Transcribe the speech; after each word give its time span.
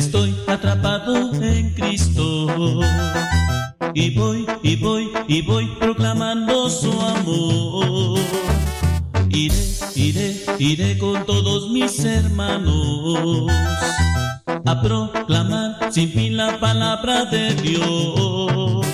estoy 0.00 0.34
atrapado 0.46 1.30
en 1.42 1.74
Cristo. 1.74 2.80
Y 3.94 4.16
voy, 4.16 4.46
y 4.62 4.76
voy, 4.76 5.10
y 5.28 5.42
voy 5.42 5.66
proclamando 5.78 6.70
su 6.70 6.90
amor. 7.00 8.18
Iré, 9.28 9.62
iré, 9.94 10.44
iré 10.58 10.98
con 10.98 11.24
todos 11.26 11.70
mis 11.70 12.02
hermanos 12.04 13.46
a 14.64 14.80
proclamar 14.80 15.92
sin 15.92 16.10
fin 16.10 16.36
la 16.36 16.58
palabra 16.58 17.26
de 17.26 17.54
Dios. 17.56 18.86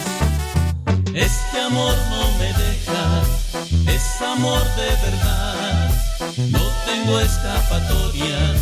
Este 1.14 1.60
amor 1.60 1.94
no 2.10 2.22
me 2.38 2.50
deja, 2.64 3.22
es 3.94 4.22
amor 4.22 4.62
de 4.80 4.90
verdad. 5.06 5.90
No 6.50 6.60
tengo 6.84 7.20
escapatoria, 7.20 8.54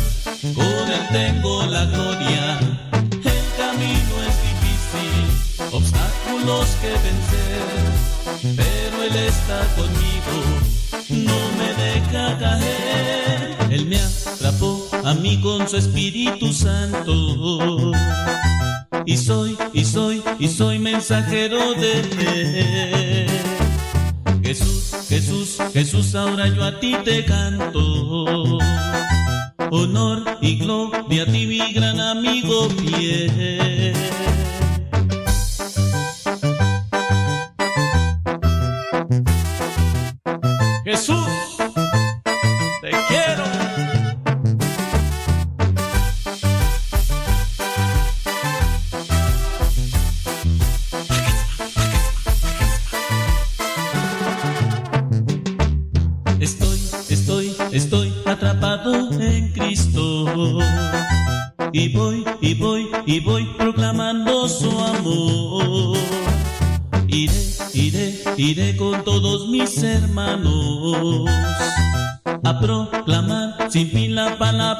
con 0.53 0.91
él 0.91 1.07
tengo 1.11 1.65
la 1.65 1.85
gloria. 1.85 2.59
El 2.91 3.45
camino 3.57 4.13
es 4.27 4.35
difícil, 4.49 5.23
obstáculos 5.71 6.67
que 6.81 6.91
vencer, 7.05 8.55
pero 8.55 9.03
él 9.03 9.15
está 9.15 9.59
conmigo, 9.75 10.35
no 11.09 11.39
me 11.57 11.73
deja 11.83 12.37
caer. 12.37 13.55
Él 13.71 13.87
me 13.87 13.97
atrapó 13.99 14.87
a 15.03 15.13
mí 15.13 15.39
con 15.41 15.67
su 15.67 15.77
Espíritu 15.77 16.53
Santo. 16.53 17.91
Y 19.05 19.17
soy, 19.17 19.57
y 19.73 19.85
soy, 19.85 20.23
y 20.39 20.47
soy 20.47 20.79
mensajero 20.79 21.73
de 21.73 21.99
él. 21.99 23.27
Jesús, 24.43 25.07
Jesús, 25.09 25.57
Jesús, 25.73 26.15
ahora 26.15 26.47
yo 26.47 26.63
a 26.63 26.79
ti 26.79 26.95
te 27.03 27.25
canto. 27.25 28.59
Honor 29.71 30.37
y 30.41 30.57
gloria 30.57 31.23
a 31.23 31.25
ti, 31.25 31.47
mi 31.47 31.73
gran 31.73 31.99
amigo 31.99 32.69
fiel. 32.69 34.04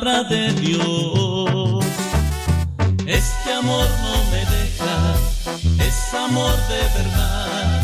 De 0.03 0.53
Dios. 0.55 1.85
Este 3.07 3.53
amor 3.53 3.88
no 4.02 4.23
me 4.29 4.39
deja, 4.39 5.15
es 5.79 6.13
amor 6.13 6.53
de 6.67 6.81
verdad. 6.99 7.81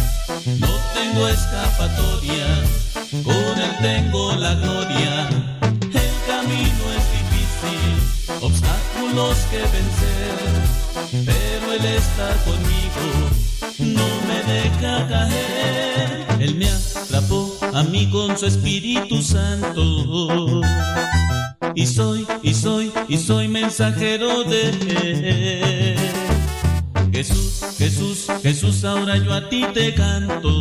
No 0.60 0.68
tengo 0.94 1.28
escapatoria, 1.28 1.81
de. 23.90 25.96
Jesús, 27.12 27.62
Jesús, 27.78 28.28
Jesús, 28.44 28.86
ahora 28.86 29.18
yo 29.18 29.34
a 29.34 29.50
ti 29.50 29.66
te 29.74 29.94
canto. 29.96 30.61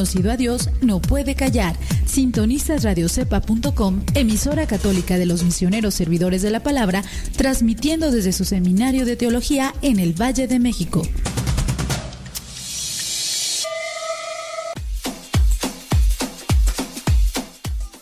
Conocido 0.00 0.32
a 0.32 0.38
Dios 0.38 0.70
no 0.80 0.98
puede 0.98 1.34
callar. 1.34 1.76
Sintonizas 2.06 2.84
radiocepa.com, 2.84 4.02
emisora 4.14 4.66
católica 4.66 5.18
de 5.18 5.26
los 5.26 5.44
misioneros 5.44 5.92
servidores 5.92 6.40
de 6.40 6.48
la 6.48 6.62
palabra, 6.62 7.02
transmitiendo 7.36 8.10
desde 8.10 8.32
su 8.32 8.46
seminario 8.46 9.04
de 9.04 9.16
teología 9.16 9.74
en 9.82 9.98
el 9.98 10.14
Valle 10.18 10.48
de 10.48 10.58
México. 10.58 11.02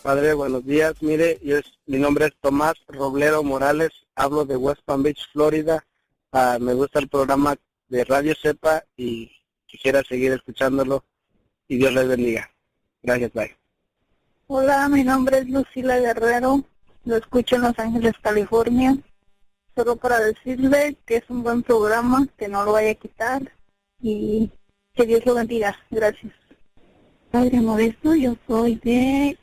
Padre, 0.04 0.34
buenos 0.34 0.64
días. 0.64 0.94
Mire, 1.00 1.40
yo 1.42 1.56
es, 1.56 1.64
mi 1.86 1.98
nombre 1.98 2.26
es 2.26 2.32
Tomás 2.40 2.74
Roblero 2.86 3.42
Morales, 3.42 3.90
hablo 4.14 4.44
de 4.44 4.56
West 4.56 4.82
Palm 4.84 5.02
Beach, 5.02 5.26
Florida. 5.32 5.84
Ah, 6.30 6.58
me 6.60 6.74
gusta 6.74 7.00
el 7.00 7.08
programa 7.08 7.56
de 7.88 8.04
Radio 8.04 8.36
Cepa 8.40 8.84
y 8.96 9.32
quisiera 9.66 10.04
seguir 10.04 10.30
escuchándolo. 10.30 11.02
Y 11.68 11.76
Dios 11.76 11.92
les 11.92 12.08
bendiga. 12.08 12.50
Gracias, 13.02 13.32
bye. 13.34 13.54
Hola, 14.46 14.88
mi 14.88 15.04
nombre 15.04 15.38
es 15.38 15.48
Lucila 15.48 15.98
Guerrero, 15.98 16.64
lo 17.04 17.16
escucho 17.16 17.56
en 17.56 17.62
Los 17.62 17.78
Ángeles, 17.78 18.14
California. 18.22 18.96
Solo 19.76 19.96
para 19.96 20.18
decirle 20.20 20.96
que 21.04 21.16
es 21.16 21.24
un 21.28 21.42
buen 21.42 21.62
programa, 21.62 22.26
que 22.38 22.48
no 22.48 22.64
lo 22.64 22.72
vaya 22.72 22.92
a 22.92 22.94
quitar 22.94 23.52
y 24.00 24.50
que 24.94 25.06
Dios 25.06 25.24
lo 25.26 25.34
bendiga. 25.34 25.76
Gracias. 25.90 26.32
Padre 27.30 27.60
Modesto, 27.60 28.14
yo 28.14 28.36
soy 28.46 28.76
de 28.76 29.38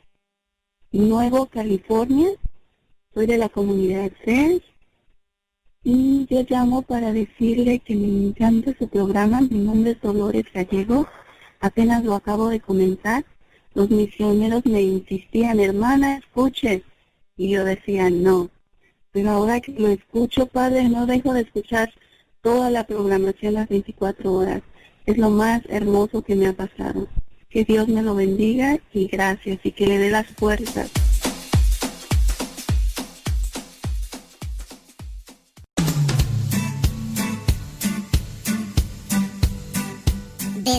Nuevo 0.90 1.46
California, 1.46 2.28
soy 3.14 3.26
de 3.26 3.38
la 3.38 3.48
comunidad 3.48 4.10
CES 4.24 4.62
y 5.84 6.26
yo 6.28 6.42
llamo 6.48 6.82
para 6.82 7.12
decirle 7.12 7.78
que 7.78 7.94
me 7.94 8.26
encanta 8.26 8.74
su 8.76 8.88
programa, 8.88 9.40
mi 9.40 9.60
nombre 9.60 9.92
es 9.92 10.00
Dolores 10.00 10.44
Gallego, 10.52 11.06
apenas 11.60 12.04
lo 12.04 12.14
acabo 12.14 12.48
de 12.48 12.60
comenzar, 12.60 13.24
los 13.74 13.90
misioneros 13.90 14.64
me 14.64 14.82
insistían, 14.82 15.60
hermana, 15.60 16.16
escuche, 16.16 16.82
y 17.36 17.50
yo 17.50 17.64
decía 17.64 18.08
no, 18.10 18.50
pero 19.12 19.30
ahora 19.30 19.60
que 19.60 19.72
lo 19.72 19.88
escucho, 19.88 20.46
padre, 20.46 20.88
no 20.88 21.06
dejo 21.06 21.32
de 21.32 21.42
escuchar 21.42 21.92
toda 22.42 22.70
la 22.70 22.86
programación 22.86 23.54
las 23.54 23.68
24 23.68 24.32
horas, 24.32 24.62
es 25.06 25.18
lo 25.18 25.30
más 25.30 25.62
hermoso 25.68 26.22
que 26.22 26.36
me 26.36 26.48
ha 26.48 26.52
pasado. 26.52 27.08
Que 27.48 27.64
Dios 27.64 27.88
me 27.88 28.02
lo 28.02 28.14
bendiga 28.14 28.78
y 28.92 29.06
gracias 29.06 29.60
y 29.62 29.72
que 29.72 29.86
le 29.86 29.98
dé 29.98 30.10
las 30.10 30.26
fuerzas. 30.26 30.90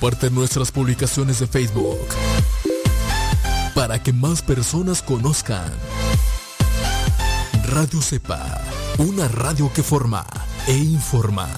Comparte 0.00 0.30
nuestras 0.30 0.72
publicaciones 0.72 1.40
de 1.40 1.46
Facebook 1.46 1.98
para 3.74 4.02
que 4.02 4.14
más 4.14 4.40
personas 4.40 5.02
conozcan. 5.02 5.70
Radio 7.68 8.00
Cepa, 8.00 8.62
una 8.96 9.28
radio 9.28 9.70
que 9.74 9.82
forma 9.82 10.26
e 10.66 10.74
informa. 10.74 11.50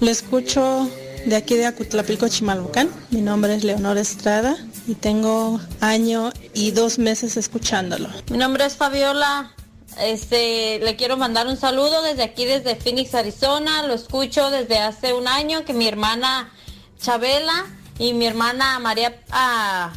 Le 0.00 0.10
escucho 0.10 0.88
de 1.26 1.36
aquí 1.36 1.56
de 1.56 1.66
Acutlapilco, 1.66 2.26
Chimalhuacán. 2.26 2.88
Mi 3.10 3.20
nombre 3.20 3.54
es 3.54 3.64
Leonor 3.64 3.98
Estrada 3.98 4.56
y 4.86 4.94
tengo 4.94 5.60
año 5.82 6.32
y 6.54 6.70
dos 6.70 6.98
meses 6.98 7.36
escuchándolo. 7.36 8.08
Mi 8.30 8.38
nombre 8.38 8.64
es 8.64 8.76
Fabiola. 8.76 9.52
Este, 10.00 10.78
le 10.80 10.96
quiero 10.96 11.16
mandar 11.16 11.46
un 11.46 11.56
saludo 11.56 12.02
desde 12.02 12.22
aquí, 12.22 12.44
desde 12.44 12.76
Phoenix, 12.76 13.14
Arizona. 13.14 13.86
Lo 13.86 13.94
escucho 13.94 14.50
desde 14.50 14.78
hace 14.78 15.12
un 15.12 15.28
año 15.28 15.64
que 15.64 15.74
mi 15.74 15.86
hermana 15.86 16.52
Chabela 17.00 17.66
y 17.98 18.14
mi 18.14 18.26
hermana 18.26 18.78
María 18.78 19.20
ah, 19.30 19.92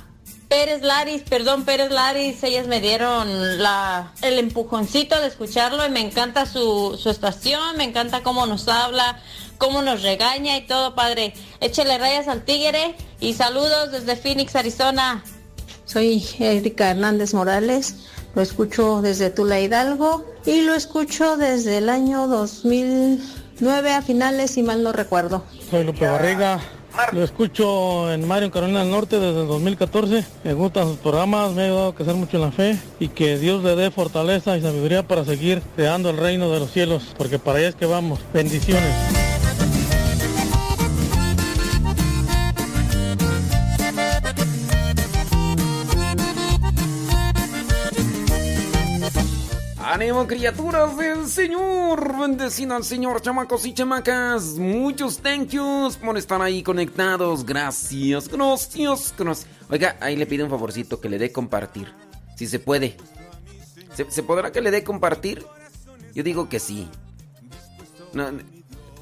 Pérez 0.47 0.81
Laris, 0.83 1.23
perdón, 1.23 1.65
Pérez 1.65 1.91
Laris, 1.91 2.43
ellas 2.43 2.67
me 2.67 2.79
dieron 2.79 3.27
el 3.29 4.39
empujoncito 4.39 5.19
de 5.19 5.27
escucharlo 5.27 5.85
y 5.85 5.89
me 5.89 6.01
encanta 6.01 6.45
su, 6.45 6.99
su 7.01 7.09
estación, 7.09 7.77
me 7.77 7.83
encanta 7.83 8.21
cómo 8.21 8.45
nos 8.45 8.67
habla, 8.67 9.19
cómo 9.57 9.81
nos 9.81 10.03
regaña 10.03 10.57
y 10.57 10.67
todo, 10.67 10.93
padre. 10.93 11.33
Échele 11.61 11.97
rayas 11.97 12.27
al 12.27 12.45
tigre 12.45 12.95
y 13.19 13.33
saludos 13.33 13.91
desde 13.91 14.15
Phoenix, 14.15 14.55
Arizona. 14.55 15.23
Soy 15.85 16.25
Erika 16.39 16.91
Hernández 16.91 17.33
Morales, 17.33 17.95
lo 18.35 18.41
escucho 18.41 19.01
desde 19.01 19.29
Tula 19.29 19.59
Hidalgo 19.59 20.25
y 20.45 20.61
lo 20.61 20.75
escucho 20.75 21.37
desde 21.37 21.77
el 21.77 21.89
año 21.89 22.27
2009 22.27 23.93
a 23.93 24.01
finales, 24.01 24.51
si 24.51 24.61
mal 24.61 24.83
no 24.83 24.91
recuerdo. 24.91 25.43
Soy 25.71 25.85
Lupe 25.85 26.05
Barriga, 26.05 26.59
lo 27.13 27.23
escucho 27.23 28.11
en 28.11 28.27
Mario, 28.27 28.51
Carolina 28.51 28.79
del 28.81 28.91
Norte 28.91 29.19
desde 29.19 29.41
el 29.41 29.47
2014. 29.47 30.25
Me 30.43 30.53
gustan 30.53 30.87
sus 30.87 30.97
programas, 30.97 31.53
me 31.53 31.63
ha 31.63 31.65
ayudado 31.65 31.87
a 31.89 31.95
crecer 31.95 32.15
mucho 32.15 32.37
en 32.37 32.43
la 32.43 32.51
fe 32.51 32.77
y 32.99 33.07
que 33.07 33.37
Dios 33.37 33.63
le 33.63 33.75
dé 33.75 33.89
fortaleza 33.89 34.57
y 34.57 34.61
sabiduría 34.61 35.07
para 35.07 35.23
seguir 35.23 35.61
creando 35.75 36.09
el 36.09 36.17
reino 36.17 36.51
de 36.51 36.59
los 36.59 36.71
cielos, 36.71 37.13
porque 37.17 37.39
para 37.39 37.59
allá 37.59 37.69
es 37.69 37.75
que 37.75 37.85
vamos. 37.85 38.19
Bendiciones. 38.33 39.24
Ánimo 49.95 50.27
criaturas 50.27 50.97
del 50.97 51.25
Señor, 51.25 52.19
bendecido 52.19 52.75
al 52.75 52.83
Señor, 52.83 53.21
chamacos 53.21 53.65
y 53.65 53.73
chamacas. 53.73 54.57
Muchos 54.57 55.19
thank 55.19 55.47
yous 55.51 55.95
por 55.95 56.17
estar 56.17 56.41
ahí 56.41 56.61
conectados. 56.63 57.45
Gracias, 57.45 58.27
gracias, 58.27 59.13
gracias. 59.17 59.47
Oiga, 59.69 59.95
ahí 60.01 60.17
le 60.17 60.25
pido 60.25 60.43
un 60.43 60.51
favorcito 60.51 60.99
que 60.99 61.07
le 61.07 61.17
dé 61.17 61.31
compartir. 61.31 61.93
Si 62.35 62.45
se 62.45 62.59
puede. 62.59 62.97
¿Se, 63.93 64.11
se 64.11 64.21
podrá 64.21 64.51
que 64.51 64.59
le 64.59 64.69
dé 64.69 64.83
compartir? 64.83 65.45
Yo 66.13 66.23
digo 66.23 66.49
que 66.49 66.59
sí. 66.59 66.89
No, 68.11 68.31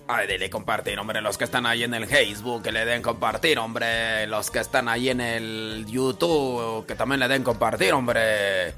Ay, 0.07 0.27
dele 0.27 0.51
compartir, 0.51 0.99
hombre, 0.99 1.21
los 1.21 1.39
que 1.39 1.45
están 1.45 1.65
ahí 1.65 1.83
en 1.83 1.95
el 1.95 2.05
Facebook, 2.05 2.61
que 2.61 2.71
le 2.71 2.85
den 2.85 3.01
compartir, 3.01 3.57
hombre. 3.57 4.27
Los 4.27 4.51
que 4.51 4.59
están 4.59 4.87
ahí 4.87 5.09
en 5.09 5.21
el 5.21 5.87
YouTube, 5.87 6.85
que 6.85 6.93
también 6.93 7.19
le 7.19 7.27
den 7.27 7.41
compartir, 7.41 7.93
hombre. 7.93 8.75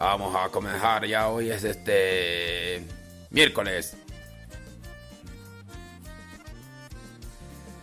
Vamos 0.00 0.34
a 0.36 0.48
comenzar 0.48 1.04
ya 1.06 1.28
hoy 1.28 1.50
es 1.50 1.64
este 1.64 2.84
miércoles. 3.30 3.96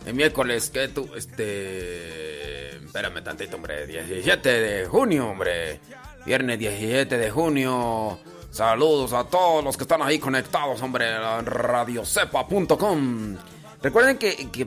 El 0.06 0.14
miércoles 0.14 0.70
que 0.70 0.88
tú 0.88 1.10
este 1.14 2.76
espérame 2.76 3.22
tantito, 3.22 3.56
hombre, 3.56 3.86
17 3.86 4.48
de 4.48 4.86
junio, 4.86 5.28
hombre. 5.28 5.78
Viernes 6.24 6.58
17 6.58 7.18
de 7.18 7.30
junio. 7.30 8.18
Saludos 8.50 9.12
a 9.12 9.24
todos 9.24 9.62
los 9.62 9.76
que 9.76 9.82
están 9.84 10.00
ahí 10.00 10.18
conectados, 10.18 10.80
hombre, 10.80 11.18
radiocepa.com. 11.42 13.36
Recuerden 13.82 14.16
que, 14.16 14.50
que 14.50 14.66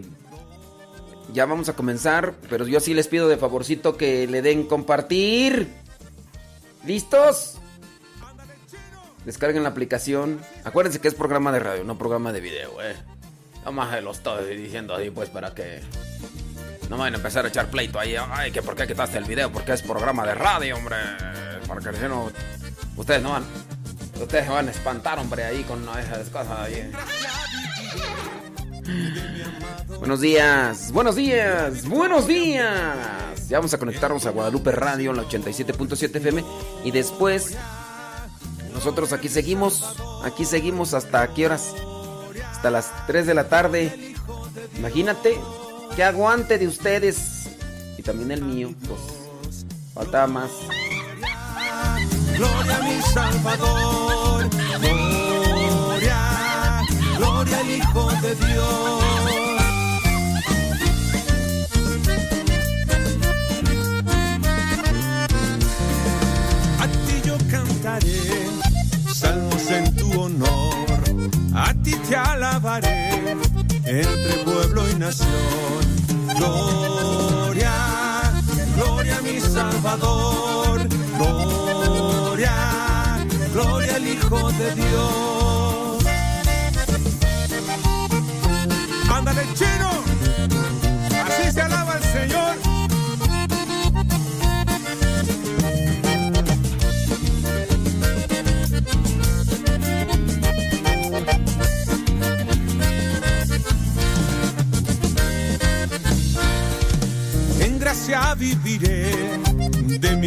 ya 1.33 1.47
vamos 1.47 1.67
a 1.67 1.73
comenzar, 1.73 2.35
pero 2.47 2.67
yo 2.67 2.79
sí 2.79 2.93
les 2.93 3.07
pido 3.07 3.27
de 3.27 3.37
favorcito 3.37 3.97
que 3.97 4.27
le 4.27 4.43
den 4.43 4.67
compartir. 4.67 5.78
¿Listos? 6.85 7.57
Descarguen 9.25 9.63
la 9.63 9.69
aplicación. 9.69 10.39
Acuérdense 10.63 10.99
que 10.99 11.07
es 11.07 11.13
programa 11.13 11.51
de 11.51 11.59
radio, 11.59 11.83
no 11.83 11.97
programa 11.97 12.31
de 12.31 12.41
video, 12.41 12.81
eh. 12.81 12.95
Nada 13.59 13.71
más 13.71 14.03
lo 14.03 14.11
estoy 14.11 14.55
diciendo 14.55 14.95
ahí, 14.95 15.09
pues, 15.09 15.29
para 15.29 15.53
que 15.53 15.81
no 16.89 16.97
vayan 16.97 17.15
a 17.15 17.17
empezar 17.17 17.45
a 17.45 17.49
echar 17.49 17.69
pleito 17.69 17.99
ahí. 17.99 18.15
Ay, 18.17 18.51
que 18.51 18.61
por 18.61 18.75
qué 18.75 18.87
quitaste 18.87 19.17
el 19.17 19.25
video, 19.25 19.51
porque 19.51 19.73
es 19.73 19.81
programa 19.81 20.25
de 20.25 20.33
radio, 20.33 20.77
hombre. 20.77 20.95
Para 21.67 21.81
que 21.81 22.07
no. 22.07 22.31
Ustedes 22.95 23.21
no 23.21 23.31
van. 23.31 23.45
Ustedes 24.19 24.45
se 24.45 24.51
van 24.51 24.67
a 24.67 24.71
espantar, 24.71 25.19
hombre, 25.19 25.43
ahí 25.43 25.63
con 25.63 25.83
esas 25.97 26.29
cosas 26.29 26.59
ahí. 26.59 26.91
Buenos 29.99 30.21
días, 30.21 30.91
buenos 30.91 31.15
días, 31.15 31.85
buenos 31.87 32.27
días. 32.27 33.47
Ya 33.49 33.57
vamos 33.57 33.73
a 33.73 33.77
conectarnos 33.77 34.25
a 34.25 34.31
Guadalupe 34.31 34.71
Radio 34.71 35.11
en 35.11 35.17
la 35.17 35.23
87.7 35.23 36.15
FM 36.15 36.43
y 36.83 36.91
después 36.91 37.55
nosotros 38.73 39.11
aquí 39.11 39.27
seguimos, 39.27 39.95
aquí 40.23 40.45
seguimos 40.45 40.93
hasta 40.93 41.27
qué 41.33 41.47
horas? 41.47 41.73
Hasta 42.51 42.71
las 42.71 42.91
3 43.07 43.27
de 43.27 43.33
la 43.33 43.49
tarde. 43.49 44.15
Imagínate 44.77 45.37
que 45.95 46.03
aguante 46.03 46.57
de 46.57 46.67
ustedes 46.67 47.49
y 47.97 48.01
también 48.01 48.31
el 48.31 48.41
mío, 48.41 48.73
pues 48.87 48.99
faltaba 49.93 50.27
más. 50.27 50.49
Gloria 52.37 52.77
a 52.77 52.81
mi 52.81 53.01
Salvador, 53.01 54.49
gloria, 57.19 57.59
al 57.59 57.69
Hijo 57.69 58.09
de 58.21 58.35
Dios. 58.35 59.38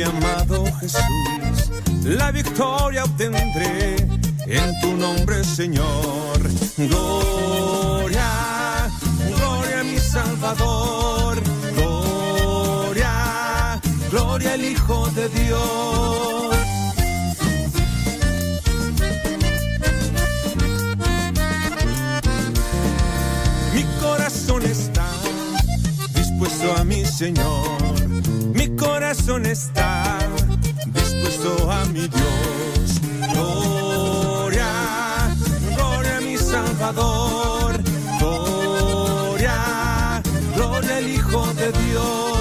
amado 0.05 0.65
Jesús, 0.81 1.71
la 2.05 2.31
victoria 2.31 3.05
obtendré 3.05 3.97
en 4.47 4.81
tu 4.81 4.97
nombre, 4.97 5.45
Señor. 5.45 6.39
Gloria, 6.77 8.91
gloria 9.37 9.81
a 9.81 9.85
mi 9.85 9.99
Salvador, 9.99 11.43
gloria, 11.75 13.81
gloria 14.11 14.53
al 14.55 14.65
Hijo 14.65 15.09
de 15.11 15.29
Dios. 15.29 16.57
Mi 23.75 23.85
corazón 24.01 24.63
está 24.63 25.07
dispuesto 26.15 26.77
a 26.77 26.85
mi 26.85 27.05
Señor 27.05 27.82
Salvador. 36.83 37.81
Gloria, 38.19 40.21
gloria 40.57 40.97
al 40.97 41.09
Hijo 41.09 41.47
de 41.55 41.71
Dios. 41.71 42.32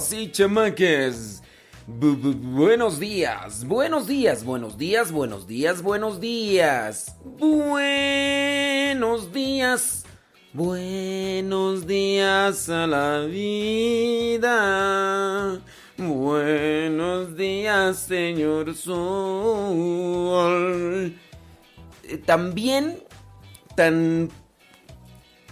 chamacos 0.00 0.12
y 0.12 0.30
chamaques. 0.30 1.42
Buenos 1.86 2.98
días, 2.98 3.66
buenos 3.66 4.06
días, 4.06 4.44
buenos 4.44 4.78
días, 4.78 5.12
buenos 5.12 5.46
días, 5.46 5.82
buenos 5.82 6.20
días. 6.20 7.16
Buenos 7.38 9.30
días. 9.32 10.04
Buenos 10.52 11.86
días 11.86 12.68
a 12.68 12.86
la 12.86 13.20
vida. 13.26 14.50
Buenos 15.98 17.36
días, 17.36 17.98
señor 17.98 18.74
Sol. 18.74 19.04
Eh, 22.04 22.16
también 22.24 23.02
tan 23.76 24.30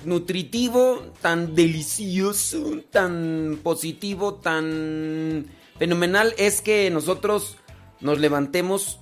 nutritivo, 0.04 1.12
tan 1.20 1.54
delicioso, 1.54 2.80
tan 2.90 3.60
positivo, 3.62 4.34
tan 4.34 5.46
fenomenal 5.78 6.34
es 6.38 6.60
que 6.60 6.90
nosotros 6.90 7.56
nos 8.00 8.18
levantemos 8.18 8.98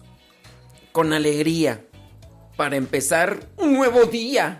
con 0.92 1.12
alegría 1.12 1.84
para 2.56 2.76
empezar 2.76 3.48
un 3.56 3.74
nuevo 3.74 4.04
día. 4.04 4.58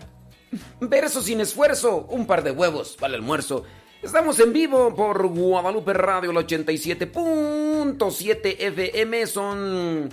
Verso 0.79 1.21
sin 1.21 1.41
esfuerzo, 1.41 2.07
un 2.09 2.25
par 2.25 2.41
de 2.43 2.51
huevos 2.51 2.95
para 2.99 3.15
el 3.15 3.21
almuerzo. 3.21 3.63
Estamos 4.01 4.39
en 4.39 4.53
vivo 4.53 4.95
por 4.95 5.27
Guadalupe 5.27 5.93
Radio, 5.93 6.31
el 6.31 6.37
87.7 6.37 8.55
FM. 8.59 9.27
Son 9.27 10.09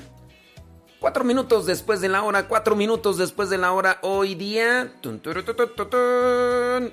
Cuatro 1.05 1.23
minutos 1.23 1.67
después 1.67 2.01
de 2.01 2.09
la 2.09 2.23
hora, 2.23 2.49
cuatro 2.49 2.77
minutos 2.77 3.19
después 3.19 3.51
de 3.51 3.59
la 3.59 3.73
hora, 3.73 3.99
hoy 4.01 4.35
día, 4.35 4.95
tun, 5.03 5.21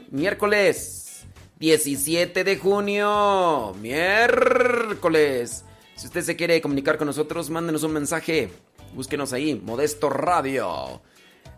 miércoles 0.10 1.26
17 1.60 2.44
de 2.44 2.58
junio, 2.58 3.74
miércoles. 3.80 5.64
Si 5.96 6.08
usted 6.08 6.24
se 6.24 6.36
quiere 6.36 6.60
comunicar 6.60 6.98
con 6.98 7.08
nosotros, 7.08 7.50
mándenos 7.50 7.84
un 7.84 7.94
mensaje, 7.94 8.52
búsquenos 8.94 9.32
ahí, 9.32 9.56
Modesto 9.56 10.10
Radio. 10.10 11.02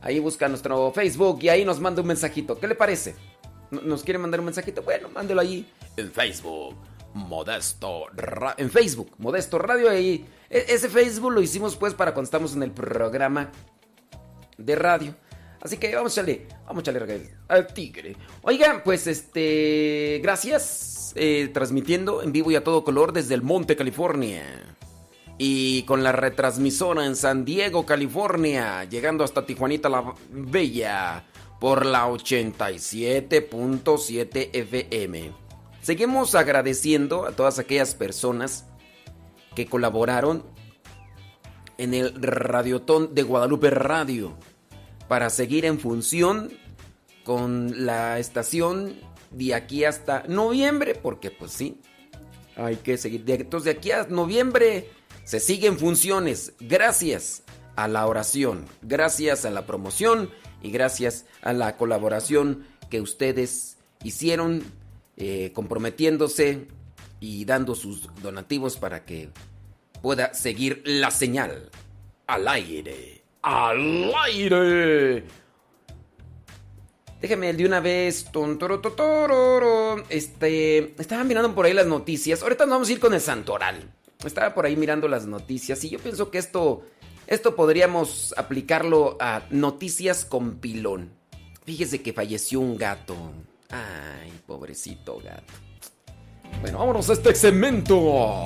Ahí 0.01 0.19
busca 0.19 0.47
nuestro 0.47 0.91
Facebook 0.91 1.39
y 1.41 1.49
ahí 1.49 1.65
nos 1.65 1.79
manda 1.79 2.03
un 2.03 2.07
mensajito. 2.07 2.59
¿Qué 2.59 2.67
le 2.67 2.75
parece? 2.75 3.15
¿Nos 3.71 4.03
quiere 4.03 4.19
mandar 4.19 4.41
un 4.41 4.45
mensajito? 4.45 4.83
Bueno, 4.83 5.09
mándelo 5.09 5.41
ahí 5.41 5.67
en 5.97 6.11
Facebook, 6.11 6.75
Modesto 7.15 8.09
Ra 8.13 8.53
En 8.59 8.69
Facebook, 8.69 9.09
Modesto 9.17 9.57
Radio, 9.57 9.89
ahí 9.89 10.23
e, 10.49 10.65
ese 10.69 10.89
Facebook 10.89 11.31
lo 11.31 11.41
hicimos 11.41 11.75
pues 11.75 11.93
para 11.93 12.13
cuando 12.13 12.25
estamos 12.25 12.55
en 12.55 12.63
el 12.63 12.71
programa 12.71 13.51
de 14.57 14.75
radio. 14.75 15.15
Así 15.61 15.77
que 15.77 15.95
vamos 15.95 16.17
a 16.17 16.21
echarle, 16.21 16.47
vamos 16.65 16.85
a 16.85 16.91
echarle 16.91 17.29
al 17.47 17.67
tigre. 17.67 18.17
Oigan, 18.41 18.81
pues 18.83 19.07
este, 19.07 20.19
gracias. 20.21 20.93
Eh, 21.15 21.51
transmitiendo 21.53 22.23
en 22.23 22.31
vivo 22.31 22.49
y 22.49 22.55
a 22.55 22.63
todo 22.63 22.83
color 22.83 23.13
desde 23.13 23.35
el 23.35 23.43
Monte, 23.43 23.75
California. 23.75 24.75
Y 25.37 25.83
con 25.83 26.01
la 26.03 26.11
retransmisora 26.11 27.05
en 27.05 27.15
San 27.15 27.45
Diego, 27.45 27.85
California, 27.85 28.83
llegando 28.85 29.23
hasta 29.23 29.45
Tijuanita 29.45 29.89
la 29.89 30.15
Bella 30.31 31.23
por 31.59 31.85
la 31.85 32.07
87.7 32.07 34.49
FM. 34.53 35.31
Seguimos 35.81 36.33
agradeciendo 36.35 37.25
a 37.25 37.31
todas 37.31 37.57
aquellas 37.59 37.93
personas 37.95 38.65
que 39.55 39.67
colaboraron 39.67 40.43
en 41.77 41.93
el 41.93 42.13
Radiotón 42.21 43.13
de 43.15 43.23
Guadalupe 43.23 43.69
Radio 43.69 44.37
para 45.07 45.29
seguir 45.29 45.65
en 45.65 45.79
función 45.79 46.51
con 47.23 47.85
la 47.85 48.19
estación 48.19 48.95
de 49.31 49.55
aquí 49.55 49.83
hasta 49.85 50.23
noviembre, 50.27 50.95
porque 50.95 51.31
pues 51.31 51.51
sí, 51.51 51.81
hay 52.55 52.77
que 52.77 52.97
seguir. 52.97 53.23
Entonces 53.27 53.65
de 53.65 53.79
aquí 53.79 53.91
a 53.91 54.03
noviembre 54.03 54.89
se 55.23 55.39
siguen 55.39 55.77
funciones 55.77 56.53
gracias 56.59 57.43
a 57.75 57.87
la 57.87 58.05
oración, 58.05 58.65
gracias 58.81 59.45
a 59.45 59.49
la 59.49 59.65
promoción 59.65 60.29
y 60.61 60.71
gracias 60.71 61.25
a 61.41 61.53
la 61.53 61.77
colaboración 61.77 62.65
que 62.89 63.01
ustedes 63.01 63.77
hicieron 64.03 64.63
eh, 65.17 65.51
comprometiéndose 65.53 66.67
y 67.23 67.45
dando 67.45 67.73
sus 67.73 68.09
donativos 68.21 68.75
para 68.75 69.05
que 69.05 69.29
pueda 70.01 70.33
seguir 70.33 70.81
la 70.85 71.09
señal 71.09 71.69
al 72.27 72.47
aire 72.47 73.23
al 73.43 74.11
aire. 74.25 75.23
Déjame 77.21 77.53
de 77.53 77.65
una 77.65 77.79
vez. 77.79 78.25
Este. 80.09 81.01
Estaba 81.01 81.23
mirando 81.23 81.53
por 81.53 81.65
ahí 81.65 81.73
las 81.73 81.85
noticias. 81.85 82.41
Ahorita 82.41 82.65
nos 82.65 82.73
vamos 82.73 82.89
a 82.89 82.91
ir 82.91 82.99
con 82.99 83.13
el 83.13 83.21
Santoral. 83.21 83.93
Estaba 84.25 84.53
por 84.53 84.65
ahí 84.65 84.75
mirando 84.75 85.07
las 85.07 85.25
noticias. 85.27 85.83
Y 85.83 85.89
yo 85.89 85.99
pienso 85.99 86.31
que 86.31 86.39
esto. 86.39 86.83
Esto 87.27 87.55
podríamos 87.55 88.33
aplicarlo 88.35 89.15
a 89.19 89.43
noticias 89.49 90.25
con 90.25 90.59
pilón. 90.59 91.13
Fíjese 91.65 92.01
que 92.01 92.11
falleció 92.11 92.59
un 92.59 92.77
gato. 92.77 93.15
Ay, 93.69 94.33
pobrecito 94.45 95.19
gato. 95.19 95.53
Bueno, 96.61 96.79
vámonos 96.79 97.09
a 97.09 97.13
este 97.13 97.35
segmento. 97.35 98.43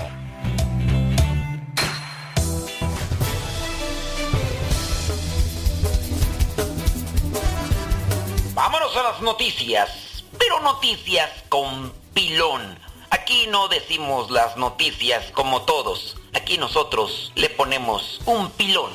Vámonos 8.53 8.97
a 8.97 9.03
las 9.03 9.21
noticias, 9.21 10.23
pero 10.37 10.59
noticias 10.61 11.29
con 11.47 11.93
pilón. 12.13 12.79
Aquí 13.11 13.47
no 13.49 13.67
decimos 13.67 14.31
las 14.31 14.57
noticias 14.57 15.31
como 15.31 15.61
todos. 15.61 16.17
Aquí 16.33 16.57
nosotros 16.57 17.31
le 17.35 17.49
ponemos 17.49 18.19
un 18.25 18.49
pilón. 18.51 18.91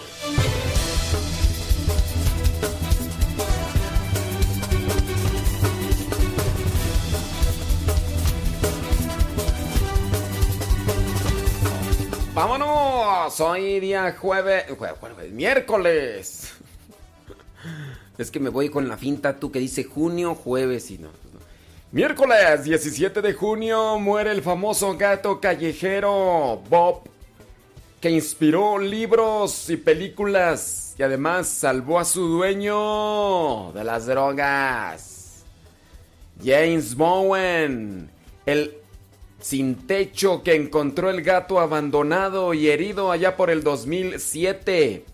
Vámonos, 12.34 13.38
hoy 13.42 13.78
día 13.78 14.16
jueves, 14.18 14.64
jueves, 14.78 15.32
miércoles. 15.32 16.54
Es 18.16 18.30
que 18.30 18.40
me 18.40 18.48
voy 18.48 18.70
con 18.70 18.88
la 18.88 18.96
finta 18.96 19.38
tú 19.38 19.52
que 19.52 19.58
dice 19.58 19.84
junio, 19.84 20.34
jueves 20.34 20.90
y 20.90 20.96
no. 20.96 21.10
Miércoles 21.90 22.64
17 22.64 23.20
de 23.20 23.34
junio 23.34 23.98
muere 23.98 24.32
el 24.32 24.40
famoso 24.40 24.96
gato 24.96 25.42
callejero 25.42 26.62
Bob, 26.70 27.02
que 28.00 28.08
inspiró 28.10 28.78
libros 28.78 29.68
y 29.68 29.76
películas 29.76 30.94
y 30.98 31.02
además 31.02 31.48
salvó 31.48 31.98
a 31.98 32.06
su 32.06 32.26
dueño 32.28 33.72
de 33.72 33.84
las 33.84 34.06
drogas. 34.06 35.44
James 36.42 36.94
Bowen, 36.94 38.10
el 38.46 38.81
sin 39.42 39.86
techo 39.88 40.42
que 40.42 40.54
encontró 40.54 41.10
el 41.10 41.22
gato 41.22 41.58
abandonado 41.60 42.54
y 42.54 42.68
herido 42.68 43.10
allá 43.10 43.36
por 43.36 43.50
el 43.50 43.62
2007. 43.64 45.04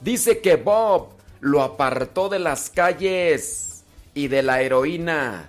Dice 0.00 0.40
que 0.40 0.56
Bob 0.56 1.08
lo 1.40 1.62
apartó 1.62 2.28
de 2.28 2.38
las 2.38 2.70
calles 2.70 3.82
y 4.14 4.28
de 4.28 4.42
la 4.42 4.62
heroína. 4.62 5.48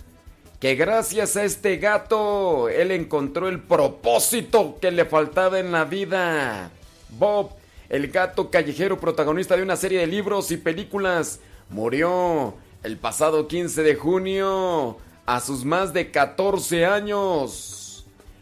Que 0.60 0.76
gracias 0.76 1.38
a 1.38 1.44
este 1.44 1.78
gato 1.78 2.70
él 2.70 2.92
encontró 2.92 3.50
el 3.50 3.62
propósito 3.62 4.78
que 4.82 4.92
le 4.92 5.06
faltaba 5.06 5.60
en 5.60 5.72
la 5.72 5.86
vida. 5.86 6.72
Bob, 7.10 7.52
el 7.90 8.08
gato 8.08 8.50
callejero 8.50 9.00
protagonista 9.00 9.56
de 9.56 9.62
una 9.62 9.76
serie 9.76 10.00
de 10.00 10.08
libros 10.08 10.50
y 10.52 10.58
películas, 10.58 11.40
murió 11.70 12.56
el 12.82 12.98
pasado 12.98 13.48
15 13.48 13.84
de 13.84 13.96
junio 13.96 14.98
a 15.26 15.40
sus 15.40 15.64
más 15.64 15.94
de 15.94 16.10
14 16.10 16.86
años. 16.86 17.73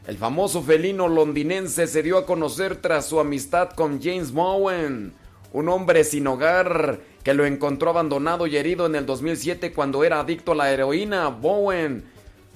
El 0.08 0.18
famoso 0.18 0.64
felino 0.64 1.08
londinense 1.08 1.86
se 1.86 2.02
dio 2.02 2.18
a 2.18 2.26
conocer 2.26 2.78
tras 2.78 3.06
su 3.06 3.20
amistad 3.20 3.70
con 3.70 4.02
James 4.02 4.32
Bowen, 4.32 5.14
un 5.54 5.70
hombre 5.70 6.04
sin 6.04 6.26
hogar 6.26 7.00
que 7.24 7.36
lo 7.36 7.46
encontró 7.46 7.92
abandonado 7.92 8.48
y 8.48 8.58
herido 8.58 8.88
en 8.88 8.96
el 8.96 9.06
2007 9.06 9.74
cuando 9.74 10.04
era 10.04 10.20
adicto 10.20 10.54
a 10.54 10.56
la 10.56 10.72
heroína. 10.72 11.28
Bowen 11.28 12.04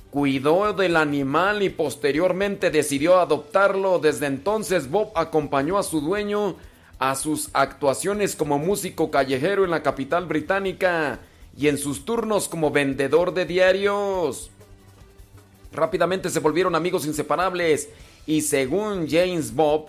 cuidó 0.09 0.73
del 0.73 0.95
animal 0.95 1.61
y 1.61 1.69
posteriormente 1.69 2.71
decidió 2.71 3.19
adoptarlo. 3.19 3.99
Desde 3.99 4.25
entonces 4.25 4.89
Bob 4.89 5.11
acompañó 5.13 5.77
a 5.77 5.83
su 5.83 6.01
dueño 6.01 6.55
a 6.97 7.13
sus 7.13 7.49
actuaciones 7.53 8.35
como 8.35 8.57
músico 8.57 9.11
callejero 9.11 9.65
en 9.65 9.71
la 9.71 9.83
capital 9.83 10.25
británica 10.25 11.19
y 11.55 11.67
en 11.67 11.77
sus 11.77 12.05
turnos 12.05 12.47
como 12.47 12.71
vendedor 12.71 13.35
de 13.35 13.45
diarios. 13.45 14.49
Rápidamente 15.75 16.29
se 16.29 16.39
volvieron 16.39 16.75
amigos 16.75 17.05
inseparables 17.05 17.89
y 18.25 18.41
según 18.41 19.07
James 19.09 19.53
Bob, 19.53 19.87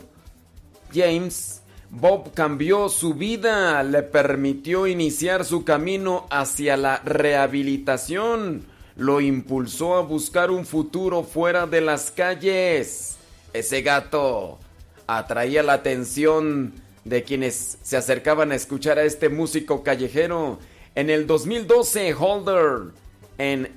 James 0.92 1.62
Bob 1.90 2.34
cambió 2.34 2.88
su 2.88 3.14
vida, 3.14 3.82
le 3.82 4.02
permitió 4.02 4.86
iniciar 4.86 5.44
su 5.44 5.64
camino 5.64 6.26
hacia 6.30 6.76
la 6.76 7.00
rehabilitación, 7.04 8.64
lo 8.96 9.20
impulsó 9.20 9.94
a 9.94 10.02
buscar 10.02 10.50
un 10.50 10.66
futuro 10.66 11.22
fuera 11.22 11.66
de 11.66 11.80
las 11.80 12.10
calles. 12.10 13.16
Ese 13.52 13.82
gato 13.82 14.58
atraía 15.06 15.62
la 15.62 15.74
atención 15.74 16.72
de 17.04 17.22
quienes 17.22 17.78
se 17.82 17.96
acercaban 17.96 18.50
a 18.50 18.56
escuchar 18.56 18.98
a 18.98 19.04
este 19.04 19.28
músico 19.28 19.84
callejero. 19.84 20.58
En 20.94 21.08
el 21.08 21.26
2012, 21.26 22.14
Holder 22.14 22.92
en 23.38 23.76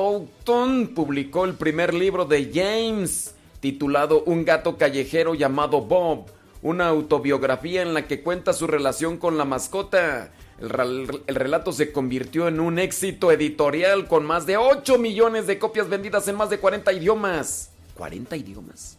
Stoughton 0.00 0.94
publicó 0.94 1.44
el 1.44 1.52
primer 1.52 1.92
libro 1.92 2.24
de 2.24 2.50
James, 2.54 3.34
titulado 3.60 4.22
Un 4.24 4.46
gato 4.46 4.78
callejero 4.78 5.34
llamado 5.34 5.82
Bob 5.82 6.24
una 6.62 6.88
autobiografía 6.88 7.82
en 7.82 7.92
la 7.92 8.06
que 8.06 8.22
cuenta 8.22 8.54
su 8.54 8.66
relación 8.66 9.18
con 9.18 9.36
la 9.36 9.44
mascota. 9.44 10.32
El, 10.58 11.06
relato 11.26 11.72
se 11.72 11.92
convirtió 11.92 12.48
en 12.48 12.60
un 12.60 12.78
éxito 12.78 13.30
editorial 13.30 14.08
con 14.08 14.24
más 14.24 14.46
de 14.46 14.56
8 14.56 14.98
millones 14.98 15.46
de 15.46 15.58
copias 15.58 15.90
vendidas 15.90 16.28
en 16.28 16.36
más 16.36 16.48
de 16.48 16.58
40 16.58 16.92
idiomas. 16.94 17.70
40 17.98 18.36
idiomas. 18.36 18.96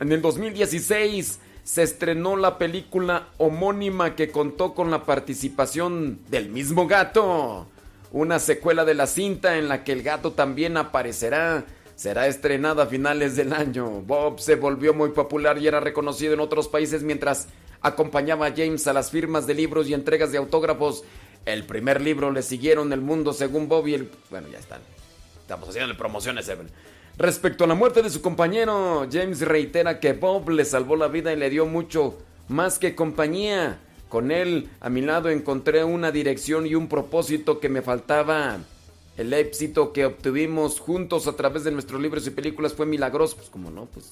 En 0.00 0.10
el 0.10 0.20
2016 0.20 1.38
se 1.62 1.82
estrenó 1.84 2.36
la 2.36 2.58
película 2.58 3.28
homónima 3.38 4.16
que 4.16 4.32
contó 4.32 4.74
con 4.74 4.90
la 4.90 5.04
participación 5.04 6.18
del 6.28 6.48
mismo 6.48 6.88
gato. 6.88 7.68
Una 8.12 8.38
secuela 8.38 8.84
de 8.84 8.94
la 8.94 9.06
cinta 9.06 9.56
en 9.56 9.68
la 9.68 9.84
que 9.84 9.92
el 9.92 10.02
gato 10.02 10.32
también 10.32 10.76
aparecerá 10.76 11.64
será 11.96 12.26
estrenada 12.26 12.82
a 12.82 12.86
finales 12.86 13.36
del 13.36 13.54
año. 13.54 13.88
Bob 14.02 14.38
se 14.38 14.56
volvió 14.56 14.92
muy 14.92 15.10
popular 15.10 15.56
y 15.56 15.66
era 15.66 15.80
reconocido 15.80 16.34
en 16.34 16.40
otros 16.40 16.68
países 16.68 17.02
mientras 17.02 17.48
acompañaba 17.80 18.46
a 18.46 18.52
James 18.54 18.86
a 18.86 18.92
las 18.92 19.10
firmas 19.10 19.46
de 19.46 19.54
libros 19.54 19.88
y 19.88 19.94
entregas 19.94 20.30
de 20.30 20.38
autógrafos. 20.38 21.04
El 21.46 21.64
primer 21.64 22.02
libro 22.02 22.30
le 22.30 22.42
siguieron 22.42 22.92
El 22.92 23.00
Mundo 23.00 23.32
según 23.32 23.66
Bob 23.66 23.88
y 23.88 23.94
el... 23.94 24.10
Bueno, 24.30 24.48
ya 24.52 24.58
están. 24.58 24.80
Estamos 25.40 25.70
haciendo 25.70 25.96
promociones. 25.96 26.50
Respecto 27.16 27.64
a 27.64 27.66
la 27.66 27.74
muerte 27.74 28.02
de 28.02 28.10
su 28.10 28.20
compañero, 28.20 29.06
James 29.10 29.40
reitera 29.40 30.00
que 30.00 30.12
Bob 30.12 30.50
le 30.50 30.66
salvó 30.66 30.96
la 30.96 31.08
vida 31.08 31.32
y 31.32 31.36
le 31.36 31.48
dio 31.48 31.64
mucho 31.64 32.18
más 32.48 32.78
que 32.78 32.94
compañía. 32.94 33.78
Con 34.12 34.30
él 34.30 34.68
a 34.80 34.90
mi 34.90 35.00
lado 35.00 35.30
encontré 35.30 35.84
una 35.84 36.12
dirección 36.12 36.66
y 36.66 36.74
un 36.74 36.86
propósito 36.86 37.60
que 37.60 37.70
me 37.70 37.80
faltaba. 37.80 38.58
El 39.16 39.32
éxito 39.32 39.94
que 39.94 40.04
obtuvimos 40.04 40.80
juntos 40.80 41.26
a 41.26 41.32
través 41.32 41.64
de 41.64 41.70
nuestros 41.70 41.98
libros 41.98 42.26
y 42.26 42.30
películas 42.30 42.74
fue 42.74 42.84
milagroso. 42.84 43.36
Pues 43.36 43.48
como 43.48 43.70
no, 43.70 43.86
pues... 43.86 44.10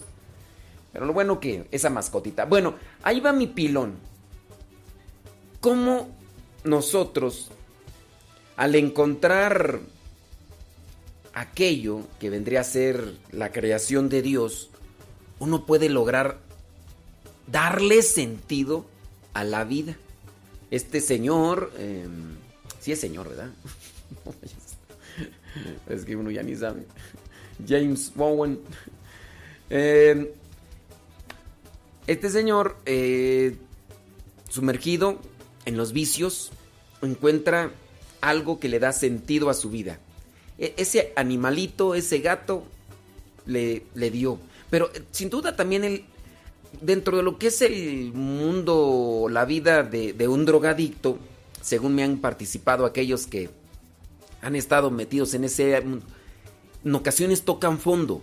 Pero 0.91 1.05
lo 1.05 1.13
bueno 1.13 1.39
que 1.39 1.67
esa 1.71 1.91
mascotita. 1.91 2.47
Bueno, 2.47 2.77
ahí 3.03 3.21
va 3.21 3.35
mi 3.35 3.47
pilón. 3.47 3.97
¿Cómo 5.61 6.09
nosotros, 6.65 7.51
al 8.57 8.77
encontrar 8.77 9.81
aquello 11.35 12.01
que 12.19 12.31
vendría 12.31 12.63
a 12.63 12.65
ser 12.65 13.19
la 13.33 13.53
creación 13.53 14.09
de 14.09 14.23
Dios, 14.23 14.71
uno 15.41 15.67
puede 15.67 15.91
lograr 15.91 16.39
darle 17.49 18.01
sentido 18.01 18.87
a 19.35 19.45
la 19.45 19.65
vida. 19.65 19.97
Este 20.71 21.01
señor, 21.01 21.73
eh, 21.79 22.07
sí 22.81 22.93
es 22.93 23.01
señor, 23.01 23.29
¿verdad? 23.29 23.51
es 25.89 26.05
que 26.05 26.17
uno 26.17 26.31
ya 26.31 26.43
ni 26.43 26.57
sabe. 26.57 26.85
James 27.67 28.13
Bowen. 28.15 28.61
Eh, 29.69 30.35
este 32.07 32.31
señor, 32.31 32.77
eh, 32.87 33.57
sumergido 34.49 35.21
en 35.65 35.77
los 35.77 35.93
vicios, 35.93 36.51
encuentra 37.03 37.71
algo 38.21 38.59
que 38.59 38.69
le 38.69 38.79
da 38.79 38.93
sentido 38.93 39.51
a 39.51 39.55
su 39.55 39.71
vida. 39.71 39.99
E, 40.59 40.75
ese 40.77 41.13
animalito, 41.17 41.95
ese 41.95 42.19
gato, 42.19 42.65
le, 43.47 43.85
le 43.95 44.11
dio. 44.11 44.39
Pero 44.71 44.91
eh, 44.95 45.03
sin 45.11 45.31
duda 45.31 45.57
también 45.57 45.85
él, 45.85 46.05
dentro 46.81 47.17
de 47.17 47.23
lo 47.23 47.39
que 47.39 47.49
es 47.49 47.63
el 47.63 48.13
mundo, 48.13 49.27
la 49.31 49.45
vida 49.45 49.83
de, 49.83 50.29
un 50.29 50.45
drogadicto, 50.45 51.19
según 51.61 51.95
me 51.95 52.03
han 52.03 52.19
participado 52.19 52.87
aquellos 52.87 53.27
que 53.27 53.51
han 54.43 54.57
estado 54.57 54.91
metidos 54.91 55.35
en 55.35 55.45
ese... 55.45 55.77
En 56.83 56.95
ocasiones 56.95 57.43
tocan 57.43 57.79
fondo. 57.79 58.23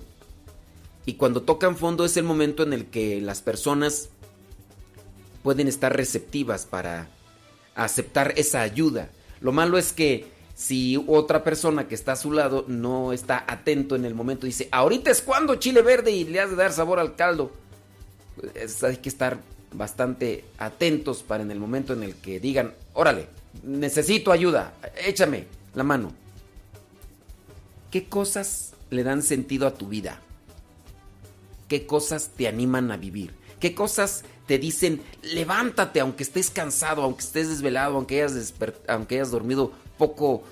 Y 1.05 1.13
cuando 1.13 1.43
tocan 1.43 1.77
fondo 1.77 2.05
es 2.05 2.17
el 2.17 2.23
momento 2.23 2.63
en 2.63 2.73
el 2.73 2.87
que 2.87 3.21
las 3.21 3.41
personas 3.41 4.09
pueden 5.43 5.67
estar 5.67 5.95
receptivas 5.95 6.65
para 6.65 7.07
aceptar 7.75 8.33
esa 8.35 8.61
ayuda. 8.61 9.09
Lo 9.39 9.51
malo 9.51 9.77
es 9.77 9.93
que 9.93 10.25
si 10.55 11.01
otra 11.07 11.43
persona 11.43 11.87
que 11.87 11.93
está 11.93 12.13
a 12.13 12.15
su 12.15 12.31
lado 12.31 12.65
no 12.67 13.13
está 13.13 13.45
atento 13.47 13.95
en 13.95 14.05
el 14.05 14.15
momento, 14.15 14.47
dice, 14.47 14.67
ahorita 14.71 15.11
es 15.11 15.21
cuando 15.21 15.55
chile 15.55 15.83
verde 15.83 16.11
y 16.11 16.23
le 16.23 16.39
has 16.39 16.49
de 16.49 16.55
dar 16.55 16.73
sabor 16.73 16.99
al 16.99 17.15
caldo. 17.15 17.51
Pues, 18.39 18.83
hay 18.83 18.97
que 18.97 19.09
estar 19.09 19.39
bastante 19.73 20.45
atentos 20.57 21.23
para 21.23 21.43
en 21.43 21.51
el 21.51 21.59
momento 21.59 21.93
en 21.93 22.03
el 22.03 22.15
que 22.15 22.39
digan, 22.39 22.73
órale, 22.93 23.27
necesito 23.63 24.31
ayuda, 24.31 24.73
échame 25.03 25.45
la 25.75 25.83
mano. 25.83 26.13
¿Qué 27.91 28.05
cosas 28.05 28.73
le 28.89 29.03
dan 29.03 29.23
sentido 29.23 29.67
a 29.67 29.73
tu 29.73 29.87
vida? 29.87 30.21
¿Qué 31.67 31.85
cosas 31.85 32.31
te 32.35 32.47
animan 32.47 32.91
a 32.91 32.97
vivir? 32.97 33.33
¿Qué 33.59 33.73
cosas 33.73 34.23
te 34.47 34.57
dicen, 34.57 35.01
levántate 35.21 35.99
aunque 35.99 36.23
estés 36.23 36.49
cansado, 36.49 37.03
aunque 37.03 37.23
estés 37.23 37.49
desvelado, 37.49 37.95
aunque 37.95 38.23
hayas, 38.23 38.53
aunque 38.87 39.15
hayas 39.15 39.31
dormido 39.31 39.73
poco, 39.97 40.43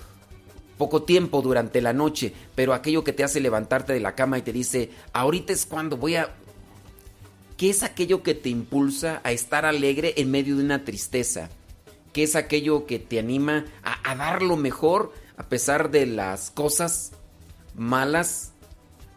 poco 0.76 1.02
tiempo 1.02 1.40
durante 1.40 1.80
la 1.80 1.94
noche, 1.94 2.32
pero 2.54 2.74
aquello 2.74 3.02
que 3.02 3.14
te 3.14 3.24
hace 3.24 3.40
levantarte 3.40 3.94
de 3.94 4.00
la 4.00 4.14
cama 4.14 4.38
y 4.38 4.42
te 4.42 4.52
dice, 4.52 4.90
ahorita 5.12 5.52
es 5.52 5.66
cuando 5.66 5.96
voy 5.96 6.16
a... 6.16 6.34
¿Qué 7.56 7.70
es 7.70 7.82
aquello 7.82 8.22
que 8.22 8.34
te 8.34 8.48
impulsa 8.48 9.20
a 9.24 9.32
estar 9.32 9.64
alegre 9.64 10.14
en 10.16 10.30
medio 10.30 10.56
de 10.56 10.64
una 10.64 10.84
tristeza? 10.84 11.48
¿Qué 12.12 12.22
es 12.22 12.36
aquello 12.36 12.86
que 12.86 12.98
te 12.98 13.18
anima 13.18 13.64
a, 13.82 14.10
a 14.10 14.14
dar 14.16 14.42
lo 14.42 14.56
mejor 14.56 15.12
a 15.36 15.48
pesar 15.48 15.90
de 15.90 16.06
las 16.06 16.50
cosas 16.50 17.12
malas, 17.74 18.52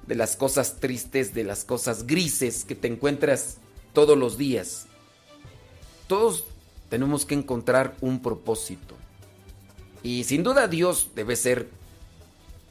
de 0.08 0.15
las 0.15 0.36
cosas 0.36 0.80
tristes, 0.80 1.34
de 1.34 1.43
las 1.43 1.63
cosas 1.63 2.08
grises 2.08 2.65
que 2.65 2.75
te 2.75 2.88
encuentras 2.88 3.58
todos 3.93 4.17
los 4.17 4.38
días. 4.38 4.88
Todos 6.08 6.45
tenemos 6.89 7.25
que 7.25 7.36
encontrar 7.36 7.95
un 8.02 8.21
propósito. 8.21 8.95
Y 10.02 10.23
sin 10.23 10.43
duda 10.43 10.67
Dios 10.67 11.10
debe 11.15 11.36
ser 11.36 11.69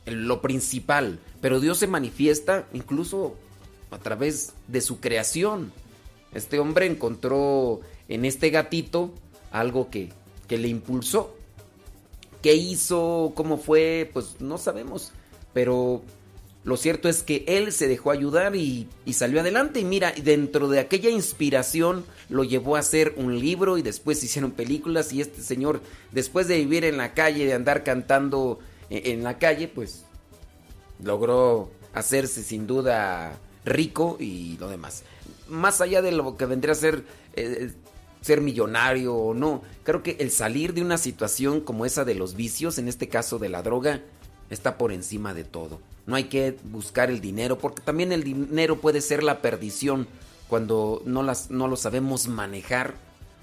lo 0.07 0.40
principal, 0.40 1.20
pero 1.40 1.61
Dios 1.61 1.78
se 1.78 1.87
manifiesta 1.87 2.66
incluso 2.72 3.37
a 3.90 3.98
través 3.98 4.53
de 4.66 4.81
su 4.81 5.01
creación. 5.01 5.72
Este 6.33 6.59
hombre 6.59 6.87
encontró 6.87 7.81
en 8.09 8.24
este 8.24 8.51
gatito 8.51 9.12
algo 9.51 9.90
que, 9.90 10.11
que 10.46 10.59
le 10.59 10.68
impulsó. 10.68 11.35
¿Qué 12.42 12.55
hizo? 12.55 13.33
¿Cómo 13.35 13.59
fue? 13.59 14.11
Pues 14.12 14.40
no 14.40 14.59
sabemos. 14.59 15.12
Pero 15.53 16.03
lo 16.64 16.77
cierto 16.77 17.09
es 17.09 17.22
que 17.22 17.44
él 17.48 17.72
se 17.72 17.88
dejó 17.88 18.11
ayudar 18.11 18.55
y, 18.55 18.88
salió 19.12 19.40
adelante. 19.40 19.81
Y 19.81 19.85
mira, 19.85 20.12
dentro 20.22 20.68
de 20.68 20.81
aquella 20.81 21.11
inspiración 21.11 22.05
lo 22.29 22.44
llevó 22.44 22.77
a 22.77 22.81
hacer 22.81 23.14
un 23.16 23.38
libro 23.38 23.79
y 23.79 23.83
después 23.83 24.22
hicieron 24.22 24.51
películas. 24.51 25.12
Y 25.12 25.20
este 25.20 25.40
señor, 25.40 25.81
después 26.12 26.46
de 26.46 26.59
vivir 26.59 26.85
en 26.85 26.96
la 26.96 27.14
calle, 27.14 27.46
de 27.46 27.55
andar 27.55 27.85
cantando 27.85 28.59
e, 28.90 29.12
en, 29.12 29.24
la 29.24 29.38
calle, 29.38 29.68
pues 29.68 30.05
logró 31.03 31.70
hacerse 31.94 32.42
sin 32.42 32.66
duda 32.66 33.38
rico 33.64 34.16
y 34.20 34.56
lo 34.58 34.68
demás. 34.68 35.04
Más 35.48 35.80
allá 35.80 36.02
de 36.02 36.12
lo 36.12 36.36
que 36.36 36.46
vendría 36.46 36.72
a 36.72 36.76
ser 36.76 37.04
eh, 37.34 37.72
ser 38.20 38.40
millonario 38.40 39.14
o 39.14 39.34
no, 39.34 39.62
creo 39.84 40.02
que 40.02 40.16
el 40.20 40.30
salir 40.30 40.74
de 40.74 40.82
una 40.82 40.98
situación 40.98 41.60
como 41.60 41.86
esa 41.86 42.04
de 42.04 42.14
los 42.14 42.34
vicios, 42.34 42.78
en 42.78 42.88
este 42.88 43.08
caso 43.08 43.38
de 43.38 43.48
la 43.48 43.62
droga, 43.62 44.02
está 44.50 44.78
por 44.78 44.92
encima 44.92 45.34
de 45.34 45.44
todo. 45.44 45.80
No 46.06 46.16
hay 46.16 46.24
que 46.24 46.56
buscar 46.64 47.10
el 47.10 47.20
dinero, 47.20 47.58
porque 47.58 47.82
también 47.82 48.12
el 48.12 48.24
dinero 48.24 48.80
puede 48.80 49.00
ser 49.00 49.22
la 49.22 49.40
perdición 49.40 50.08
cuando 50.48 51.02
no, 51.04 51.22
las, 51.22 51.50
no 51.50 51.68
lo 51.68 51.76
sabemos 51.76 52.28
manejar 52.28 52.94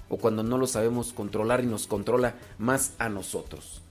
o 0.08 0.16
cuando 0.18 0.42
no 0.42 0.58
lo 0.58 0.66
sabemos 0.66 1.12
controlar 1.12 1.62
y 1.62 1.66
nos 1.66 1.86
controla 1.86 2.34
más 2.58 2.92
a 2.98 3.08
nosotros. 3.08 3.82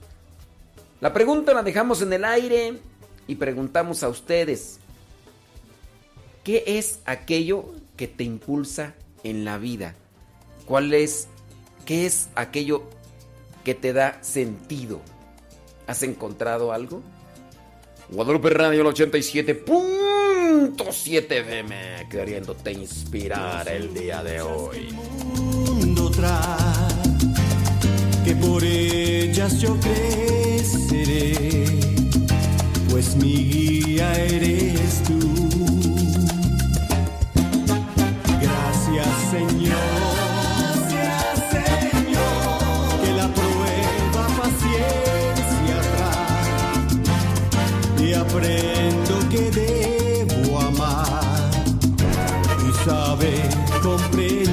La 1.00 1.12
pregunta 1.12 1.52
la 1.52 1.62
dejamos 1.62 2.02
en 2.02 2.12
el 2.12 2.24
aire 2.24 2.78
y 3.26 3.34
preguntamos 3.36 4.02
a 4.02 4.08
ustedes, 4.08 4.78
¿qué 6.46 6.62
es 6.64 7.00
aquello 7.06 7.74
que 7.96 8.06
te 8.06 8.22
impulsa 8.22 8.94
en 9.24 9.44
la 9.44 9.58
vida? 9.58 9.96
¿Cuál 10.64 10.94
es, 10.94 11.26
qué 11.84 12.06
es 12.06 12.28
aquello 12.36 12.84
que 13.64 13.74
te 13.74 13.92
da 13.92 14.22
sentido? 14.22 15.00
¿Has 15.88 16.04
encontrado 16.04 16.72
algo? 16.72 17.02
Guadalupe 18.10 18.50
Radio 18.50 18.82
el 18.82 18.88
87.7 18.94 21.32
FM 21.32 22.06
queriéndote 22.08 22.70
inspirar 22.70 23.68
el 23.68 23.92
día 23.92 24.22
de 24.22 24.40
hoy. 24.40 24.92
Mundo 24.92 26.12
que 28.24 28.36
por 28.36 28.62
ellas 28.62 29.60
yo 29.60 29.76
creceré, 29.80 31.64
pues 32.88 33.16
mi 33.16 33.34
guía 33.34 34.14
eres 34.14 35.02
tú. 35.02 35.45
Señor. 39.36 39.86
aprendo 48.16 49.18
que 49.30 49.50
debo 49.50 50.58
amar 50.60 51.50
y 52.66 52.84
saber 52.84 53.48
comprender. 53.82 54.45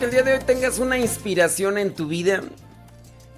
Que 0.00 0.06
el 0.06 0.12
día 0.12 0.22
de 0.22 0.32
hoy 0.32 0.38
tengas 0.46 0.78
una 0.78 0.96
inspiración 0.98 1.76
en 1.76 1.94
tu 1.94 2.08
vida, 2.08 2.40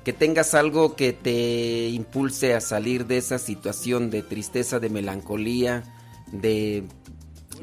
que 0.05 0.13
tengas 0.13 0.55
algo 0.55 0.95
que 0.95 1.13
te 1.13 1.89
impulse 1.89 2.55
a 2.55 2.61
salir 2.61 3.07
de 3.07 3.17
esa 3.17 3.41
situación 3.41 4.11
de 4.11 4.23
tristeza, 4.23 4.79
de 4.79 4.89
melancolía, 4.89 5.83
de... 6.31 6.85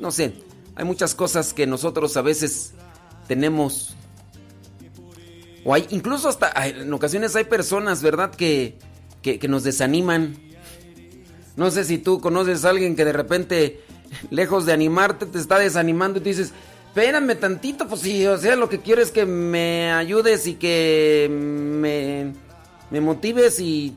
no 0.01 0.11
sé, 0.11 0.33
hay 0.75 0.83
muchas 0.83 1.15
cosas 1.15 1.53
que 1.53 1.65
nosotros 1.65 2.17
a 2.17 2.21
veces 2.21 2.73
tenemos... 3.25 3.95
O 5.63 5.73
hay, 5.73 5.87
incluso 5.91 6.27
hasta 6.27 6.51
en 6.67 6.91
ocasiones 6.91 7.37
hay 7.37 7.45
personas, 7.45 8.03
¿verdad? 8.03 8.31
Que, 8.31 8.79
que, 9.21 9.47
nos 9.47 9.63
desaniman. 9.63 10.35
No 11.55 11.71
sé 11.71 11.85
si 11.85 11.99
tú 11.99 12.19
conoces 12.19 12.65
a 12.65 12.71
alguien 12.71 12.97
que 12.97 13.05
de 13.05 13.13
repente, 13.13 13.79
lejos 14.29 14.65
de 14.65 14.73
animarte, 14.73 15.25
te 15.25 15.37
está 15.37 15.57
desanimando 15.57 16.19
y 16.19 16.21
te 16.21 16.29
dices, 16.29 16.51
espérame 16.99 17.35
tantito, 17.39 17.87
pues 17.87 18.01
sí, 18.01 18.27
o 18.27 18.37
sea, 18.37 18.57
lo 18.57 18.67
que 18.67 18.81
quiero 18.81 19.01
es 19.01 19.11
que 19.11 19.25
me 19.25 19.91
ayudes 19.91 20.45
y 20.47 20.55
que 20.55 21.29
me, 21.31 22.33
me 22.91 22.99
motives 22.99 23.59
y, 23.61 23.95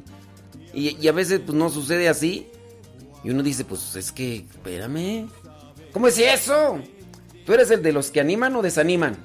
y, 0.73 1.09
a 1.09 1.13
veces 1.13 1.41
pues 1.45 1.57
no 1.57 1.69
sucede 1.69 2.09
así. 2.09 2.49
Y 3.25 3.31
uno 3.31 3.43
dice, 3.43 3.65
pues 3.65 3.97
es 3.97 4.13
que, 4.13 4.37
espérame, 4.37 5.29
¿cómo 5.93 6.07
es 6.07 6.19
eso? 6.19 6.81
¿Tú 7.45 7.53
eres 7.53 7.71
el 7.73 7.83
de 7.83 7.93
los 7.93 8.11
que 8.13 8.21
animan 8.21 8.55
o 8.55 8.63
desaniman? 8.63 9.17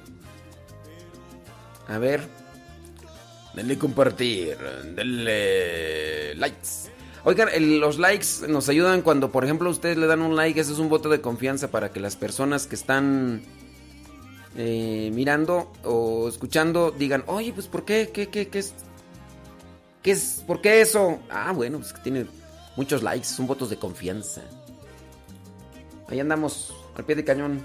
A 1.86 1.98
ver, 1.98 2.22
denle 3.54 3.78
compartir, 3.78 4.56
denle 4.96 6.34
likes. 6.34 6.90
Oigan, 7.24 7.48
los 7.80 7.98
likes 7.98 8.48
nos 8.48 8.68
ayudan 8.68 9.02
cuando, 9.02 9.30
por 9.30 9.44
ejemplo, 9.44 9.70
ustedes 9.70 9.96
le 9.98 10.06
dan 10.06 10.22
un 10.22 10.34
like. 10.34 10.60
Ese 10.60 10.72
es 10.72 10.78
un 10.78 10.88
voto 10.88 11.08
de 11.08 11.20
confianza 11.20 11.70
para 11.70 11.90
que 11.92 12.00
las 12.00 12.16
personas 12.16 12.66
que 12.66 12.74
están 12.74 13.42
eh, 14.58 15.10
mirando 15.14 15.72
o 15.84 16.28
escuchando 16.28 16.90
digan, 16.90 17.22
oye, 17.28 17.52
pues 17.52 17.68
¿por 17.68 17.84
qué? 17.84 18.10
¿Qué, 18.12 18.28
qué, 18.28 18.48
qué 18.48 18.58
es? 18.58 18.74
¿Qué 20.02 20.10
es? 20.10 20.42
¿Por 20.46 20.60
qué 20.60 20.80
eso? 20.80 21.20
Ah, 21.30 21.52
bueno, 21.54 21.78
pues 21.78 21.92
que 21.92 22.00
tiene 22.00 22.26
muchos 22.76 23.02
likes, 23.02 23.26
son 23.26 23.46
votos 23.46 23.70
de 23.70 23.78
confianza. 23.78 24.42
Ahí 26.08 26.18
andamos, 26.18 26.74
al 26.96 27.04
pie 27.04 27.14
de 27.14 27.24
cañón. 27.24 27.62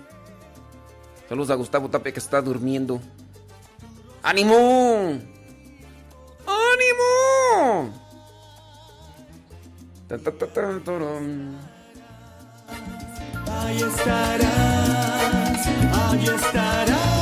Saludos 1.27 1.49
a 1.49 1.55
Gustavo 1.55 1.89
Tapia 1.89 2.13
que 2.13 2.19
está 2.19 2.41
durmiendo. 2.41 3.01
¡Ánimo! 4.21 5.19
¡Ánimo! 6.45 7.91
Ahí 13.47 13.81
estarás, 13.81 15.42
ahí 16.13 16.25
estarás. 16.25 17.12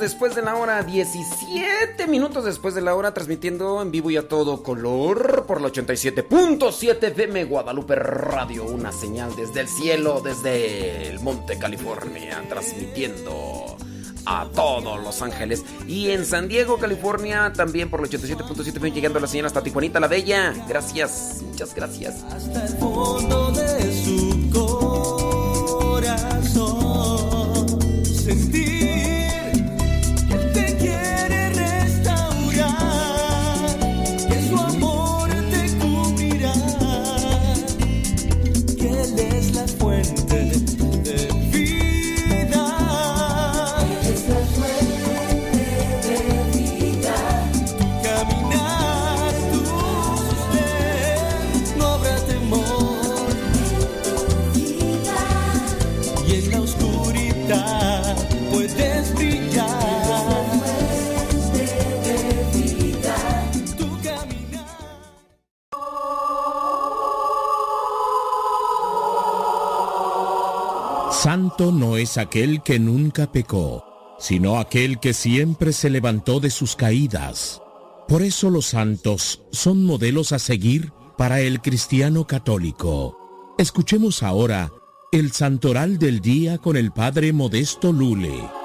Después 0.00 0.34
de 0.34 0.42
la 0.42 0.56
hora, 0.56 0.82
17 0.82 2.06
minutos 2.08 2.44
después 2.44 2.74
de 2.74 2.80
la 2.80 2.94
hora, 2.94 3.14
transmitiendo 3.14 3.80
en 3.82 3.90
vivo 3.90 4.10
y 4.10 4.16
a 4.16 4.26
todo 4.26 4.62
color 4.62 5.44
por 5.46 5.60
la 5.60 5.68
87.7 5.68 7.02
FM 7.02 7.44
Guadalupe 7.44 7.94
Radio, 7.94 8.64
una 8.64 8.90
señal 8.90 9.36
desde 9.36 9.60
el 9.60 9.68
cielo, 9.68 10.20
desde 10.24 11.08
el 11.08 11.20
Monte 11.20 11.58
California, 11.58 12.42
transmitiendo 12.48 13.76
a 14.26 14.48
todos 14.54 15.02
Los 15.02 15.22
Ángeles 15.22 15.64
y 15.86 16.10
en 16.10 16.24
San 16.24 16.48
Diego, 16.48 16.78
California, 16.78 17.52
también 17.54 17.90
por 17.90 18.00
la 18.00 18.08
87.7 18.08 18.68
FM, 18.68 18.92
llegando 18.92 19.20
la 19.20 19.26
señal 19.26 19.46
hasta 19.46 19.62
Tijuanita 19.62 20.00
la 20.00 20.08
Bella. 20.08 20.54
Gracias, 20.68 21.42
muchas 21.42 21.74
gracias. 21.74 22.24
Hasta 22.24 22.66
el 22.66 22.78
fondo 22.78 23.52
de 23.52 23.89
No 71.60 71.98
es 71.98 72.16
aquel 72.16 72.62
que 72.62 72.78
nunca 72.78 73.30
pecó, 73.30 73.84
sino 74.18 74.58
aquel 74.58 74.98
que 74.98 75.12
siempre 75.12 75.74
se 75.74 75.90
levantó 75.90 76.40
de 76.40 76.48
sus 76.48 76.74
caídas. 76.74 77.60
Por 78.08 78.22
eso 78.22 78.48
los 78.48 78.64
santos 78.64 79.42
son 79.52 79.84
modelos 79.84 80.32
a 80.32 80.38
seguir 80.38 80.90
para 81.18 81.42
el 81.42 81.60
cristiano 81.60 82.26
católico. 82.26 83.54
Escuchemos 83.58 84.22
ahora 84.22 84.72
el 85.12 85.32
santoral 85.32 85.98
del 85.98 86.20
día 86.20 86.56
con 86.56 86.78
el 86.78 86.92
Padre 86.92 87.34
Modesto 87.34 87.92
Lule. 87.92 88.59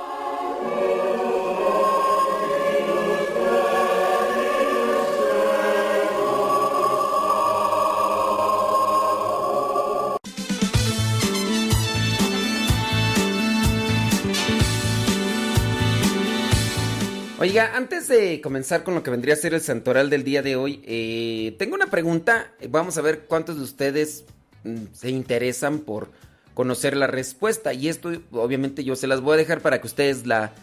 Oiga, 17.45 17.75
antes 17.75 18.07
de 18.07 18.41
comenzar 18.41 18.83
con 18.83 18.95
lo 18.95 19.03
que 19.03 19.11
vendría 19.11 19.35
a 19.35 19.37
ser 19.37 19.53
el 19.53 19.61
santoral 19.61 20.09
del 20.09 20.23
día 20.23 20.41
de 20.41 20.55
hoy, 20.55 20.81
eh, 20.83 21.55
tengo 21.59 21.75
una 21.75 21.91
pregunta. 21.91 22.51
Vamos 22.71 22.97
a 22.97 23.03
ver 23.03 23.25
cuántos 23.27 23.57
de 23.57 23.61
ustedes 23.61 24.25
mm, 24.63 24.85
se 24.93 25.11
interesan 25.11 25.77
por 25.77 26.09
conocer 26.55 26.97
la 26.97 27.05
respuesta. 27.05 27.71
Y 27.71 27.87
esto, 27.87 28.13
obviamente, 28.31 28.83
yo 28.83 28.95
se 28.95 29.05
las 29.05 29.21
voy 29.21 29.35
a 29.35 29.37
dejar 29.37 29.61
para 29.61 29.79
que 29.79 29.85
ustedes 29.85 30.25
la, 30.25 30.53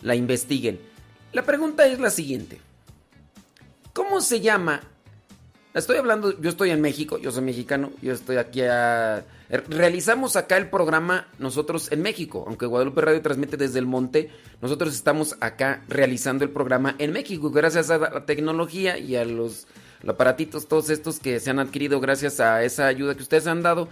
la 0.00 0.14
investiguen. 0.14 0.80
La 1.34 1.42
pregunta 1.42 1.86
es 1.86 2.00
la 2.00 2.08
siguiente. 2.08 2.58
¿Cómo 3.92 4.22
se 4.22 4.40
llama? 4.40 4.80
Estoy 5.74 5.98
hablando, 5.98 6.40
yo 6.40 6.48
estoy 6.48 6.70
en 6.70 6.80
México, 6.80 7.18
yo 7.18 7.32
soy 7.32 7.42
mexicano, 7.42 7.92
yo 8.00 8.14
estoy 8.14 8.38
aquí 8.38 8.62
a... 8.62 9.26
Realizamos 9.50 10.36
acá 10.36 10.56
el 10.56 10.70
programa 10.70 11.26
nosotros 11.40 11.90
en 11.90 12.02
México, 12.02 12.44
aunque 12.46 12.66
Guadalupe 12.66 13.00
Radio 13.00 13.20
transmite 13.20 13.56
desde 13.56 13.80
el 13.80 13.86
monte, 13.86 14.30
nosotros 14.62 14.94
estamos 14.94 15.36
acá 15.40 15.82
realizando 15.88 16.44
el 16.44 16.50
programa 16.50 16.94
en 16.98 17.12
México, 17.12 17.50
gracias 17.50 17.90
a 17.90 17.98
la 17.98 18.26
tecnología 18.26 18.96
y 18.96 19.16
a 19.16 19.24
los, 19.24 19.66
aparatitos, 20.06 20.68
todos 20.68 20.88
estos 20.88 21.18
que 21.18 21.40
se 21.40 21.50
han 21.50 21.58
adquirido 21.58 21.98
gracias 21.98 22.38
a 22.38 22.62
esa 22.62 22.86
ayuda 22.86 23.16
que 23.16 23.22
ustedes 23.22 23.48
han 23.48 23.62
dado. 23.62 23.88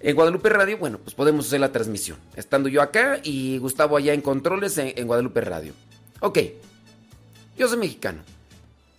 En 0.00 0.14
Guadalupe 0.14 0.50
Radio, 0.50 0.76
bueno, 0.76 0.98
pues 0.98 1.14
podemos 1.14 1.46
hacer 1.46 1.60
la 1.60 1.72
transmisión, 1.72 2.18
estando 2.36 2.68
yo 2.68 2.82
acá 2.82 3.20
y 3.22 3.56
Gustavo 3.56 3.96
allá 3.96 4.12
en 4.12 4.20
controles 4.20 4.76
en, 4.76 5.06
Guadalupe 5.06 5.40
Radio. 5.40 5.72
Ok, 6.20 6.40
yo 7.56 7.68
soy 7.68 7.78
mexicano. 7.78 8.20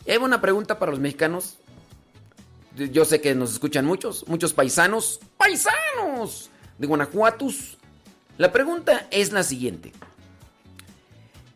Hay 0.08 0.17
una 0.17 0.41
pregunta 0.41 0.80
para 0.80 0.91
los 0.91 1.00
mexicanos 1.00 1.58
yo 2.76 3.06
sé 3.06 3.22
que 3.22 3.36
nos 3.36 3.54
escuchan 3.54 3.86
muchos, 3.86 4.28
muchos 4.28 4.54
paisanos, 4.54 5.20
paisanos 5.38 6.50
de 6.78 6.88
Guanajuatos. 6.88 7.78
La 8.38 8.52
pregunta 8.52 9.08
es 9.12 9.32
la 9.32 9.44
siguiente. 9.44 9.94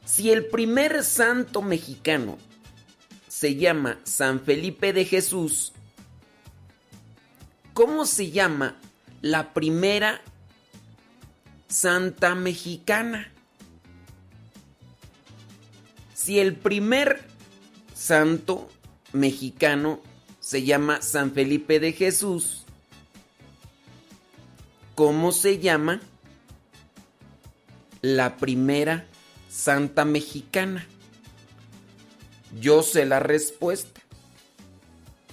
Si 0.06 0.32
el 0.32 0.46
primer 0.46 1.04
santo 1.04 1.62
mexicano 1.62 2.38
se 3.28 3.56
llama 3.56 4.00
San 4.04 4.40
Felipe 4.40 4.94
de 4.94 5.06
Jesús, 5.06 5.74
¿cómo 7.74 8.06
se 8.06 8.32
llama 8.32 8.76
la 9.22 9.54
primera 9.54 10.22
santa 11.68 12.34
mexicana? 12.34 13.32
Si 16.14 16.40
el 16.40 16.56
primer 16.56 17.26
santo 17.94 18.70
mexicano 19.14 20.02
se 20.50 20.64
llama 20.64 21.04
San 21.04 21.32
Felipe 21.32 21.80
de 21.80 21.94
Jesús. 21.94 22.64
¿Cómo 24.96 25.32
se 25.32 25.60
llama 25.60 26.02
la 28.02 28.38
primera 28.38 29.06
santa 29.48 30.06
mexicana? 30.06 30.88
Yo 32.60 32.82
sé 32.82 33.06
la 33.06 33.20
respuesta. 33.20 34.02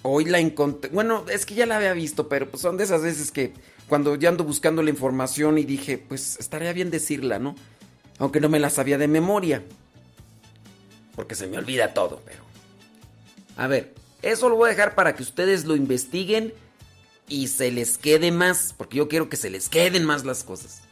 Hoy 0.03 0.27
la 0.27 0.39
encontré. 0.39 0.91
Bueno, 0.91 1.25
es 1.33 1.47
que 1.47 1.55
ya 1.55 1.65
la 1.65 1.79
había 1.79 1.95
visto, 1.95 2.29
pero 2.29 2.51
pues 2.51 2.61
son 2.61 2.77
de 2.77 2.85
esas 2.85 3.01
veces 3.01 3.31
que 3.31 3.55
cuando 3.89 4.17
ya 4.17 4.29
ando 4.29 4.45
buscando 4.45 4.83
la 4.83 4.91
información 4.91 5.57
y 5.57 5.65
dije, 5.65 5.97
pues 5.97 6.37
estaría 6.39 6.75
bien 6.75 6.91
decirla, 6.91 7.39
¿no? 7.39 7.57
Aunque 8.19 8.43
no 8.43 8.51
me 8.51 8.61
la 8.61 8.69
sabía 8.69 8.99
de 8.99 9.09
memoria. 9.09 9.65
Porque 11.15 11.35
se 11.35 11.47
me 11.47 11.57
olvida 11.57 11.95
todo, 11.95 12.21
pero... 12.27 12.45
A 13.57 13.67
ver, 13.67 13.95
eso 14.23 14.49
lo 14.49 14.57
voy 14.57 14.69
a 14.69 14.73
dejar 14.73 14.95
para 14.95 15.15
que 15.15 15.23
ustedes 15.23 15.65
lo 15.65 15.77
investiguen 15.77 16.53
y 17.29 17.49
se 17.49 17.71
les 17.73 17.99
quede 17.99 18.31
más, 18.31 18.75
porque 18.77 18.99
yo 18.99 19.09
quiero 19.09 19.29
que 19.29 19.37
se 19.37 19.51
les 19.51 19.69
queden 19.69 20.05
más 20.05 20.25
las 20.25 20.45
cosas. 20.45 20.83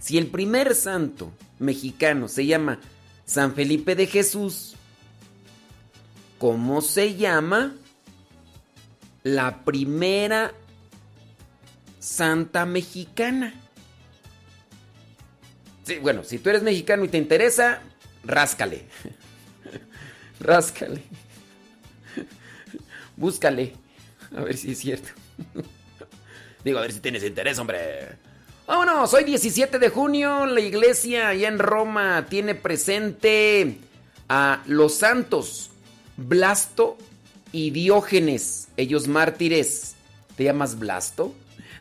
Si 0.00 0.16
el 0.16 0.28
primer 0.28 0.74
santo 0.74 1.32
mexicano 1.58 2.28
se 2.28 2.46
llama 2.46 2.80
San 3.26 3.54
Felipe 3.54 3.94
de 3.94 4.06
Jesús, 4.06 4.76
¿cómo 6.38 6.80
se 6.80 7.16
llama 7.16 7.74
la 9.22 9.64
primera 9.64 10.54
santa 11.98 12.64
mexicana? 12.64 13.54
Sí, 15.84 15.96
bueno, 15.96 16.22
si 16.22 16.38
tú 16.38 16.50
eres 16.50 16.62
mexicano 16.62 17.04
y 17.04 17.08
te 17.08 17.18
interesa, 17.18 17.82
ráscale. 18.24 18.86
ráscale. 20.40 21.02
Búscale. 23.18 23.74
A 24.36 24.42
ver 24.42 24.56
si 24.56 24.72
es 24.72 24.78
cierto. 24.78 25.08
Digo, 26.64 26.78
a 26.78 26.82
ver 26.82 26.92
si 26.92 27.00
tienes 27.00 27.24
interés, 27.24 27.58
hombre. 27.58 28.16
Vámonos, 28.66 29.12
hoy 29.12 29.24
17 29.24 29.78
de 29.78 29.88
junio 29.88 30.46
la 30.46 30.60
iglesia 30.60 31.28
allá 31.28 31.48
en 31.48 31.58
Roma 31.58 32.26
tiene 32.28 32.54
presente 32.54 33.78
a 34.28 34.62
los 34.66 34.94
santos 34.94 35.70
Blasto 36.16 36.96
y 37.50 37.70
Diógenes, 37.70 38.68
ellos 38.76 39.08
mártires. 39.08 39.96
¿Te 40.36 40.44
llamas 40.44 40.78
Blasto? 40.78 41.34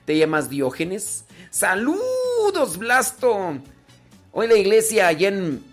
¿Te 0.06 0.18
llamas 0.18 0.50
Diógenes? 0.50 1.26
Saludos, 1.52 2.78
Blasto. 2.78 3.60
Hoy 4.32 4.48
la 4.48 4.56
iglesia 4.56 5.08
allá 5.08 5.28
en 5.28 5.64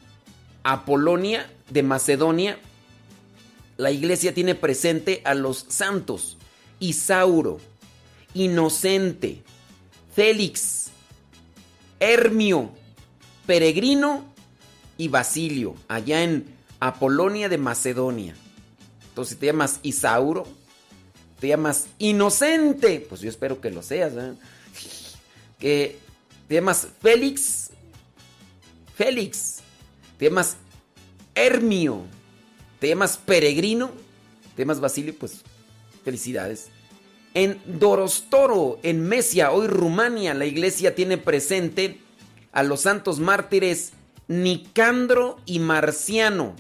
Apolonia 0.63 1.49
de 1.71 1.83
Macedonia 1.83 2.59
la 3.77 3.91
iglesia 3.91 4.33
tiene 4.35 4.55
presente 4.55 5.21
a 5.25 5.35
los 5.35 5.67
santos 5.69 6.37
Isauro, 6.81 7.59
Inocente, 8.35 9.43
Félix, 10.15 10.91
Hermio, 11.99 12.71
Peregrino 13.47 14.25
y 14.97 15.09
Basilio, 15.09 15.75
allá 15.89 16.23
en 16.23 16.45
Apolonia 16.81 17.49
de 17.49 17.59
Macedonia. 17.59 18.35
Entonces, 19.09 19.35
si 19.35 19.41
te 19.41 19.47
llamas 19.47 19.81
Isauro, 19.83 20.45
te 21.41 21.49
llamas 21.49 21.87
Inocente, 21.99 23.05
pues 23.09 23.21
yo 23.21 23.29
espero 23.29 23.61
que 23.61 23.71
lo 23.71 23.83
seas. 23.83 24.13
Que 25.59 25.99
te 26.47 26.57
llamas 26.57 26.89
Félix, 27.01 27.71
Félix, 28.97 29.61
te 30.19 30.27
llamas 30.27 30.57
Hermio 31.35 32.03
temas 32.85 33.17
Peregrino, 33.17 33.93
temas 34.57 34.79
Basilio, 34.79 35.15
pues 35.19 35.41
felicidades. 36.05 36.69
En 37.33 37.59
Dorostoro, 37.65 38.79
en 38.83 39.09
Mesia, 39.09 39.53
hoy 39.53 39.69
Rumania, 39.69 40.35
la 40.35 40.45
iglesia 40.45 40.95
tiene 40.95 41.17
presente 41.17 41.99
a 42.53 42.63
los 42.63 42.83
santos 42.83 43.21
mártires 43.21 43.95
Nicandro 44.29 45.39
y 45.47 45.61
Marciano. 45.61 46.55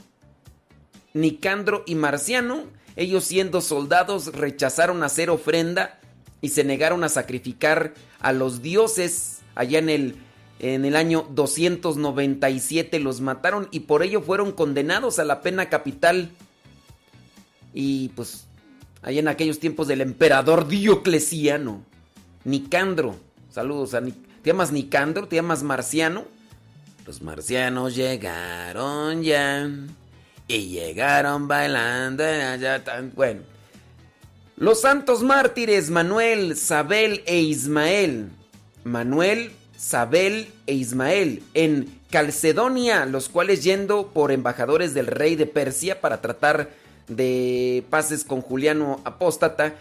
Nicandro 1.12 1.82
y 1.84 1.94
Marciano, 1.94 2.64
ellos 2.96 3.24
siendo 3.24 3.60
soldados 3.60 4.32
rechazaron 4.32 5.02
hacer 5.02 5.28
ofrenda 5.28 6.00
y 6.40 6.48
se 6.48 6.64
negaron 6.64 7.04
a 7.04 7.10
sacrificar 7.10 7.92
a 8.18 8.32
los 8.32 8.62
dioses 8.62 9.40
allá 9.54 9.78
en 9.78 9.90
el 9.90 10.16
en 10.58 10.84
el 10.84 10.96
año 10.96 11.26
297 11.30 12.98
los 13.00 13.20
mataron 13.20 13.68
y 13.70 13.80
por 13.80 14.02
ello 14.02 14.22
fueron 14.22 14.52
condenados 14.52 15.18
a 15.18 15.24
la 15.24 15.42
pena 15.42 15.68
capital. 15.68 16.30
Y 17.72 18.10
pues, 18.10 18.46
ahí 19.02 19.18
en 19.18 19.28
aquellos 19.28 19.58
tiempos 19.58 19.88
del 19.88 20.00
emperador 20.00 20.68
Diocleciano, 20.68 21.82
Nicandro, 22.44 23.16
saludos 23.50 23.94
a 23.94 24.02
¿Te 24.02 24.12
llamas 24.50 24.72
Nicandro? 24.72 25.26
¿Te 25.26 25.36
llamas 25.36 25.62
Marciano? 25.62 26.24
Los 27.06 27.20
marcianos 27.22 27.94
llegaron 27.94 29.22
ya 29.22 29.70
y 30.48 30.68
llegaron 30.68 31.48
bailando 31.48 32.24
allá 32.24 32.82
tan 32.84 33.12
bueno. 33.14 33.40
Los 34.56 34.82
santos 34.82 35.22
mártires 35.22 35.90
Manuel, 35.90 36.56
Sabel 36.56 37.22
e 37.26 37.40
Ismael. 37.40 38.30
Manuel 38.84 39.52
Sabel 39.84 40.48
e 40.66 40.72
Ismael 40.72 41.42
en 41.52 42.00
Calcedonia, 42.10 43.04
los 43.04 43.28
cuales 43.28 43.62
yendo 43.62 44.08
por 44.14 44.32
embajadores 44.32 44.94
del 44.94 45.06
rey 45.06 45.36
de 45.36 45.44
Persia 45.44 46.00
para 46.00 46.22
tratar 46.22 46.70
de 47.06 47.84
pases 47.90 48.24
con 48.24 48.40
Juliano 48.40 49.02
Apóstata, 49.04 49.74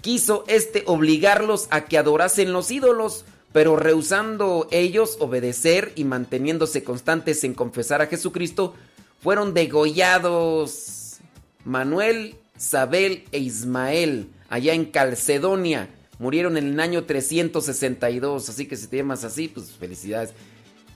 quiso 0.00 0.44
este 0.46 0.84
obligarlos 0.86 1.66
a 1.70 1.86
que 1.86 1.98
adorasen 1.98 2.52
los 2.52 2.70
ídolos, 2.70 3.24
pero 3.52 3.74
rehusando 3.74 4.68
ellos 4.70 5.16
obedecer 5.18 5.90
y 5.96 6.04
manteniéndose 6.04 6.84
constantes 6.84 7.42
en 7.42 7.54
confesar 7.54 8.00
a 8.00 8.06
Jesucristo, 8.06 8.74
fueron 9.20 9.54
degollados 9.54 11.16
Manuel, 11.64 12.36
Sabel 12.56 13.24
e 13.32 13.40
Ismael 13.40 14.28
allá 14.48 14.72
en 14.72 14.84
Calcedonia 14.84 15.88
Murieron 16.22 16.56
en 16.56 16.68
el 16.68 16.78
año 16.78 17.02
362, 17.02 18.48
así 18.48 18.66
que 18.66 18.76
si 18.76 18.86
te 18.86 18.98
llamas 18.98 19.24
así, 19.24 19.48
pues 19.48 19.72
felicidades. 19.72 20.32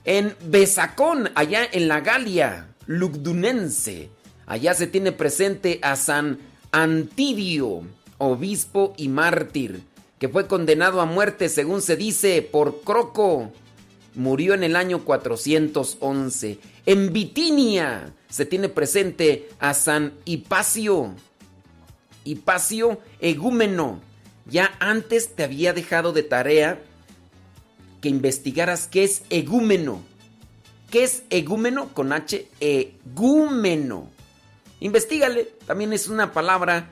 En 0.05 0.33
Besacón, 0.45 1.31
allá 1.35 1.67
en 1.69 1.89
la 1.89 1.99
Galia, 1.99 2.73
Lugdunense, 2.85 4.09
allá 4.45 4.73
se 4.73 4.87
tiene 4.87 5.11
presente 5.11 5.79
a 5.81 5.97
San 5.97 6.39
Antidio, 6.71 7.81
obispo 8.17 8.93
y 8.95 9.09
mártir, 9.09 9.81
que 10.17 10.29
fue 10.29 10.47
condenado 10.47 11.01
a 11.01 11.05
muerte, 11.05 11.49
según 11.49 11.81
se 11.81 11.97
dice, 11.97 12.41
por 12.41 12.79
Croco. 12.83 13.51
murió 14.15 14.53
en 14.53 14.63
el 14.63 14.77
año 14.77 15.03
411. 15.03 16.57
En 16.85 17.11
Bitinia 17.11 18.13
se 18.29 18.45
tiene 18.45 18.69
presente 18.69 19.49
a 19.59 19.73
San 19.73 20.13
Hipacio. 20.23 21.15
Hipacio 22.23 23.01
egúmeno. 23.19 24.06
Ya 24.49 24.75
antes 24.79 25.35
te 25.35 25.43
había 25.43 25.73
dejado 25.73 26.13
de 26.13 26.23
tarea 26.23 26.79
que 28.01 28.09
investigaras 28.09 28.87
qué 28.87 29.03
es 29.03 29.23
egúmeno. 29.29 30.01
¿Qué 30.89 31.03
es 31.03 31.23
egúmeno? 31.29 31.93
Con 31.93 32.13
H, 32.13 32.47
egúmeno. 32.59 34.09
Investígale. 34.79 35.49
También 35.65 35.91
es 35.91 36.07
una 36.07 36.31
palabra 36.31 36.89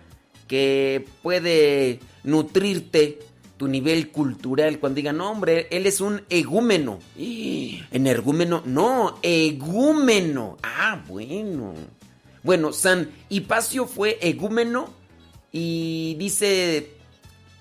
que 0.47 1.05
puede 1.21 1.99
nutrirte 2.23 3.19
tu 3.57 3.67
nivel 3.67 4.11
cultural. 4.11 4.79
Cuando 4.79 4.97
digan, 4.97 5.17
no, 5.17 5.31
hombre, 5.31 5.67
él 5.71 5.85
es 5.85 6.01
un 6.01 6.23
egúmeno. 6.29 6.99
Energúmeno, 7.91 8.63
no, 8.65 9.17
egúmeno. 9.21 10.57
Ah, 10.61 11.03
bueno. 11.07 11.73
Bueno, 12.43 12.73
San 12.73 13.09
Hipacio 13.29 13.87
fue 13.87 14.19
egúmeno 14.21 14.89
y 15.51 16.15
dice, 16.19 16.94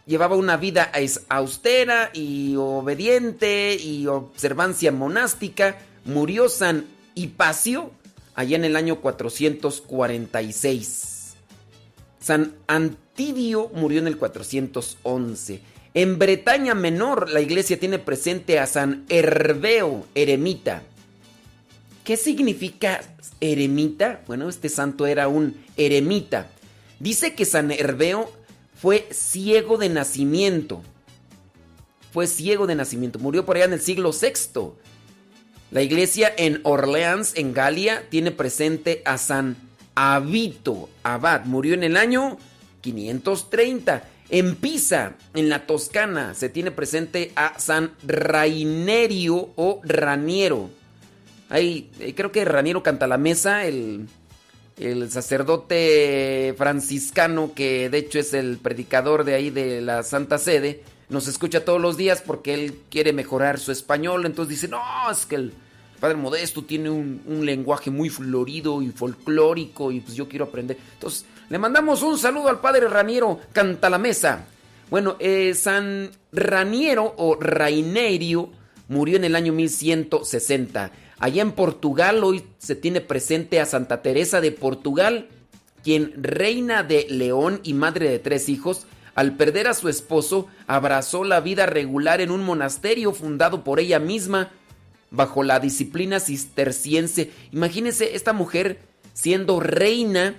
llevaba 0.06 0.36
una 0.36 0.56
vida 0.56 0.90
austera 1.28 2.10
y 2.12 2.54
obediente 2.56 3.74
y 3.74 4.06
observancia 4.06 4.92
monástica. 4.92 5.78
Murió 6.04 6.48
San 6.48 6.86
Hipacio 7.14 7.90
allá 8.34 8.56
en 8.56 8.64
el 8.64 8.76
año 8.76 9.00
446. 9.00 11.34
San 12.20 12.54
Antidio 12.66 13.70
murió 13.74 14.00
en 14.00 14.06
el 14.06 14.16
411. 14.16 15.60
En 15.94 16.18
Bretaña 16.18 16.74
Menor 16.74 17.30
la 17.30 17.40
iglesia 17.40 17.78
tiene 17.78 17.98
presente 17.98 18.58
a 18.58 18.66
San 18.66 19.04
Herbeo, 19.08 20.06
eremita. 20.14 20.82
¿Qué 22.02 22.16
significa 22.16 23.02
eremita? 23.40 24.22
Bueno, 24.26 24.48
este 24.48 24.68
santo 24.68 25.06
era 25.06 25.28
un 25.28 25.62
eremita. 25.76 26.48
Dice 26.98 27.34
que 27.34 27.44
San 27.44 27.70
Herbeo 27.70 28.30
fue 28.84 29.08
ciego 29.12 29.78
de 29.78 29.88
nacimiento. 29.88 30.82
Fue 32.12 32.26
ciego 32.26 32.66
de 32.66 32.74
nacimiento. 32.74 33.18
Murió 33.18 33.46
por 33.46 33.56
allá 33.56 33.64
en 33.64 33.72
el 33.72 33.80
siglo 33.80 34.10
VI. 34.10 34.74
La 35.70 35.80
iglesia 35.80 36.30
en 36.36 36.60
Orleans, 36.64 37.32
en 37.34 37.54
Galia, 37.54 38.04
tiene 38.10 38.30
presente 38.30 39.00
a 39.06 39.16
San 39.16 39.56
Abito 39.94 40.90
Abad. 41.02 41.46
Murió 41.46 41.72
en 41.72 41.82
el 41.82 41.96
año 41.96 42.36
530. 42.82 44.04
En 44.28 44.54
Pisa, 44.54 45.14
en 45.32 45.48
la 45.48 45.66
Toscana, 45.66 46.34
se 46.34 46.50
tiene 46.50 46.70
presente 46.70 47.32
a 47.36 47.58
San 47.58 47.92
Rainerio 48.06 49.48
o 49.56 49.80
Raniero. 49.82 50.68
Ahí, 51.48 51.90
eh, 52.00 52.14
creo 52.14 52.32
que 52.32 52.44
Raniero 52.44 52.82
canta 52.82 53.06
la 53.06 53.16
mesa, 53.16 53.64
el, 53.64 54.08
el 54.76 55.10
sacerdote 55.10 56.54
franciscano 56.58 57.52
que 57.54 57.88
de 57.88 57.98
hecho 57.98 58.18
es 58.18 58.34
el 58.34 58.58
predicador 58.58 59.24
de 59.24 59.34
ahí 59.34 59.50
de 59.50 59.80
la 59.80 60.02
Santa 60.02 60.38
Sede. 60.38 60.82
Nos 61.08 61.28
escucha 61.28 61.64
todos 61.64 61.80
los 61.80 61.96
días 61.96 62.22
porque 62.22 62.54
él 62.54 62.80
quiere 62.90 63.12
mejorar 63.12 63.58
su 63.58 63.72
español. 63.72 64.26
Entonces 64.26 64.60
dice, 64.60 64.68
no, 64.68 64.80
es 65.10 65.26
que 65.26 65.36
el 65.36 65.52
Padre 66.00 66.16
Modesto 66.16 66.62
tiene 66.64 66.90
un, 66.90 67.46
lenguaje 67.46 67.90
muy 67.90 68.10
florido 68.10 68.82
y 68.82 68.90
folclórico 68.90 69.92
y 69.92 70.00
pues 70.00 70.14
yo 70.16 70.28
quiero 70.28 70.46
aprender. 70.46 70.76
Entonces 70.94 71.24
le 71.48 71.58
mandamos 71.58 72.02
un 72.02 72.18
saludo 72.18 72.48
al 72.48 72.60
padre 72.60 72.88
Raniero, 72.88 73.40
canta 73.52 73.88
la 73.88 73.98
mesa. 73.98 74.46
Bueno, 74.90 75.16
eh, 75.18 75.54
San 75.54 76.10
Raniero 76.32 77.14
o 77.16 77.36
Rainerio 77.40 78.50
murió 78.88 79.16
en 79.16 79.24
el 79.24 79.34
año 79.34 79.52
1160. 79.52 80.90
Allá 81.24 81.40
en 81.40 81.52
Portugal 81.52 82.22
hoy 82.22 82.44
se 82.58 82.76
tiene 82.76 83.00
presente 83.00 83.58
a 83.58 83.64
Santa 83.64 84.02
Teresa 84.02 84.42
de 84.42 84.52
Portugal, 84.52 85.28
quien 85.82 86.12
reina 86.22 86.82
de 86.82 87.06
León 87.08 87.60
y 87.62 87.72
madre 87.72 88.10
de 88.10 88.18
tres 88.18 88.50
hijos, 88.50 88.86
al 89.14 89.34
perder 89.34 89.66
a 89.66 89.72
su 89.72 89.88
esposo, 89.88 90.48
abrazó 90.66 91.24
la 91.24 91.40
vida 91.40 91.64
regular 91.64 92.20
en 92.20 92.30
un 92.30 92.44
monasterio 92.44 93.14
fundado 93.14 93.64
por 93.64 93.80
ella 93.80 93.98
misma 93.98 94.50
bajo 95.10 95.42
la 95.42 95.60
disciplina 95.60 96.20
cisterciense. 96.20 97.30
Imagínense 97.52 98.14
esta 98.14 98.34
mujer 98.34 98.80
siendo 99.14 99.60
reina 99.60 100.34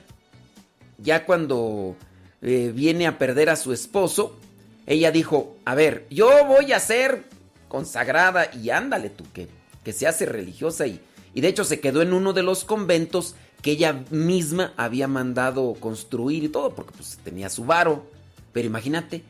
ya 1.00 1.26
cuando 1.26 1.96
eh, 2.44 2.72
viene 2.76 3.08
a 3.08 3.18
perder 3.18 3.50
a 3.50 3.56
su 3.56 3.74
esposo, 3.74 4.38
ella 4.86 5.10
dijo, 5.10 5.58
a 5.66 5.74
ver, 5.74 6.06
yo 6.12 6.46
voy 6.46 6.74
a 6.74 6.80
ser 6.80 7.24
consagrada 7.70 8.52
y 8.54 8.70
ándale 8.70 9.10
tú, 9.10 9.24
que, 9.34 9.48
que 9.86 9.94
se 9.94 10.08
hace 10.08 10.26
religiosa 10.26 10.88
y, 10.88 11.00
y 11.34 11.40
de 11.40 11.48
hecho 11.48 11.64
se 11.64 11.80
quedó 11.80 12.02
en 12.02 12.12
uno 12.12 12.34
de 12.34 12.44
los 12.44 12.66
conventos 12.66 13.36
que 13.62 13.72
ella 13.72 14.04
misma 14.10 14.74
había 14.78 15.08
mandado 15.08 15.74
construir 15.80 16.44
y 16.44 16.50
todo, 16.50 16.76
porque 16.76 16.92
pues 16.96 17.18
tenía 17.24 17.50
su 17.50 17.66
varo. 17.66 18.06
Pero 18.54 18.68
imagínate, 18.68 19.24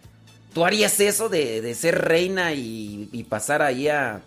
¿tú 0.53 0.65
harías 0.65 0.99
eso 0.99 1.29
de, 1.29 1.73
ser 1.73 2.03
reina 2.03 2.53
y, 2.53 3.25
pasar 3.29 3.61
ahí 3.61 3.87
a, 3.87 4.21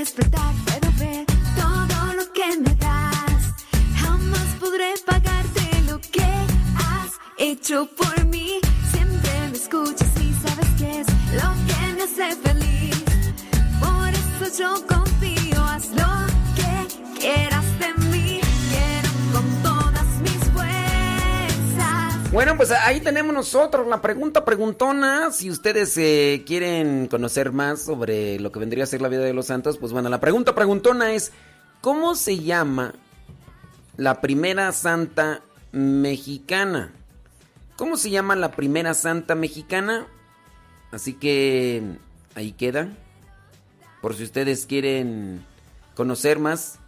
Despertar 0.00 0.54
puedo 0.64 0.92
ver 0.98 1.26
todo 1.60 2.14
lo 2.14 2.32
que 2.32 2.56
me 2.64 2.74
das. 2.76 3.42
Jamás 4.00 4.48
podré 4.58 4.94
pagarte 5.04 5.82
lo 5.86 6.00
que 6.00 6.30
has 6.86 7.12
hecho 7.36 7.86
por 7.98 8.24
mí. 8.24 8.60
Siempre 8.92 9.32
me 9.50 9.56
escuchas 9.58 10.08
y 10.24 10.32
sabes 10.42 10.70
que 10.78 11.00
es 11.00 11.06
lo 11.40 11.50
que 11.68 11.80
me 11.96 12.02
hace 12.04 12.34
feliz. 12.46 13.04
Por 13.84 14.08
eso 14.22 14.58
yo 14.58 14.86
confío, 14.86 15.62
haz 15.64 15.88
lo 15.90 16.12
que 16.56 17.20
quieras 17.20 17.49
Bueno, 22.32 22.56
pues 22.56 22.70
ahí 22.70 23.00
tenemos 23.00 23.34
nosotros 23.34 23.88
la 23.88 24.00
pregunta 24.00 24.44
preguntona. 24.44 25.32
Si 25.32 25.50
ustedes 25.50 25.98
eh, 25.98 26.44
quieren 26.46 27.08
conocer 27.08 27.50
más 27.50 27.82
sobre 27.82 28.38
lo 28.38 28.52
que 28.52 28.60
vendría 28.60 28.84
a 28.84 28.86
ser 28.86 29.02
la 29.02 29.08
vida 29.08 29.22
de 29.22 29.34
los 29.34 29.46
santos, 29.46 29.78
pues 29.78 29.92
bueno, 29.92 30.08
la 30.08 30.20
pregunta 30.20 30.54
preguntona 30.54 31.12
es, 31.12 31.32
¿cómo 31.80 32.14
se 32.14 32.38
llama 32.38 32.94
la 33.96 34.20
primera 34.20 34.70
santa 34.70 35.42
mexicana? 35.72 36.92
¿Cómo 37.74 37.96
se 37.96 38.10
llama 38.10 38.36
la 38.36 38.52
primera 38.52 38.94
santa 38.94 39.34
mexicana? 39.34 40.06
Así 40.92 41.14
que 41.14 41.82
ahí 42.36 42.52
queda. 42.52 42.90
Por 44.00 44.14
si 44.14 44.22
ustedes 44.22 44.66
quieren 44.66 45.44
conocer 45.96 46.38
más. 46.38 46.78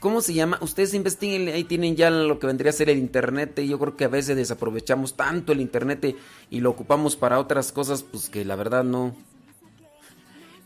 ¿Cómo 0.00 0.20
se 0.20 0.32
llama? 0.32 0.58
Ustedes 0.60 0.94
investiguen, 0.94 1.48
ahí 1.48 1.64
tienen 1.64 1.96
ya 1.96 2.08
lo 2.10 2.38
que 2.38 2.46
vendría 2.46 2.70
a 2.70 2.72
ser 2.72 2.88
el 2.88 2.98
internet. 2.98 3.60
Yo 3.60 3.78
creo 3.80 3.96
que 3.96 4.04
a 4.04 4.08
veces 4.08 4.36
desaprovechamos 4.36 5.16
tanto 5.16 5.52
el 5.52 5.60
internet 5.60 6.16
y 6.50 6.60
lo 6.60 6.70
ocupamos 6.70 7.16
para 7.16 7.40
otras 7.40 7.72
cosas, 7.72 8.04
pues 8.04 8.28
que 8.28 8.44
la 8.44 8.54
verdad 8.54 8.84
no, 8.84 9.16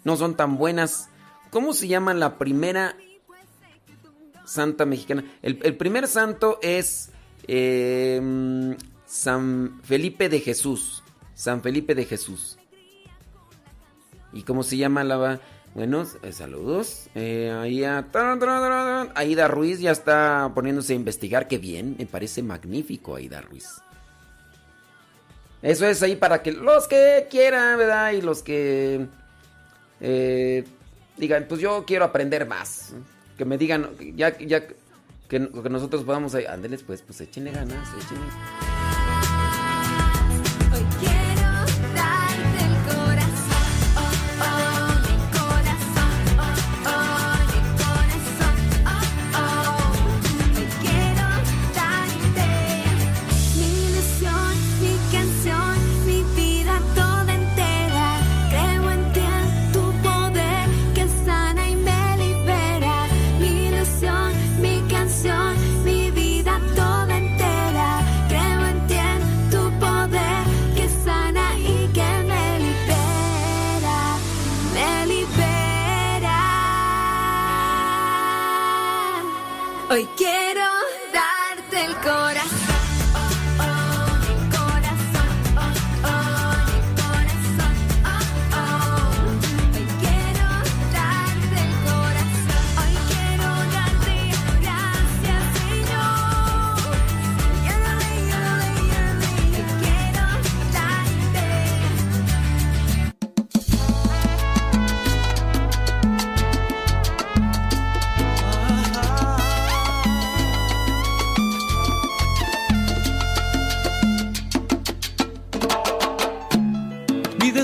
no 0.04 0.16
son 0.16 0.36
tan 0.36 0.58
buenas. 0.58 1.08
¿Cómo 1.50 1.72
se 1.72 1.88
llama 1.88 2.12
la 2.12 2.36
primera 2.36 2.94
santa 4.44 4.84
mexicana? 4.84 5.24
El, 5.40 5.76
primer 5.78 6.08
santo 6.08 6.58
es 6.60 7.10
em, 7.46 8.76
San 9.06 9.80
Felipe 9.82 10.28
de 10.28 10.40
Jesús. 10.40 11.02
San 11.34 11.62
Felipe 11.62 11.94
de 11.94 12.04
Jesús. 12.04 12.58
¿Y 14.34 14.42
cómo 14.42 14.62
se 14.62 14.76
llama 14.76 15.04
la... 15.04 15.40
Bueno, 15.74 16.04
eh, 16.22 16.32
saludos. 16.32 17.08
Eh, 17.14 17.50
ahí 17.50 17.82
a... 17.84 18.06
Aida 19.14 19.48
Ruiz 19.48 19.80
ya 19.80 19.90
está 19.90 20.50
poniéndose 20.54 20.92
a 20.92 20.96
investigar. 20.96 21.48
Qué 21.48 21.58
bien, 21.58 21.96
me 21.98 22.06
parece 22.06 22.42
magnífico 22.42 23.16
Aida 23.16 23.40
Ruiz. 23.40 23.80
Eso 25.62 25.86
es 25.86 26.02
ahí 26.02 26.16
para 26.16 26.42
que 26.42 26.52
los 26.52 26.88
que 26.88 27.26
quieran, 27.30 27.78
¿verdad? 27.78 28.12
Y 28.12 28.20
los 28.20 28.42
que... 28.42 29.06
Eh, 30.00 30.64
digan, 31.16 31.46
pues 31.48 31.60
yo 31.60 31.84
quiero 31.86 32.04
aprender 32.04 32.46
más. 32.46 32.94
Que 33.38 33.44
me 33.44 33.56
digan, 33.56 33.90
ya, 34.14 34.36
ya, 34.38 34.66
que, 34.66 34.76
que 35.28 35.70
nosotros 35.70 36.02
podamos, 36.02 36.34
ándeles 36.34 36.82
pues, 36.82 37.00
pues 37.02 37.20
échenle 37.20 37.52
ganas, 37.52 37.88
échenle. 37.96 38.81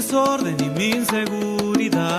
Desorden 0.09 0.57
y 0.59 0.71
mi 0.71 0.91
inseguridad 0.91 2.17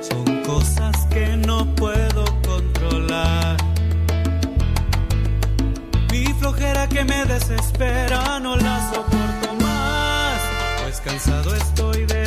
son 0.00 0.42
cosas 0.42 0.96
que 1.10 1.36
no 1.36 1.66
puedo 1.74 2.24
controlar. 2.46 3.58
Mi 6.10 6.24
flojera 6.40 6.88
que 6.88 7.04
me 7.04 7.26
desespera 7.26 8.40
no 8.40 8.56
la 8.56 8.90
soporto 8.90 9.54
más, 9.60 10.40
pues 10.82 11.00
cansado 11.00 11.54
estoy 11.54 12.06
de 12.06 12.21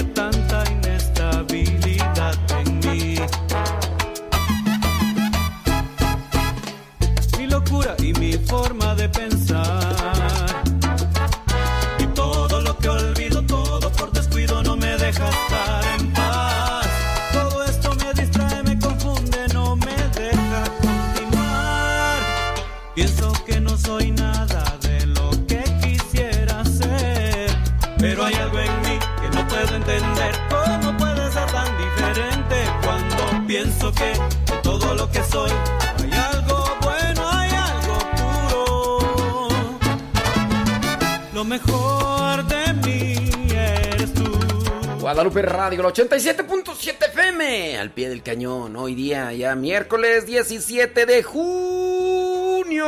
Guadalupe 45.25 45.51
Radio, 45.51 45.79
el 45.81 45.87
87.7 45.87 47.07
FM, 47.09 47.79
al 47.79 47.89
pie 47.89 48.09
del 48.09 48.21
cañón. 48.21 48.75
Hoy 48.75 48.93
día, 48.93 49.33
ya 49.33 49.55
miércoles 49.55 50.27
17 50.27 51.07
de 51.07 51.23
junio. 51.23 52.85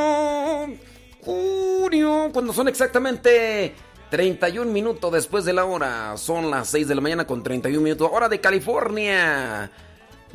Junio, 1.19 2.29
cuando 2.31 2.53
son 2.53 2.67
exactamente 2.67 3.73
31 4.11 4.71
minutos 4.71 5.11
después 5.11 5.45
de 5.45 5.53
la 5.53 5.65
hora. 5.65 6.15
Son 6.17 6.51
las 6.51 6.69
6 6.69 6.87
de 6.87 6.93
la 6.93 7.01
mañana 7.01 7.25
con 7.25 7.41
31 7.41 7.81
minutos, 7.81 8.07
hora 8.13 8.29
de 8.29 8.39
California. 8.39 9.71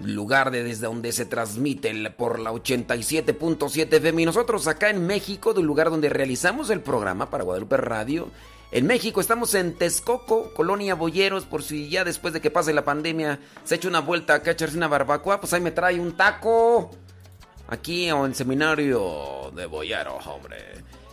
Lugar 0.03 0.50
de 0.50 0.64
desde 0.64 0.86
donde 0.86 1.12
se 1.12 1.24
transmite 1.24 1.94
por 2.11 2.40
la 2.40 2.50
87.7 2.50 3.92
FM. 3.92 4.22
Y 4.22 4.26
nosotros 4.26 4.66
acá 4.66 4.90
en 4.90 5.07
México, 5.07 5.55
del 5.55 5.66
lugar 5.66 5.88
donde 5.88 6.09
realizamos 6.09 6.68
el 6.70 6.80
programa 6.80 7.30
para 7.30 7.44
Guadalupe 7.44 7.76
Radio. 7.76 8.28
En 8.73 8.87
México 8.87 9.20
estamos 9.20 9.55
en 9.55 9.75
Texcoco, 9.75 10.55
Colonia 10.55 10.95
Boyeros, 10.95 11.45
por 11.45 11.62
si 11.62 11.91
ya 11.91 12.05
después 12.05 12.33
de 12.33 12.41
que 12.41 12.51
pase 12.51 12.73
la 12.73 12.87
pandemia 12.87 13.39
se 13.64 13.75
echa 13.75 13.87
una 13.87 14.01
vuelta 14.01 14.33
acá 14.33 14.53
a 14.53 14.55
echarse 14.55 14.79
una 14.79 14.89
barbacoa, 14.89 15.41
pues 15.41 15.53
ahí 15.53 15.61
me 15.61 15.73
trae 15.73 16.01
un 16.01 16.16
taco. 16.16 16.91
Aquí 17.68 18.11
o 18.11 18.25
en 18.25 18.35
seminario 18.35 19.53
de 19.55 19.66
Boyeros, 19.66 20.27
hombre. 20.27 20.57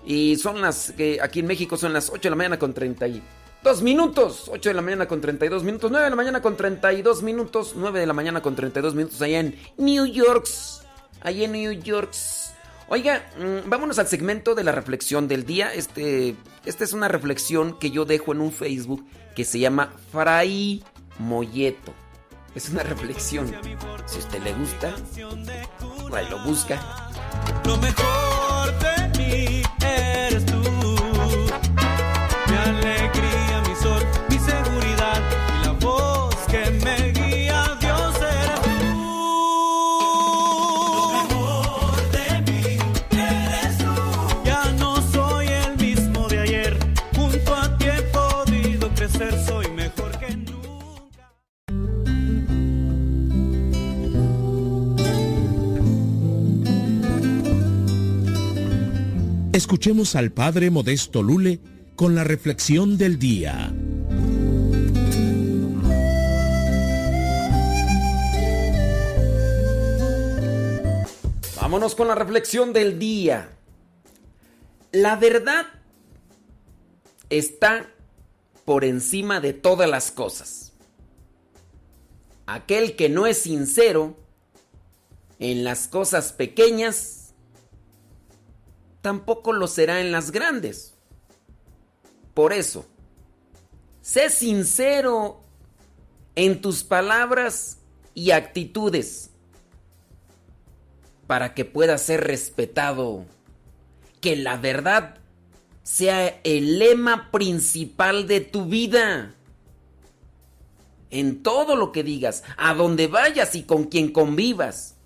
Y 0.05 0.38
son 0.38 0.62
las 0.62 0.93
que 0.93 1.20
aquí 1.22 1.41
en 1.41 1.47
México 1.47 1.76
son 1.76 1.91
las 1.91 2.10
8 2.10 2.22
de 2.22 2.30
la 2.30 2.36
mañana 2.38 2.57
con 2.57 2.74
32 2.74 3.82
minutos. 3.82 4.49
8 4.49 4.70
de 4.70 4.74
la 4.74 4.82
mañana 4.82 5.05
con 5.05 5.20
32 5.20 5.64
minutos. 5.64 5.91
9 5.91 6.05
de 6.05 6.10
la 6.10 6.16
mañana 6.16 6.41
con 6.41 6.55
32 6.55 7.24
minutos. 7.24 7.74
9 7.76 7.99
de 7.99 8.07
la 8.07 8.14
mañana 8.14 8.41
con 8.41 8.55
32 8.55 8.95
minutos 8.95 9.22
allá 9.22 9.39
en 9.41 9.60
New 9.78 10.05
York. 10.05 10.47
Allá 11.22 11.43
en 11.43 11.51
New 11.51 11.74
York. 11.74 12.12
Oiga, 12.91 13.23
mm, 13.37 13.69
vámonos 13.69 13.99
al 13.99 14.07
segmento 14.07 14.55
de 14.55 14.63
la 14.63 14.71
reflexión 14.71 15.27
del 15.27 15.45
día. 15.45 15.71
Este, 15.71 16.35
esta 16.65 16.83
es 16.83 16.93
una 16.93 17.07
reflexión 17.07 17.77
que 17.77 17.91
yo 17.91 18.03
dejo 18.03 18.33
en 18.33 18.41
un 18.41 18.51
Facebook 18.51 19.05
que 19.35 19.45
se 19.45 19.59
llama 19.59 19.93
Fray 20.11 20.83
Molleto. 21.19 21.93
Es 22.55 22.69
una 22.69 22.81
reflexión. 22.93 23.55
Si 24.07 24.15
a 24.15 24.19
usted 24.19 24.41
le 24.41 24.53
gusta, 24.53 24.95
lo 26.31 26.43
busca. 26.43 27.11
Lo 27.63 27.77
mejor 27.77 28.79
de 28.79 29.19
mí 29.19 29.61
eres 29.85 30.48
Escuchemos 59.60 60.16
al 60.16 60.32
Padre 60.32 60.70
Modesto 60.70 61.22
Lule 61.22 61.60
con 61.97 62.16
la 62.16 62.24
reflexión 62.24 62.97
del 62.97 63.20
día. 63.20 63.74
Vámonos 71.60 71.93
con 71.95 72.07
la 72.07 72.16
reflexión 72.16 72.72
del 72.72 72.99
día. 72.99 73.49
La 74.93 75.18
verdad 75.18 75.66
está 77.30 77.91
por 78.64 78.86
encima 78.86 79.41
de 79.41 79.51
todas 79.51 79.89
las 79.89 80.10
cosas. 80.10 80.72
Aquel 82.45 82.95
que 82.95 83.10
no 83.10 83.28
es 83.28 83.39
sincero 83.39 84.16
en 85.38 85.66
las 85.66 85.89
cosas 85.89 86.32
pequeñas, 86.32 87.18
tampoco 89.01 89.53
lo 89.53 89.67
será 89.67 90.01
en 90.01 90.11
las 90.11 90.31
grandes. 90.31 90.95
Por 92.33 92.53
eso, 92.53 92.85
sé 94.01 94.29
sincero 94.29 95.41
en 96.35 96.61
tus 96.61 96.83
palabras 96.83 97.77
y 98.13 98.31
actitudes 98.31 99.31
para 101.27 101.53
que 101.53 101.65
puedas 101.65 102.01
ser 102.01 102.21
respetado. 102.21 103.25
Que 104.21 104.35
la 104.35 104.57
verdad 104.57 105.17
sea 105.83 106.39
el 106.43 106.79
lema 106.79 107.31
principal 107.31 108.27
de 108.27 108.41
tu 108.41 108.65
vida. 108.65 109.35
en 111.11 111.41
todo 111.41 111.75
lo 111.75 111.91
que 111.91 112.03
digas, 112.03 112.43
a 112.55 112.75
donde 112.75 113.07
vayas 113.07 113.55
y 113.55 113.63
con 113.63 113.85
quien 113.85 114.11
convivas. 114.11 114.98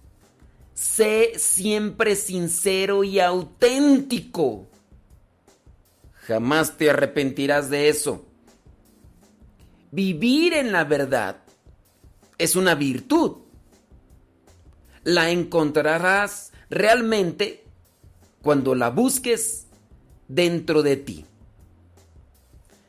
Sé 0.74 1.34
siempre 1.38 2.16
sincero 2.16 3.04
y 3.04 3.20
auténtico. 3.20 4.68
Jamás 6.14 6.78
te 6.78 6.90
arrepentirás 6.90 7.70
de 7.70 7.90
eso. 7.90 8.26
Vivir 9.92 10.54
en 10.54 10.72
la 10.72 10.84
verdad 10.84 11.44
es 12.38 12.56
una 12.56 12.76
virtud. 12.76 13.38
La 15.04 15.30
encontrarás 15.30 16.52
realmente 16.70 17.64
cuando 18.42 18.74
la 18.74 18.90
busques 18.90 19.68
dentro 20.28 20.82
de 20.82 20.98
ti. 20.98 21.26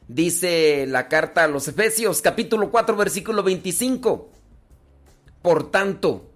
Dice 0.08 0.86
la 0.86 1.08
carta 1.08 1.44
a 1.44 1.48
los 1.48 1.66
Efesios 1.68 2.20
capítulo 2.22 2.70
4 2.70 2.96
versículo 2.96 3.42
25. 3.42 4.30
Por 5.42 5.70
tanto, 5.70 6.33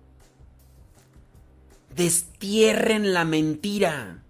destierren 1.98 3.12
la 3.12 3.26
mentira. 3.26 4.22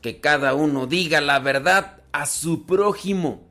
Que 0.00 0.20
cada 0.20 0.54
uno 0.54 0.86
diga 0.86 1.20
la 1.20 1.40
verdad 1.40 2.02
a 2.12 2.26
su 2.26 2.66
prójimo, 2.66 3.42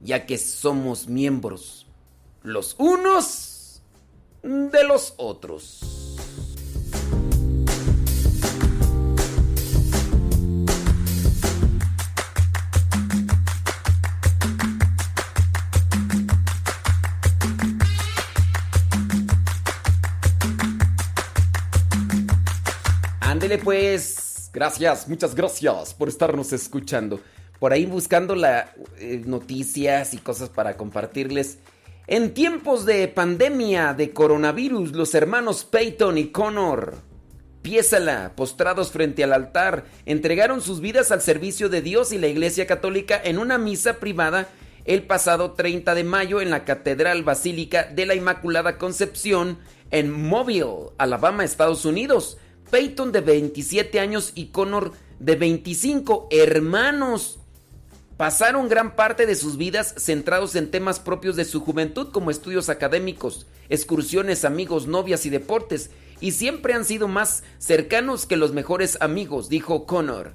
ya 0.00 0.26
que 0.26 0.36
somos 0.36 1.06
miembros 1.06 1.86
los 2.46 2.76
unos 2.78 3.82
de 4.42 4.84
los 4.84 5.14
otros. 5.16 5.95
Ándele 23.26 23.58
pues. 23.58 24.50
Gracias, 24.52 25.08
muchas 25.08 25.34
gracias 25.34 25.94
por 25.94 26.08
estarnos 26.08 26.52
escuchando. 26.52 27.20
Por 27.58 27.72
ahí 27.72 27.84
buscando 27.84 28.36
las 28.36 28.66
noticias 29.24 30.14
y 30.14 30.18
cosas 30.18 30.48
para 30.48 30.76
compartirles. 30.76 31.58
En 32.06 32.34
tiempos 32.34 32.86
de 32.86 33.08
pandemia 33.08 33.94
de 33.94 34.12
coronavirus, 34.12 34.92
los 34.92 35.12
hermanos 35.16 35.64
Peyton 35.64 36.18
y 36.18 36.28
Connor, 36.28 36.94
piésala, 37.62 38.32
postrados 38.36 38.92
frente 38.92 39.24
al 39.24 39.32
altar, 39.32 39.86
entregaron 40.04 40.60
sus 40.60 40.80
vidas 40.80 41.10
al 41.10 41.20
servicio 41.20 41.68
de 41.68 41.82
Dios 41.82 42.12
y 42.12 42.18
la 42.18 42.28
Iglesia 42.28 42.68
Católica 42.68 43.20
en 43.22 43.38
una 43.38 43.58
misa 43.58 43.94
privada 43.94 44.46
el 44.84 45.02
pasado 45.02 45.50
30 45.50 45.96
de 45.96 46.04
mayo 46.04 46.40
en 46.40 46.50
la 46.50 46.64
Catedral 46.64 47.24
Basílica 47.24 47.90
de 47.92 48.06
la 48.06 48.14
Inmaculada 48.14 48.78
Concepción 48.78 49.58
en 49.90 50.12
Mobile, 50.12 50.92
Alabama, 50.96 51.42
Estados 51.42 51.84
Unidos. 51.84 52.38
Peyton 52.70 53.12
de 53.12 53.20
27 53.20 54.00
años 54.00 54.32
y 54.34 54.46
Connor 54.46 54.92
de 55.20 55.36
25, 55.36 56.28
hermanos. 56.30 57.38
Pasaron 58.16 58.68
gran 58.68 58.96
parte 58.96 59.26
de 59.26 59.34
sus 59.34 59.56
vidas 59.56 59.94
centrados 59.98 60.56
en 60.56 60.70
temas 60.70 60.98
propios 60.98 61.36
de 61.36 61.44
su 61.44 61.60
juventud 61.60 62.08
como 62.12 62.30
estudios 62.30 62.68
académicos, 62.68 63.46
excursiones, 63.68 64.44
amigos, 64.44 64.86
novias 64.86 65.26
y 65.26 65.30
deportes, 65.30 65.90
y 66.20 66.32
siempre 66.32 66.72
han 66.72 66.84
sido 66.84 67.08
más 67.08 67.44
cercanos 67.58 68.24
que 68.26 68.36
los 68.36 68.52
mejores 68.52 68.96
amigos, 69.00 69.48
dijo 69.48 69.86
Connor. 69.86 70.32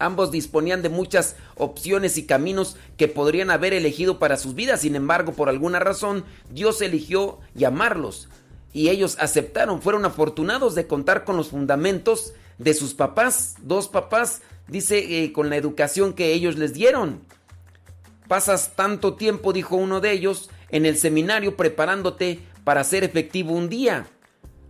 Ambos 0.00 0.32
disponían 0.32 0.82
de 0.82 0.88
muchas 0.88 1.36
opciones 1.56 2.18
y 2.18 2.26
caminos 2.26 2.76
que 2.96 3.06
podrían 3.06 3.50
haber 3.50 3.72
elegido 3.72 4.18
para 4.18 4.36
sus 4.36 4.56
vidas, 4.56 4.80
sin 4.80 4.96
embargo, 4.96 5.32
por 5.32 5.48
alguna 5.48 5.78
razón, 5.78 6.24
Dios 6.50 6.82
eligió 6.82 7.38
llamarlos 7.54 8.28
y 8.72 8.88
ellos 8.88 9.16
aceptaron, 9.20 9.82
fueron 9.82 10.04
afortunados 10.04 10.74
de 10.74 10.86
contar 10.86 11.24
con 11.24 11.36
los 11.36 11.48
fundamentos 11.48 12.32
de 12.58 12.74
sus 12.74 12.94
papás, 12.94 13.56
dos 13.62 13.88
papás, 13.88 14.42
dice, 14.68 15.24
eh, 15.24 15.32
con 15.32 15.50
la 15.50 15.56
educación 15.56 16.14
que 16.14 16.32
ellos 16.32 16.56
les 16.56 16.72
dieron. 16.72 17.20
Pasas 18.28 18.74
tanto 18.74 19.14
tiempo, 19.14 19.52
dijo 19.52 19.76
uno 19.76 20.00
de 20.00 20.12
ellos, 20.12 20.48
en 20.70 20.86
el 20.86 20.96
seminario 20.96 21.56
preparándote 21.56 22.40
para 22.64 22.84
ser 22.84 23.04
efectivo 23.04 23.52
un 23.52 23.68
día, 23.68 24.06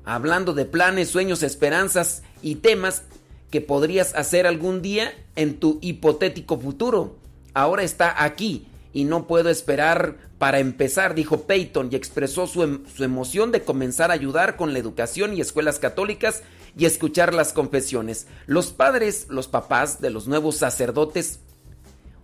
hablando 0.05 0.53
de 0.53 0.65
planes, 0.65 1.09
sueños, 1.09 1.43
esperanzas 1.43 2.23
y 2.43 2.57
temas 2.57 3.05
que 3.51 3.61
podrías 3.61 4.15
hacer 4.15 4.47
algún 4.47 4.83
día 4.83 5.13
en 5.37 5.61
tu 5.61 5.79
hipotético 5.81 6.59
futuro. 6.59 7.17
Ahora 7.55 7.83
está 7.83 8.25
aquí 8.25 8.67
y 8.93 9.05
no 9.05 9.27
puedo 9.27 9.49
esperar 9.49 10.17
para 10.39 10.59
empezar, 10.59 11.15
dijo 11.15 11.43
Peyton 11.43 11.89
y 11.91 11.97
expresó 11.97 12.47
su, 12.47 12.63
em 12.63 12.85
su, 12.87 13.05
emoción 13.05 13.53
de 13.53 13.63
comenzar 13.63 14.11
a 14.11 14.15
ayudar 14.15 14.57
con 14.57 14.73
la 14.73 14.79
educación 14.79 15.35
y 15.35 15.41
escuelas 15.41 15.79
católicas 15.79 16.43
y 16.77 16.85
escuchar 16.85 17.33
las 17.33 17.53
confesiones. 17.53 18.27
Los 18.47 18.73
padres, 18.73 19.27
los 19.29 19.49
papás 19.49 20.01
de 20.01 20.11
los 20.11 20.29
nuevos 20.29 20.57
sacerdotes, 20.57 21.41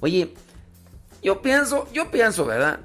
oye, 0.01 0.35
yo 1.23 1.43
pienso, 1.43 1.89
yo 1.93 2.11
pienso, 2.11 2.45
¿verdad? 2.45 2.81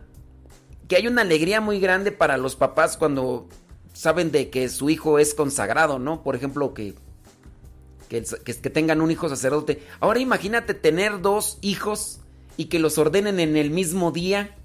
Que 0.88 0.96
hay 0.96 1.08
una 1.08 1.22
alegría 1.22 1.62
muy 1.62 1.80
grande 1.80 2.12
para 2.12 2.38
los 2.38 2.56
papás 2.56 2.98
cuando 2.98 3.48
saben 3.94 4.32
de 4.32 4.50
que 4.50 4.70
su 4.70 4.90
hijo 4.90 5.20
es 5.20 5.34
consagrado, 5.34 6.00
¿no? 6.00 6.24
Por 6.24 6.36
ejemplo, 6.36 6.74
que, 6.74 6.96
que, 8.10 8.22
tengan 8.22 9.02
un 9.02 9.12
hijo 9.12 9.30
sacerdote. 9.30 9.84
Ahora 10.00 10.20
imagínate 10.20 10.74
tener 10.74 11.22
dos 11.22 11.60
hijos 11.62 12.20
y 12.58 12.66
que 12.66 12.80
los 12.80 12.98
ordenen 12.98 13.40
en 13.40 13.58
el 13.58 13.72
mismo 13.72 14.12
día. 14.12 14.56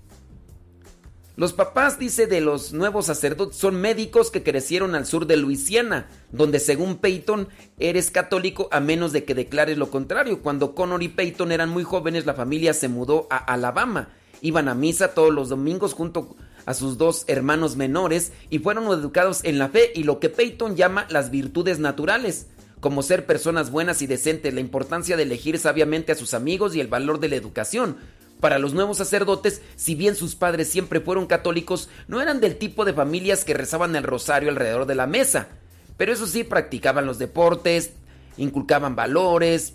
Los 1.36 1.52
papás, 1.52 2.00
dice, 2.00 2.26
de 2.26 2.40
los 2.40 2.72
nuevos 2.72 3.06
sacerdotes 3.06 3.56
son 3.56 3.80
médicos 3.80 4.32
que 4.32 4.42
crecieron 4.42 4.96
al 4.96 5.06
sur 5.06 5.26
de 5.26 5.36
Luisiana, 5.36 6.08
donde 6.32 6.58
según 6.58 6.96
Peyton 6.96 7.48
eres 7.78 8.10
católico 8.10 8.68
a 8.72 8.80
menos 8.80 9.12
de 9.12 9.22
que 9.22 9.36
declares 9.36 9.78
lo 9.78 9.88
contrario. 9.88 10.42
Cuando 10.42 10.74
Connor 10.74 11.02
y 11.02 11.08
Peyton 11.08 11.52
eran 11.52 11.68
muy 11.68 11.84
jóvenes, 11.84 12.26
la 12.26 12.34
familia 12.34 12.74
se 12.74 12.88
mudó 12.88 13.28
a 13.30 13.36
Alabama. 13.36 14.08
Iban 14.40 14.68
a 14.68 14.74
misa 14.74 15.14
todos 15.14 15.32
los 15.32 15.48
domingos 15.48 15.94
junto 15.94 16.36
a 16.66 16.74
sus 16.74 16.98
dos 16.98 17.24
hermanos 17.28 17.76
menores 17.76 18.32
y 18.50 18.58
fueron 18.58 18.86
educados 18.86 19.44
en 19.44 19.58
la 19.58 19.68
fe 19.68 19.92
y 19.94 20.02
lo 20.02 20.18
que 20.18 20.30
Peyton 20.30 20.76
llama 20.76 21.06
las 21.08 21.30
virtudes 21.30 21.78
naturales 21.78 22.48
como 22.80 23.02
ser 23.02 23.26
personas 23.26 23.70
buenas 23.70 24.02
y 24.02 24.06
decentes, 24.06 24.54
la 24.54 24.60
importancia 24.60 25.16
de 25.16 25.24
elegir 25.24 25.58
sabiamente 25.58 26.12
a 26.12 26.16
sus 26.16 26.34
amigos 26.34 26.74
y 26.74 26.80
el 26.80 26.88
valor 26.88 27.20
de 27.20 27.28
la 27.28 27.36
educación. 27.36 27.96
Para 28.40 28.58
los 28.58 28.72
nuevos 28.72 28.98
sacerdotes, 28.98 29.62
si 29.74 29.96
bien 29.96 30.14
sus 30.14 30.36
padres 30.36 30.68
siempre 30.68 31.00
fueron 31.00 31.26
católicos, 31.26 31.88
no 32.06 32.20
eran 32.20 32.40
del 32.40 32.56
tipo 32.56 32.84
de 32.84 32.92
familias 32.92 33.44
que 33.44 33.54
rezaban 33.54 33.96
el 33.96 34.04
rosario 34.04 34.48
alrededor 34.50 34.86
de 34.86 34.94
la 34.94 35.08
mesa. 35.08 35.48
Pero 35.96 36.12
eso 36.12 36.26
sí, 36.26 36.44
practicaban 36.44 37.04
los 37.04 37.18
deportes, 37.18 37.92
inculcaban 38.36 38.94
valores, 38.94 39.74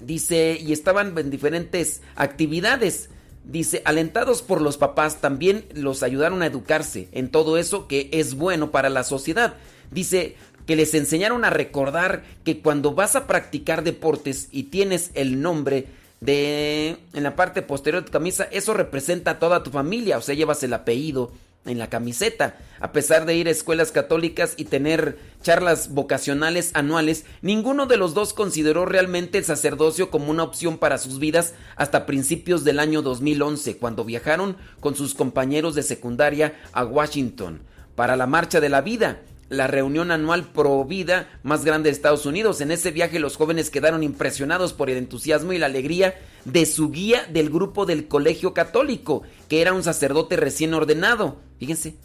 dice, 0.00 0.58
y 0.60 0.72
estaban 0.72 1.16
en 1.16 1.30
diferentes 1.30 2.02
actividades. 2.14 3.08
Dice, 3.44 3.80
alentados 3.86 4.42
por 4.42 4.60
los 4.60 4.76
papás, 4.76 5.20
también 5.20 5.64
los 5.74 6.02
ayudaron 6.02 6.42
a 6.42 6.46
educarse 6.46 7.08
en 7.12 7.30
todo 7.30 7.56
eso 7.56 7.88
que 7.88 8.10
es 8.12 8.34
bueno 8.34 8.70
para 8.70 8.90
la 8.90 9.02
sociedad. 9.02 9.54
Dice, 9.90 10.36
que 10.66 10.76
les 10.76 10.94
enseñaron 10.94 11.44
a 11.44 11.50
recordar 11.50 12.22
que 12.44 12.60
cuando 12.60 12.94
vas 12.94 13.16
a 13.16 13.26
practicar 13.26 13.82
deportes 13.82 14.48
y 14.50 14.64
tienes 14.64 15.10
el 15.14 15.40
nombre 15.40 15.86
de 16.20 16.96
en 17.14 17.22
la 17.22 17.34
parte 17.34 17.62
posterior 17.62 18.02
de 18.02 18.06
tu 18.06 18.12
camisa, 18.12 18.44
eso 18.52 18.74
representa 18.74 19.32
a 19.32 19.38
toda 19.38 19.62
tu 19.62 19.70
familia, 19.70 20.18
o 20.18 20.22
sea, 20.22 20.34
llevas 20.34 20.62
el 20.62 20.72
apellido 20.72 21.32
en 21.64 21.78
la 21.78 21.88
camiseta. 21.88 22.56
A 22.80 22.92
pesar 22.92 23.26
de 23.26 23.36
ir 23.36 23.48
a 23.48 23.52
escuelas 23.52 23.92
católicas 23.92 24.54
y 24.56 24.64
tener 24.64 25.18
charlas 25.42 25.90
vocacionales 25.90 26.70
anuales, 26.74 27.24
ninguno 27.40 27.86
de 27.86 27.96
los 27.96 28.14
dos 28.14 28.32
consideró 28.34 28.84
realmente 28.84 29.38
el 29.38 29.44
sacerdocio 29.44 30.10
como 30.10 30.30
una 30.30 30.42
opción 30.42 30.78
para 30.78 30.98
sus 30.98 31.18
vidas 31.18 31.54
hasta 31.76 32.06
principios 32.06 32.64
del 32.64 32.78
año 32.78 33.02
2011, 33.02 33.76
cuando 33.78 34.04
viajaron 34.04 34.56
con 34.80 34.94
sus 34.96 35.14
compañeros 35.14 35.74
de 35.74 35.82
secundaria 35.82 36.54
a 36.72 36.84
Washington 36.84 37.60
para 37.94 38.16
la 38.16 38.26
Marcha 38.26 38.60
de 38.60 38.68
la 38.68 38.80
Vida 38.80 39.20
la 39.52 39.66
reunión 39.66 40.10
anual 40.10 40.44
pro 40.44 40.84
vida 40.84 41.28
más 41.42 41.64
grande 41.64 41.88
de 41.88 41.92
Estados 41.92 42.26
Unidos. 42.26 42.60
En 42.60 42.70
ese 42.70 42.90
viaje 42.90 43.20
los 43.20 43.36
jóvenes 43.36 43.70
quedaron 43.70 44.02
impresionados 44.02 44.72
por 44.72 44.88
el 44.88 44.96
entusiasmo 44.96 45.52
y 45.52 45.58
la 45.58 45.66
alegría 45.66 46.14
de 46.44 46.66
su 46.66 46.90
guía 46.90 47.26
del 47.30 47.50
grupo 47.50 47.86
del 47.86 48.08
colegio 48.08 48.54
católico, 48.54 49.22
que 49.48 49.60
era 49.60 49.74
un 49.74 49.82
sacerdote 49.82 50.36
recién 50.36 50.72
ordenado. 50.72 51.36
Fíjense, 51.58 51.96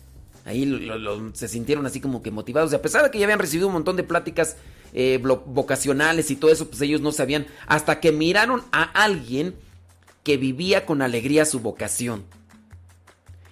ahí 0.45 0.89
se 1.33 1.47
sintieron 1.47 1.85
así 1.85 2.01
como 2.01 2.21
que 2.21 2.31
motivados. 2.31 2.71
Y 2.73 2.75
a 2.75 2.81
pesar 2.81 3.03
de 3.03 3.11
que 3.11 3.19
ya 3.19 3.25
habían 3.25 3.39
recibido 3.39 3.67
un 3.67 3.73
montón 3.73 3.95
de 3.95 4.03
pláticas 4.03 4.57
eh, 4.93 5.17
vocacionales 5.21 6.29
y 6.31 6.35
todo 6.35 6.51
eso, 6.51 6.67
pues 6.67 6.81
ellos 6.81 7.01
no 7.01 7.13
sabían, 7.13 7.47
hasta 7.65 8.01
que 8.01 8.11
miraron 8.11 8.63
a 8.71 8.83
alguien 8.83 9.55
que 10.23 10.35
vivía 10.35 10.85
con 10.85 11.01
alegría 11.01 11.45
su 11.45 11.61
vocación. 11.61 12.25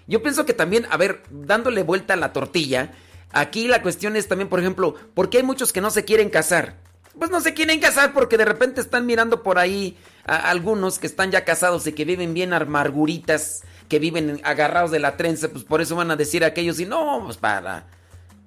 Yo 0.08 0.22
pienso 0.22 0.46
que 0.46 0.54
también, 0.54 0.86
a 0.89 0.98
ver, 0.98 1.24
dándole 1.32 1.82
vuelta 1.84 2.14
a 2.14 2.18
la 2.18 2.34
tortilla, 2.34 2.93
Aquí 3.32 3.68
la 3.68 3.82
cuestión 3.82 4.16
es 4.16 4.28
también, 4.28 4.50
por 4.50 4.60
ejemplo, 4.60 4.96
¿por 5.14 5.30
qué 5.30 5.38
hay 5.38 5.44
muchos 5.44 5.74
que 5.74 5.82
no 5.82 5.92
se 5.92 6.06
quieren 6.06 6.30
casar? 6.30 6.78
Pues 7.18 7.32
no 7.32 7.42
se 7.42 7.54
quieren 7.54 7.80
casar 7.80 8.14
porque 8.14 8.38
de 8.38 8.46
repente 8.46 8.82
están 8.82 9.06
mirando 9.06 9.44
por 9.44 9.58
ahí 9.58 9.98
a 10.26 10.50
algunos 10.50 11.00
que 11.00 11.08
están 11.08 11.32
ya 11.32 11.46
casados 11.46 11.88
y 11.88 11.94
que 11.94 12.06
viven 12.06 12.34
bien 12.34 12.54
amarguritas 12.54 13.64
que 13.88 14.00
viven 14.00 14.42
agarrados 14.44 14.92
de 14.92 15.00
la 15.00 15.18
trenza, 15.18 15.50
pues 15.50 15.64
por 15.64 15.82
eso 15.82 15.96
van 15.96 16.12
a 16.12 16.16
decir 16.16 16.44
aquellos 16.44 16.80
y 16.80 16.86
no, 16.86 17.22
pues 17.26 17.38
para 17.38 17.86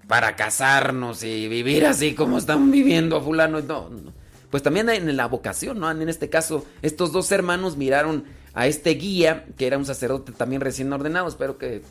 para 0.07 0.37
casarnos 0.37 1.23
y 1.23 1.49
vivir 1.49 1.85
así 1.85 2.15
como 2.15 2.39
están 2.39 2.71
viviendo 2.71 3.17
a 3.17 3.21
fulano, 3.21 3.61
no, 3.61 3.91
no. 3.91 4.13
Pues 4.51 4.63
también 4.63 4.89
en 4.89 5.15
la 5.19 5.27
vocación, 5.27 5.79
¿no? 5.79 5.91
En 5.91 6.09
este 6.09 6.31
caso, 6.31 6.65
estos 6.81 7.13
dos 7.13 7.31
hermanos 7.31 7.77
miraron 7.77 8.25
a 8.55 8.67
este 8.67 8.91
guía, 8.93 9.45
que 9.59 9.67
era 9.67 9.77
un 9.77 9.85
sacerdote 9.85 10.33
también 10.33 10.63
recién 10.63 10.91
ordenado, 10.91 11.29
espero 11.29 11.59
que 11.59 11.83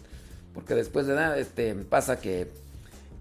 porque 0.56 0.74
después 0.74 1.06
de 1.06 1.14
edad 1.14 1.38
este 1.38 1.76
pasa 1.76 2.20
que 2.20 2.50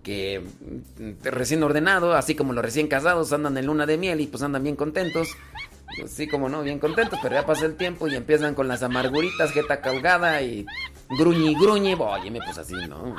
que 0.06 0.40
mm, 0.40 1.24
recién 1.24 1.64
ordenado, 1.64 2.14
así 2.14 2.36
como 2.36 2.52
los 2.52 2.64
recién 2.64 2.86
casados 2.86 3.32
andan 3.32 3.58
en 3.58 3.66
luna 3.66 3.86
de 3.86 3.98
miel 3.98 4.20
y 4.20 4.28
pues 4.28 4.40
andan 4.44 4.62
bien 4.62 4.76
contentos. 4.76 5.30
Así 6.04 6.28
como 6.28 6.48
no, 6.48 6.62
bien 6.62 6.78
contentos, 6.78 7.18
pero 7.20 7.34
ya 7.34 7.44
pasa 7.44 7.66
el 7.66 7.74
tiempo 7.74 8.06
y 8.06 8.14
empiezan 8.14 8.54
con 8.54 8.68
las 8.68 8.84
amarguritas, 8.84 9.50
jeta 9.50 9.80
caugada 9.80 10.42
y 10.42 10.64
gruñi 11.18 11.54
gruñi. 11.54 11.94
Oye, 11.94 12.30
me 12.30 12.38
pues 12.40 12.56
así, 12.56 12.74
¿no? 12.88 13.16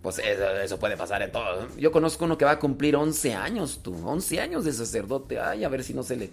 Pues 0.00 0.18
eso, 0.18 0.78
puede 0.78 0.96
pasar 0.96 1.20
en 1.20 1.30
todo. 1.30 1.68
Yo 1.76 1.92
conozco 1.92 2.24
uno 2.24 2.38
que 2.38 2.46
va 2.46 2.52
a 2.52 2.58
cumplir 2.58 2.96
11 2.96 3.34
años, 3.34 3.80
tú. 3.82 3.94
11 4.02 4.40
años 4.40 4.64
de 4.64 4.72
sacerdote. 4.72 5.38
Ay, 5.38 5.64
a 5.64 5.68
ver 5.68 5.84
si 5.84 5.92
no 5.92 6.02
se 6.02 6.16
le... 6.16 6.30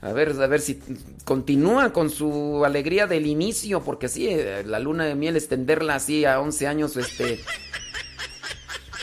A 0.00 0.12
ver, 0.12 0.30
a 0.30 0.46
ver 0.46 0.60
si 0.60 0.80
continúa 1.24 1.92
con 1.92 2.10
su 2.10 2.64
alegría 2.64 3.06
del 3.06 3.26
inicio, 3.26 3.82
porque 3.82 4.08
sí, 4.08 4.28
eh, 4.28 4.64
la 4.66 4.80
luna 4.80 5.04
de 5.04 5.14
miel, 5.14 5.36
extenderla 5.36 5.96
así 5.96 6.24
a 6.24 6.40
11 6.40 6.66
años, 6.66 6.96
este... 6.96 7.38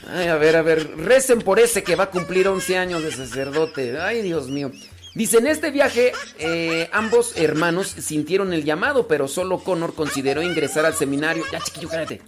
Ay, 0.07 0.27
a 0.27 0.35
ver, 0.37 0.55
a 0.55 0.61
ver, 0.61 0.97
recen 0.97 1.39
por 1.39 1.59
ese 1.59 1.83
que 1.83 1.95
va 1.95 2.05
a 2.05 2.09
cumplir 2.11 2.47
11 2.47 2.77
años 2.77 3.03
de 3.03 3.11
sacerdote. 3.11 3.99
Ay, 3.99 4.21
Dios 4.21 4.49
mío. 4.49 4.71
Dice, 5.15 5.37
en 5.37 5.47
este 5.47 5.71
viaje 5.71 6.13
eh, 6.37 6.89
ambos 6.93 7.35
hermanos 7.35 7.87
sintieron 7.87 8.53
el 8.53 8.63
llamado, 8.63 9.07
pero 9.07 9.27
solo 9.27 9.59
Connor 9.59 9.93
consideró 9.93 10.41
ingresar 10.41 10.85
al 10.85 10.93
seminario. 10.93 11.43
Ya, 11.51 11.59
chiquillo, 11.59 11.89
cállate. 11.89 12.21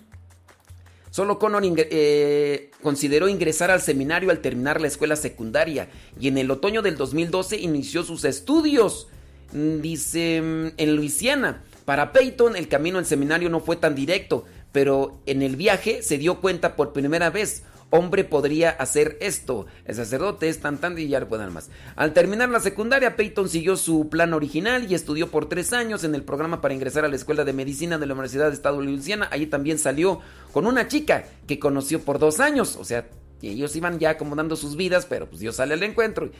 Solo 1.11 1.39
Connor 1.39 1.61
eh, 1.65 2.71
consideró 2.81 3.27
ingresar 3.27 3.69
al 3.69 3.81
seminario 3.81 4.31
al 4.31 4.39
terminar 4.39 4.79
la 4.79 4.87
escuela 4.87 5.15
secundaria 5.15 5.89
y 6.19 6.29
en 6.29 6.37
el 6.37 6.49
otoño 6.49 6.81
del 6.81 6.95
2012 6.95 7.57
inició 7.57 8.03
sus 8.03 8.23
estudios. 8.23 9.09
Mm, 9.51 9.81
dice, 9.81 10.41
mm, 10.41 10.67
en 10.77 10.95
Luisiana. 10.95 11.63
Para 11.85 12.13
Peyton 12.13 12.55
el 12.55 12.67
camino 12.67 12.99
al 12.99 13.05
seminario 13.05 13.49
no 13.49 13.59
fue 13.59 13.75
tan 13.75 13.95
directo, 13.95 14.45
pero 14.71 15.19
en 15.25 15.41
el 15.41 15.55
viaje 15.55 16.01
se 16.01 16.17
dio 16.17 16.39
cuenta 16.39 16.75
por 16.75 16.93
primera 16.93 17.29
vez 17.29 17.63
hombre 17.91 18.23
podría 18.23 18.71
hacer 18.71 19.17
esto. 19.21 19.67
El 19.85 19.95
sacerdote 19.95 20.49
es 20.49 20.59
tan 20.59 20.79
tan 20.79 20.97
y 20.97 21.07
ya 21.07 21.27
puede 21.27 21.47
más. 21.47 21.69
Al 21.95 22.13
terminar 22.13 22.49
la 22.49 22.59
secundaria, 22.59 23.15
Peyton 23.15 23.47
siguió 23.47 23.77
su 23.77 24.09
plan 24.09 24.33
original 24.33 24.89
y 24.89 24.95
estudió 24.95 25.29
por 25.29 25.47
tres 25.47 25.73
años 25.73 26.03
en 26.03 26.15
el 26.15 26.23
programa 26.23 26.61
para 26.61 26.73
ingresar 26.73 27.05
a 27.05 27.09
la 27.09 27.15
Escuela 27.15 27.43
de 27.43 27.53
Medicina 27.53 27.99
de 27.99 28.05
la 28.07 28.13
Universidad 28.13 28.47
de 28.47 28.53
Estado 28.53 28.79
de 28.79 28.85
Luisiana. 28.85 29.27
Allí 29.31 29.45
también 29.45 29.77
salió 29.77 30.21
con 30.51 30.65
una 30.65 30.87
chica 30.87 31.25
que 31.45 31.59
conoció 31.59 32.01
por 32.01 32.17
dos 32.17 32.39
años. 32.39 32.77
O 32.77 32.85
sea, 32.85 33.07
ellos 33.41 33.75
iban 33.75 33.99
ya 33.99 34.11
acomodando 34.11 34.55
sus 34.55 34.75
vidas, 34.75 35.05
pero 35.05 35.27
pues 35.27 35.41
Dios 35.41 35.57
sale 35.57 35.73
al 35.73 35.83
encuentro. 35.83 36.31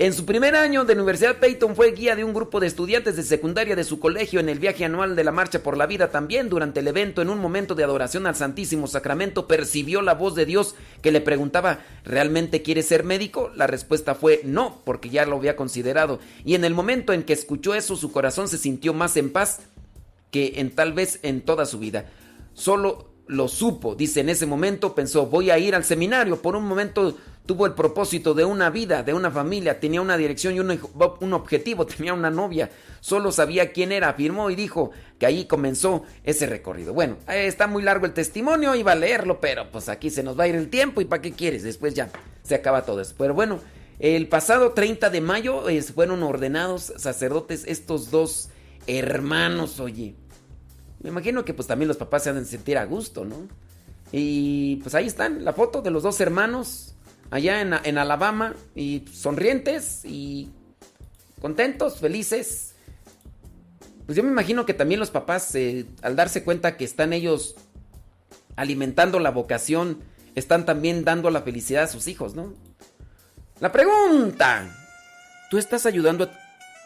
En 0.00 0.12
su 0.12 0.24
primer 0.24 0.54
año 0.54 0.84
de 0.84 0.94
Universidad, 0.94 1.38
Peyton 1.38 1.74
fue 1.74 1.90
guía 1.90 2.14
de 2.14 2.22
un 2.22 2.32
grupo 2.32 2.60
de 2.60 2.68
estudiantes 2.68 3.16
de 3.16 3.24
secundaria 3.24 3.74
de 3.74 3.82
su 3.82 3.98
colegio 3.98 4.38
en 4.38 4.48
el 4.48 4.60
viaje 4.60 4.84
anual 4.84 5.16
de 5.16 5.24
la 5.24 5.32
Marcha 5.32 5.60
por 5.64 5.76
la 5.76 5.86
Vida. 5.86 6.12
También 6.12 6.48
durante 6.48 6.78
el 6.78 6.86
evento, 6.86 7.20
en 7.20 7.30
un 7.30 7.40
momento 7.40 7.74
de 7.74 7.82
adoración 7.82 8.28
al 8.28 8.36
Santísimo 8.36 8.86
Sacramento, 8.86 9.48
percibió 9.48 10.00
la 10.00 10.14
voz 10.14 10.36
de 10.36 10.46
Dios 10.46 10.76
que 11.02 11.10
le 11.10 11.20
preguntaba, 11.20 11.80
¿realmente 12.04 12.62
quieres 12.62 12.86
ser 12.86 13.02
médico? 13.02 13.50
La 13.56 13.66
respuesta 13.66 14.14
fue 14.14 14.40
no, 14.44 14.80
porque 14.84 15.10
ya 15.10 15.26
lo 15.26 15.34
había 15.34 15.56
considerado. 15.56 16.20
Y 16.44 16.54
en 16.54 16.64
el 16.64 16.74
momento 16.74 17.12
en 17.12 17.24
que 17.24 17.32
escuchó 17.32 17.74
eso, 17.74 17.96
su 17.96 18.12
corazón 18.12 18.46
se 18.46 18.58
sintió 18.58 18.94
más 18.94 19.16
en 19.16 19.32
paz 19.32 19.62
que 20.30 20.60
en 20.60 20.70
tal 20.70 20.92
vez 20.92 21.18
en 21.24 21.40
toda 21.40 21.66
su 21.66 21.80
vida. 21.80 22.06
Solo 22.54 23.10
lo 23.28 23.46
supo, 23.46 23.94
dice 23.94 24.20
en 24.20 24.30
ese 24.30 24.46
momento, 24.46 24.94
pensó, 24.94 25.26
voy 25.26 25.50
a 25.50 25.58
ir 25.58 25.74
al 25.74 25.84
seminario. 25.84 26.40
Por 26.40 26.56
un 26.56 26.66
momento 26.66 27.16
tuvo 27.46 27.66
el 27.66 27.72
propósito 27.72 28.34
de 28.34 28.44
una 28.44 28.68
vida, 28.68 29.02
de 29.02 29.14
una 29.14 29.30
familia, 29.30 29.80
tenía 29.80 30.02
una 30.02 30.16
dirección 30.16 30.54
y 30.54 30.60
un, 30.60 31.32
objetivo, 31.32 31.86
tenía 31.86 32.12
una 32.12 32.30
novia, 32.30 32.70
solo 33.00 33.32
sabía 33.32 33.72
quién 33.72 33.92
era, 33.92 34.10
afirmó 34.10 34.50
y 34.50 34.54
dijo 34.54 34.90
que 35.18 35.26
ahí 35.26 35.46
comenzó 35.46 36.04
ese 36.24 36.46
recorrido. 36.46 36.92
Bueno, 36.92 37.16
está 37.26 37.66
muy 37.66 37.82
largo 37.82 38.06
el 38.06 38.12
testimonio, 38.12 38.74
iba 38.74 38.92
a 38.92 38.96
leerlo, 38.96 39.40
pero 39.40 39.70
pues 39.70 39.88
aquí 39.88 40.10
se 40.10 40.22
nos 40.22 40.38
va 40.38 40.44
a 40.44 40.48
ir 40.48 40.54
el 40.54 40.68
tiempo 40.68 41.00
y 41.00 41.06
para 41.06 41.22
qué 41.22 41.32
quieres, 41.32 41.62
después 41.62 41.94
ya 41.94 42.10
se 42.42 42.54
acaba 42.54 42.84
todo 42.84 43.00
eso. 43.00 43.14
Pero 43.16 43.34
bueno, 43.34 43.60
el 43.98 44.28
pasado 44.28 44.72
30 44.72 45.10
de 45.10 45.20
mayo 45.20 45.64
fueron 45.94 46.22
ordenados 46.22 46.92
sacerdotes 46.96 47.64
estos 47.66 48.10
dos 48.10 48.50
hermanos, 48.86 49.80
oye. 49.80 50.14
Me 51.00 51.10
imagino 51.10 51.44
que 51.44 51.54
pues 51.54 51.68
también 51.68 51.88
los 51.88 51.96
papás 51.96 52.24
se 52.24 52.30
han 52.30 52.36
de 52.36 52.44
sentir 52.44 52.78
a 52.78 52.84
gusto, 52.84 53.24
¿no? 53.24 53.36
Y 54.12 54.76
pues 54.76 54.94
ahí 54.94 55.06
están, 55.06 55.44
la 55.44 55.52
foto 55.52 55.82
de 55.82 55.90
los 55.90 56.02
dos 56.02 56.20
hermanos 56.20 56.94
allá 57.30 57.60
en, 57.60 57.98
Alabama 57.98 58.54
y 58.74 59.04
sonrientes 59.12 60.04
y 60.04 60.50
contentos, 61.40 61.98
felices. 61.98 62.74
Pues 64.06 64.16
yo 64.16 64.22
me 64.22 64.30
imagino 64.30 64.64
que 64.64 64.74
también 64.74 65.00
los 65.00 65.10
papás, 65.10 65.54
eh, 65.54 65.84
al 66.02 66.16
darse 66.16 66.42
cuenta 66.42 66.76
que 66.76 66.84
están 66.84 67.12
ellos 67.12 67.56
alimentando 68.56 69.20
la 69.20 69.30
vocación, 69.30 70.00
están 70.34 70.64
también 70.64 71.04
dando 71.04 71.30
la 71.30 71.42
felicidad 71.42 71.84
a 71.84 71.88
sus 71.88 72.08
hijos, 72.08 72.34
¿no? 72.34 72.54
La 73.60 73.72
pregunta, 73.72 74.74
¿tú 75.50 75.58
estás 75.58 75.84
ayudando 75.84 76.30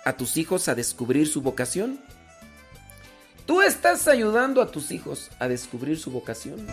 a 0.04 0.12
tus 0.14 0.36
hijos 0.36 0.68
a 0.68 0.74
descubrir 0.74 1.28
su 1.28 1.42
vocación? 1.42 2.00
¿Tú 3.46 3.60
estás 3.60 4.06
ayudando 4.06 4.62
a 4.62 4.70
tus 4.70 4.92
hijos 4.92 5.30
a 5.38 5.48
descubrir 5.48 5.98
su 5.98 6.10
vocación? 6.10 6.66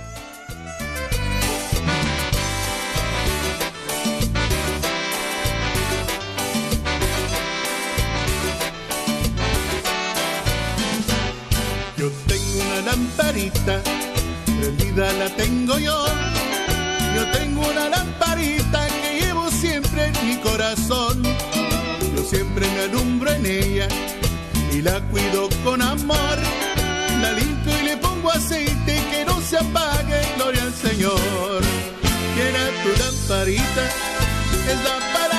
lamparita, 12.86 13.82
prendida 14.46 15.12
la 15.14 15.30
tengo 15.36 15.78
yo. 15.78 16.06
Yo 17.16 17.32
tengo 17.32 17.62
una 17.70 17.90
lamparita 17.90 18.88
que 19.02 19.20
llevo 19.20 19.50
siempre 19.52 20.06
en 20.06 20.28
mi 20.28 20.36
corazón. 20.38 21.24
Yo 22.16 22.24
siempre 22.24 22.68
me 22.68 22.82
alumbro 22.82 23.32
en 23.32 23.46
ella 23.46 23.88
y 24.80 24.82
la 24.82 25.02
cuido 25.12 25.50
con 25.64 25.82
amor. 25.82 26.38
La 27.22 27.34
limpio 27.34 27.74
y 27.82 27.86
le 27.86 27.98
pongo 27.98 28.32
aceite 28.32 28.96
que 29.12 29.26
no 29.26 29.42
se 29.42 29.58
apague, 29.58 30.20
gloria 30.38 30.64
al 30.64 30.74
Señor. 30.74 31.62
Quiera 32.36 32.64
tu 32.84 32.90
lamparita, 33.02 33.86
es 34.72 34.80
la 34.88 34.98
palabra 35.14 35.39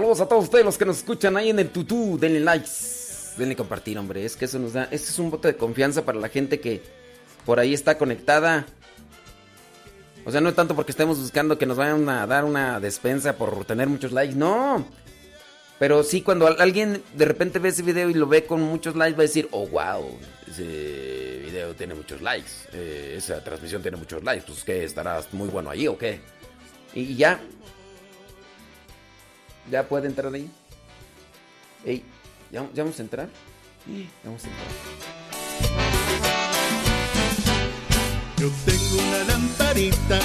Saludos 0.00 0.20
a 0.22 0.26
todos 0.28 0.44
ustedes 0.44 0.64
los 0.64 0.78
que 0.78 0.86
nos 0.86 0.96
escuchan 0.96 1.36
ahí 1.36 1.50
en 1.50 1.58
el 1.58 1.68
tutú. 1.68 2.16
Denle 2.18 2.40
likes. 2.40 2.70
Denle 3.36 3.54
compartir, 3.54 3.98
hombre. 3.98 4.24
Es 4.24 4.34
que 4.34 4.46
eso 4.46 4.58
nos 4.58 4.72
da. 4.72 4.84
Este 4.84 5.10
es 5.10 5.18
un 5.18 5.30
voto 5.30 5.46
de 5.46 5.56
confianza 5.56 6.06
para 6.06 6.18
la 6.18 6.30
gente 6.30 6.58
que 6.58 6.80
por 7.44 7.60
ahí 7.60 7.74
está 7.74 7.98
conectada. 7.98 8.64
O 10.24 10.30
sea, 10.30 10.40
no 10.40 10.54
tanto 10.54 10.74
porque 10.74 10.92
estemos 10.92 11.18
buscando 11.18 11.58
que 11.58 11.66
nos 11.66 11.76
vayan 11.76 12.08
a 12.08 12.26
dar 12.26 12.46
una 12.46 12.80
despensa 12.80 13.36
por 13.36 13.66
tener 13.66 13.88
muchos 13.88 14.10
likes. 14.12 14.34
No. 14.34 14.86
Pero 15.78 16.02
sí, 16.02 16.22
cuando 16.22 16.46
alguien 16.46 17.02
de 17.14 17.24
repente 17.26 17.58
ve 17.58 17.68
ese 17.68 17.82
video 17.82 18.08
y 18.08 18.14
lo 18.14 18.26
ve 18.26 18.46
con 18.46 18.62
muchos 18.62 18.96
likes, 18.96 19.18
va 19.18 19.24
a 19.24 19.26
decir, 19.26 19.48
oh, 19.50 19.66
wow, 19.66 20.18
ese 20.50 21.42
video 21.44 21.74
tiene 21.74 21.92
muchos 21.92 22.22
likes. 22.22 22.48
eh, 22.72 23.16
esa 23.18 23.44
transmisión 23.44 23.82
tiene 23.82 23.98
muchos 23.98 24.24
likes. 24.24 24.46
Pues 24.46 24.64
que 24.64 24.82
estarás 24.82 25.30
muy 25.34 25.50
bueno 25.50 25.68
ahí 25.68 25.86
o 25.88 25.98
qué. 25.98 26.22
Y 26.94 27.16
ya. 27.16 27.38
Ya 29.70 29.86
puede 29.86 30.08
entrar 30.08 30.34
ahí. 30.34 30.50
Ey, 31.84 32.02
¿ya, 32.50 32.66
vamos 32.74 32.98
a 32.98 33.02
entrar? 33.02 33.28
Vamos 34.24 34.44
a 34.44 34.48
entrar. 34.48 34.68
Yo 38.36 38.50
tengo 38.64 39.02
una 39.06 39.24
lamparita, 39.24 40.18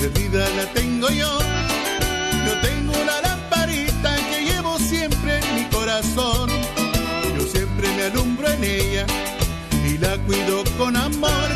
perdida 0.00 0.48
la 0.50 0.72
tengo 0.72 1.10
yo. 1.10 1.38
Yo 2.46 2.60
tengo 2.62 2.92
una 3.02 3.20
lamparita 3.20 4.16
que 4.30 4.44
llevo 4.44 4.78
siempre 4.78 5.40
en 5.40 5.54
mi 5.54 5.64
corazón. 5.70 6.48
Yo 7.36 7.46
siempre 7.46 7.88
me 7.94 8.04
alumbro 8.04 8.48
en 8.48 8.64
ella 8.64 9.06
y 9.84 9.98
la 9.98 10.16
cuido 10.24 10.64
con 10.78 10.96
amor. 10.96 11.50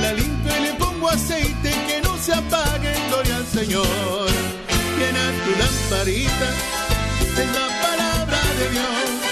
La 0.00 0.14
limpio 0.14 0.56
y 0.56 0.60
le 0.62 0.74
pongo 0.74 1.10
aceite 1.10 1.70
que 1.86 2.00
no 2.02 2.16
se 2.16 2.32
apague, 2.32 2.94
gloria 3.10 3.36
al 3.36 3.46
Señor. 3.46 4.59
Llena 5.00 5.32
tu 5.44 5.50
lamparita, 5.58 6.48
es 7.38 7.48
la 7.54 7.68
palabra 7.80 8.38
de 8.58 8.68
Dios. 8.68 9.29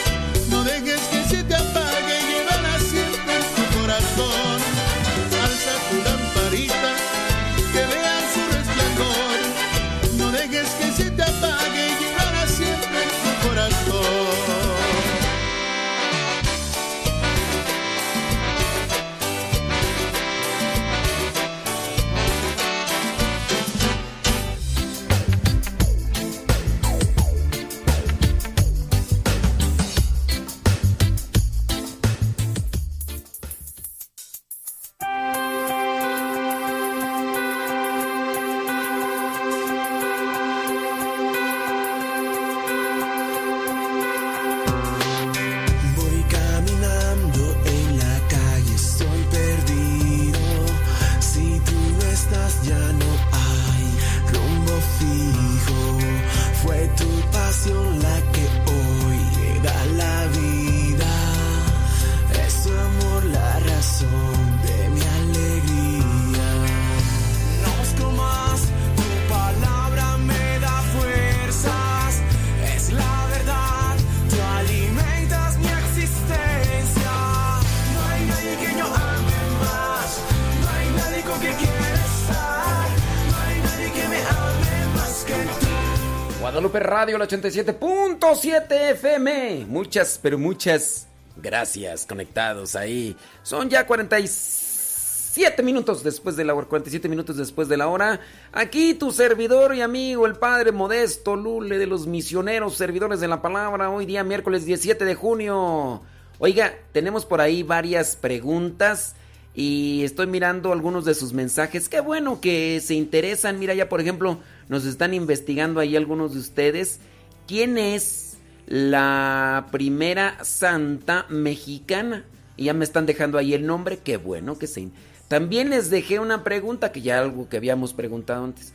Radio, 87.01 87.15
el 87.15 87.23
87.7 87.23 88.91
FM. 88.91 89.67
Muchas, 89.69 90.19
pero 90.21 90.37
muchas 90.37 91.07
gracias 91.37 92.05
conectados 92.05 92.75
ahí. 92.75 93.17
Son 93.45 93.71
ya 93.71 93.87
47 93.87 95.63
minutos 95.63 96.03
después 96.03 96.35
de 96.35 96.45
la 96.45 96.57
hora, 96.57 96.67
47 96.67 97.09
minutos 97.09 97.37
después 97.37 97.69
de 97.69 97.77
la 97.77 97.87
hora. 97.87 98.19
Aquí 98.51 98.95
tu 98.95 99.13
servidor 99.13 99.77
y 99.77 99.81
amigo, 99.81 100.27
el 100.27 100.35
Padre 100.35 100.73
Modesto 100.73 101.37
Lule 101.37 101.79
de 101.79 101.87
los 101.87 102.09
misioneros, 102.09 102.75
servidores 102.75 103.21
de 103.21 103.29
la 103.29 103.41
palabra. 103.43 103.91
Hoy 103.91 104.05
día 104.05 104.25
miércoles 104.25 104.65
17 104.65 105.05
de 105.05 105.15
junio. 105.15 106.03
Oiga, 106.41 106.75
tenemos 106.91 107.25
por 107.25 107.41
ahí 107.41 107.63
varias 107.63 108.17
preguntas. 108.17 109.15
Y 109.61 110.05
estoy 110.05 110.29
mirando 110.29 110.71
algunos 110.73 111.05
de 111.05 111.15
sus 111.15 111.33
mensajes. 111.33 111.89
Qué 111.89 111.99
bueno 111.99 112.41
que 112.41 112.81
se 112.81 112.95
interesan. 112.95 113.59
Mira, 113.59 113.75
ya 113.75 113.89
por 113.89 114.01
ejemplo, 114.01 114.39
nos 114.69 114.85
están 114.85 115.15
investigando 115.15 115.81
ahí 115.81 115.97
algunos 115.97 116.35
de 116.35 116.39
ustedes. 116.39 117.01
¿Quién 117.49 117.77
es 117.77 118.37
la 118.69 119.67
primera 119.73 120.39
santa 120.45 121.27
mexicana? 121.29 122.25
Y 122.57 122.67
ya 122.67 122.73
me 122.73 122.85
están 122.85 123.05
dejando 123.05 123.37
ahí 123.37 123.53
el 123.53 123.67
nombre. 123.67 123.99
Qué 123.99 124.17
bueno 124.17 124.57
que 124.57 124.69
se... 124.69 124.91
También 125.27 125.71
les 125.71 125.91
dejé 125.91 126.21
una 126.21 126.45
pregunta 126.45 126.93
que 126.93 127.03
ya 127.03 127.19
algo 127.19 127.49
que 127.49 127.57
habíamos 127.57 127.95
preguntado 127.95 128.45
antes. 128.45 128.73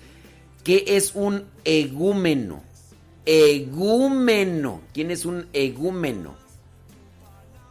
¿Qué 0.66 0.84
es 0.86 1.16
un 1.16 1.46
egúmeno? 1.64 2.62
Egúmeno. 3.26 4.82
¿Quién 4.94 5.12
es 5.12 5.24
un 5.24 5.48
egúmeno? 5.54 6.36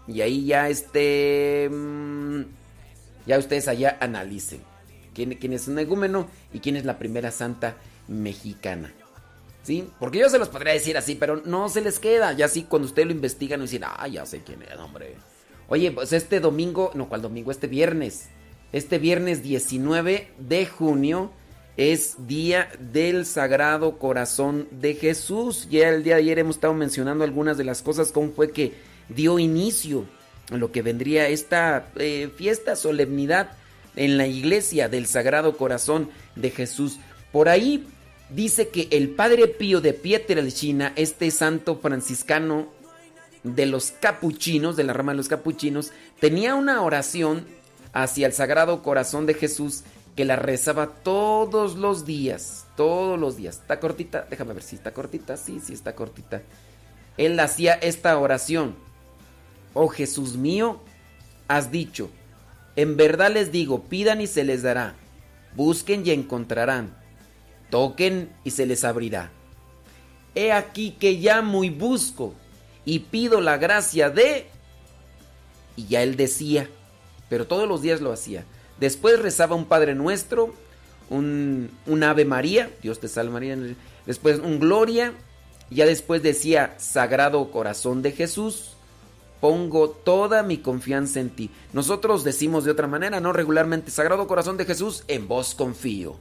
Y 0.09 0.23
ahí 0.23 0.47
ya 0.47 0.71
este... 0.71 1.69
mm, 1.71 2.62
Ya 3.27 3.39
ustedes 3.39 3.68
allá 3.68 3.97
analicen. 4.01 4.61
¿Quién, 5.14 5.53
es 5.53 5.68
un 5.68 5.79
egúmeno 5.79 6.27
y 6.53 6.61
quién 6.61 6.77
es 6.77 6.85
la 6.85 6.99
primera 6.99 7.31
santa 7.31 7.77
mexicana? 8.09 8.93
¿Sí? 9.62 9.89
Porque 10.01 10.18
yo 10.18 10.29
se 10.29 10.39
los 10.39 10.49
podría 10.49 10.73
decir 10.73 10.97
así, 10.97 11.14
pero 11.14 11.43
no 11.45 11.68
se 11.68 11.83
les 11.83 11.99
queda. 11.99 12.33
Ya 12.33 12.47
así 12.47 12.64
cuando 12.64 12.87
ustedes 12.89 13.07
lo 13.07 13.14
investigan, 13.14 13.61
no 13.61 13.64
dicen, 13.64 13.85
ah, 13.85 14.09
ya 14.09 14.27
sé 14.27 14.43
quién 14.43 14.62
es, 14.62 14.77
hombre. 14.79 15.14
Oye, 15.68 15.93
pues 15.93 16.12
este 16.12 16.41
domingo, 16.41 16.91
no, 16.95 17.09
¿cuál 17.09 17.23
domingo? 17.23 17.51
Este 17.51 17.66
viernes. 17.66 18.29
Este 18.73 18.99
viernes 18.99 19.43
19 19.43 20.31
de 20.39 20.66
junio 20.66 21.31
es 21.77 22.27
día 22.27 22.70
del 22.79 23.27
Sagrado 23.27 23.99
Corazón 23.99 24.66
de 24.70 24.95
Jesús. 24.95 25.68
Ya 25.70 25.91
el 25.91 26.03
día 26.03 26.16
de 26.16 26.23
ayer 26.23 26.39
hemos 26.39 26.57
estado 26.57 26.75
mencionando 26.75 27.23
algunas 27.23 27.57
de 27.57 27.64
las 27.64 27.83
cosas, 27.83 28.12
cómo 28.12 28.33
fue 28.33 28.51
que 28.51 28.73
dio 29.09 29.39
inicio 29.39 30.07
lo 30.59 30.72
que 30.72 30.82
vendría 30.82 31.28
esta 31.28 31.88
eh, 31.96 32.30
fiesta, 32.36 32.76
solemnidad 32.76 33.53
en 33.96 34.16
la 34.16 34.26
iglesia 34.26 34.88
del 34.88 35.07
Sagrado 35.07 35.57
Corazón 35.57 36.11
de 36.36 36.50
Jesús. 36.50 36.98
Por 37.30 37.48
ahí 37.48 37.86
dice 38.30 38.68
que 38.68 38.88
el 38.90 39.11
Padre 39.11 39.48
Pío 39.48 39.80
de 39.80 39.92
Pietrelcina, 39.92 40.92
este 40.96 41.30
santo 41.30 41.76
franciscano 41.76 42.68
de 43.42 43.66
los 43.66 43.90
capuchinos, 43.90 44.76
de 44.76 44.84
la 44.84 44.92
rama 44.92 45.12
de 45.12 45.18
los 45.18 45.28
capuchinos, 45.28 45.92
tenía 46.20 46.55
una 46.55 46.82
oración 46.82 47.44
hacia 47.92 48.26
el 48.26 48.32
Sagrado 48.32 48.82
Corazón 48.82 49.26
de 49.26 49.34
Jesús 49.34 49.82
que 50.16 50.24
la 50.24 50.36
rezaba 50.36 50.88
todos 50.88 51.76
los 51.76 52.05
días, 52.05 52.66
todos 52.76 53.18
los 53.18 53.36
días. 53.36 53.57
¿Está 53.57 53.80
cortita? 53.80 54.26
Déjame 54.28 54.55
ver 54.55 54.62
si 54.62 54.76
está 54.76 54.92
cortita. 54.92 55.36
Sí, 55.36 55.61
sí 55.64 55.72
está 55.72 55.94
cortita. 55.94 56.42
Él 57.16 57.38
hacía 57.40 57.74
esta 57.74 58.16
oración. 58.18 58.74
Oh 59.75 59.89
Jesús 59.89 60.37
mío, 60.37 60.81
has 61.49 61.70
dicho, 61.70 62.11
en 62.77 62.97
verdad 62.97 63.33
les 63.33 63.53
digo, 63.53 63.83
pidan 63.85 64.20
y 64.20 64.27
se 64.27 64.45
les 64.45 64.62
dará, 64.62 64.95
busquen 65.57 66.07
y 66.07 66.11
encontrarán, 66.11 66.95
toquen 67.70 68.31
y 68.45 68.51
se 68.51 68.66
les 68.66 68.85
abrirá. 68.85 69.31
He 70.35 70.53
aquí 70.53 70.93
que 70.93 71.12
llamo 71.12 71.64
y 71.64 71.70
busco 71.70 72.35
y 72.85 73.01
pido 73.01 73.41
la 73.41 73.59
gracia 73.59 74.11
de... 74.11 74.47
Y 75.77 75.87
ya 75.87 76.03
él 76.03 76.16
decía, 76.16 76.68
pero 77.29 77.47
todos 77.47 77.68
los 77.68 77.83
días 77.83 78.01
lo 78.01 78.12
hacía. 78.12 78.45
Después 78.81 79.20
rezaba 79.20 79.57
un 79.57 79.66
Padre 79.66 79.95
Nuestro, 79.95 80.55
un, 81.09 81.70
un 81.87 82.03
Ave 82.03 82.25
María, 82.25 82.70
Dios 82.83 83.01
te 83.01 83.09
salve 83.09 83.33
María, 83.33 83.57
después 84.07 84.39
un 84.39 84.59
Gloria, 84.59 85.12
ya 85.70 85.87
después 85.87 86.23
decía 86.23 86.75
Sagrado 86.79 87.51
Corazón 87.51 88.03
de 88.03 88.12
Jesús, 88.12 88.77
pongo 89.43 89.90
toda 89.90 90.45
mi 90.45 90.59
confianza 90.59 91.18
en 91.18 91.30
ti. 91.30 91.51
Nosotros 91.72 92.22
decimos 92.22 92.64
de 92.64 92.70
otra 92.70 92.86
manera, 92.86 93.18
¿no? 93.18 93.32
Regularmente, 93.32 93.90
Sagrado 93.90 94.28
Corazón 94.28 94.57
de 94.57 94.64
Jesús, 94.64 95.03
en 95.09 95.26
vos 95.26 95.57
confío. 95.57 96.14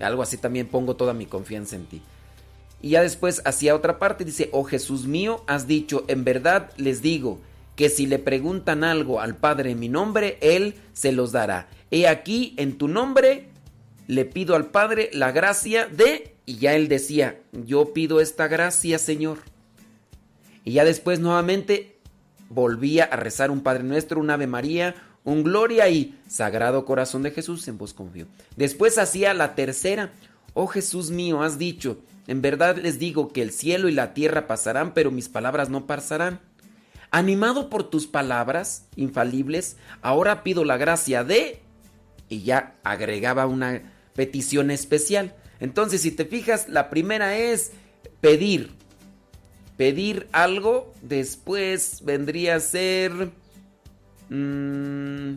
Algo 0.00 0.22
así 0.22 0.38
también 0.38 0.66
pongo 0.66 0.96
toda 0.96 1.14
mi 1.14 1.24
confianza 1.24 1.76
en 1.76 1.86
ti. 1.86 2.02
Y 2.82 2.90
ya 2.90 3.02
después 3.02 3.42
hacía 3.44 3.76
otra 3.76 4.00
parte, 4.00 4.24
dice, 4.24 4.50
oh 4.52 4.64
Jesús 4.64 5.06
mío, 5.06 5.44
has 5.46 5.68
dicho, 5.68 6.04
en 6.08 6.24
verdad 6.24 6.72
les 6.76 7.00
digo, 7.00 7.38
que 7.76 7.90
si 7.90 8.06
le 8.06 8.18
preguntan 8.18 8.82
algo 8.82 9.20
al 9.20 9.36
Padre 9.36 9.70
en 9.70 9.78
mi 9.78 9.88
nombre, 9.88 10.36
Él 10.40 10.74
se 10.94 11.12
los 11.12 11.30
dará. 11.30 11.68
He 11.92 12.08
aquí, 12.08 12.54
en 12.56 12.76
tu 12.76 12.88
nombre, 12.88 13.50
le 14.08 14.24
pido 14.24 14.56
al 14.56 14.66
Padre 14.66 15.10
la 15.12 15.30
gracia 15.30 15.86
de... 15.86 16.34
Y 16.44 16.56
ya 16.56 16.74
Él 16.74 16.88
decía, 16.88 17.40
yo 17.52 17.92
pido 17.92 18.20
esta 18.20 18.48
gracia, 18.48 18.98
Señor. 18.98 19.38
Y 20.64 20.72
ya 20.72 20.84
después 20.84 21.20
nuevamente 21.20 21.97
volvía 22.48 23.04
a 23.04 23.16
rezar 23.16 23.50
un 23.50 23.60
Padre 23.60 23.84
Nuestro, 23.84 24.20
un 24.20 24.30
Ave 24.30 24.46
María, 24.46 24.94
un 25.24 25.42
Gloria 25.42 25.88
y 25.88 26.18
Sagrado 26.28 26.84
Corazón 26.84 27.22
de 27.22 27.30
Jesús, 27.30 27.66
en 27.68 27.78
vos 27.78 27.94
confío. 27.94 28.26
Después 28.56 28.98
hacía 28.98 29.34
la 29.34 29.54
tercera, 29.54 30.12
oh 30.54 30.66
Jesús 30.66 31.10
mío, 31.10 31.42
has 31.42 31.58
dicho, 31.58 31.98
en 32.26 32.42
verdad 32.42 32.76
les 32.76 32.98
digo 32.98 33.32
que 33.32 33.42
el 33.42 33.52
cielo 33.52 33.88
y 33.88 33.92
la 33.92 34.14
tierra 34.14 34.46
pasarán, 34.46 34.94
pero 34.94 35.10
mis 35.10 35.28
palabras 35.28 35.70
no 35.70 35.86
pasarán. 35.86 36.40
Animado 37.10 37.70
por 37.70 37.84
tus 37.84 38.06
palabras 38.06 38.86
infalibles, 38.96 39.76
ahora 40.02 40.42
pido 40.42 40.64
la 40.64 40.76
gracia 40.76 41.24
de... 41.24 41.62
Y 42.28 42.42
ya 42.42 42.74
agregaba 42.84 43.46
una 43.46 43.82
petición 44.14 44.70
especial. 44.70 45.34
Entonces, 45.60 46.02
si 46.02 46.10
te 46.10 46.26
fijas, 46.26 46.68
la 46.68 46.90
primera 46.90 47.38
es 47.38 47.72
pedir. 48.20 48.77
Pedir 49.78 50.26
algo, 50.32 50.92
después 51.00 52.02
vendría 52.04 52.56
a 52.56 52.60
ser... 52.60 53.30
mm, 54.28 55.36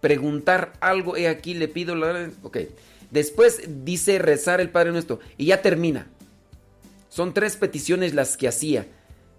preguntar 0.00 0.72
algo, 0.80 1.16
he 1.16 1.28
aquí 1.28 1.54
le 1.54 1.68
pido 1.68 1.94
la... 1.94 2.30
Ok. 2.42 2.58
Después 3.10 3.62
dice 3.84 4.18
rezar 4.18 4.60
el 4.60 4.70
Padre 4.70 4.92
Nuestro 4.92 5.20
y 5.38 5.46
ya 5.46 5.62
termina. 5.62 6.08
Son 7.08 7.32
tres 7.32 7.56
peticiones 7.56 8.12
las 8.12 8.36
que 8.36 8.48
hacía. 8.48 8.86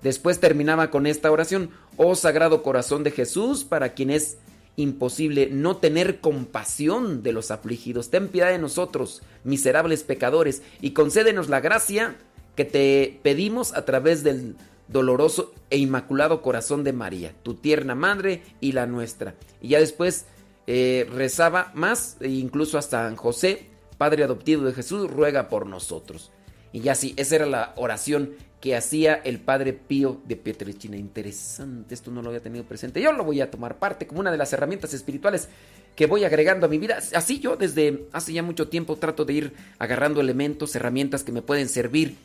Después 0.01 0.39
terminaba 0.39 0.89
con 0.91 1.05
esta 1.07 1.31
oración. 1.31 1.71
Oh 1.97 2.15
Sagrado 2.15 2.63
Corazón 2.63 3.03
de 3.03 3.11
Jesús, 3.11 3.63
para 3.63 3.93
quien 3.93 4.09
es 4.09 4.37
imposible 4.75 5.49
no 5.51 5.77
tener 5.77 6.19
compasión 6.19 7.21
de 7.23 7.33
los 7.33 7.51
afligidos. 7.51 8.09
Ten 8.09 8.29
piedad 8.29 8.49
de 8.49 8.57
nosotros, 8.57 9.21
miserables 9.43 10.03
pecadores, 10.03 10.63
y 10.81 10.91
concédenos 10.91 11.49
la 11.49 11.59
gracia 11.59 12.15
que 12.55 12.65
te 12.65 13.19
pedimos 13.23 13.73
a 13.73 13.85
través 13.85 14.23
del 14.23 14.55
doloroso 14.87 15.53
e 15.69 15.77
inmaculado 15.77 16.41
corazón 16.41 16.83
de 16.83 16.93
María, 16.93 17.33
tu 17.43 17.55
tierna 17.55 17.95
madre 17.95 18.43
y 18.59 18.73
la 18.73 18.85
nuestra. 18.85 19.35
Y 19.61 19.69
ya 19.69 19.79
después 19.79 20.25
eh, 20.67 21.07
rezaba 21.11 21.71
más, 21.73 22.17
e 22.19 22.27
incluso 22.29 22.77
hasta 22.77 23.05
San 23.05 23.15
José, 23.15 23.67
Padre 23.97 24.23
adoptivo 24.23 24.63
de 24.63 24.73
Jesús, 24.73 25.09
ruega 25.09 25.47
por 25.47 25.65
nosotros. 25.65 26.31
Y 26.73 26.81
ya 26.81 26.95
sí, 26.95 27.13
esa 27.17 27.35
era 27.35 27.45
la 27.45 27.73
oración 27.75 28.31
que 28.59 28.75
hacía 28.75 29.15
el 29.15 29.39
Padre 29.39 29.73
Pío 29.73 30.21
de 30.25 30.35
Pietrelcina. 30.35 30.95
Interesante, 30.95 31.93
esto 31.93 32.11
no 32.11 32.21
lo 32.21 32.29
había 32.29 32.41
tenido 32.41 32.63
presente. 32.63 33.01
Yo 33.01 33.11
lo 33.11 33.23
voy 33.23 33.41
a 33.41 33.51
tomar 33.51 33.79
parte 33.79 34.07
como 34.07 34.21
una 34.21 34.31
de 34.31 34.37
las 34.37 34.53
herramientas 34.53 34.93
espirituales 34.93 35.49
que 35.95 36.05
voy 36.05 36.23
agregando 36.23 36.67
a 36.67 36.69
mi 36.69 36.77
vida. 36.77 36.99
Así 37.15 37.39
yo 37.39 37.57
desde 37.57 38.05
hace 38.13 38.33
ya 38.33 38.43
mucho 38.43 38.69
tiempo 38.69 38.95
trato 38.95 39.25
de 39.25 39.33
ir 39.33 39.53
agarrando 39.79 40.21
elementos, 40.21 40.75
herramientas 40.75 41.23
que 41.23 41.31
me 41.31 41.41
pueden 41.41 41.67
servir. 41.67 42.15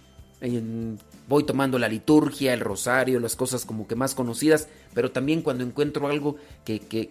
Voy 1.28 1.44
tomando 1.44 1.78
la 1.78 1.88
liturgia, 1.88 2.52
el 2.52 2.60
rosario, 2.60 3.18
las 3.20 3.36
cosas 3.36 3.64
como 3.64 3.88
que 3.88 3.94
más 3.96 4.14
conocidas, 4.14 4.68
pero 4.94 5.10
también 5.10 5.42
cuando 5.42 5.64
encuentro 5.64 6.08
algo 6.08 6.36
que, 6.64 6.78
que, 6.78 7.10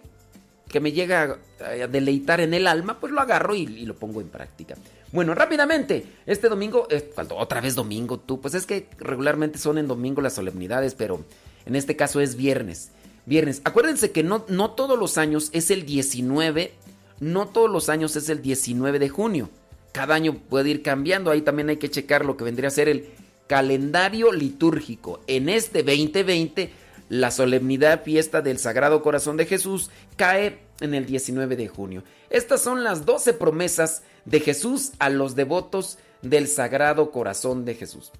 que 0.68 0.80
me 0.80 0.92
llega 0.92 1.38
a, 1.60 1.86
deleitar 1.86 2.40
en 2.40 2.54
el 2.54 2.66
alma, 2.66 2.98
pues 2.98 3.12
lo 3.12 3.20
agarro 3.20 3.54
y, 3.54 3.66
lo 3.66 3.94
pongo 3.94 4.20
en 4.20 4.28
práctica. 4.28 4.74
Bueno, 5.12 5.34
rápidamente, 5.34 6.04
este 6.26 6.48
domingo, 6.48 6.88
eh, 6.90 7.12
otra 7.30 7.60
vez 7.60 7.74
domingo, 7.74 8.18
tú, 8.18 8.40
pues 8.40 8.54
es 8.54 8.66
que 8.66 8.88
regularmente 8.98 9.58
son 9.58 9.78
en 9.78 9.86
domingo 9.86 10.20
las 10.20 10.34
solemnidades, 10.34 10.94
pero 10.94 11.24
en 11.64 11.76
este 11.76 11.96
caso 11.96 12.20
es 12.20 12.36
viernes. 12.36 12.90
Viernes, 13.26 13.60
acuérdense 13.64 14.12
que 14.12 14.22
no, 14.22 14.44
no 14.48 14.72
todos 14.72 14.98
los 14.98 15.18
años 15.18 15.50
es 15.52 15.70
el 15.70 15.84
19, 15.84 16.72
no 17.20 17.48
todos 17.48 17.70
los 17.70 17.88
años 17.88 18.16
es 18.16 18.28
el 18.28 18.42
19 18.42 18.98
de 18.98 19.08
junio. 19.08 19.50
Cada 19.92 20.14
año 20.14 20.34
puede 20.34 20.70
ir 20.70 20.82
cambiando, 20.82 21.30
ahí 21.30 21.40
también 21.42 21.70
hay 21.70 21.78
que 21.78 21.90
checar 21.90 22.24
lo 22.24 22.36
que 22.36 22.44
vendría 22.44 22.68
a 22.68 22.70
ser 22.70 22.88
el 22.88 23.08
calendario 23.46 24.32
litúrgico. 24.32 25.20
En 25.26 25.48
este 25.48 25.82
2020, 25.82 26.72
la 27.08 27.30
solemnidad 27.30 28.02
fiesta 28.02 28.42
del 28.42 28.58
Sagrado 28.58 29.02
Corazón 29.02 29.36
de 29.36 29.46
Jesús 29.46 29.90
cae 30.16 30.58
en 30.80 30.94
el 30.94 31.06
19 31.06 31.56
de 31.56 31.68
junio. 31.68 32.02
Estas 32.30 32.60
son 32.60 32.84
las 32.84 33.06
12 33.06 33.34
promesas 33.34 34.02
de 34.24 34.40
Jesús 34.40 34.92
a 34.98 35.08
los 35.08 35.36
devotos 35.36 35.98
del 36.22 36.48
Sagrado 36.48 37.10
Corazón 37.10 37.64
de 37.64 37.74
Jesús. 37.74 38.10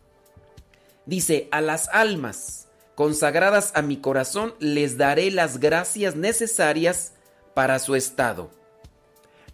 Dice, 1.04 1.48
a 1.50 1.60
las 1.60 1.88
almas 1.88 2.68
consagradas 2.94 3.72
a 3.74 3.82
mi 3.82 3.98
corazón 3.98 4.54
les 4.58 4.96
daré 4.96 5.30
las 5.30 5.58
gracias 5.58 6.16
necesarias 6.16 7.12
para 7.54 7.78
su 7.78 7.94
estado. 7.94 8.50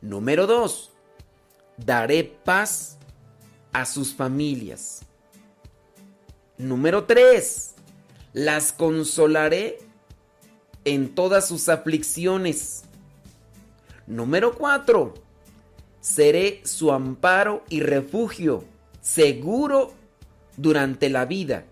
Número 0.01 0.47
2. 0.47 0.91
Daré 1.79 2.25
paz 2.25 2.99
a 3.73 3.87
sus 3.87 4.15
familias. 4.15 5.03
Número 6.59 7.05
3. 7.05 7.75
Las 8.35 8.73
consolaré 8.73 9.79
en 10.85 11.15
todas 11.15 11.49
sus 11.49 11.69
aflicciones. 11.69 12.85
Número 14.07 14.55
4. 14.55 15.15
Seré 16.01 16.61
su 16.65 16.93
amparo 16.93 17.65
y 17.69 17.81
refugio, 17.81 18.65
seguro 19.01 19.93
durante 20.57 21.09
la 21.09 21.25
vida 21.25 21.65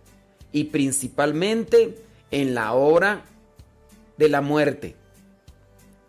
y 0.52 0.64
principalmente 0.64 2.02
en 2.30 2.54
la 2.54 2.72
hora 2.72 3.24
de 4.16 4.28
la 4.28 4.40
muerte. 4.40 4.96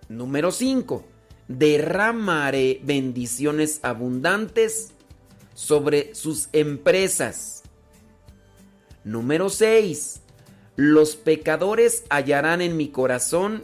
Número 0.08 0.52
5. 0.52 1.04
Derramaré 1.48 2.80
bendiciones 2.84 3.80
abundantes 3.84 4.92
sobre 5.54 6.16
sus 6.16 6.50
empresas. 6.54 7.61
Número 9.04 9.50
6. 9.50 10.22
Los 10.76 11.16
pecadores 11.16 12.04
hallarán 12.10 12.62
en 12.62 12.78
mi 12.78 12.90
corazón 12.90 13.64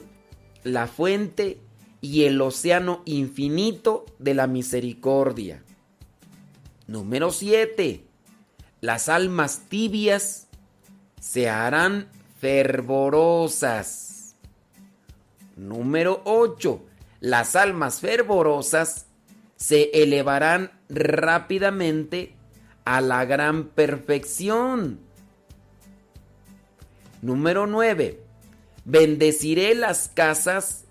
la 0.63 0.87
fuente 0.87 1.59
y 2.01 2.25
el 2.25 2.41
océano 2.41 3.01
infinito 3.05 4.05
de 4.19 4.33
la 4.33 4.47
misericordia. 4.47 5.63
Número 6.87 7.31
7. 7.31 8.03
Las 8.81 9.09
almas 9.09 9.63
tibias 9.69 10.47
se 11.19 11.49
harán 11.49 12.09
fervorosas. 12.39 14.35
Número 15.55 16.21
8. 16.25 16.83
Las 17.19 17.55
almas 17.55 17.99
fervorosas 17.99 19.07
se 19.55 19.89
elevarán 19.93 20.71
rápidamente 20.87 22.35
a 22.85 23.01
la 23.01 23.25
gran 23.25 23.69
perfección. 23.69 25.06
Número 27.21 27.67
9. 27.67 28.21
Bendeciré 28.85 29.75
las 29.75 30.09
casas 30.13 30.85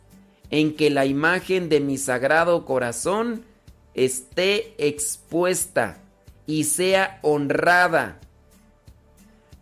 en 0.50 0.76
que 0.76 0.90
la 0.90 1.06
imagen 1.06 1.68
de 1.68 1.80
mi 1.80 1.98
sagrado 1.98 2.64
corazón 2.64 3.44
esté 3.94 4.74
expuesta 4.78 6.02
y 6.46 6.64
sea 6.64 7.18
honrada. 7.22 8.20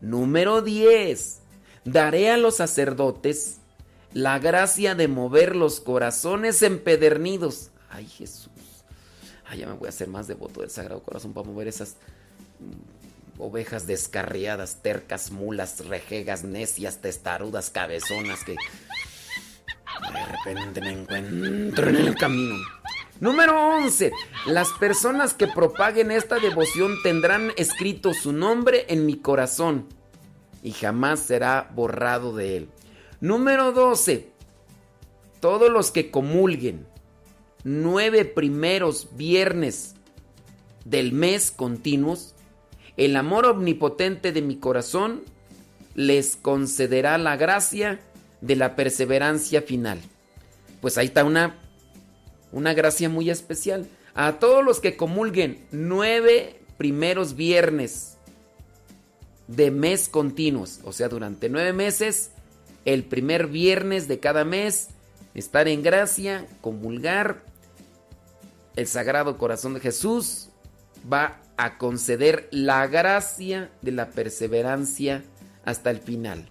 Número 0.01 0.63
10. 0.63 1.41
Daré 1.85 2.31
a 2.31 2.37
los 2.37 2.57
sacerdotes 2.57 3.59
la 4.13 4.39
gracia 4.39 4.95
de 4.95 5.09
mover 5.09 5.57
los 5.57 5.81
corazones 5.81 6.63
empedernidos. 6.63 7.71
Ay 7.91 8.07
Jesús. 8.07 8.51
Ay, 9.47 9.59
ya 9.61 9.67
me 9.67 9.75
voy 9.75 9.87
a 9.87 9.91
hacer 9.91 10.09
más 10.09 10.27
devoto 10.27 10.63
del 10.63 10.71
Sagrado 10.71 11.03
Corazón 11.03 11.33
para 11.33 11.47
mover 11.47 11.69
esas 11.69 11.97
ovejas 13.45 13.87
descarriadas, 13.87 14.83
tercas, 14.83 15.31
mulas, 15.31 15.87
rejegas, 15.87 16.45
necias, 16.45 17.01
testarudas, 17.01 17.71
cabezonas 17.71 18.43
que 18.45 18.53
de 18.55 20.27
repente 20.27 20.81
me 20.81 20.93
encuentro 20.93 21.89
en 21.89 21.97
el 21.97 22.15
camino. 22.17 22.57
Número 23.21 23.77
11. 23.77 24.13
Las 24.47 24.69
personas 24.73 25.35
que 25.35 25.47
propaguen 25.47 26.11
esta 26.11 26.39
devoción 26.39 26.95
tendrán 27.03 27.53
escrito 27.57 28.13
su 28.13 28.33
nombre 28.33 28.87
en 28.89 29.07
mi 29.07 29.17
corazón 29.17 29.87
y 30.63 30.73
jamás 30.73 31.21
será 31.21 31.71
borrado 31.75 32.35
de 32.35 32.57
él. 32.57 32.69
Número 33.21 33.73
12. 33.73 34.33
Todos 35.41 35.71
los 35.71 35.91
que 35.91 36.11
comulguen 36.11 36.87
nueve 37.63 38.25
primeros 38.25 39.09
viernes 39.17 39.95
del 40.85 41.13
mes 41.13 41.51
continuos, 41.51 42.34
el 42.97 43.17
amor 43.17 43.47
omnipotente 43.47 44.33
de 44.33 44.43
mi 44.43 44.57
corazón 44.57 45.23
les 45.95 46.37
concederá 46.37 47.19
la 47.19 47.37
gracia 47.37 48.01
de 48.41 48.57
la 48.57 48.77
perseverancia 48.77 49.63
final. 49.63 50.01
Pues 50.81 50.99
ahí 50.99 51.07
está 51.07 51.25
una, 51.25 51.57
una 52.53 52.75
gracia 52.75 53.09
muy 53.09 53.31
especial. 53.31 53.89
A 54.15 54.39
todos 54.39 54.65
los 54.65 54.81
que 54.81 54.97
comulguen 54.97 55.65
nueve 55.73 56.61
primeros 56.77 57.35
viernes 57.35 58.17
de 59.49 59.71
mes 59.71 60.09
continuos, 60.09 60.81
o 60.85 60.93
sea, 60.93 61.09
durante 61.09 61.49
nueve 61.49 61.73
meses, 61.73 62.31
el 62.85 63.05
primer 63.05 63.47
viernes 63.49 64.09
de 64.09 64.21
cada 64.21 64.45
mes, 64.45 64.89
estar 65.35 65.69
en 65.69 65.83
gracia, 65.83 66.47
comulgar, 66.61 67.43
el 68.77 68.87
Sagrado 68.87 69.39
Corazón 69.39 69.75
de 69.75 69.81
Jesús 69.81 70.49
va 71.11 71.41
a 71.57 71.79
conceder 71.79 72.49
la 72.51 72.87
gracia 72.87 73.71
de 73.83 73.93
la 73.93 74.11
perseverancia 74.11 75.23
hasta 75.65 75.91
el 75.91 76.01
final. 76.01 76.49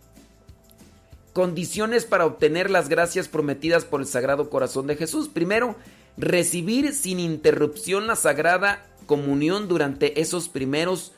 Condiciones 1.33 2.05
para 2.05 2.25
obtener 2.25 2.69
las 2.69 2.89
gracias 2.89 3.27
prometidas 3.27 3.85
por 3.85 4.01
el 4.01 4.07
Sagrado 4.07 4.49
Corazón 4.49 4.87
de 4.87 4.95
Jesús. 4.95 5.29
Primero, 5.29 5.75
recibir 6.15 6.93
sin 6.93 7.19
interrupción 7.19 8.07
la 8.07 8.15
Sagrada 8.15 8.85
Comunión 9.07 9.67
durante 9.67 10.21
esos 10.21 10.47
primeros 10.47 11.11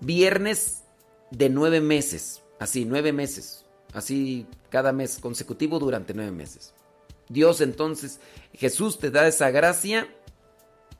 viernes 0.00 0.82
de 1.30 1.50
nueve 1.50 1.80
meses. 1.80 2.42
Así, 2.58 2.84
nueve 2.84 3.12
meses. 3.12 3.64
Así 3.92 4.46
cada 4.70 4.92
mes 4.92 5.18
consecutivo 5.18 5.78
durante 5.78 6.14
nueve 6.14 6.32
meses. 6.32 6.74
Dios 7.28 7.60
entonces, 7.60 8.20
Jesús 8.54 8.98
te 8.98 9.10
da 9.10 9.28
esa 9.28 9.50
gracia 9.50 10.08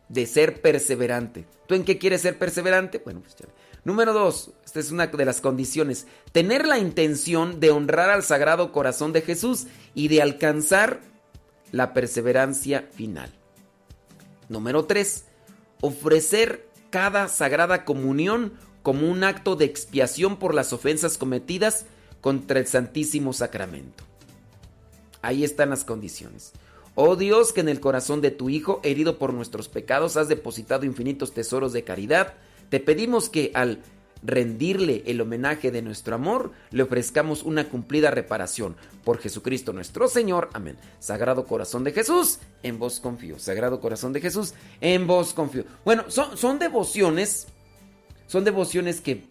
de 0.09 0.27
ser 0.27 0.61
perseverante. 0.61 1.47
¿Tú 1.67 1.75
en 1.75 1.85
qué 1.85 1.99
quieres 1.99 2.23
ser 2.23 2.39
perseverante? 2.39 2.99
Bueno, 2.99 3.21
pues 3.21 3.37
ya. 3.37 3.47
Número 3.85 4.13
dos, 4.13 4.51
esta 4.65 4.81
es 4.81 4.91
una 4.91 5.07
de 5.07 5.25
las 5.25 5.41
condiciones. 5.41 6.07
Tener 6.33 6.67
la 6.67 6.79
intención 6.79 7.61
de 7.61 7.71
honrar 7.71 8.11
al 8.11 8.23
Sagrado 8.23 8.73
Corazón 8.73 9.13
de 9.13 9.23
Jesús 9.23 9.67
y 9.95 10.09
de 10.09 10.21
alcanzar 10.21 11.01
la 11.73 11.95
perseverancia 11.95 12.89
final. 12.93 13.33
Número 14.49 14.85
tres, 14.85 15.25
ofrecer 15.81 16.69
cada 16.91 17.29
Sagrada 17.29 17.85
Comunión 17.85 18.55
como 18.83 19.11
un 19.11 19.25
acto 19.25 19.57
de 19.57 19.67
expiación 19.67 20.39
por 20.39 20.55
las 20.55 20.73
ofensas 20.73 21.19
cometidas 21.19 21.87
contra 22.21 22.59
el 22.59 22.67
Santísimo 22.67 23.33
Sacramento. 23.33 24.05
Ahí 25.23 25.45
están 25.45 25.71
las 25.71 25.85
condiciones. 25.85 26.53
Oh 27.01 27.15
Dios, 27.15 27.53
que 27.53 27.61
en 27.61 27.69
el 27.69 27.79
corazón 27.79 28.21
de 28.23 28.33
tu 28.33 28.51
Hijo, 28.51 28.81
herido 28.83 29.19
por 29.19 29.33
nuestros 29.33 29.69
pecados, 29.69 30.17
has 30.17 30.27
depositado 30.27 30.85
infinitos 30.85 31.31
tesoros 31.31 31.73
de 31.73 31.85
caridad, 31.85 32.35
te 32.71 32.81
pedimos 32.81 33.29
que 33.29 33.53
al 33.55 33.79
rendirle 34.21 35.05
el 35.07 35.21
homenaje 35.21 35.71
de 35.71 35.81
nuestro 35.81 36.17
amor, 36.17 36.51
le 36.73 36.83
ofrezcamos 36.83 37.45
una 37.45 37.69
cumplida 37.69 38.11
reparación. 38.11 38.75
Por 39.05 39.19
Jesucristo 39.19 39.73
nuestro 39.73 40.09
Señor. 40.09 40.51
Amén. 40.55 40.77
Sagrado 40.99 41.45
Corazón 41.45 41.85
de 41.85 41.93
Jesús, 41.93 42.41
en 42.65 42.81
vos 42.81 42.99
confío. 42.99 43.39
Sagrado 43.39 43.81
Corazón 43.81 44.13
de 44.13 44.21
Jesús, 44.21 44.55
en 44.81 45.07
vos 45.07 45.35
confío. 45.35 45.67
Bueno, 45.85 46.03
son, 46.09 46.37
son 46.37 46.59
devociones, 46.59 47.47
son 48.27 48.43
devociones 48.43 49.01
que 49.01 49.25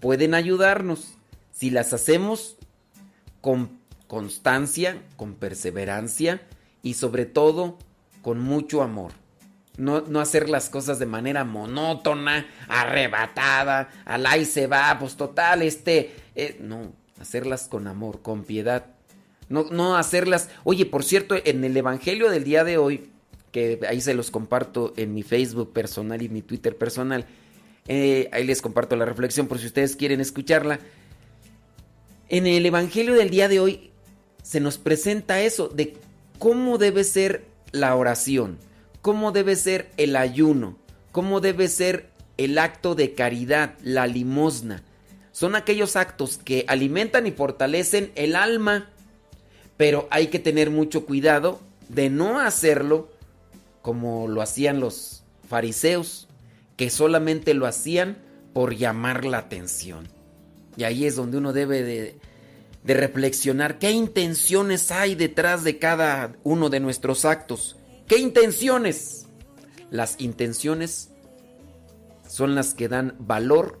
pueden 0.00 0.34
ayudarnos 0.34 1.14
si 1.52 1.70
las 1.70 1.94
hacemos 1.94 2.58
con 3.40 3.78
constancia, 4.08 5.02
con 5.16 5.36
perseverancia 5.36 6.42
y 6.82 6.94
sobre 6.94 7.26
todo 7.26 7.78
con 8.22 8.40
mucho 8.40 8.82
amor. 8.82 9.12
No, 9.76 10.00
no, 10.00 10.20
hacer 10.20 10.48
las 10.48 10.70
cosas 10.70 10.98
de 10.98 11.06
manera 11.06 11.44
monótona, 11.44 12.46
arrebatada, 12.66 13.90
al 14.04 14.26
ahí 14.26 14.44
se 14.44 14.66
va, 14.66 14.96
pues 14.98 15.16
total, 15.16 15.62
este... 15.62 16.16
eh, 16.34 16.56
no, 16.60 16.92
hacerlas 17.20 17.68
con 17.68 17.86
amor, 17.86 18.20
con 18.22 18.42
piedad. 18.42 18.86
No, 19.48 19.66
no 19.70 19.96
hacerlas... 19.96 20.50
Oye, 20.64 20.84
por 20.84 21.04
cierto, 21.04 21.36
en 21.44 21.62
el 21.62 21.76
Evangelio 21.76 22.28
del 22.28 22.42
día 22.42 22.64
de 22.64 22.76
hoy, 22.76 23.10
que 23.52 23.78
ahí 23.88 24.00
se 24.00 24.14
los 24.14 24.32
comparto 24.32 24.94
en 24.96 25.14
mi 25.14 25.22
Facebook 25.22 25.72
personal 25.72 26.22
y 26.22 26.28
mi 26.28 26.42
Twitter 26.42 26.76
personal, 26.76 27.26
eh, 27.86 28.28
ahí 28.32 28.44
les 28.44 28.60
comparto 28.60 28.96
la 28.96 29.04
reflexión 29.04 29.46
por 29.46 29.58
si 29.58 29.66
ustedes 29.66 29.94
quieren 29.94 30.20
escucharla. 30.20 30.80
En 32.28 32.46
el 32.46 32.66
Evangelio 32.66 33.14
del 33.14 33.30
día 33.30 33.48
de 33.48 33.60
hoy 33.60 33.90
se 34.42 34.60
nos 34.60 34.76
presenta 34.76 35.40
eso 35.40 35.68
de 35.68 35.96
cómo 36.38 36.78
debe 36.78 37.04
ser 37.04 37.44
la 37.72 37.94
oración, 37.94 38.58
cómo 39.02 39.32
debe 39.32 39.56
ser 39.56 39.90
el 39.96 40.16
ayuno, 40.16 40.76
cómo 41.12 41.40
debe 41.40 41.68
ser 41.68 42.10
el 42.36 42.58
acto 42.58 42.94
de 42.94 43.14
caridad, 43.14 43.74
la 43.82 44.06
limosna. 44.06 44.82
Son 45.32 45.54
aquellos 45.54 45.96
actos 45.96 46.38
que 46.38 46.64
alimentan 46.68 47.26
y 47.26 47.32
fortalecen 47.32 48.12
el 48.14 48.36
alma, 48.36 48.90
pero 49.76 50.08
hay 50.10 50.28
que 50.28 50.38
tener 50.38 50.70
mucho 50.70 51.04
cuidado 51.06 51.60
de 51.88 52.10
no 52.10 52.40
hacerlo 52.40 53.10
como 53.82 54.28
lo 54.28 54.42
hacían 54.42 54.80
los 54.80 55.22
fariseos, 55.48 56.28
que 56.76 56.90
solamente 56.90 57.54
lo 57.54 57.66
hacían 57.66 58.18
por 58.52 58.74
llamar 58.74 59.24
la 59.24 59.38
atención. 59.38 60.08
Y 60.76 60.84
ahí 60.84 61.06
es 61.06 61.16
donde 61.16 61.38
uno 61.38 61.52
debe 61.52 61.82
de, 61.82 62.16
de 62.82 62.94
reflexionar 62.94 63.78
qué 63.78 63.90
intenciones 63.90 64.90
hay 64.90 65.14
detrás 65.14 65.64
de 65.64 65.78
cada 65.78 66.36
uno 66.44 66.70
de 66.70 66.80
nuestros 66.80 67.24
actos. 67.24 67.76
¿Qué 68.06 68.18
intenciones? 68.18 69.26
Las 69.90 70.20
intenciones 70.20 71.10
son 72.28 72.54
las 72.54 72.74
que 72.74 72.88
dan 72.88 73.14
valor 73.18 73.80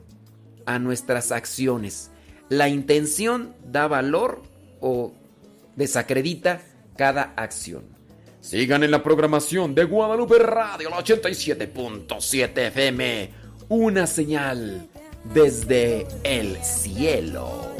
a 0.66 0.78
nuestras 0.78 1.32
acciones. 1.32 2.10
La 2.48 2.68
intención 2.68 3.54
da 3.64 3.88
valor 3.88 4.42
o 4.80 5.12
desacredita 5.76 6.62
cada 6.96 7.34
acción. 7.36 7.84
Sigan 8.40 8.82
en 8.84 8.90
la 8.90 9.02
programación 9.02 9.74
de 9.74 9.84
Guadalupe 9.84 10.38
Radio, 10.38 10.90
la 10.90 10.98
87.7 10.98 12.68
FM. 12.68 13.30
Una 13.68 14.06
señal 14.06 14.88
desde 15.34 16.06
el 16.24 16.56
cielo. 16.64 17.77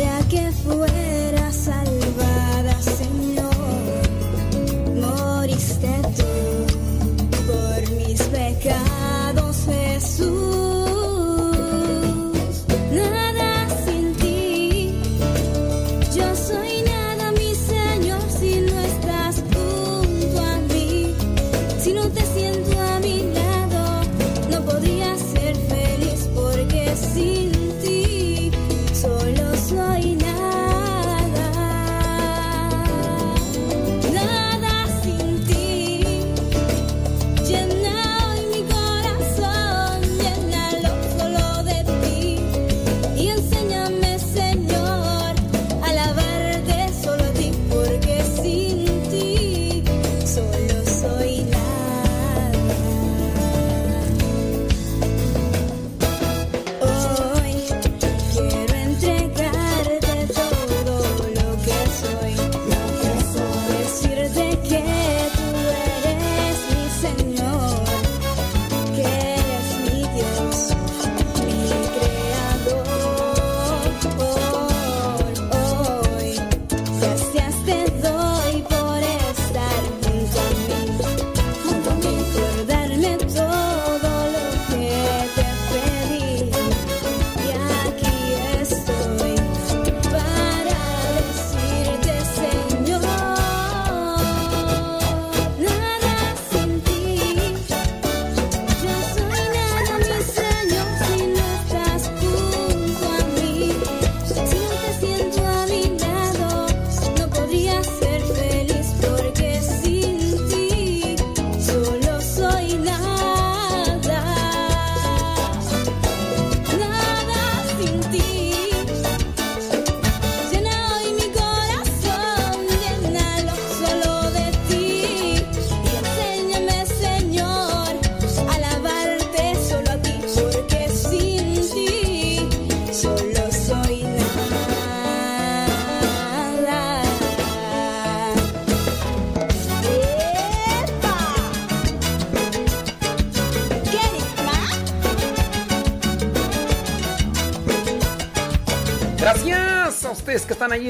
Para 0.00 0.22
que 0.28 0.50
fuera 0.64 1.52
salvada, 1.52 2.80
Señor, 2.80 3.52
moriste 4.96 6.00
tú 6.16 7.42
por 7.46 7.90
mis 7.96 8.22
pecados, 8.22 9.66
Jesús. 9.66 10.79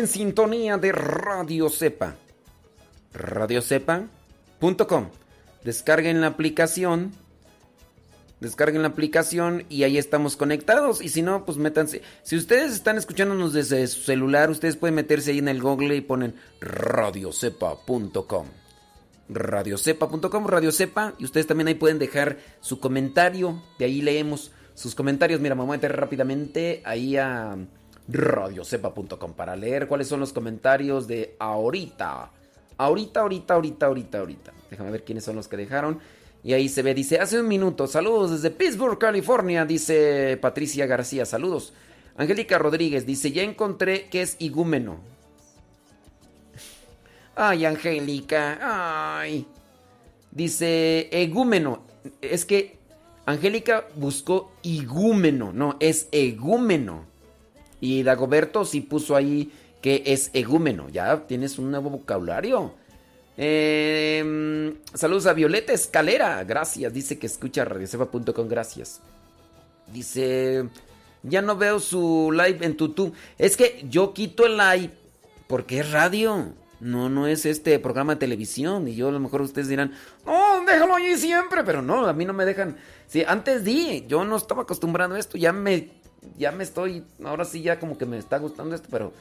En 0.01 0.09
sintonía 0.09 0.79
de 0.79 0.93
Radio 0.93 1.69
Cepa. 1.69 2.17
Radiocepa.com. 3.13 5.09
Descarguen 5.63 6.23
la 6.23 6.29
aplicación. 6.29 7.13
Descarguen 8.41 8.81
la 8.81 8.89
aplicación 8.89 9.67
y 9.69 9.83
ahí 9.83 9.99
estamos 9.99 10.37
conectados. 10.37 11.03
Y 11.03 11.11
si 11.11 11.21
no, 11.21 11.45
pues 11.45 11.59
métanse. 11.59 12.01
Si 12.23 12.37
ustedes 12.37 12.73
están 12.73 12.97
escuchándonos 12.97 13.53
desde 13.53 13.87
su 13.87 14.01
celular, 14.01 14.49
ustedes 14.49 14.77
pueden 14.77 14.95
meterse 14.95 15.33
ahí 15.33 15.39
en 15.39 15.49
el 15.49 15.61
Google 15.61 15.95
y 15.95 16.01
ponen 16.01 16.35
radiocepa.com. 16.61 18.47
Radiocepa.com, 19.29 20.47
Radiocepa. 20.47 21.15
Y 21.19 21.27
ustedes 21.27 21.47
también 21.47 21.69
ahí 21.69 21.75
pueden 21.75 21.99
dejar 21.99 22.39
su 22.61 22.81
comentario. 22.81 23.63
De 23.79 23.85
ahí 23.85 24.01
leemos 24.01 24.51
sus 24.73 24.95
comentarios. 24.95 25.43
Mira, 25.43 25.55
me 25.55 25.61
voy 25.61 25.75
a 25.75 25.77
meter 25.77 25.95
rápidamente 25.95 26.81
ahí 26.87 27.19
a 27.19 27.59
radiocepa.com 28.11 29.33
para 29.35 29.57
leer 29.57 29.87
cuáles 29.87 30.09
son 30.09 30.21
los 30.21 30.33
comentarios 30.33 31.07
de 31.07 31.37
ahorita. 31.39 32.31
Ahorita, 32.77 33.21
ahorita, 33.21 33.55
ahorita, 33.55 33.87
ahorita, 33.87 34.19
ahorita. 34.19 34.53
Déjame 34.71 34.91
ver 34.91 35.05
quiénes 35.05 35.25
son 35.25 35.37
los 35.37 35.49
que 35.49 35.57
dejaron. 35.57 36.01
Y 36.43 36.55
ahí 36.55 36.69
se 36.69 36.83
ve, 36.83 36.95
dice, 36.95 37.19
hace 37.19 37.39
un 37.39 37.49
minuto, 37.49 37.87
saludos 37.87 38.31
desde 38.31 38.51
Pittsburgh, 38.51 38.99
California, 38.99 39.67
dice 39.67 40.39
Patricia 40.41 40.87
García, 40.87 41.27
saludos. 41.27 41.75
Angélica 42.17 42.59
Rodríguez 42.59 43.05
dice, 43.05 43.31
ya 43.31 43.43
encontré 43.43 44.09
que 44.09 44.23
es 44.23 44.37
igúmeno. 44.39 45.01
Ay, 47.37 47.67
Angélica, 47.67 48.59
ay. 49.21 49.47
Dice, 50.31 51.09
egúmeno. 51.13 51.83
Es 52.23 52.47
que 52.47 52.79
Angélica 53.27 53.87
buscó 53.95 54.53
igúmeno, 54.63 55.53
no, 55.53 55.77
es 55.81 56.09
egúmeno. 56.13 57.10
Y 57.81 58.03
Dagoberto 58.03 58.65
sí 58.65 58.81
puso 58.81 59.17
ahí 59.17 59.51
que 59.81 60.03
es 60.07 60.31
egúmeno. 60.33 60.89
Ya 60.91 61.27
tienes 61.27 61.59
un 61.59 61.71
nuevo 61.71 61.91
vocabulario. 61.91 62.75
Eh, 63.37 64.75
saludos 64.95 65.27
a 65.27 65.33
Violeta 65.33 65.73
Escalera. 65.73 66.45
Gracias. 66.45 66.93
Dice 66.93 67.19
que 67.19 67.27
escucha 67.27 67.65
radiocepa.com. 67.65 68.49
Gracias. 68.49 69.01
Dice, 69.93 70.69
ya 71.23 71.43
no 71.43 71.57
veo 71.57 71.81
su 71.81 72.31
live 72.33 72.65
en 72.65 72.77
tutu. 72.77 73.13
Es 73.39 73.57
que 73.57 73.85
yo 73.89 74.13
quito 74.13 74.47
el 74.47 74.57
live 74.57 74.91
porque 75.47 75.81
es 75.81 75.91
radio. 75.91 76.53
No, 76.81 77.11
no 77.11 77.27
es 77.27 77.45
este 77.45 77.79
programa 77.79 78.15
de 78.15 78.21
televisión. 78.21 78.89
Y 78.89 78.95
yo 78.95 79.09
a 79.09 79.13
lo 79.13 79.21
mejor 79.21 79.43
ustedes 79.43 79.69
dirán, 79.69 79.93
no, 80.27 80.65
déjalo 80.65 80.95
allí 80.95 81.17
siempre. 81.17 81.65
Pero 81.65 81.83
no, 81.83 82.07
a 82.07 82.13
mí 82.13 82.25
no 82.25 82.33
me 82.33 82.45
dejan. 82.45 82.77
Sí, 83.07 83.25
antes 83.27 83.65
di, 83.65 84.05
yo 84.07 84.25
no 84.25 84.37
estaba 84.37 84.63
acostumbrado 84.63 85.15
a 85.15 85.19
esto. 85.19 85.37
Ya 85.37 85.53
me, 85.53 85.91
ya 86.39 86.53
me 86.53 86.65
estoy, 86.65 87.05
ahora 87.25 87.45
sí 87.45 87.63
ya 87.63 87.79
como 87.79 87.97
que 87.99 88.07
me 88.07 88.19
está 88.19 88.39
gustando 88.39 88.75
esto, 88.75 88.89
pero 88.91 89.13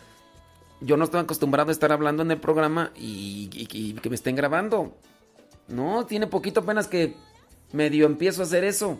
yo 0.81 0.97
no 0.97 1.03
estoy 1.03 1.19
acostumbrado 1.21 1.69
a 1.69 1.71
estar 1.73 1.91
hablando 1.91 2.23
en 2.23 2.31
el 2.31 2.39
programa 2.39 2.91
y, 2.95 3.49
y- 3.53 3.67
y 3.71 3.93
que 3.93 4.09
me 4.09 4.15
estén 4.15 4.35
grabando. 4.35 4.93
No, 5.67 6.05
tiene 6.05 6.27
poquito 6.27 6.61
apenas 6.61 6.87
que 6.87 7.15
medio 7.73 8.05
empiezo 8.05 8.41
a 8.41 8.45
hacer 8.45 8.63
eso. 8.63 8.99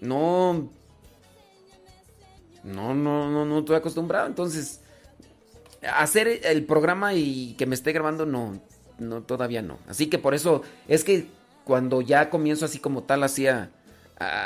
No. 0.00 0.68
No, 2.64 2.94
no, 2.94 3.30
no, 3.30 3.44
no 3.44 3.58
estoy 3.60 3.76
acostumbrado. 3.76 4.26
Entonces, 4.26 4.80
hacer 5.94 6.28
el 6.44 6.64
programa 6.64 7.14
y 7.14 7.54
que 7.58 7.66
me 7.66 7.74
esté 7.74 7.92
grabando, 7.92 8.24
no, 8.26 8.60
no, 8.98 9.22
todavía 9.22 9.62
no. 9.62 9.78
Así 9.88 10.06
que 10.06 10.18
por 10.18 10.34
eso 10.34 10.62
es 10.88 11.04
que 11.04 11.26
cuando 11.64 12.00
ya 12.00 12.30
comienzo 12.30 12.64
así 12.64 12.78
como 12.78 13.02
tal, 13.02 13.22
así 13.24 13.46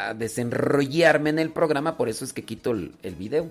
a, 0.08 0.14
desenrollarme 0.14 1.30
en 1.30 1.38
el 1.38 1.50
programa, 1.50 1.96
por 1.96 2.08
eso 2.08 2.24
es 2.24 2.32
que 2.32 2.44
quito 2.44 2.72
el, 2.72 2.94
el 3.02 3.14
video. 3.14 3.50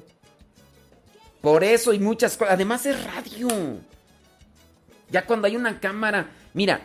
Por 1.41 1.63
eso 1.63 1.93
y 1.93 1.99
muchas 1.99 2.37
cosas. 2.37 2.53
Además 2.53 2.85
es 2.85 3.03
radio. 3.03 3.47
Ya 5.11 5.25
cuando 5.25 5.47
hay 5.47 5.55
una 5.55 5.79
cámara. 5.79 6.31
Mira, 6.53 6.81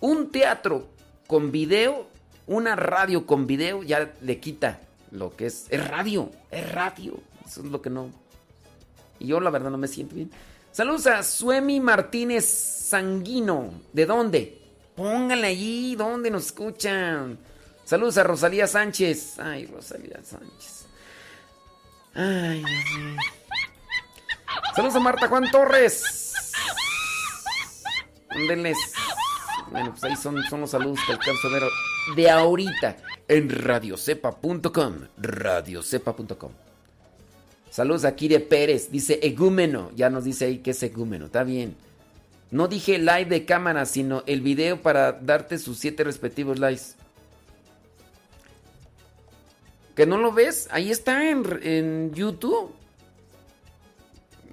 un 0.00 0.30
teatro 0.30 0.88
con 1.26 1.52
video, 1.52 2.08
una 2.46 2.76
radio 2.76 3.26
con 3.26 3.46
video, 3.46 3.82
ya 3.82 4.12
le 4.20 4.40
quita 4.40 4.80
lo 5.10 5.36
que 5.36 5.46
es. 5.46 5.66
Es 5.70 5.86
radio, 5.86 6.30
es 6.50 6.72
radio. 6.72 7.14
Eso 7.46 7.60
es 7.60 7.66
lo 7.66 7.80
que 7.80 7.90
no. 7.90 8.10
Y 9.18 9.28
yo 9.28 9.40
la 9.40 9.50
verdad 9.50 9.70
no 9.70 9.78
me 9.78 9.88
siento 9.88 10.16
bien. 10.16 10.30
Saludos 10.72 11.06
a 11.06 11.22
Suemi 11.22 11.80
Martínez 11.80 12.44
Sanguino. 12.44 13.70
¿De 13.92 14.04
dónde? 14.04 14.58
Pónganle 14.94 15.46
allí, 15.46 15.94
¿dónde 15.96 16.30
nos 16.30 16.46
escuchan? 16.46 17.38
Saludos 17.86 18.18
a 18.18 18.24
Rosalía 18.24 18.66
Sánchez. 18.66 19.38
Ay, 19.38 19.66
Rosalía 19.66 20.20
Sánchez. 20.20 20.86
Ay, 22.14 22.60
mío. 22.64 23.16
Saludos 24.74 24.96
a 24.96 25.00
Marta 25.00 25.28
Juan 25.28 25.48
Torres. 25.52 26.32
Ándenles. 28.28 28.76
Bueno, 29.70 29.92
pues 29.92 30.02
ahí 30.02 30.16
son, 30.16 30.42
son 30.50 30.62
los 30.62 30.70
saludos 30.70 30.98
que 31.06 31.12
alcanzo 31.12 31.48
de 32.16 32.28
ahorita 32.28 32.96
en 33.28 33.50
radiocepa.com. 33.50 34.94
Radiocepa.com. 35.18 36.50
Saludos 37.70 38.04
a 38.04 38.16
Kire 38.16 38.40
Pérez. 38.40 38.90
Dice 38.90 39.20
egúmeno. 39.22 39.92
Ya 39.94 40.10
nos 40.10 40.24
dice 40.24 40.46
ahí 40.46 40.58
que 40.58 40.72
es 40.72 40.82
egúmeno. 40.82 41.26
Está 41.26 41.44
bien. 41.44 41.76
No 42.50 42.66
dije 42.66 42.98
live 42.98 43.26
de 43.26 43.44
cámara, 43.44 43.86
sino 43.86 44.24
el 44.26 44.40
video 44.40 44.82
para 44.82 45.12
darte 45.12 45.58
sus 45.58 45.78
siete 45.78 46.02
respectivos 46.02 46.58
likes. 46.58 47.05
¿Que 49.96 50.04
no 50.06 50.18
lo 50.18 50.30
ves? 50.30 50.68
Ahí 50.70 50.90
está 50.90 51.30
en, 51.30 51.42
en 51.62 52.12
YouTube. 52.14 52.70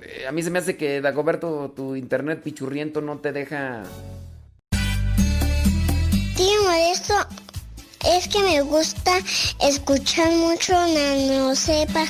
Eh, 0.01 0.25
A 0.27 0.31
mí 0.31 0.41
se 0.41 0.49
me 0.49 0.59
hace 0.59 0.77
que, 0.77 1.01
Dagoberto, 1.01 1.71
tu 1.75 1.95
internet 1.95 2.41
pichurriento 2.41 3.01
no 3.01 3.17
te 3.19 3.33
deja... 3.33 3.83
Tío 6.37 6.63
Modesto, 6.63 7.13
es 8.17 8.27
que 8.27 8.39
me 8.39 8.61
gusta 8.61 9.11
escuchar 9.61 10.31
mucho 10.31 10.73
Nano 10.73 11.53
Sepa. 11.55 12.05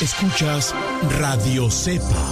Escuchas 0.00 0.74
Radio 1.20 1.70
Cepa. 1.70 2.31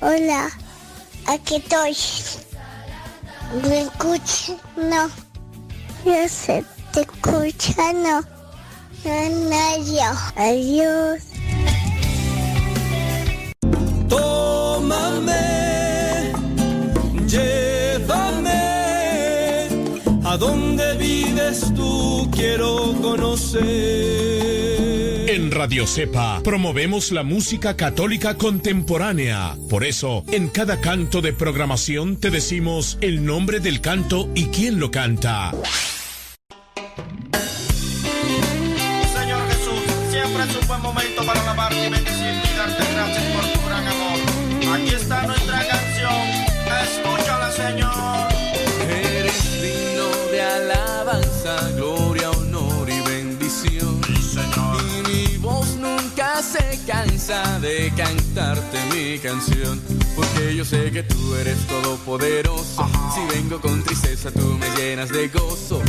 Hola, 0.00 0.48
aquí 1.26 1.56
estoy. 1.56 1.96
¿Me 3.68 3.80
escucha? 3.80 4.52
No. 4.76 5.10
Yo 6.04 6.28
sé, 6.28 6.64
te 6.92 7.00
escucha, 7.00 7.92
no. 7.94 8.20
No, 9.04 9.84
yo. 9.84 10.12
Adiós. 10.36 11.22
Tómame, 14.08 15.42
llévame 17.26 18.62
a 20.24 20.36
donde 20.36 20.96
vives 20.96 21.74
tú, 21.74 22.28
quiero 22.30 22.94
conocer. 23.02 23.97
Radio 25.58 25.88
Cepa 25.88 26.40
promovemos 26.44 27.10
la 27.10 27.24
música 27.24 27.76
católica 27.76 28.36
contemporánea. 28.36 29.56
Por 29.68 29.82
eso, 29.82 30.22
en 30.28 30.48
cada 30.50 30.80
canto 30.80 31.20
de 31.20 31.32
programación 31.32 32.16
te 32.16 32.30
decimos 32.30 32.96
el 33.00 33.24
nombre 33.24 33.58
del 33.58 33.80
canto 33.80 34.30
y 34.36 34.46
quién 34.46 34.78
lo 34.78 34.92
canta. 34.92 35.50
cansa 56.88 57.60
de 57.60 57.92
cantarte 57.94 58.78
mi 58.90 59.18
canción. 59.18 59.78
Porque 60.16 60.56
yo 60.56 60.64
sé 60.64 60.90
que 60.90 61.02
tú 61.02 61.34
eres 61.34 61.58
todopoderoso. 61.66 62.88
Si 63.14 63.36
vengo 63.36 63.60
con 63.60 63.82
tristeza, 63.84 64.30
tú 64.30 64.56
me 64.58 64.68
llenas 64.76 65.10
de 65.10 65.28
gozo. 65.28 65.82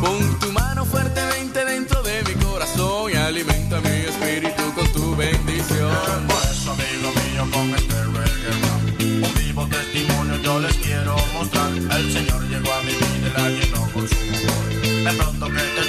Pon 0.00 0.38
tu 0.40 0.50
mano 0.52 0.84
fuertemente 0.84 1.64
dentro 1.64 2.02
de 2.02 2.24
mi 2.24 2.34
corazón 2.44 3.12
y 3.12 3.16
alimenta 3.16 3.80
mi 3.80 3.96
espíritu 4.12 4.74
con 4.74 4.86
tu 4.92 5.14
bendición. 5.14 5.92
Eh, 5.92 6.26
pues, 6.26 6.66
amigo 6.66 7.08
mío, 7.20 7.42
con 7.52 7.70
este 7.74 8.04
reggae 8.04 8.80
un 9.22 9.34
vivo 9.34 9.66
testimonio 9.68 10.36
yo 10.42 10.58
les 10.58 10.76
quiero 10.78 11.16
mostrar. 11.32 11.70
El 11.72 12.12
Señor 12.12 12.42
llegó 12.48 12.72
a 12.72 12.82
mi 12.82 12.92
vida 12.92 13.28
y 13.28 13.38
la 13.38 13.48
llenó 13.50 13.92
con 13.92 14.08
su 14.08 14.16
amor. 14.16 15.16
Pronto 15.16 15.46
que 15.46 15.79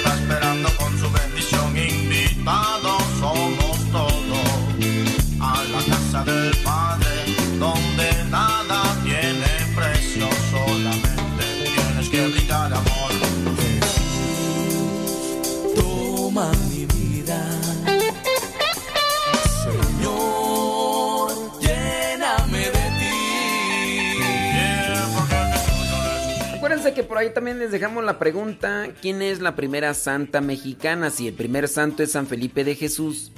por 27.02 27.16
ahí 27.16 27.32
también 27.32 27.58
les 27.58 27.72
dejamos 27.72 28.04
la 28.04 28.18
pregunta, 28.18 28.88
¿quién 29.00 29.22
es 29.22 29.40
la 29.40 29.56
primera 29.56 29.94
santa 29.94 30.40
mexicana? 30.42 31.10
Si 31.10 31.28
el 31.28 31.34
primer 31.34 31.68
santo 31.68 32.02
es 32.02 32.12
San 32.12 32.26
Felipe 32.26 32.64
de 32.64 32.74
Jesús. 32.74 33.32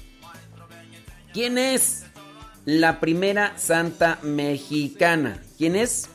¿Quién 1.32 1.58
es 1.58 2.04
la 2.64 3.00
primera 3.00 3.56
santa 3.58 4.18
mexicana? 4.22 5.40
¿Quién 5.56 5.76
es? 5.76 6.08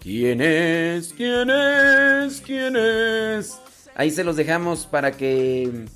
¿Quién 0.00 0.40
es? 0.40 1.12
¿Quién 1.16 1.50
es? 1.50 2.40
¿Quién 2.40 2.76
es? 2.76 3.58
Ahí 3.94 4.10
se 4.10 4.24
los 4.24 4.36
dejamos 4.36 4.86
para 4.86 5.12
que 5.12 5.86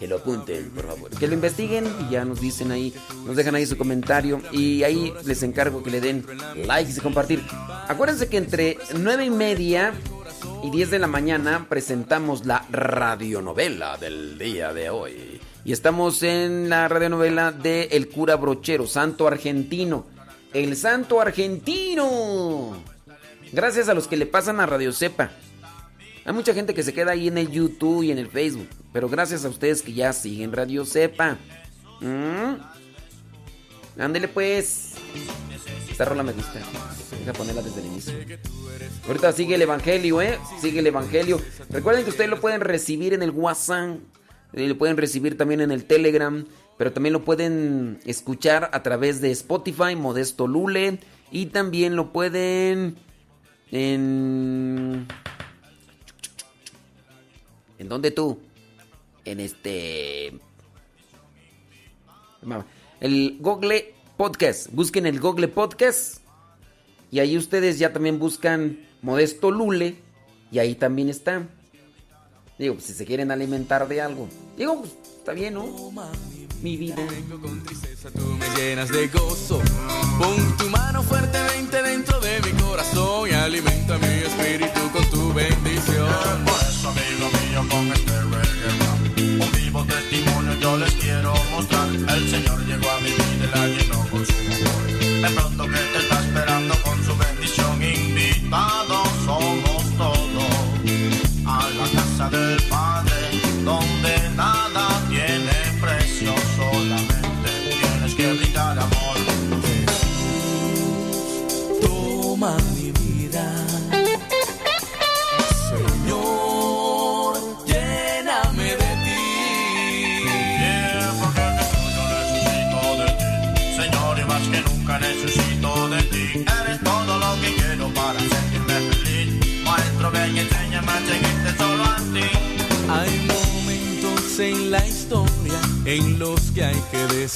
que 0.00 0.08
lo 0.08 0.16
apunten, 0.16 0.70
por 0.70 0.86
favor. 0.86 1.10
Que 1.10 1.28
lo 1.28 1.34
investiguen 1.34 1.84
y 2.00 2.10
ya 2.10 2.24
nos 2.24 2.40
dicen 2.40 2.72
ahí, 2.72 2.94
nos 3.26 3.36
dejan 3.36 3.54
ahí 3.54 3.66
su 3.66 3.76
comentario 3.76 4.40
y 4.50 4.82
ahí 4.82 5.12
les 5.26 5.42
encargo 5.42 5.82
que 5.82 5.90
le 5.90 6.00
den 6.00 6.24
likes 6.66 6.94
y 6.96 7.00
compartir. 7.00 7.42
Acuérdense 7.86 8.30
que 8.30 8.38
entre 8.38 8.78
9 8.96 9.26
y 9.26 9.30
media 9.30 9.92
y 10.64 10.70
10 10.70 10.90
de 10.90 10.98
la 10.98 11.06
mañana 11.06 11.66
presentamos 11.68 12.46
la 12.46 12.64
radionovela 12.70 13.98
del 13.98 14.38
día 14.38 14.72
de 14.72 14.88
hoy. 14.88 15.38
Y 15.66 15.72
estamos 15.72 16.22
en 16.22 16.70
la 16.70 16.88
radionovela 16.88 17.52
de 17.52 17.90
El 17.92 18.08
cura 18.08 18.36
brochero, 18.36 18.86
Santo 18.86 19.28
Argentino. 19.28 20.06
El 20.54 20.78
Santo 20.78 21.20
Argentino. 21.20 22.74
Gracias 23.52 23.90
a 23.90 23.94
los 23.94 24.08
que 24.08 24.16
le 24.16 24.24
pasan 24.24 24.60
a 24.60 24.66
Radio 24.66 24.94
Cepa. 24.94 25.30
Hay 26.30 26.36
mucha 26.36 26.54
gente 26.54 26.74
que 26.74 26.84
se 26.84 26.92
queda 26.92 27.10
ahí 27.10 27.26
en 27.26 27.38
el 27.38 27.50
YouTube 27.50 28.04
y 28.04 28.12
en 28.12 28.18
el 28.18 28.28
Facebook. 28.28 28.68
Pero 28.92 29.08
gracias 29.08 29.44
a 29.44 29.48
ustedes 29.48 29.82
que 29.82 29.92
ya 29.92 30.12
siguen 30.12 30.52
Radio 30.52 30.84
Cepa. 30.84 31.36
¿Mm? 32.00 32.54
Ándele 34.00 34.28
pues. 34.28 34.92
Esta 35.90 36.04
rola 36.04 36.22
me 36.22 36.30
gusta. 36.30 36.60
Voy 37.18 37.28
a 37.28 37.32
ponerla 37.32 37.62
desde 37.62 37.80
el 37.80 37.86
inicio. 37.88 38.14
Ahorita 39.08 39.32
sigue 39.32 39.56
el 39.56 39.62
Evangelio, 39.62 40.22
¿eh? 40.22 40.38
Sigue 40.60 40.78
el 40.78 40.86
Evangelio. 40.86 41.40
Recuerden 41.68 42.04
que 42.04 42.10
ustedes 42.10 42.30
lo 42.30 42.40
pueden 42.40 42.60
recibir 42.60 43.12
en 43.12 43.24
el 43.24 43.32
WhatsApp. 43.32 43.98
eh, 44.52 44.68
Lo 44.68 44.78
pueden 44.78 44.98
recibir 44.98 45.36
también 45.36 45.60
en 45.60 45.72
el 45.72 45.84
Telegram. 45.84 46.46
Pero 46.78 46.92
también 46.92 47.12
lo 47.12 47.24
pueden 47.24 47.98
escuchar 48.06 48.70
a 48.72 48.84
través 48.84 49.20
de 49.20 49.32
Spotify, 49.32 49.96
Modesto 49.96 50.46
Lule. 50.46 51.00
Y 51.32 51.46
también 51.46 51.96
lo 51.96 52.12
pueden 52.12 52.94
en... 53.72 55.08
¿En 57.80 57.88
dónde 57.88 58.10
tú? 58.10 58.38
En 59.24 59.40
este... 59.40 60.38
El 63.00 63.38
Google 63.40 63.94
Podcast. 64.18 64.70
Busquen 64.70 65.06
el 65.06 65.18
Google 65.18 65.48
Podcast. 65.48 66.18
Y 67.10 67.20
ahí 67.20 67.38
ustedes 67.38 67.78
ya 67.78 67.90
también 67.90 68.18
buscan 68.18 68.86
Modesto 69.00 69.50
Lule. 69.50 69.96
Y 70.52 70.58
ahí 70.58 70.74
también 70.74 71.08
está. 71.08 71.48
Digo, 72.58 72.74
pues, 72.74 72.84
si 72.84 72.92
se 72.92 73.06
quieren 73.06 73.30
alimentar 73.30 73.88
de 73.88 74.02
algo. 74.02 74.28
Digo, 74.58 74.80
pues 74.80 74.92
está 75.16 75.32
bien, 75.32 75.54
¿no? 75.54 75.90
Mi 76.62 76.76
vida. 76.76 76.96
Tú 78.14 78.26
me 78.38 78.60
llenas 78.60 78.90
de 78.90 79.08
gozo. 79.08 79.58
Pon 80.18 80.56
tu 80.58 80.68
mano 80.68 81.02
fuertemente 81.02 81.82
dentro 81.82 82.20
de 82.20 82.40
mi 82.42 82.60
corazón 82.60 83.30
y 83.30 83.32
alimenta 83.32 83.96
mi 83.96 84.06
espíritu 84.06 84.80
con 84.92 85.08
tu 85.08 85.32
bendición. 85.32 86.44
Por 86.44 86.60
eso, 86.60 86.88
amigo 86.90 87.39
con 87.68 87.86
este 87.92 88.12
reggae 88.22 89.40
un 89.40 89.52
vivo 89.52 89.84
testimonio 89.84 90.54
yo 90.60 90.76
les 90.78 90.92
quiero 90.94 91.34
mostrar. 91.50 91.88
El 91.88 92.30
Señor 92.30 92.64
llegó 92.66 92.90
a 92.90 93.00
mi 93.00 93.10
vida 93.10 93.44
y 93.44 93.58
la 93.58 93.66
llenó 93.66 94.06
con 94.08 94.24
su 94.24 94.32
amor. 94.32 94.86
De 95.22 95.30
pronto 95.34 95.64
que 95.64 95.89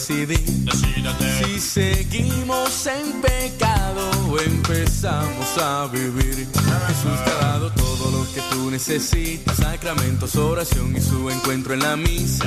decidir 0.06 0.38
si 1.38 1.60
seguimos 1.60 2.86
en 2.86 3.22
pecado 3.22 4.10
o 4.30 4.38
empezamos 4.38 5.58
a 5.58 5.86
vivir. 5.86 6.46
Jesús 6.86 7.24
te 7.24 7.30
ha 7.30 7.48
dado 7.48 7.70
todo 7.72 8.10
lo 8.10 8.24
que 8.34 8.42
tú 8.50 8.70
necesitas, 8.70 9.56
sacramentos, 9.56 10.36
oración 10.36 10.94
y 10.94 11.00
su 11.00 11.30
encuentro 11.30 11.72
en 11.72 11.80
la 11.80 11.96
misa, 11.96 12.44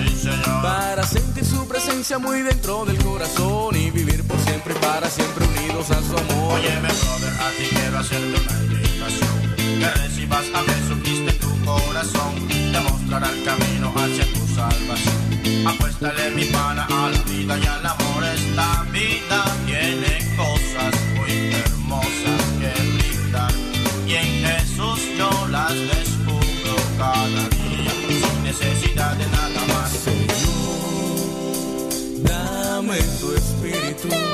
para 0.62 1.04
sentir 1.04 1.46
su 1.46 1.68
presencia 1.68 2.20
muy 2.20 2.42
dentro 2.42 2.86
del 2.86 2.98
corazón 3.04 3.76
y 3.76 3.90
vivir 3.90 4.24
por 4.24 4.40
siempre 4.42 4.76
y 4.76 4.78
para 4.78 5.10
siempre 5.10 5.46
unidos 5.46 5.90
a 5.90 5.96
su 5.96 6.16
amor. 6.16 6.60
Óyeme, 6.60 6.90
brother, 6.90 7.34
a 7.42 7.50
ti 7.58 7.64
quiero 7.72 7.98
hacerte 7.98 8.40
una 8.40 8.64
invitación. 8.64 9.38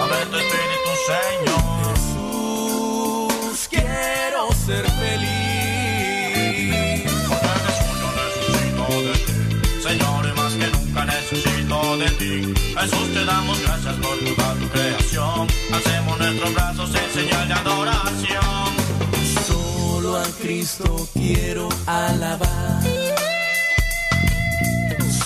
Dame 0.03 0.25
tu 0.25 0.37
espíritu, 0.37 0.91
Señor. 1.07 1.95
Jesús, 1.95 3.67
quiero 3.69 4.51
ser 4.65 4.85
feliz. 4.99 5.43
Señor, 9.81 10.25
y 10.27 10.33
más 10.37 10.53
que 10.53 10.67
nunca 10.67 11.05
necesito 11.05 11.97
de 11.97 12.09
ti. 12.19 12.53
Jesús, 12.77 13.13
te 13.13 13.23
damos 13.23 13.61
gracias 13.61 13.95
por 13.95 14.17
toda 14.19 14.53
tu 14.55 14.67
creación. 14.69 15.47
Hacemos 15.71 16.19
nuestros 16.19 16.53
brazos 16.53 16.89
en 16.95 17.13
señal 17.13 17.47
de 17.47 17.53
adoración. 17.53 18.73
Solo 19.47 20.17
a 20.17 20.25
Cristo 20.41 21.07
quiero 21.13 21.69
alabar. 21.85 22.83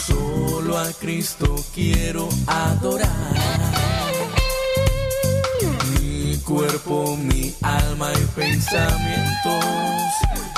Solo 0.06 0.78
a 0.78 0.92
Cristo 0.94 1.56
quiero 1.74 2.30
adorar. 2.46 3.87
Cuerpo, 6.48 7.18
mi 7.18 7.54
alma 7.62 8.10
y 8.14 8.24
pensamientos 8.34 9.66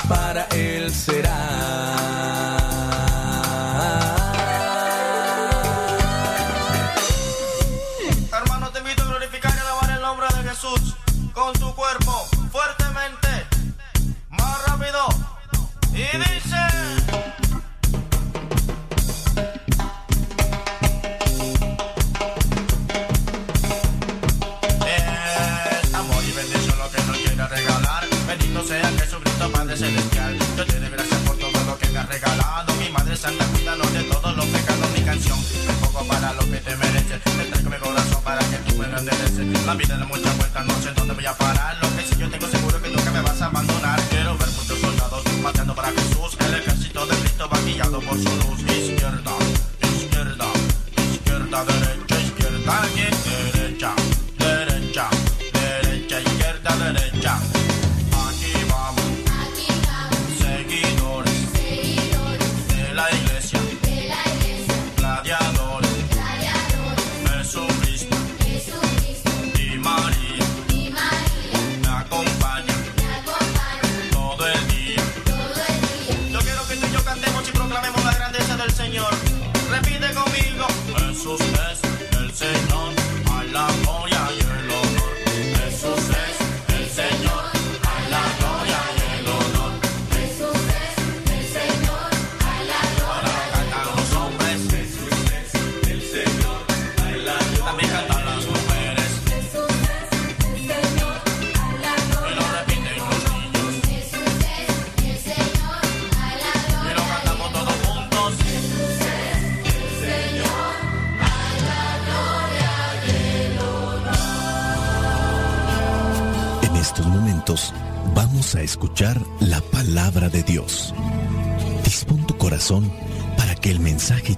para 0.08 0.44
Él 0.52 0.88
será. 0.94 1.36
Hermano, 8.32 8.70
te 8.70 8.78
invito 8.78 9.02
a 9.02 9.06
glorificar 9.06 9.52
y 9.52 9.58
alabar 9.58 9.90
el 9.90 10.00
nombre 10.00 10.26
de 10.28 10.48
Jesús 10.48 10.94
con 11.32 11.52
tu 11.54 11.74
cuerpo 11.74 12.24
fuertemente, 12.52 13.48
más 14.28 14.64
rápido. 14.68 15.08
Y 15.92 16.04
dice. 16.18 16.69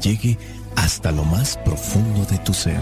Llegue 0.02 0.36
hasta 0.76 1.12
lo 1.12 1.24
más 1.24 1.56
profundo 1.64 2.26
de 2.26 2.38
tu 2.38 2.52
ser. 2.52 2.80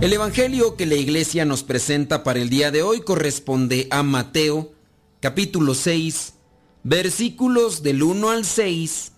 El 0.00 0.14
Evangelio 0.14 0.76
que 0.76 0.86
la 0.86 0.94
iglesia 0.94 1.44
nos 1.44 1.62
presenta 1.62 2.24
para 2.24 2.38
el 2.38 2.48
día 2.48 2.70
de 2.70 2.82
hoy 2.82 3.02
corresponde 3.02 3.86
a 3.90 4.02
Mateo, 4.02 4.72
capítulo 5.20 5.74
6, 5.74 6.32
versículos 6.82 7.82
del 7.82 8.02
1 8.02 8.30
al 8.30 8.46
6 8.46 9.12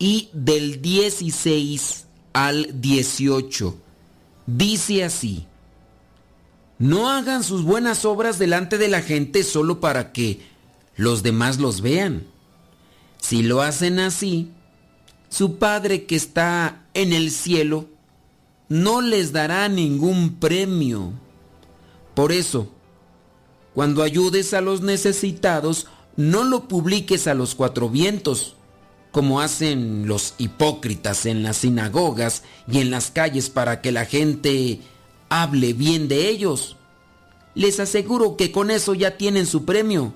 y 0.00 0.28
del 0.32 0.82
16 0.82 1.97
al 2.32 2.80
18. 2.80 3.76
Dice 4.46 5.04
así, 5.04 5.46
no 6.78 7.10
hagan 7.10 7.42
sus 7.42 7.64
buenas 7.64 8.04
obras 8.04 8.38
delante 8.38 8.78
de 8.78 8.88
la 8.88 9.02
gente 9.02 9.42
solo 9.42 9.80
para 9.80 10.12
que 10.12 10.40
los 10.96 11.22
demás 11.22 11.58
los 11.58 11.80
vean. 11.80 12.26
Si 13.20 13.42
lo 13.42 13.62
hacen 13.62 13.98
así, 13.98 14.50
su 15.28 15.56
Padre 15.56 16.06
que 16.06 16.16
está 16.16 16.86
en 16.94 17.12
el 17.12 17.30
cielo, 17.30 17.88
no 18.68 19.00
les 19.00 19.32
dará 19.32 19.68
ningún 19.68 20.36
premio. 20.36 21.12
Por 22.14 22.32
eso, 22.32 22.72
cuando 23.74 24.02
ayudes 24.02 24.54
a 24.54 24.60
los 24.60 24.80
necesitados, 24.80 25.86
no 26.16 26.44
lo 26.44 26.68
publiques 26.68 27.26
a 27.26 27.34
los 27.34 27.54
cuatro 27.54 27.88
vientos, 27.88 28.56
como 29.18 29.40
hacen 29.40 30.06
los 30.06 30.34
hipócritas 30.38 31.26
en 31.26 31.42
las 31.42 31.56
sinagogas 31.56 32.44
y 32.70 32.78
en 32.78 32.92
las 32.92 33.10
calles 33.10 33.50
para 33.50 33.80
que 33.80 33.90
la 33.90 34.04
gente 34.04 34.78
hable 35.28 35.72
bien 35.72 36.06
de 36.06 36.28
ellos. 36.28 36.76
Les 37.56 37.80
aseguro 37.80 38.36
que 38.36 38.52
con 38.52 38.70
eso 38.70 38.94
ya 38.94 39.16
tienen 39.16 39.46
su 39.46 39.64
premio. 39.64 40.14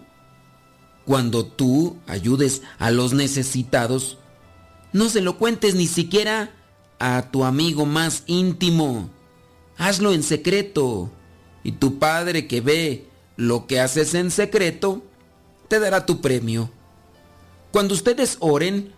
Cuando 1.05 1.45
tú 1.45 1.97
ayudes 2.07 2.63
a 2.79 2.93
los 2.93 3.13
necesitados, 3.13 4.19
no 4.93 5.09
se 5.09 5.21
lo 5.21 5.37
cuentes 5.37 5.75
ni 5.75 5.89
siquiera 5.89 6.55
a 7.01 7.29
tu 7.33 7.43
amigo 7.43 7.87
más 7.87 8.23
íntimo. 8.29 9.11
Hazlo 9.79 10.13
en 10.13 10.23
secreto. 10.23 11.11
Y 11.65 11.73
tu 11.73 11.99
padre 11.99 12.47
que 12.47 12.61
ve 12.61 13.09
lo 13.35 13.67
que 13.67 13.81
haces 13.81 14.15
en 14.15 14.31
secreto, 14.31 15.03
te 15.67 15.81
dará 15.81 16.07
tu 16.07 16.21
premio. 16.21 16.71
Cuando 17.73 17.95
ustedes 17.95 18.37
oren, 18.41 18.93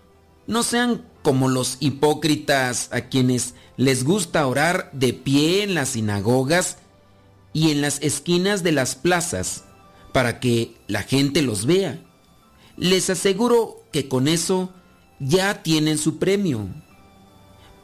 no 0.49 0.65
sean 0.65 1.05
como 1.23 1.49
los 1.49 1.77
hipócritas 1.79 2.89
a 2.93 3.03
quienes 3.03 3.55
les 3.77 4.05
gusta 4.05 4.47
orar 4.47 4.91
de 4.93 5.13
pie 5.13 5.63
en 5.63 5.75
las 5.75 5.91
sinagogas 5.91 6.79
y 7.53 7.71
en 7.71 7.81
las 7.81 8.03
esquinas 8.03 8.63
de 8.65 8.73
las 8.73 8.97
plazas 8.97 9.65
para 10.13 10.41
que 10.41 10.75
la 10.89 11.03
gente 11.03 11.41
los 11.41 11.67
vea. 11.67 12.03
Les 12.77 13.11
aseguro 13.11 13.85
que 13.93 14.09
con 14.09 14.27
eso 14.27 14.73
ya 15.21 15.63
tienen 15.63 15.97
su 15.97 16.19
premio. 16.19 16.69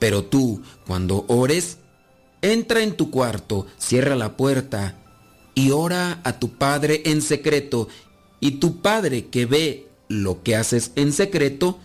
Pero 0.01 0.25
tú, 0.25 0.63
cuando 0.87 1.25
ores, 1.29 1.79
entra 2.43 2.83
en 2.83 2.97
tu 2.97 3.11
cuarto, 3.11 3.67
cierra 3.79 4.17
la 4.17 4.37
puerta 4.37 4.97
y 5.55 5.71
ora 5.71 6.21
a 6.25 6.39
tu 6.39 6.51
Padre 6.59 7.03
en 7.07 7.23
secreto, 7.23 7.89
y 8.41 8.53
tu 8.53 8.81
Padre 8.81 9.27
que 9.27 9.47
ve 9.47 9.90
lo 10.11 10.43
que 10.43 10.57
haces 10.57 10.93
en 10.97 11.15
secreto, 11.15 11.79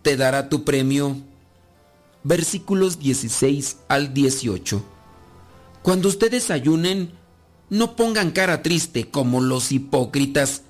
te 0.00 0.16
dará 0.16 0.48
tu 0.48 0.64
premio. 0.64 1.16
Versículos 2.24 2.98
16 2.98 3.76
al 3.88 4.14
18. 4.14 4.82
Cuando 5.82 6.08
ustedes 6.08 6.50
ayunen, 6.50 7.10
no 7.68 7.96
pongan 7.96 8.30
cara 8.30 8.62
triste 8.62 9.10
como 9.10 9.42
los 9.42 9.72
hipócritas, 9.72 10.62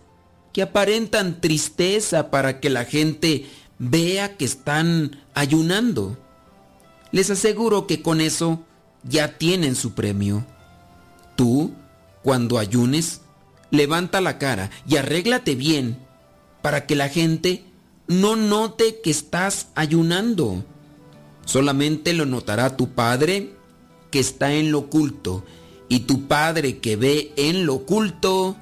que 0.52 0.62
aparentan 0.62 1.40
tristeza 1.40 2.32
para 2.32 2.58
que 2.58 2.70
la 2.70 2.84
gente 2.84 3.46
vea 3.78 4.36
que 4.36 4.44
están 4.44 5.20
ayunando 5.34 6.18
les 7.12 7.28
aseguro 7.28 7.86
que 7.86 8.02
con 8.02 8.20
eso 8.20 8.64
ya 9.04 9.38
tienen 9.38 9.76
su 9.76 9.92
premio. 9.92 10.44
Tú, 11.36 11.72
cuando 12.22 12.58
ayunes, 12.58 13.20
levanta 13.70 14.20
la 14.20 14.38
cara 14.38 14.70
y 14.88 14.96
arréglate 14.96 15.54
bien 15.54 15.98
para 16.62 16.86
que 16.86 16.96
la 16.96 17.08
gente 17.08 17.64
no 18.08 18.36
note 18.36 19.00
que 19.02 19.10
estás 19.10 19.68
ayunando. 19.74 20.64
Solamente 21.44 22.12
lo 22.12 22.24
notará 22.24 22.76
tu 22.76 22.90
Padre 22.90 23.54
que 24.10 24.20
está 24.20 24.52
en 24.52 24.70
lo 24.70 24.80
oculto 24.80 25.44
y 25.88 26.00
tu 26.00 26.28
Padre 26.28 26.78
que 26.78 26.96
ve 26.96 27.32
en 27.36 27.66
lo 27.66 27.74
oculto 27.74 28.56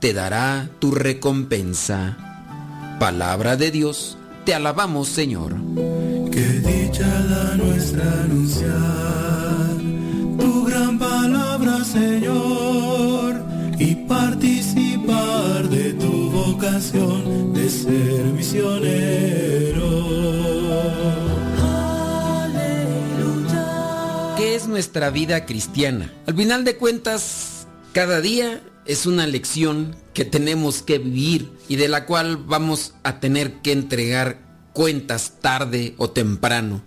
te 0.00 0.12
dará 0.12 0.70
tu 0.80 0.90
recompensa. 0.90 2.96
Palabra 2.98 3.56
de 3.56 3.70
Dios, 3.70 4.18
te 4.44 4.54
alabamos 4.54 5.08
Señor. 5.08 5.54
Qué 6.30 6.40
dicha 6.40 7.08
la 7.28 7.54
nuestra 7.54 8.24
anunciar 8.24 9.76
tu 10.38 10.64
gran 10.64 10.98
palabra, 10.98 11.84
Señor, 11.84 13.44
y 13.78 13.94
tu 13.94 14.53
vocación 16.64 17.52
de 17.52 17.68
ser 17.68 18.24
misionero. 18.24 19.84
¿Qué 24.36 24.54
es 24.54 24.66
nuestra 24.66 25.10
vida 25.10 25.44
cristiana? 25.44 26.10
Al 26.26 26.34
final 26.34 26.64
de 26.64 26.76
cuentas, 26.76 27.66
cada 27.92 28.20
día 28.20 28.62
es 28.86 29.04
una 29.04 29.26
lección 29.26 29.94
que 30.14 30.24
tenemos 30.24 30.82
que 30.82 30.98
vivir 30.98 31.52
y 31.68 31.76
de 31.76 31.88
la 31.88 32.06
cual 32.06 32.38
vamos 32.38 32.94
a 33.02 33.20
tener 33.20 33.60
que 33.60 33.72
entregar 33.72 34.40
cuentas 34.72 35.34
tarde 35.42 35.94
o 35.98 36.10
temprano. 36.10 36.82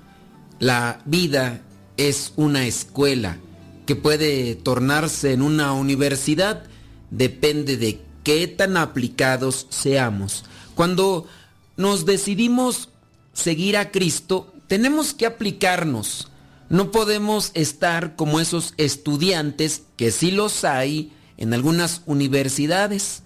La 0.60 1.02
vida 1.06 1.62
es 1.98 2.34
una 2.36 2.66
escuela 2.66 3.38
que 3.86 3.96
puede 3.96 4.56
tornarse 4.56 5.34
en 5.34 5.44
una 5.44 5.74
universidad, 5.74 6.64
depende 7.12 7.78
de 7.78 8.07
qué 8.28 8.46
tan 8.50 8.76
aplicados 8.76 9.68
seamos. 9.70 10.44
Cuando 10.76 11.28
nos 11.78 12.06
decidimos 12.06 12.90
seguir 13.32 13.78
a 13.78 13.90
Cristo, 13.90 14.54
tenemos 14.68 15.14
que 15.14 15.26
aplicarnos. 15.26 16.28
No 16.68 16.92
podemos 16.92 17.52
estar 17.54 18.18
como 18.18 18.42
esos 18.42 18.74
estudiantes, 18.76 19.84
que 19.96 20.12
sí 20.12 20.32
los 20.32 20.66
hay 20.66 21.14
en 21.38 21.54
algunas 21.54 22.02
universidades. 22.06 23.24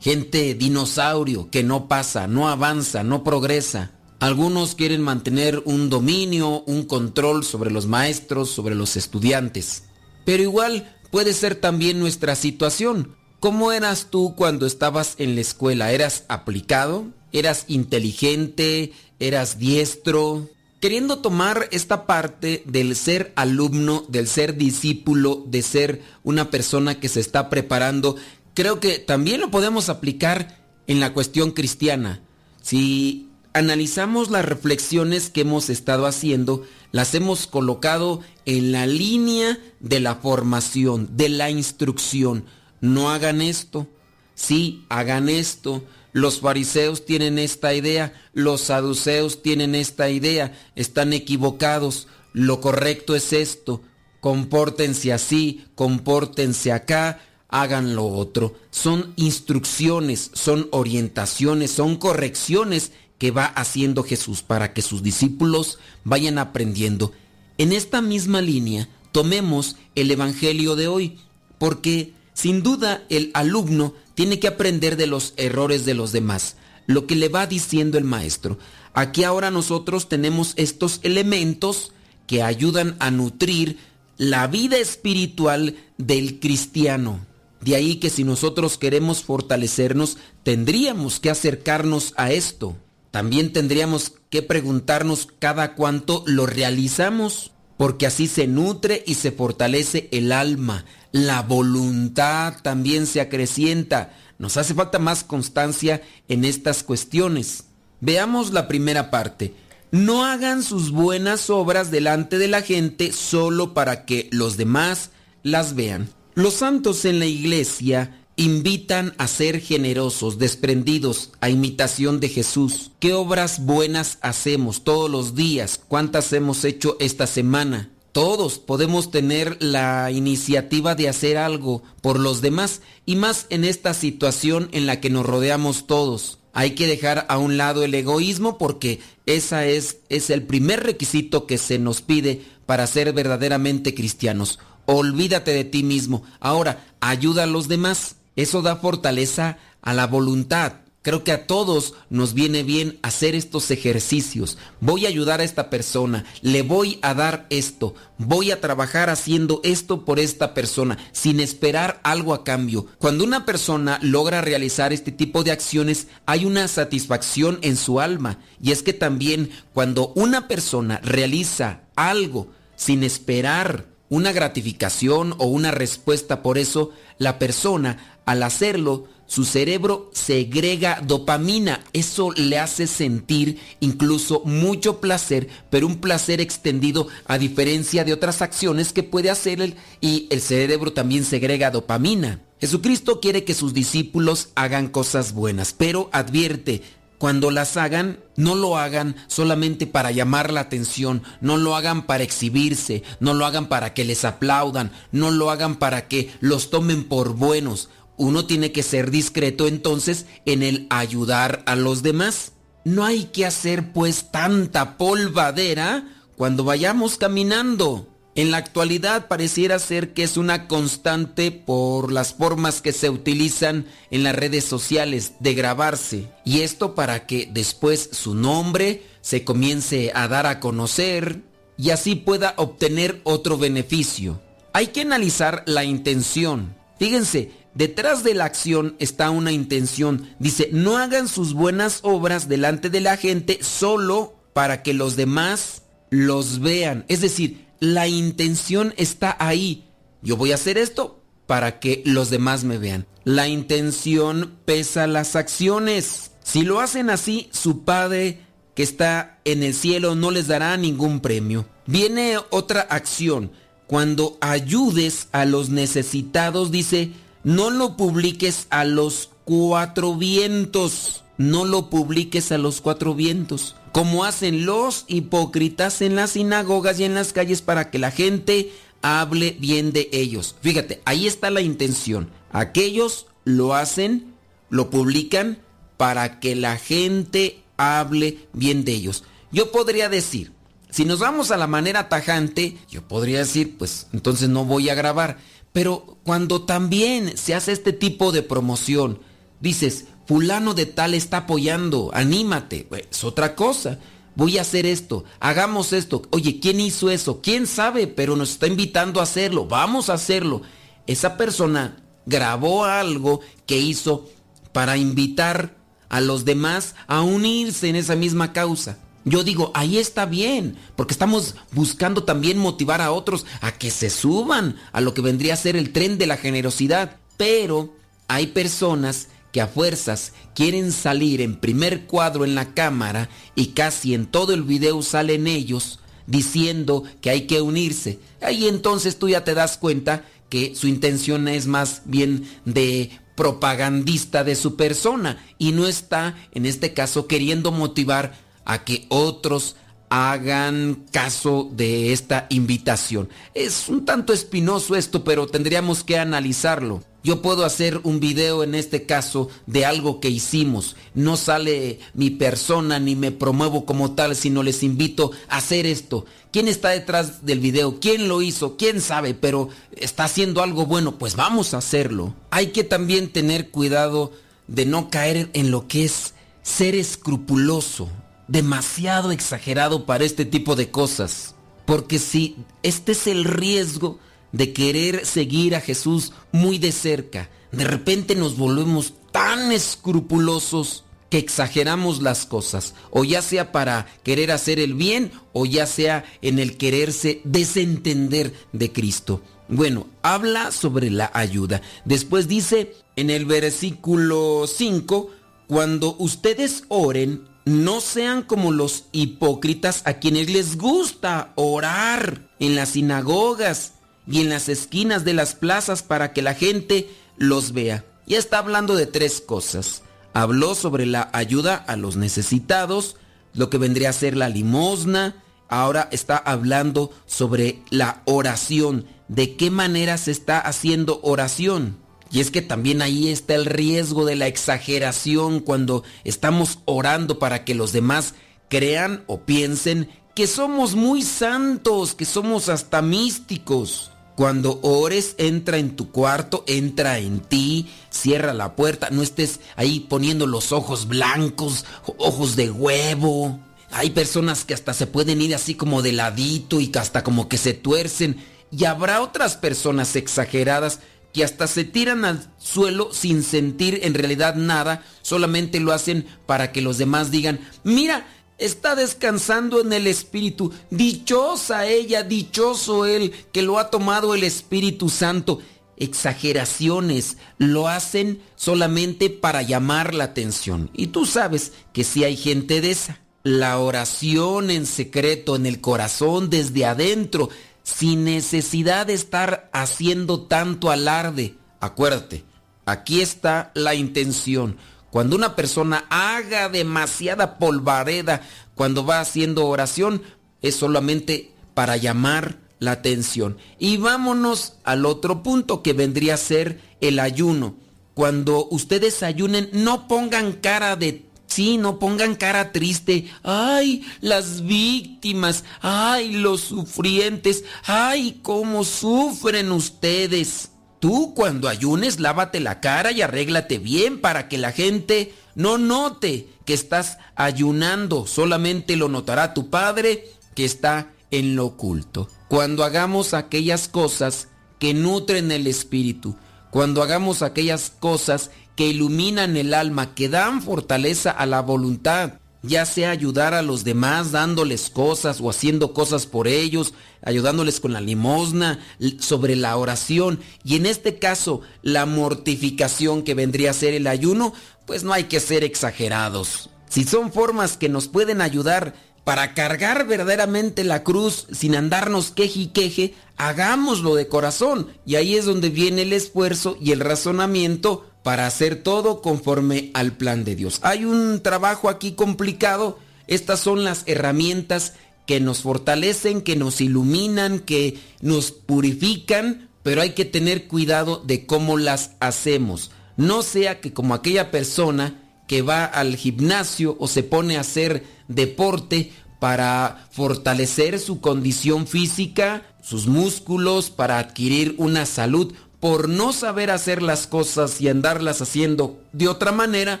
Gente 0.00 0.54
dinosaurio 0.54 1.50
que 1.50 1.62
no 1.62 1.86
pasa, 1.86 2.26
no 2.26 2.48
avanza, 2.48 3.04
no 3.04 3.24
progresa. 3.24 3.90
Algunos 4.18 4.74
quieren 4.74 5.02
mantener 5.02 5.62
un 5.66 5.90
dominio, 5.90 6.62
un 6.62 6.84
control 6.84 7.44
sobre 7.44 7.70
los 7.70 7.84
maestros, 7.84 8.48
sobre 8.48 8.74
los 8.74 8.96
estudiantes. 8.96 9.82
Pero 10.24 10.42
igual 10.42 10.96
puede 11.10 11.34
ser 11.34 11.54
también 11.54 12.00
nuestra 12.00 12.34
situación. 12.34 13.17
¿Cómo 13.40 13.70
eras 13.70 14.08
tú 14.10 14.34
cuando 14.34 14.66
estabas 14.66 15.14
en 15.18 15.36
la 15.36 15.42
escuela? 15.42 15.92
¿Eras 15.92 16.24
aplicado? 16.28 17.06
¿Eras 17.30 17.66
inteligente? 17.68 18.92
¿Eras 19.20 19.60
diestro? 19.60 20.48
Queriendo 20.80 21.18
tomar 21.18 21.68
esta 21.70 22.04
parte 22.04 22.64
del 22.66 22.96
ser 22.96 23.32
alumno, 23.36 24.04
del 24.08 24.26
ser 24.26 24.56
discípulo, 24.56 25.44
de 25.46 25.62
ser 25.62 26.02
una 26.24 26.50
persona 26.50 26.98
que 26.98 27.08
se 27.08 27.20
está 27.20 27.48
preparando, 27.48 28.16
creo 28.54 28.80
que 28.80 28.98
también 28.98 29.40
lo 29.40 29.52
podemos 29.52 29.88
aplicar 29.88 30.58
en 30.88 30.98
la 30.98 31.12
cuestión 31.12 31.52
cristiana. 31.52 32.20
Si 32.60 33.28
analizamos 33.52 34.30
las 34.30 34.44
reflexiones 34.44 35.30
que 35.30 35.42
hemos 35.42 35.70
estado 35.70 36.06
haciendo, 36.06 36.64
las 36.90 37.14
hemos 37.14 37.46
colocado 37.46 38.20
en 38.46 38.72
la 38.72 38.86
línea 38.86 39.58
de 39.78 40.00
la 40.00 40.16
formación, 40.16 41.10
de 41.16 41.28
la 41.28 41.50
instrucción. 41.50 42.44
No 42.80 43.10
hagan 43.10 43.40
esto, 43.40 43.86
sí, 44.34 44.84
hagan 44.88 45.28
esto. 45.28 45.84
Los 46.12 46.40
fariseos 46.40 47.04
tienen 47.04 47.38
esta 47.38 47.74
idea, 47.74 48.12
los 48.32 48.62
saduceos 48.62 49.42
tienen 49.42 49.74
esta 49.74 50.10
idea, 50.10 50.58
están 50.74 51.12
equivocados. 51.12 52.08
Lo 52.32 52.60
correcto 52.60 53.14
es 53.14 53.32
esto, 53.32 53.82
compórtense 54.20 55.12
así, 55.12 55.64
compórtense 55.74 56.72
acá, 56.72 57.20
hagan 57.48 57.94
lo 57.94 58.06
otro. 58.06 58.54
Son 58.70 59.12
instrucciones, 59.16 60.30
son 60.34 60.68
orientaciones, 60.70 61.70
son 61.70 61.96
correcciones 61.96 62.92
que 63.18 63.30
va 63.30 63.46
haciendo 63.46 64.02
Jesús 64.04 64.42
para 64.42 64.72
que 64.72 64.82
sus 64.82 65.02
discípulos 65.02 65.78
vayan 66.04 66.38
aprendiendo. 66.38 67.12
En 67.58 67.72
esta 67.72 68.00
misma 68.00 68.40
línea, 68.40 68.88
tomemos 69.12 69.76
el 69.94 70.10
Evangelio 70.10 70.76
de 70.76 70.86
hoy, 70.86 71.18
porque 71.58 72.12
sin 72.38 72.62
duda 72.62 73.02
el 73.08 73.32
alumno 73.34 73.94
tiene 74.14 74.38
que 74.38 74.46
aprender 74.46 74.96
de 74.96 75.08
los 75.08 75.34
errores 75.36 75.84
de 75.84 75.94
los 75.94 76.12
demás, 76.12 76.54
lo 76.86 77.04
que 77.08 77.16
le 77.16 77.28
va 77.28 77.48
diciendo 77.48 77.98
el 77.98 78.04
maestro. 78.04 78.60
Aquí 78.94 79.24
ahora 79.24 79.50
nosotros 79.50 80.08
tenemos 80.08 80.52
estos 80.54 81.00
elementos 81.02 81.90
que 82.28 82.44
ayudan 82.44 82.94
a 83.00 83.10
nutrir 83.10 83.78
la 84.18 84.46
vida 84.46 84.76
espiritual 84.78 85.74
del 85.96 86.38
cristiano. 86.38 87.26
De 87.60 87.74
ahí 87.74 87.96
que 87.96 88.08
si 88.08 88.22
nosotros 88.22 88.78
queremos 88.78 89.24
fortalecernos, 89.24 90.16
tendríamos 90.44 91.18
que 91.18 91.30
acercarnos 91.30 92.14
a 92.16 92.30
esto. 92.30 92.76
También 93.10 93.52
tendríamos 93.52 94.12
que 94.30 94.42
preguntarnos 94.42 95.26
cada 95.40 95.74
cuánto 95.74 96.22
lo 96.24 96.46
realizamos, 96.46 97.50
porque 97.78 98.06
así 98.06 98.26
se 98.26 98.46
nutre 98.46 99.02
y 99.06 99.14
se 99.14 99.32
fortalece 99.32 100.08
el 100.12 100.32
alma. 100.32 100.84
La 101.12 101.40
voluntad 101.40 102.56
también 102.60 103.06
se 103.06 103.22
acrecienta. 103.22 104.12
Nos 104.38 104.58
hace 104.58 104.74
falta 104.74 104.98
más 104.98 105.24
constancia 105.24 106.02
en 106.28 106.44
estas 106.44 106.82
cuestiones. 106.82 107.64
Veamos 108.00 108.52
la 108.52 108.68
primera 108.68 109.10
parte. 109.10 109.54
No 109.92 110.26
hagan 110.26 110.62
sus 110.62 110.90
buenas 110.90 111.48
obras 111.48 111.90
delante 111.90 112.36
de 112.36 112.48
la 112.48 112.62
gente 112.62 113.12
solo 113.12 113.72
para 113.72 114.04
que 114.04 114.28
los 114.32 114.56
demás 114.56 115.10
las 115.42 115.74
vean. 115.74 116.10
Los 116.34 116.54
santos 116.54 117.04
en 117.04 117.20
la 117.20 117.26
iglesia 117.26 118.17
invitan 118.38 119.14
a 119.18 119.26
ser 119.26 119.60
generosos, 119.60 120.38
desprendidos, 120.38 121.32
a 121.40 121.50
imitación 121.50 122.20
de 122.20 122.28
Jesús. 122.28 122.92
¿Qué 123.00 123.12
obras 123.12 123.66
buenas 123.66 124.18
hacemos 124.22 124.84
todos 124.84 125.10
los 125.10 125.34
días? 125.34 125.80
¿Cuántas 125.88 126.32
hemos 126.32 126.64
hecho 126.64 126.96
esta 127.00 127.26
semana? 127.26 127.90
Todos 128.12 128.60
podemos 128.60 129.10
tener 129.10 129.56
la 129.60 130.12
iniciativa 130.12 130.94
de 130.94 131.08
hacer 131.08 131.36
algo 131.36 131.82
por 132.00 132.20
los 132.20 132.40
demás 132.40 132.80
y 133.04 133.16
más 133.16 133.46
en 133.50 133.64
esta 133.64 133.92
situación 133.92 134.68
en 134.72 134.86
la 134.86 135.00
que 135.00 135.10
nos 135.10 135.26
rodeamos 135.26 135.88
todos. 135.88 136.38
Hay 136.52 136.76
que 136.76 136.86
dejar 136.86 137.26
a 137.28 137.38
un 137.38 137.56
lado 137.56 137.82
el 137.82 137.94
egoísmo 137.94 138.56
porque 138.56 139.00
esa 139.26 139.66
es, 139.66 139.98
es 140.08 140.30
el 140.30 140.44
primer 140.44 140.84
requisito 140.84 141.44
que 141.46 141.58
se 141.58 141.80
nos 141.80 142.02
pide 142.02 142.42
para 142.66 142.86
ser 142.86 143.12
verdaderamente 143.12 143.94
cristianos. 143.94 144.60
Olvídate 144.86 145.50
de 145.50 145.64
ti 145.64 145.82
mismo. 145.82 146.22
Ahora, 146.40 146.86
ayuda 147.00 147.42
a 147.42 147.46
los 147.46 147.68
demás. 147.68 148.16
Eso 148.38 148.62
da 148.62 148.76
fortaleza 148.76 149.58
a 149.82 149.92
la 149.92 150.06
voluntad. 150.06 150.74
Creo 151.02 151.24
que 151.24 151.32
a 151.32 151.48
todos 151.48 151.94
nos 152.08 152.34
viene 152.34 152.62
bien 152.62 153.00
hacer 153.02 153.34
estos 153.34 153.68
ejercicios. 153.72 154.58
Voy 154.80 155.06
a 155.06 155.08
ayudar 155.08 155.40
a 155.40 155.44
esta 155.44 155.70
persona, 155.70 156.24
le 156.40 156.62
voy 156.62 157.00
a 157.02 157.14
dar 157.14 157.48
esto, 157.50 157.96
voy 158.16 158.52
a 158.52 158.60
trabajar 158.60 159.10
haciendo 159.10 159.60
esto 159.64 160.04
por 160.04 160.20
esta 160.20 160.54
persona, 160.54 160.98
sin 161.10 161.40
esperar 161.40 161.98
algo 162.04 162.32
a 162.32 162.44
cambio. 162.44 162.86
Cuando 162.98 163.24
una 163.24 163.44
persona 163.44 163.98
logra 164.02 164.40
realizar 164.40 164.92
este 164.92 165.10
tipo 165.10 165.42
de 165.42 165.50
acciones, 165.50 166.06
hay 166.24 166.44
una 166.44 166.68
satisfacción 166.68 167.58
en 167.62 167.76
su 167.76 167.98
alma. 167.98 168.38
Y 168.62 168.70
es 168.70 168.84
que 168.84 168.92
también 168.92 169.50
cuando 169.74 170.12
una 170.14 170.46
persona 170.46 171.00
realiza 171.02 171.80
algo 171.96 172.52
sin 172.76 173.02
esperar 173.02 173.98
una 174.10 174.32
gratificación 174.32 175.34
o 175.38 175.46
una 175.46 175.70
respuesta 175.70 176.42
por 176.42 176.58
eso, 176.58 176.90
la 177.18 177.38
persona 177.38 178.17
al 178.28 178.42
hacerlo 178.42 179.06
su 179.26 179.46
cerebro 179.46 180.10
segrega 180.12 181.00
dopamina. 181.02 181.82
Eso 181.94 182.30
le 182.32 182.58
hace 182.58 182.86
sentir 182.86 183.58
incluso 183.80 184.42
mucho 184.44 185.00
placer, 185.00 185.48
pero 185.70 185.86
un 185.86 185.96
placer 185.96 186.42
extendido 186.42 187.08
a 187.24 187.38
diferencia 187.38 188.04
de 188.04 188.12
otras 188.12 188.42
acciones 188.42 188.92
que 188.92 189.02
puede 189.02 189.30
hacer 189.30 189.62
él 189.62 189.76
y 190.02 190.26
el 190.30 190.42
cerebro 190.42 190.92
también 190.92 191.24
segrega 191.24 191.70
dopamina. 191.70 192.42
Jesucristo 192.60 193.20
quiere 193.20 193.44
que 193.44 193.54
sus 193.54 193.72
discípulos 193.72 194.50
hagan 194.54 194.88
cosas 194.88 195.32
buenas, 195.32 195.72
pero 195.72 196.10
advierte, 196.12 196.82
cuando 197.18 197.50
las 197.50 197.76
hagan, 197.76 198.20
no 198.36 198.54
lo 198.54 198.78
hagan 198.78 199.16
solamente 199.26 199.88
para 199.88 200.12
llamar 200.12 200.52
la 200.52 200.60
atención, 200.60 201.24
no 201.40 201.56
lo 201.56 201.74
hagan 201.74 202.06
para 202.06 202.22
exhibirse, 202.22 203.02
no 203.18 203.34
lo 203.34 203.44
hagan 203.44 203.66
para 203.66 203.92
que 203.92 204.04
les 204.04 204.24
aplaudan, 204.24 204.92
no 205.10 205.32
lo 205.32 205.50
hagan 205.50 205.76
para 205.76 206.06
que 206.06 206.30
los 206.40 206.70
tomen 206.70 207.04
por 207.04 207.34
buenos 207.34 207.88
uno 208.18 208.44
tiene 208.44 208.72
que 208.72 208.82
ser 208.82 209.10
discreto 209.10 209.66
entonces 209.66 210.26
en 210.44 210.62
el 210.62 210.86
ayudar 210.90 211.62
a 211.66 211.76
los 211.76 212.02
demás. 212.02 212.52
No 212.84 213.04
hay 213.04 213.24
que 213.24 213.46
hacer 213.46 213.92
pues 213.92 214.30
tanta 214.30 214.98
polvadera 214.98 216.06
cuando 216.36 216.64
vayamos 216.64 217.16
caminando. 217.16 218.08
En 218.34 218.52
la 218.52 218.58
actualidad 218.58 219.26
pareciera 219.26 219.80
ser 219.80 220.12
que 220.12 220.22
es 220.22 220.36
una 220.36 220.68
constante 220.68 221.50
por 221.50 222.12
las 222.12 222.34
formas 222.34 222.80
que 222.80 222.92
se 222.92 223.10
utilizan 223.10 223.86
en 224.12 224.22
las 224.22 224.36
redes 224.36 224.64
sociales 224.64 225.32
de 225.40 225.54
grabarse. 225.54 226.30
Y 226.44 226.60
esto 226.60 226.94
para 226.94 227.26
que 227.26 227.48
después 227.52 228.10
su 228.12 228.36
nombre 228.36 229.02
se 229.22 229.42
comience 229.42 230.12
a 230.14 230.28
dar 230.28 230.46
a 230.46 230.60
conocer 230.60 231.42
y 231.76 231.90
así 231.90 232.14
pueda 232.14 232.54
obtener 232.56 233.20
otro 233.24 233.58
beneficio. 233.58 234.40
Hay 234.72 234.88
que 234.88 235.00
analizar 235.00 235.64
la 235.66 235.82
intención. 235.82 236.76
Fíjense, 236.98 237.50
Detrás 237.78 238.24
de 238.24 238.34
la 238.34 238.44
acción 238.44 238.96
está 238.98 239.30
una 239.30 239.52
intención. 239.52 240.26
Dice, 240.40 240.68
no 240.72 240.98
hagan 240.98 241.28
sus 241.28 241.54
buenas 241.54 242.00
obras 242.02 242.48
delante 242.48 242.90
de 242.90 243.00
la 243.00 243.16
gente 243.16 243.60
solo 243.62 244.34
para 244.52 244.82
que 244.82 244.94
los 244.94 245.14
demás 245.14 245.82
los 246.10 246.58
vean. 246.58 247.04
Es 247.06 247.20
decir, 247.20 247.68
la 247.78 248.08
intención 248.08 248.94
está 248.96 249.36
ahí. 249.38 249.84
Yo 250.22 250.36
voy 250.36 250.50
a 250.50 250.56
hacer 250.56 250.76
esto 250.76 251.22
para 251.46 251.78
que 251.78 252.02
los 252.04 252.30
demás 252.30 252.64
me 252.64 252.78
vean. 252.78 253.06
La 253.22 253.46
intención 253.46 254.56
pesa 254.64 255.06
las 255.06 255.36
acciones. 255.36 256.32
Si 256.42 256.62
lo 256.62 256.80
hacen 256.80 257.10
así, 257.10 257.48
su 257.52 257.84
Padre 257.84 258.40
que 258.74 258.82
está 258.82 259.38
en 259.44 259.62
el 259.62 259.72
cielo 259.72 260.16
no 260.16 260.32
les 260.32 260.48
dará 260.48 260.76
ningún 260.76 261.20
premio. 261.20 261.64
Viene 261.86 262.38
otra 262.50 262.80
acción. 262.80 263.52
Cuando 263.86 264.36
ayudes 264.40 265.28
a 265.30 265.44
los 265.44 265.68
necesitados, 265.68 266.72
dice, 266.72 267.12
no 267.48 267.70
lo 267.70 267.96
publiques 267.96 268.66
a 268.68 268.84
los 268.84 269.30
cuatro 269.46 270.14
vientos. 270.16 271.24
No 271.38 271.64
lo 271.64 271.88
publiques 271.88 272.52
a 272.52 272.58
los 272.58 272.82
cuatro 272.82 273.14
vientos. 273.14 273.74
Como 273.90 274.24
hacen 274.24 274.66
los 274.66 275.06
hipócritas 275.08 276.02
en 276.02 276.14
las 276.14 276.32
sinagogas 276.32 277.00
y 277.00 277.04
en 277.04 277.14
las 277.14 277.32
calles 277.32 277.62
para 277.62 277.90
que 277.90 277.98
la 277.98 278.10
gente 278.10 278.70
hable 279.00 279.56
bien 279.60 279.92
de 279.92 280.10
ellos. 280.12 280.56
Fíjate, 280.60 281.00
ahí 281.06 281.26
está 281.26 281.48
la 281.48 281.62
intención. 281.62 282.28
Aquellos 282.52 283.28
lo 283.44 283.74
hacen, 283.74 284.34
lo 284.68 284.90
publican 284.90 285.56
para 285.96 286.40
que 286.40 286.54
la 286.54 286.76
gente 286.76 287.62
hable 287.78 288.46
bien 288.52 288.84
de 288.84 288.92
ellos. 288.92 289.24
Yo 289.52 289.72
podría 289.72 290.10
decir, 290.10 290.52
si 290.90 291.06
nos 291.06 291.20
vamos 291.20 291.50
a 291.50 291.56
la 291.56 291.66
manera 291.66 292.10
tajante, 292.10 292.76
yo 292.90 293.08
podría 293.08 293.38
decir, 293.38 293.78
pues 293.78 294.06
entonces 294.12 294.50
no 294.50 294.66
voy 294.66 294.90
a 294.90 294.94
grabar. 294.94 295.38
Pero 295.72 296.18
cuando 296.24 296.62
también 296.62 297.36
se 297.36 297.54
hace 297.54 297.72
este 297.72 297.92
tipo 297.92 298.32
de 298.32 298.42
promoción, 298.42 299.20
dices, 299.60 300.06
fulano 300.26 300.74
de 300.74 300.86
tal 300.86 301.14
está 301.14 301.38
apoyando, 301.38 302.10
anímate, 302.14 302.88
es 303.10 303.24
otra 303.24 303.54
cosa. 303.54 303.98
Voy 304.34 304.58
a 304.58 304.60
hacer 304.60 304.86
esto, 304.86 305.24
hagamos 305.40 305.92
esto. 305.92 306.22
Oye, 306.30 306.60
¿quién 306.60 306.80
hizo 306.80 307.10
eso? 307.10 307.40
¿Quién 307.40 307.66
sabe? 307.66 308.06
Pero 308.06 308.36
nos 308.36 308.50
está 308.50 308.68
invitando 308.68 309.20
a 309.20 309.24
hacerlo, 309.24 309.66
vamos 309.66 310.10
a 310.10 310.14
hacerlo. 310.14 310.62
Esa 311.06 311.36
persona 311.36 312.04
grabó 312.24 312.84
algo 312.84 313.40
que 313.66 313.78
hizo 313.78 314.28
para 314.72 314.96
invitar 314.96 315.76
a 316.08 316.20
los 316.20 316.44
demás 316.44 316.94
a 317.06 317.22
unirse 317.22 317.88
en 317.88 317.96
esa 317.96 318.14
misma 318.14 318.52
causa. 318.52 318.98
Yo 319.28 319.44
digo, 319.44 319.70
ahí 319.74 319.98
está 319.98 320.26
bien, 320.26 320.76
porque 320.96 321.12
estamos 321.12 321.54
buscando 321.72 322.24
también 322.24 322.58
motivar 322.58 323.00
a 323.00 323.12
otros 323.12 323.46
a 323.60 323.72
que 323.72 323.90
se 323.90 324.10
suban 324.10 324.76
a 324.92 325.00
lo 325.00 325.14
que 325.14 325.22
vendría 325.22 325.54
a 325.54 325.58
ser 325.58 325.76
el 325.76 325.92
tren 325.92 326.18
de 326.18 326.26
la 326.26 326.36
generosidad. 326.36 327.16
Pero 327.36 327.94
hay 328.26 328.48
personas 328.48 329.28
que 329.52 329.60
a 329.60 329.66
fuerzas 329.66 330.32
quieren 330.54 330.92
salir 330.92 331.40
en 331.40 331.56
primer 331.56 332.06
cuadro 332.06 332.44
en 332.44 332.54
la 332.54 332.74
cámara 332.74 333.28
y 333.54 333.68
casi 333.68 334.14
en 334.14 334.26
todo 334.26 334.54
el 334.54 334.62
video 334.62 335.02
salen 335.02 335.46
ellos 335.46 336.00
diciendo 336.26 337.04
que 337.20 337.30
hay 337.30 337.46
que 337.46 337.60
unirse. 337.60 338.18
Ahí 338.42 338.68
entonces 338.68 339.18
tú 339.18 339.28
ya 339.28 339.44
te 339.44 339.54
das 339.54 339.78
cuenta 339.78 340.24
que 340.48 340.74
su 340.74 340.86
intención 340.86 341.48
es 341.48 341.66
más 341.66 342.02
bien 342.04 342.48
de 342.64 343.10
propagandista 343.34 344.44
de 344.44 344.56
su 344.56 344.76
persona 344.76 345.44
y 345.58 345.72
no 345.72 345.86
está, 345.86 346.36
en 346.52 346.66
este 346.66 346.92
caso, 346.92 347.26
queriendo 347.26 347.70
motivar 347.70 348.47
a 348.68 348.84
que 348.84 349.06
otros 349.08 349.74
hagan 350.10 351.04
caso 351.10 351.68
de 351.72 352.12
esta 352.12 352.46
invitación. 352.50 353.28
Es 353.54 353.88
un 353.88 354.04
tanto 354.04 354.32
espinoso 354.32 354.94
esto, 354.94 355.24
pero 355.24 355.48
tendríamos 355.48 356.04
que 356.04 356.18
analizarlo. 356.18 357.02
Yo 357.24 357.42
puedo 357.42 357.64
hacer 357.64 358.00
un 358.04 358.20
video 358.20 358.62
en 358.62 358.74
este 358.74 359.04
caso 359.04 359.48
de 359.66 359.84
algo 359.84 360.20
que 360.20 360.30
hicimos. 360.30 360.96
No 361.14 361.36
sale 361.36 361.98
mi 362.14 362.30
persona 362.30 363.00
ni 363.00 363.16
me 363.16 363.32
promuevo 363.32 363.84
como 363.84 364.12
tal, 364.12 364.36
sino 364.36 364.62
les 364.62 364.82
invito 364.82 365.32
a 365.48 365.56
hacer 365.56 365.84
esto. 365.84 366.24
¿Quién 366.52 366.68
está 366.68 366.90
detrás 366.90 367.44
del 367.44 367.58
video? 367.58 367.98
¿Quién 368.00 368.28
lo 368.28 368.40
hizo? 368.40 368.76
¿Quién 368.76 369.00
sabe? 369.00 369.34
Pero 369.34 369.68
está 369.96 370.24
haciendo 370.24 370.62
algo 370.62 370.86
bueno, 370.86 371.18
pues 371.18 371.36
vamos 371.36 371.74
a 371.74 371.78
hacerlo. 371.78 372.34
Hay 372.50 372.68
que 372.68 372.84
también 372.84 373.30
tener 373.30 373.70
cuidado 373.70 374.32
de 374.68 374.86
no 374.86 375.10
caer 375.10 375.50
en 375.54 375.70
lo 375.70 375.88
que 375.88 376.04
es 376.04 376.34
ser 376.62 376.94
escrupuloso, 376.94 378.08
demasiado 378.48 379.30
exagerado 379.30 380.06
para 380.06 380.24
este 380.24 380.44
tipo 380.44 380.74
de 380.74 380.90
cosas. 380.90 381.54
Porque 381.86 382.18
si 382.18 382.56
este 382.82 383.12
es 383.12 383.26
el 383.26 383.44
riesgo 383.44 384.18
de 384.52 384.72
querer 384.72 385.24
seguir 385.24 385.76
a 385.76 385.80
Jesús 385.80 386.32
muy 386.52 386.78
de 386.78 386.92
cerca, 386.92 387.50
de 387.70 387.84
repente 387.84 388.34
nos 388.34 388.56
volvemos 388.56 389.14
tan 389.30 389.70
escrupulosos 389.72 391.04
que 391.30 391.38
exageramos 391.38 392.22
las 392.22 392.46
cosas, 392.46 392.94
o 393.10 393.22
ya 393.24 393.42
sea 393.42 393.70
para 393.70 394.06
querer 394.22 394.50
hacer 394.50 394.78
el 394.78 394.94
bien, 394.94 395.30
o 395.52 395.66
ya 395.66 395.86
sea 395.86 396.24
en 396.40 396.58
el 396.58 396.78
quererse 396.78 397.42
desentender 397.44 398.54
de 398.72 398.92
Cristo. 398.92 399.42
Bueno, 399.68 400.06
habla 400.22 400.72
sobre 400.72 401.10
la 401.10 401.30
ayuda. 401.34 401.82
Después 402.06 402.48
dice 402.48 402.94
en 403.16 403.28
el 403.28 403.44
versículo 403.44 404.66
5, 404.66 405.30
cuando 405.66 406.16
ustedes 406.18 406.84
oren, 406.88 407.46
no 407.68 408.00
sean 408.00 408.42
como 408.42 408.72
los 408.72 409.04
hipócritas 409.12 410.02
a 410.04 410.14
quienes 410.14 410.50
les 410.50 410.76
gusta 410.78 411.52
orar 411.54 412.48
en 412.58 412.74
las 412.76 412.90
sinagogas 412.90 413.92
y 414.26 414.40
en 414.40 414.48
las 414.48 414.68
esquinas 414.68 415.24
de 415.24 415.34
las 415.34 415.54
plazas 415.54 416.02
para 416.02 416.32
que 416.32 416.42
la 416.42 416.54
gente 416.54 417.08
los 417.36 417.72
vea. 417.72 418.04
Y 418.26 418.34
está 418.34 418.58
hablando 418.58 418.94
de 418.94 419.06
tres 419.06 419.40
cosas. 419.40 420.02
Habló 420.34 420.74
sobre 420.74 421.06
la 421.06 421.30
ayuda 421.32 421.74
a 421.74 421.96
los 421.96 422.16
necesitados, 422.16 423.16
lo 423.54 423.70
que 423.70 423.78
vendría 423.78 424.10
a 424.10 424.14
ser 424.14 424.36
la 424.36 424.48
limosna. 424.48 425.42
Ahora 425.68 426.08
está 426.12 426.36
hablando 426.36 427.10
sobre 427.26 427.82
la 427.90 428.22
oración. 428.26 429.06
¿De 429.28 429.56
qué 429.56 429.70
manera 429.70 430.18
se 430.18 430.30
está 430.30 430.58
haciendo 430.58 431.20
oración? 431.22 431.98
Y 432.30 432.40
es 432.40 432.50
que 432.50 432.62
también 432.62 433.02
ahí 433.02 433.28
está 433.28 433.54
el 433.54 433.64
riesgo 433.64 434.24
de 434.24 434.36
la 434.36 434.46
exageración 434.46 435.60
cuando 435.60 436.04
estamos 436.24 436.80
orando 436.84 437.38
para 437.38 437.64
que 437.64 437.74
los 437.74 437.92
demás 437.92 438.34
crean 438.68 439.24
o 439.26 439.40
piensen 439.40 440.10
que 440.34 440.46
somos 440.46 440.94
muy 440.94 441.22
santos, 441.22 442.14
que 442.14 442.24
somos 442.24 442.68
hasta 442.68 443.02
místicos. 443.02 444.12
Cuando 444.36 444.78
ores, 444.82 445.34
entra 445.38 445.78
en 445.78 445.96
tu 445.96 446.12
cuarto, 446.12 446.62
entra 446.68 447.18
en 447.18 447.40
ti, 447.40 447.90
cierra 448.08 448.54
la 448.54 448.76
puerta, 448.76 449.08
no 449.10 449.22
estés 449.22 449.58
ahí 449.74 449.98
poniendo 449.98 450.46
los 450.46 450.70
ojos 450.70 451.08
blancos, 451.08 451.84
ojos 452.18 452.54
de 452.54 452.70
huevo. 452.70 453.58
Hay 453.90 454.10
personas 454.10 454.64
que 454.64 454.74
hasta 454.74 454.94
se 454.94 455.08
pueden 455.08 455.42
ir 455.42 455.56
así 455.56 455.74
como 455.74 456.02
de 456.02 456.12
ladito 456.12 456.80
y 456.80 456.92
hasta 456.96 457.24
como 457.24 457.48
que 457.48 457.58
se 457.58 457.74
tuercen. 457.74 458.36
Y 458.70 458.84
habrá 458.84 459.22
otras 459.22 459.56
personas 459.56 460.14
exageradas 460.14 461.00
que 461.32 461.44
hasta 461.44 461.66
se 461.66 461.84
tiran 461.84 462.24
al 462.24 462.52
suelo 462.58 463.12
sin 463.12 463.42
sentir 463.42 464.00
en 464.02 464.14
realidad 464.14 464.54
nada, 464.54 465.04
solamente 465.22 465.80
lo 465.80 465.92
hacen 465.92 466.26
para 466.46 466.72
que 466.72 466.80
los 466.80 466.98
demás 466.98 467.30
digan, 467.30 467.60
mira, 467.84 468.26
está 468.58 468.94
descansando 468.94 469.80
en 469.80 469.92
el 469.92 470.06
Espíritu. 470.06 470.72
Dichosa 470.90 471.86
ella, 471.86 472.22
dichoso 472.22 473.06
él, 473.06 473.32
que 473.52 473.62
lo 473.62 473.78
ha 473.78 473.90
tomado 473.90 474.34
el 474.34 474.44
Espíritu 474.44 475.08
Santo. 475.08 475.60
Exageraciones 475.96 477.38
lo 477.56 477.88
hacen 477.88 478.40
solamente 478.54 479.30
para 479.30 479.62
llamar 479.62 480.14
la 480.14 480.24
atención. 480.24 480.90
Y 480.92 481.08
tú 481.08 481.26
sabes 481.26 481.72
que 481.92 482.04
si 482.04 482.24
hay 482.24 482.36
gente 482.36 482.80
de 482.80 482.90
esa. 482.90 483.20
La 483.44 483.78
oración 483.78 484.70
en 484.70 484.84
secreto, 484.84 485.56
en 485.56 485.64
el 485.64 485.80
corazón, 485.80 486.50
desde 486.50 486.84
adentro, 486.84 487.48
sin 487.88 488.24
necesidad 488.24 489.06
de 489.06 489.14
estar 489.14 489.70
haciendo 489.72 490.42
tanto 490.42 490.90
alarde. 490.90 491.56
Acuérdate, 491.80 492.44
aquí 492.84 493.20
está 493.20 493.70
la 493.74 493.94
intención 493.94 494.76
cuando 495.10 495.36
una 495.36 495.56
persona 495.56 496.04
haga 496.10 496.68
demasiada 496.68 497.58
polvareda 497.58 498.42
cuando 498.74 499.04
va 499.04 499.20
haciendo 499.20 499.66
oración, 499.66 500.22
es 500.60 500.76
solamente 500.76 501.52
para 501.74 501.96
llamar 501.96 502.58
la 502.78 502.92
atención. 502.92 503.56
Y 503.78 503.96
vámonos 503.96 504.74
al 504.84 505.06
otro 505.06 505.42
punto 505.42 505.82
que 505.82 505.94
vendría 505.94 506.34
a 506.34 506.38
ser 506.38 506.80
el 507.00 507.18
ayuno. 507.20 507.76
Cuando 508.14 508.68
ustedes 508.70 509.22
ayunen, 509.22 509.70
no 509.72 510.08
pongan 510.08 510.52
cara 510.52 510.96
de 510.96 511.27
Sí, 511.48 511.78
no 511.78 511.98
pongan 511.98 512.36
cara 512.36 512.72
triste. 512.72 513.26
Ay, 513.42 514.06
las 514.20 514.62
víctimas. 514.62 515.64
Ay, 515.80 516.32
los 516.32 516.60
sufrientes. 516.60 517.64
Ay, 517.84 518.38
cómo 518.42 518.84
sufren 518.84 519.72
ustedes. 519.72 520.70
Tú 521.00 521.32
cuando 521.34 521.68
ayunes, 521.68 522.20
lávate 522.20 522.60
la 522.60 522.80
cara 522.80 523.12
y 523.12 523.22
arréglate 523.22 523.78
bien 523.78 524.20
para 524.20 524.48
que 524.48 524.58
la 524.58 524.72
gente 524.72 525.34
no 525.54 525.78
note 525.78 526.48
que 526.64 526.74
estás 526.74 527.18
ayunando. 527.34 528.26
Solamente 528.26 528.96
lo 528.96 529.08
notará 529.08 529.54
tu 529.54 529.70
Padre 529.70 530.30
que 530.54 530.64
está 530.64 531.12
en 531.30 531.56
lo 531.56 531.66
oculto. 531.66 532.28
Cuando 532.48 532.84
hagamos 532.84 533.32
aquellas 533.32 533.88
cosas 533.88 534.48
que 534.78 534.92
nutren 534.92 535.50
el 535.50 535.66
espíritu, 535.66 536.36
cuando 536.70 537.02
hagamos 537.02 537.42
aquellas 537.42 537.90
cosas 537.90 538.50
que 538.78 538.86
iluminan 538.86 539.56
el 539.56 539.74
alma, 539.74 540.14
que 540.14 540.28
dan 540.28 540.62
fortaleza 540.62 541.32
a 541.32 541.46
la 541.46 541.62
voluntad, 541.62 542.34
ya 542.62 542.86
sea 542.86 543.10
ayudar 543.10 543.52
a 543.52 543.62
los 543.62 543.82
demás 543.82 544.30
dándoles 544.30 544.88
cosas 544.88 545.40
o 545.40 545.50
haciendo 545.50 545.92
cosas 545.92 546.26
por 546.26 546.46
ellos, 546.46 546.94
ayudándoles 547.22 547.80
con 547.80 547.92
la 547.92 548.00
limosna, 548.00 548.78
sobre 549.18 549.56
la 549.56 549.76
oración 549.76 550.38
y 550.62 550.76
en 550.76 550.86
este 550.86 551.18
caso 551.18 551.60
la 551.82 552.06
mortificación 552.06 553.24
que 553.24 553.34
vendría 553.34 553.72
a 553.72 553.74
ser 553.74 553.94
el 553.94 554.06
ayuno, 554.06 554.52
pues 554.86 555.02
no 555.02 555.12
hay 555.12 555.24
que 555.24 555.40
ser 555.40 555.64
exagerados. 555.64 556.70
Si 556.88 557.02
son 557.02 557.32
formas 557.32 557.76
que 557.76 557.88
nos 557.88 558.06
pueden 558.06 558.40
ayudar 558.40 558.94
para 559.24 559.54
cargar 559.54 560.06
verdaderamente 560.06 560.84
la 560.84 561.02
cruz 561.02 561.48
sin 561.50 561.74
andarnos 561.74 562.30
queje 562.30 562.60
y 562.60 562.66
queje, 562.68 563.14
hagámoslo 563.38 564.14
de 564.14 564.28
corazón 564.28 564.86
y 565.04 565.16
ahí 565.16 565.34
es 565.34 565.46
donde 565.46 565.68
viene 565.68 566.02
el 566.02 566.12
esfuerzo 566.12 566.78
y 566.80 566.92
el 566.92 567.00
razonamiento 567.00 568.04
para 568.28 568.46
hacer 568.46 568.82
todo 568.82 569.22
conforme 569.22 569.90
al 569.94 570.12
plan 570.12 570.44
de 570.44 570.54
Dios. 570.54 570.80
Hay 570.82 571.06
un 571.06 571.42
trabajo 571.42 571.88
aquí 571.88 572.12
complicado. 572.12 572.98
Estas 573.26 573.58
son 573.58 573.84
las 573.84 574.02
herramientas 574.04 574.92
que 575.24 575.40
nos 575.40 575.62
fortalecen, 575.62 576.42
que 576.42 576.54
nos 576.54 576.82
iluminan, 576.82 577.58
que 577.58 577.98
nos 578.20 578.52
purifican, 578.52 579.70
pero 579.82 580.02
hay 580.02 580.10
que 580.10 580.26
tener 580.26 580.68
cuidado 580.68 581.22
de 581.24 581.46
cómo 581.46 581.78
las 581.78 582.10
hacemos. 582.20 582.90
No 583.16 583.40
sea 583.40 583.80
que 583.80 583.94
como 583.94 584.12
aquella 584.12 584.50
persona 584.50 585.22
que 585.46 585.62
va 585.62 585.86
al 585.86 586.14
gimnasio 586.14 586.98
o 587.00 587.08
se 587.08 587.22
pone 587.22 587.56
a 587.56 587.60
hacer 587.60 588.04
deporte 588.28 589.10
para 589.40 590.06
fortalecer 590.10 590.98
su 590.98 591.22
condición 591.22 591.86
física, 591.86 592.66
sus 592.82 593.06
músculos, 593.06 593.88
para 593.88 594.18
adquirir 594.18 594.74
una 594.76 595.06
salud, 595.06 595.54
por 595.80 596.08
no 596.08 596.32
saber 596.32 596.70
hacer 596.70 597.02
las 597.02 597.26
cosas 597.26 597.80
y 597.80 597.88
andarlas 597.88 598.42
haciendo 598.42 599.00
de 599.12 599.28
otra 599.28 599.52
manera, 599.52 600.00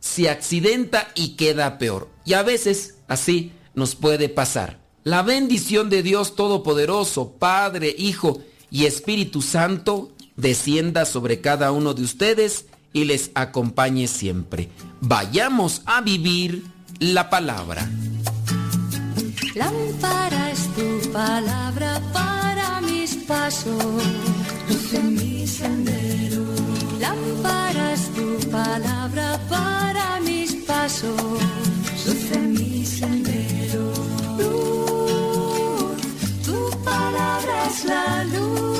se 0.00 0.28
accidenta 0.30 1.08
y 1.14 1.36
queda 1.36 1.78
peor. 1.78 2.08
Y 2.24 2.32
a 2.34 2.42
veces 2.42 2.96
así 3.08 3.52
nos 3.74 3.94
puede 3.94 4.28
pasar. 4.28 4.78
La 5.04 5.22
bendición 5.22 5.90
de 5.90 6.02
Dios 6.02 6.36
Todopoderoso, 6.36 7.32
Padre, 7.32 7.94
Hijo 7.96 8.40
y 8.70 8.86
Espíritu 8.86 9.42
Santo, 9.42 10.12
descienda 10.36 11.04
sobre 11.04 11.40
cada 11.40 11.72
uno 11.72 11.94
de 11.94 12.02
ustedes 12.02 12.66
y 12.92 13.04
les 13.04 13.30
acompañe 13.34 14.06
siempre. 14.06 14.68
Vayamos 15.00 15.82
a 15.86 16.00
vivir 16.00 16.64
la 16.98 17.30
palabra. 17.30 17.88
Es 20.52 20.68
tu 20.74 21.10
palabra 21.12 21.98
para 22.12 22.80
mis 22.82 23.14
pasos, 23.24 23.82
luz 24.92 24.94
en 24.94 25.14
mi 25.14 25.46
sendero. 25.46 26.44
Lámpara 27.00 27.92
es 27.92 28.10
tu 28.14 28.50
palabra 28.50 29.38
para 29.48 30.20
mis 30.20 30.52
pasos, 30.66 31.40
luz 32.06 32.32
en 32.32 32.52
mi 32.52 32.84
sendero. 32.84 33.92
Luz, 34.38 36.00
tu 36.44 36.70
palabra 36.84 37.66
es 37.68 37.84
la 37.84 38.24
luz. 38.24 38.72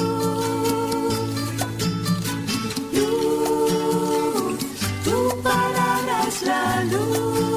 Luz, 2.93 4.59
tu 5.05 5.43
palabra 5.43 6.25
es 6.29 6.43
la 6.43 6.85
luz. 6.85 7.52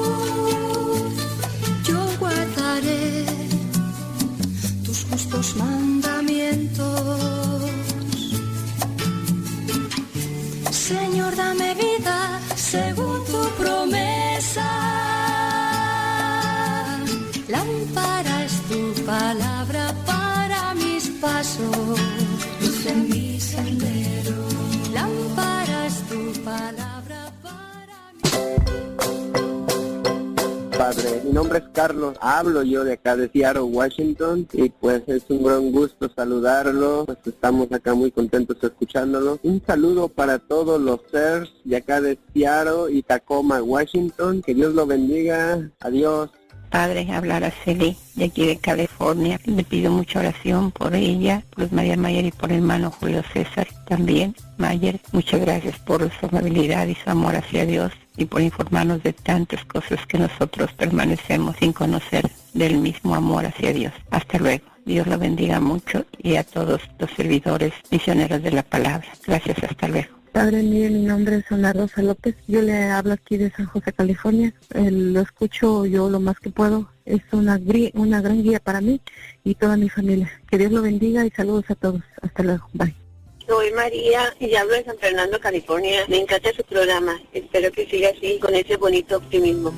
Padre, 30.86 31.20
mi 31.24 31.32
nombre 31.32 31.58
es 31.58 31.64
Carlos, 31.72 32.16
hablo 32.20 32.62
yo 32.62 32.84
de 32.84 32.92
acá 32.92 33.16
de 33.16 33.28
Seattle, 33.28 33.62
Washington, 33.62 34.46
y 34.52 34.68
pues 34.68 35.02
es 35.08 35.24
un 35.28 35.42
gran 35.42 35.72
gusto 35.72 36.08
saludarlo, 36.14 37.06
pues 37.06 37.18
estamos 37.26 37.72
acá 37.72 37.92
muy 37.94 38.12
contentos 38.12 38.56
escuchándolo. 38.62 39.40
Un 39.42 39.60
saludo 39.66 40.06
para 40.06 40.38
todos 40.38 40.80
los 40.80 41.00
CERS 41.10 41.52
de 41.64 41.78
acá 41.78 42.00
de 42.00 42.20
Seattle 42.32 42.92
y 42.92 43.02
Tacoma, 43.02 43.60
Washington, 43.64 44.42
que 44.42 44.54
Dios 44.54 44.74
lo 44.74 44.86
bendiga, 44.86 45.72
adiós. 45.80 46.30
Padre, 46.70 47.10
hablar 47.10 47.42
a 47.42 47.50
Celi 47.50 47.96
de 48.14 48.26
aquí 48.26 48.46
de 48.46 48.56
California. 48.56 49.40
Le 49.44 49.64
pido 49.64 49.90
mucha 49.90 50.20
oración 50.20 50.70
por 50.70 50.94
ella, 50.94 51.42
por 51.50 51.72
María 51.72 51.96
Mayer 51.96 52.26
y 52.26 52.30
por 52.30 52.52
el 52.52 52.58
hermano 52.58 52.92
Julio 52.92 53.24
César 53.32 53.66
también. 53.88 54.36
Mayer, 54.56 55.00
muchas 55.10 55.40
gracias 55.40 55.80
por 55.80 56.02
su 56.02 56.26
amabilidad 56.26 56.86
y 56.86 56.94
su 56.94 57.10
amor 57.10 57.34
hacia 57.34 57.66
Dios 57.66 57.90
y 58.16 58.24
por 58.26 58.40
informarnos 58.40 59.02
de 59.02 59.12
tantas 59.12 59.64
cosas 59.64 60.04
que 60.06 60.18
nosotros 60.18 60.72
permanecemos 60.72 61.56
sin 61.58 61.72
conocer 61.72 62.30
del 62.54 62.78
mismo 62.78 63.14
amor 63.14 63.46
hacia 63.46 63.72
Dios. 63.72 63.92
Hasta 64.10 64.38
luego. 64.38 64.64
Dios 64.84 65.06
lo 65.08 65.18
bendiga 65.18 65.60
mucho 65.60 66.06
y 66.18 66.36
a 66.36 66.44
todos 66.44 66.80
los 66.98 67.10
servidores 67.10 67.72
misioneros 67.90 68.40
de 68.42 68.52
la 68.52 68.62
palabra. 68.62 69.06
Gracias, 69.26 69.58
hasta 69.64 69.88
luego. 69.88 70.16
Padre, 70.32 70.62
mire, 70.62 70.90
mi 70.90 71.02
nombre 71.02 71.36
es 71.36 71.50
Ana 71.50 71.72
Rosa 71.72 72.02
López. 72.02 72.36
Yo 72.46 72.62
le 72.62 72.90
hablo 72.90 73.14
aquí 73.14 73.36
de 73.36 73.50
San 73.50 73.66
José, 73.66 73.92
California. 73.92 74.52
Eh, 74.74 74.90
lo 74.90 75.22
escucho 75.22 75.86
yo 75.86 76.08
lo 76.10 76.20
más 76.20 76.38
que 76.38 76.50
puedo. 76.50 76.88
Es 77.04 77.22
una, 77.32 77.58
una 77.94 78.20
gran 78.20 78.42
guía 78.42 78.60
para 78.60 78.80
mí 78.80 79.00
y 79.44 79.54
toda 79.54 79.76
mi 79.76 79.88
familia. 79.88 80.30
Que 80.48 80.58
Dios 80.58 80.70
lo 80.70 80.82
bendiga 80.82 81.24
y 81.24 81.30
saludos 81.30 81.64
a 81.70 81.74
todos. 81.74 82.02
Hasta 82.20 82.42
luego. 82.42 82.68
Bye. 82.74 83.05
Soy 83.46 83.72
María 83.72 84.34
y 84.40 84.54
hablo 84.56 84.74
de 84.74 84.84
San 84.84 84.98
Fernando, 84.98 85.38
California. 85.38 86.04
Me 86.08 86.18
encanta 86.18 86.50
su 86.52 86.64
programa. 86.64 87.20
Espero 87.32 87.70
que 87.70 87.86
siga 87.86 88.10
así, 88.10 88.38
con 88.40 88.54
ese 88.54 88.76
bonito 88.76 89.18
optimismo. 89.18 89.72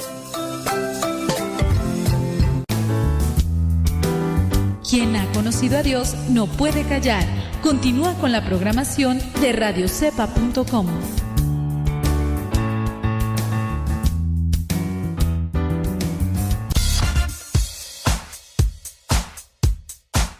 Quien 4.88 5.16
ha 5.16 5.30
conocido 5.32 5.76
a 5.78 5.82
Dios 5.82 6.14
no 6.30 6.46
puede 6.46 6.82
callar. 6.84 7.24
Continúa 7.62 8.14
con 8.14 8.32
la 8.32 8.44
programación 8.46 9.20
de 9.40 9.52
radiocepa.com. 9.52 10.86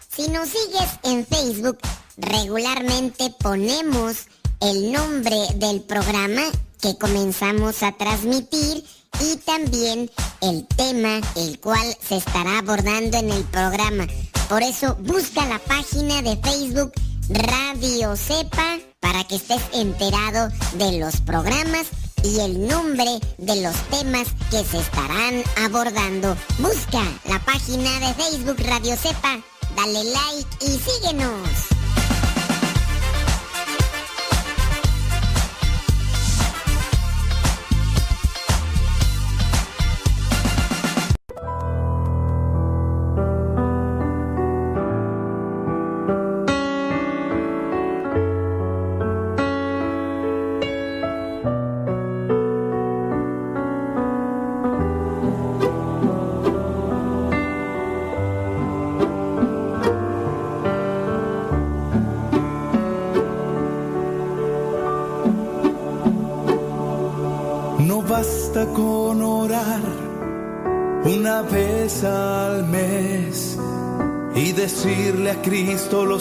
Si 0.09 0.31
nos 0.31 0.49
sigues 0.49 0.99
en 1.05 1.27
Facebook, 1.27 1.79
regularmente 2.19 3.33
ponemos 3.41 4.27
el 4.61 4.93
nombre 4.93 5.37
del 5.57 5.81
programa 5.83 6.43
que 6.81 6.97
comenzamos 6.99 7.83
a 7.83 7.93
transmitir 7.93 8.85
y 9.21 9.37
también 9.39 10.11
el 10.41 10.67
tema 10.67 11.21
el 11.37 11.59
cual 11.61 11.97
se 12.01 12.17
estará 12.17 12.59
abordando 12.59 13.19
en 13.19 13.31
el 13.31 13.45
programa. 13.45 14.07
Por 14.49 14.63
eso 14.63 14.97
busca 15.01 15.47
la 15.47 15.59
página 15.59 16.23
de 16.23 16.37
Facebook 16.37 16.93
Radio 17.29 18.17
Cepa 18.17 18.79
para 19.01 19.25
que 19.25 19.37
estés 19.37 19.63
enterado 19.73 20.51
de 20.75 20.99
los 20.99 21.21
programas 21.21 21.87
y 22.25 22.41
el 22.41 22.67
nombre 22.67 23.21
de 23.39 23.63
los 23.63 23.77
temas 23.91 24.29
que 24.51 24.65
se 24.65 24.79
estarán 24.79 25.43
abordando. 25.65 26.37
Busca 26.59 27.03
la 27.27 27.39
página 27.45 27.91
de 28.01 28.15
Facebook 28.15 28.57
Radio 28.67 28.97
Cepa, 28.97 29.41
dale 29.77 30.05
like 30.05 30.49
y 30.61 30.79
síguenos. 30.79 31.78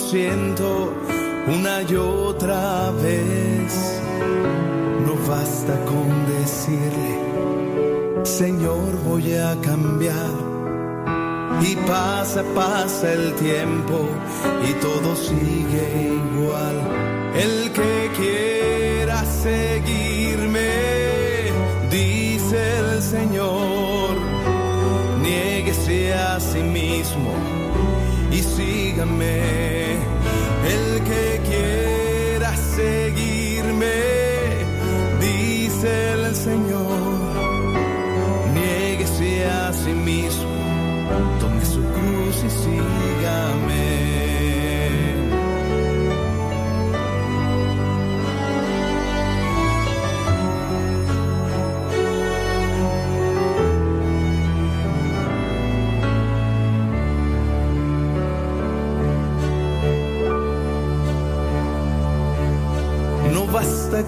Siento 0.10 0.94
una 1.48 1.82
y 1.82 1.96
otra 1.96 2.92
vez. 2.92 4.02
No 5.06 5.16
basta 5.28 5.74
con 5.86 6.10
decirle, 6.28 8.24
Señor 8.24 8.92
voy 9.06 9.34
a 9.34 9.56
cambiar. 9.62 10.48
Y 11.62 11.76
pasa, 11.88 12.44
pasa 12.56 13.14
el 13.14 13.34
tiempo 13.36 14.08
y 14.70 14.74
todo 14.86 15.16
sigue 15.16 16.14
igual. 16.34 16.76
El 17.36 17.72
que 17.74 17.97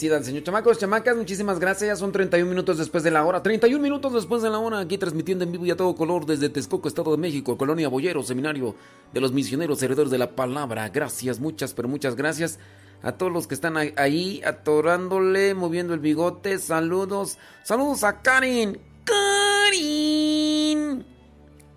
Señor. 0.00 0.42
Chamacos, 0.42 0.78
chamacas, 0.78 1.14
muchísimas 1.14 1.60
gracias. 1.60 1.88
Ya 1.88 1.96
son 1.96 2.10
31 2.10 2.48
minutos 2.48 2.78
después 2.78 3.04
de 3.04 3.10
la 3.10 3.22
hora. 3.22 3.42
31 3.42 3.82
minutos 3.82 4.14
después 4.14 4.40
de 4.40 4.48
la 4.48 4.58
hora, 4.58 4.78
aquí 4.78 4.96
transmitiendo 4.96 5.44
en 5.44 5.52
vivo 5.52 5.66
y 5.66 5.70
a 5.70 5.76
todo 5.76 5.94
color 5.94 6.24
desde 6.24 6.48
Texcoco, 6.48 6.88
Estado 6.88 7.10
de 7.10 7.18
México, 7.18 7.58
Colonia 7.58 7.88
Boyero, 7.88 8.22
Seminario 8.22 8.74
de 9.12 9.20
los 9.20 9.32
Misioneros 9.32 9.82
Heredores 9.82 10.10
de 10.10 10.16
la 10.16 10.30
Palabra. 10.30 10.88
Gracias, 10.88 11.38
muchas, 11.38 11.74
pero 11.74 11.86
muchas 11.86 12.16
gracias 12.16 12.58
a 13.02 13.12
todos 13.12 13.30
los 13.30 13.46
que 13.46 13.52
están 13.52 13.76
ahí 13.76 14.40
atorándole, 14.42 15.52
moviendo 15.52 15.92
el 15.92 16.00
bigote. 16.00 16.58
Saludos, 16.58 17.36
saludos 17.62 18.02
a 18.02 18.22
Karin. 18.22 18.78
Karin. 19.04 21.04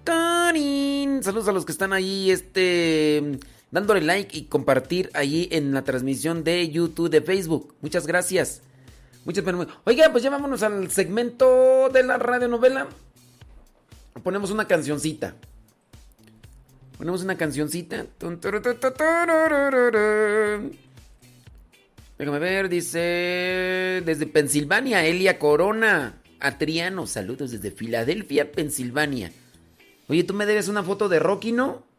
Karin. 0.05 1.23
Saludos 1.23 1.49
a 1.49 1.51
los 1.51 1.65
que 1.65 1.73
están 1.73 1.91
ahí, 1.91 2.31
este 2.31 3.37
dándole 3.73 4.01
like 4.01 4.37
y 4.37 4.43
compartir 4.43 5.09
ahí 5.15 5.49
en 5.51 5.73
la 5.73 5.83
transmisión 5.83 6.43
de 6.43 6.69
YouTube, 6.69 7.09
de 7.09 7.21
Facebook. 7.21 7.73
Muchas 7.81 8.05
gracias. 8.05 8.61
Muchas 9.25 9.43
Oiga, 9.85 10.11
pues 10.11 10.23
ya 10.23 10.29
vámonos 10.29 10.61
al 10.61 10.91
segmento 10.91 11.89
de 11.91 12.03
la 12.03 12.17
radionovela. 12.17 12.87
Ponemos 14.21 14.51
una 14.51 14.67
cancioncita. 14.67 15.33
Ponemos 16.99 17.23
una 17.23 17.35
cancioncita. 17.35 18.05
Déjame 22.19 22.39
ver, 22.39 22.69
dice 22.69 24.03
desde 24.05 24.27
Pensilvania, 24.27 25.03
Elia 25.03 25.39
Corona. 25.39 26.21
Atriano, 26.39 27.07
saludos 27.07 27.49
desde 27.49 27.71
Filadelfia, 27.71 28.51
Pensilvania. 28.51 29.31
Oye, 30.09 30.23
tú 30.23 30.35
me 30.35 30.45
debes 30.45 30.67
una 30.67 30.83
foto 30.83 31.09
de 31.09 31.17
Rocky, 31.17 31.53
¿no? 31.53 31.91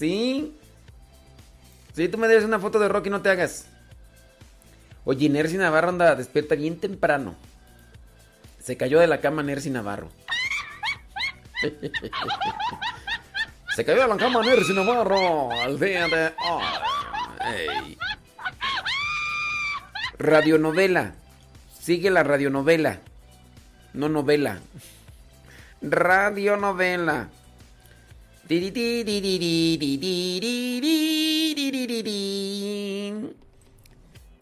Sí. 0.00 0.56
Sí, 1.94 2.08
tú 2.08 2.16
me 2.16 2.26
debes 2.26 2.44
una 2.44 2.58
foto 2.58 2.78
de 2.78 2.88
Rocky, 2.88 3.10
no 3.10 3.20
te 3.20 3.28
hagas. 3.28 3.66
Oye, 5.04 5.28
Nercy 5.28 5.58
Navarro 5.58 5.90
anda 5.90 6.14
despierta 6.14 6.54
bien 6.54 6.80
temprano. 6.80 7.34
Se 8.62 8.78
cayó 8.78 8.98
de 8.98 9.06
la 9.06 9.20
cama 9.20 9.42
Nercy 9.42 9.68
Navarro. 9.68 10.08
Se 13.76 13.84
cayó 13.84 14.00
de 14.00 14.08
la 14.08 14.16
cama 14.16 14.42
Nercy 14.42 14.72
Navarro 14.72 15.52
al 15.52 15.78
día 15.78 16.06
de 16.08 16.32
hoy. 16.48 17.98
Radionovela. 20.18 21.12
Sigue 21.78 22.08
la 22.10 22.22
radionovela. 22.22 23.00
No 23.92 24.08
novela. 24.08 24.60
Radionovela. 25.82 27.28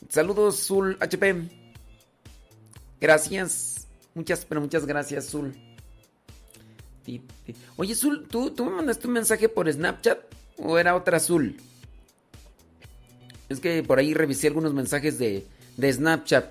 Saludos, 0.09 0.67
Zul 0.67 0.97
HP. 0.99 1.35
Gracias. 2.99 3.87
Muchas, 4.15 4.47
pero 4.47 4.63
muchas 4.63 4.87
gracias, 4.87 5.29
Zul. 5.29 5.55
Oye, 7.77 7.95
Zul, 7.95 8.27
¿tú, 8.29 8.51
¿tú 8.51 8.65
me 8.65 8.71
mandaste 8.71 9.07
un 9.09 9.13
mensaje 9.13 9.51
por 9.51 9.71
Snapchat 9.71 10.19
o 10.57 10.79
era 10.79 10.97
otra 10.97 11.21
Zul? 11.21 11.59
Es 13.51 13.61
que 13.61 13.83
por 13.83 13.99
ahí 13.99 14.15
revisé 14.15 14.47
algunos 14.47 14.73
mensajes 14.73 15.19
de, 15.19 15.45
de 15.77 15.93
Snapchat. 15.93 16.51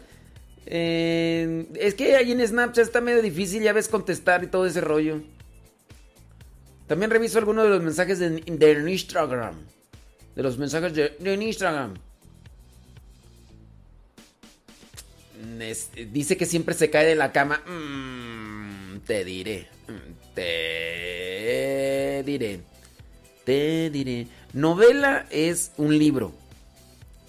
Eh, 0.68 1.68
es 1.74 1.96
que 1.96 2.18
ahí 2.18 2.32
en 2.32 2.48
Snapchat 2.48 2.86
está 2.86 3.02
medio 3.02 3.24
difícil, 3.24 3.64
ya 3.64 3.74
ves 3.74 3.88
contestar 3.88 4.44
y 4.44 4.48
todo 4.48 4.68
ese 4.68 4.82
rollo. 4.82 5.24
También 6.88 7.11
reviso 7.11 7.38
algunos 7.38 7.65
de 7.65 7.69
los 7.69 7.84
mensajes 7.84 8.18
de, 8.19 8.43
Instagram. 8.89 9.55
De 10.35 10.43
los 10.43 10.57
mensajes 10.57 10.93
de, 10.93 11.34
Instagram. 11.34 11.95
dice 16.11 16.38
que 16.38 16.45
siempre 16.45 16.73
se 16.73 16.89
cae 16.89 17.05
de 17.05 17.15
la 17.15 17.34
cama. 17.34 17.61
Mm, 17.68 18.99
te 18.99 19.26
diré. 19.26 19.68
Mm, 19.88 20.34
te 20.34 22.23
diré. 22.26 22.61
Te 23.43 23.89
diré. 23.89 24.27
Novela 24.53 25.26
es 25.30 25.73
un 25.77 25.97
libro. 25.97 26.34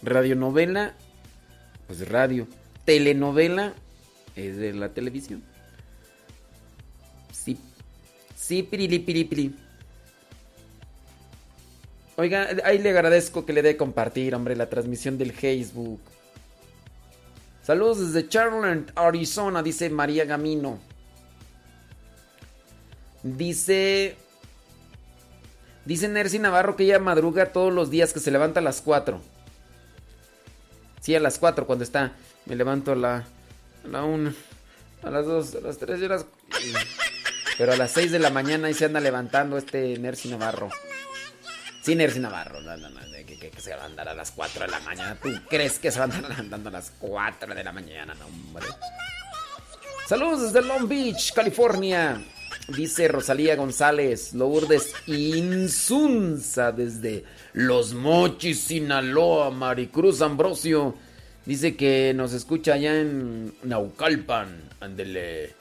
Radionovela, 0.02 0.94
pues 1.89 2.09
radio. 2.09 2.47
Telenovela 2.85 3.74
es 4.36 4.56
de 4.56 4.72
la 4.72 4.90
televisión. 4.90 5.43
Sí, 8.49 8.62
pirili. 8.62 9.55
Oiga, 12.16 12.49
ahí 12.65 12.79
le 12.79 12.89
agradezco 12.89 13.45
que 13.45 13.53
le 13.53 13.61
dé 13.61 13.77
compartir, 13.77 14.35
hombre, 14.35 14.57
la 14.57 14.70
transmisión 14.70 15.19
del 15.19 15.33
Facebook. 15.33 16.01
Saludos 17.62 18.11
desde 18.15 18.27
Charlotte, 18.27 18.91
Arizona, 18.95 19.62
dice 19.62 19.91
María 19.91 20.25
Gamino. 20.25 20.79
Dice. 23.23 24.16
Dice 25.85 26.09
Nercy 26.09 26.39
Navarro 26.39 26.75
que 26.75 26.85
ella 26.85 26.99
madruga 26.99 27.53
todos 27.53 27.70
los 27.70 27.91
días, 27.91 28.15
que 28.15 28.20
se 28.20 28.31
levanta 28.31 28.61
a 28.61 28.62
las 28.62 28.81
4. 28.81 29.20
Sí, 31.03 31.15
a 31.15 31.20
las 31.20 31.39
4 31.39 31.66
cuando 31.66 31.85
está. 31.85 32.15
Me 32.47 32.57
levanto 32.57 32.93
a 32.93 32.97
la. 32.97 33.16
A 33.85 33.89
la 33.89 34.05
1. 34.05 34.33
A 35.03 35.11
las 35.11 35.27
2, 35.27 35.55
a 35.57 35.61
las 35.61 35.77
3 35.77 36.01
y 36.01 36.05
a 36.07 36.09
las. 36.09 36.27
Pero 37.59 37.72
a 37.72 37.76
las 37.76 37.90
6 37.90 38.12
de 38.12 38.20
la 38.20 38.30
mañana 38.30 38.68
ahí 38.68 38.74
se 38.74 38.85
anda 38.85 39.01
levantando 39.01 39.59
este 39.59 39.98
Nercy 39.98 40.28
Navarro. 40.28 40.70
Sí, 41.82 41.97
Nercy 41.97 42.20
Navarro. 42.20 42.60
No, 42.60 42.76
no, 42.76 42.89
no. 42.89 43.01
Que, 43.26 43.52
se 43.60 43.74
va 43.74 43.82
a 43.82 43.86
andar 43.86 44.09
a 44.09 44.14
las 44.14 44.30
4 44.30 44.64
de 44.64 44.70
la 44.70 44.80
mañana. 44.80 45.16
¿Tú 45.20 45.28
crees 45.48 45.78
que 45.78 45.90
se 45.90 45.98
va 45.98 46.06
a 46.06 46.09
andar 46.09 46.32
andando 46.32 46.68
a 46.70 46.72
las 46.72 46.93
4 46.98 47.55
de 47.55 47.64
la 47.64 47.72
mañana? 47.72 48.14
No, 48.14 48.26
hombre. 48.26 48.64
Saludos 50.06 50.52
desde 50.52 50.66
Long 50.66 50.89
Beach, 50.89 51.32
California. 51.35 52.20
Dice 52.68 53.09
Rosalía 53.09 53.56
González, 53.56 54.35
Lourdes 54.35 54.93
Insunza 55.06 56.70
desde 56.72 57.24
Los 57.55 57.94
Mochis, 57.94 58.60
Sinaloa, 58.60 59.51
Maricruz 59.51 60.20
Ambrosio. 60.20 60.94
Dice 61.44 61.76
que 61.76 62.12
nos 62.14 62.32
escucha 62.32 62.74
allá 62.74 63.01
en 63.01 63.55
Naucalpan. 63.64 64.62
Ándele. 64.80 65.57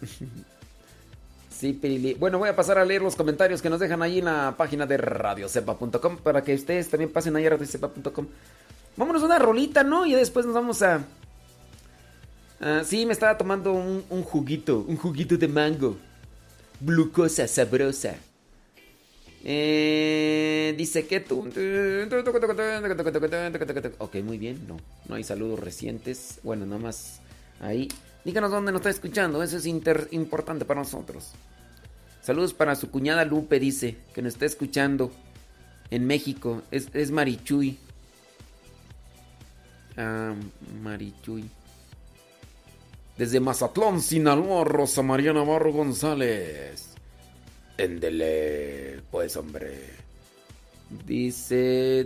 Sí, 1.50 1.72
Pirili. 1.72 2.14
Bueno, 2.14 2.38
voy 2.38 2.48
a 2.48 2.56
pasar 2.56 2.78
a 2.78 2.84
leer 2.84 3.00
los 3.00 3.14
comentarios 3.14 3.62
que 3.62 3.70
nos 3.70 3.78
dejan 3.78 4.02
ahí 4.02 4.18
en 4.18 4.24
la 4.24 4.54
página 4.56 4.86
de 4.86 4.96
radiocepa.com 4.96 6.16
para 6.18 6.42
que 6.42 6.52
ustedes 6.52 6.90
también 6.90 7.12
pasen 7.12 7.36
ahí 7.36 7.46
a 7.46 7.50
radiocepa.com. 7.50 8.26
Vámonos 8.96 9.22
a 9.22 9.26
una 9.26 9.38
rolita, 9.38 9.84
¿no? 9.84 10.04
Y 10.04 10.14
después 10.14 10.44
nos 10.44 10.54
vamos 10.54 10.82
a... 10.82 11.04
sí, 12.84 13.06
me 13.06 13.12
estaba 13.12 13.38
tomando 13.38 13.72
un, 13.72 14.04
un 14.10 14.22
juguito, 14.24 14.84
un 14.86 14.96
juguito 14.96 15.36
de 15.36 15.48
mango. 15.48 15.96
Glucosa 16.80 17.46
sabrosa. 17.46 18.16
Eh, 19.46 20.74
dice 20.78 21.06
que 21.06 21.20
tú. 21.20 21.40
Ok, 23.98 24.14
muy 24.16 24.38
bien. 24.38 24.66
No, 24.66 24.78
no 25.06 25.14
hay 25.14 25.22
saludos 25.22 25.60
recientes. 25.60 26.40
Bueno, 26.42 26.64
nada 26.64 26.80
más 26.80 27.20
ahí. 27.60 27.88
Díganos 28.24 28.50
dónde 28.50 28.72
nos 28.72 28.80
está 28.80 28.90
escuchando. 28.90 29.42
Eso 29.42 29.58
es 29.58 29.66
importante 29.66 30.64
para 30.64 30.80
nosotros. 30.80 31.32
Saludos 32.22 32.54
para 32.54 32.74
su 32.74 32.90
cuñada 32.90 33.26
Lupe, 33.26 33.60
dice, 33.60 33.98
que 34.14 34.22
nos 34.22 34.32
está 34.32 34.46
escuchando 34.46 35.12
en 35.90 36.06
México. 36.06 36.62
Es, 36.70 36.88
es 36.94 37.10
Marichuy. 37.10 37.76
Ah, 39.98 40.34
Marichuy. 40.82 41.44
Desde 43.18 43.40
Mazatlán, 43.40 44.00
Sinaloa, 44.00 44.64
Rosa 44.64 45.02
María 45.02 45.34
Navarro 45.34 45.70
González. 45.70 46.93
Endele, 47.76 49.02
pues 49.10 49.36
hombre. 49.36 49.78
Dice. 51.06 52.04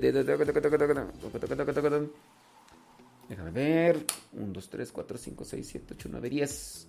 Déjame 3.28 3.51
ver. 3.51 4.05
1, 4.32 4.53
2, 4.53 4.70
3, 4.70 4.93
4, 4.93 5.19
5, 5.19 5.45
6, 5.45 5.69
7, 5.69 5.95
8, 5.97 6.09
9, 6.12 6.31
10. 6.31 6.89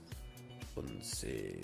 11. 0.76 1.60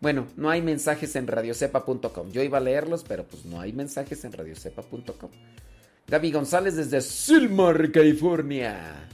Bueno, 0.00 0.28
no 0.36 0.48
hay 0.48 0.62
mensajes 0.62 1.16
en 1.16 1.26
radiocepa.com. 1.26 2.30
Yo 2.30 2.42
iba 2.42 2.58
a 2.58 2.60
leerlos, 2.60 3.02
pero 3.02 3.24
pues 3.24 3.44
no 3.44 3.60
hay 3.60 3.72
mensajes 3.72 4.24
en 4.24 4.32
radiocepa.com. 4.32 5.30
Gaby 6.06 6.32
González 6.32 6.76
desde 6.76 7.00
Silmar, 7.00 7.90
California. 7.90 9.08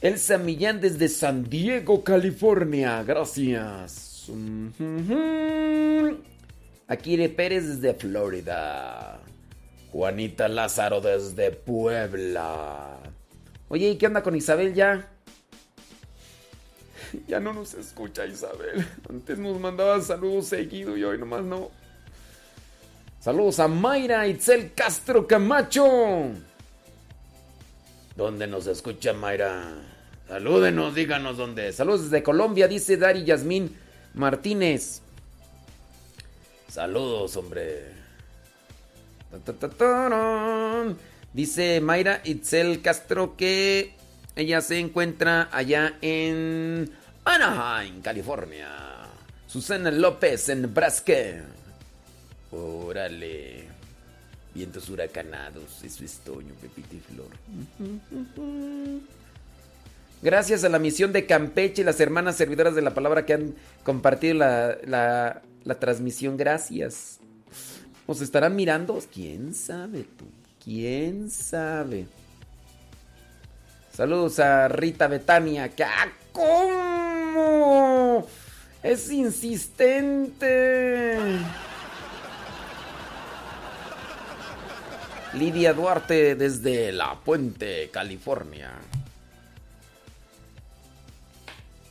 Elsa 0.00 0.38
Millán 0.38 0.80
desde 0.80 1.08
San 1.08 1.44
Diego, 1.44 2.02
California. 2.02 3.02
Gracias. 3.02 4.30
Akire 6.86 7.28
Pérez 7.28 7.68
desde 7.68 7.94
Florida. 7.94 9.20
Juanita 9.92 10.48
Lázaro 10.48 11.00
desde 11.02 11.50
Puebla. 11.50 12.98
Oye, 13.68 13.90
¿y 13.90 13.96
qué 13.96 14.06
onda 14.06 14.22
con 14.22 14.34
Isabel 14.36 14.74
ya? 14.74 15.08
Ya 17.26 17.40
no 17.40 17.52
nos 17.52 17.74
escucha 17.74 18.24
Isabel. 18.24 18.86
Antes 19.08 19.36
nos 19.36 19.58
mandaba 19.58 20.00
saludos 20.00 20.46
seguido 20.46 20.96
y 20.96 21.02
hoy 21.02 21.18
nomás 21.18 21.42
no. 21.42 21.70
Saludos 23.18 23.58
a 23.58 23.66
Mayra 23.66 24.28
Itzel 24.28 24.72
Castro 24.74 25.26
Camacho. 25.26 26.30
¿Dónde 28.16 28.46
nos 28.46 28.66
escucha 28.66 29.12
Mayra? 29.12 29.74
Salúdenos, 30.28 30.94
díganos 30.94 31.36
dónde. 31.36 31.72
Saludos 31.72 32.10
desde 32.10 32.22
Colombia, 32.22 32.68
dice 32.68 32.96
Dari 32.96 33.24
Yasmín 33.24 33.76
Martínez. 34.14 35.02
Saludos, 36.68 37.36
hombre. 37.36 37.86
Dice 41.32 41.80
Mayra 41.80 42.20
Itzel 42.24 42.82
Castro 42.82 43.36
que 43.36 43.94
ella 44.36 44.60
se 44.60 44.78
encuentra 44.78 45.48
allá 45.52 45.98
en 46.00 46.90
Anaheim, 47.24 48.00
California. 48.00 48.68
Susana 49.46 49.90
López 49.90 50.48
en 50.48 50.62
Nebraska. 50.62 51.44
Órale. 52.52 53.69
Vientos 54.54 54.88
huracanados. 54.90 55.82
Eso 55.84 56.04
es 56.04 56.18
Toño, 56.18 56.52
Pepita 56.60 56.96
y 56.96 57.00
Flor. 57.00 57.28
Gracias 60.22 60.64
a 60.64 60.68
la 60.68 60.78
misión 60.78 61.12
de 61.12 61.24
Campeche 61.26 61.82
y 61.82 61.84
las 61.84 62.00
hermanas 62.00 62.36
servidoras 62.36 62.74
de 62.74 62.82
la 62.82 62.92
palabra 62.92 63.24
que 63.24 63.32
han 63.34 63.54
compartido 63.84 64.34
la, 64.34 64.76
la- 64.86 65.40
la 65.64 65.74
transmisión. 65.78 66.36
Gracias. 66.36 67.18
¿Nos 68.08 68.20
estarán 68.20 68.56
mirando? 68.56 69.00
¿Quién 69.12 69.54
sabe 69.54 70.04
tú? 70.18 70.24
¿Quién 70.62 71.30
sabe? 71.30 72.06
Saludos 73.94 74.38
a 74.40 74.68
Rita 74.68 75.06
Betania. 75.08 75.68
que 75.70 75.84
¡Ah, 75.84 76.12
¿Cómo? 76.32 78.26
Es 78.82 79.10
insistente. 79.10 81.16
Lidia 85.34 85.72
Duarte 85.72 86.34
desde 86.34 86.92
La 86.92 87.20
Puente, 87.20 87.88
California. 87.92 88.72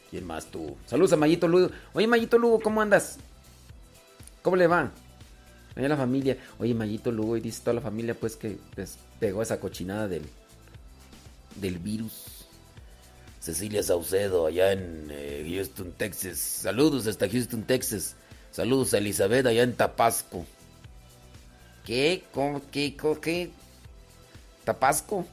¿Quién 0.10 0.26
más 0.26 0.48
tú? 0.48 0.76
Saludos 0.86 1.14
a 1.14 1.18
Mayito 1.18 1.48
Lugo. 1.48 1.70
Oye, 1.94 2.08
Mayito 2.08 2.38
Lugo, 2.38 2.60
¿cómo 2.60 2.82
andas? 2.82 3.18
¿Cómo 4.42 4.58
le 4.58 4.68
va? 4.68 4.92
Allá 5.76 5.88
la 5.88 5.98
familia. 5.98 6.38
Oye, 6.58 6.74
Mayito 6.74 7.12
Lugo, 7.12 7.38
y 7.38 7.42
dice 7.42 7.62
toda 7.62 7.76
la 7.76 7.82
familia, 7.82 8.14
pues, 8.14 8.36
que 8.36 8.58
pegó 9.20 9.42
esa 9.42 9.60
cochinada 9.60 10.08
del, 10.08 10.24
del 11.56 11.78
virus. 11.78 12.46
Cecilia 13.40 13.84
Saucedo, 13.84 14.48
allá 14.48 14.74
en 14.74 15.08
eh, 15.12 15.50
Houston, 15.56 15.94
Texas. 15.94 16.40
Saludos 16.40 17.08
hasta 17.08 17.30
Houston, 17.30 17.64
Texas. 17.64 18.16
Saludos 18.52 18.94
a 18.94 18.98
Elizabeth, 18.98 19.46
allá 19.46 19.64
en 19.64 19.76
Tapasco. 19.76 20.46
¿Qué? 21.90 22.24
¿Cómo? 22.36 22.62
¿Qué? 22.72 22.96
¿Cómo? 22.96 23.20
¿Qué? 23.20 23.50
¿Tapasco? 24.64 25.26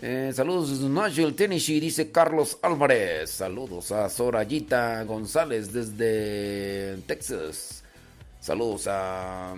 Eh, 0.00 0.32
saludos 0.34 0.70
desde 0.70 0.88
Nashville, 0.88 1.34
Tennessee, 1.34 1.78
dice 1.78 2.10
Carlos 2.10 2.56
Álvarez. 2.62 3.28
Saludos 3.28 3.92
a 3.92 4.08
Sorayita 4.08 5.04
González 5.04 5.74
desde 5.74 6.96
Texas. 7.06 7.84
Saludos 8.40 8.86
a... 8.88 9.54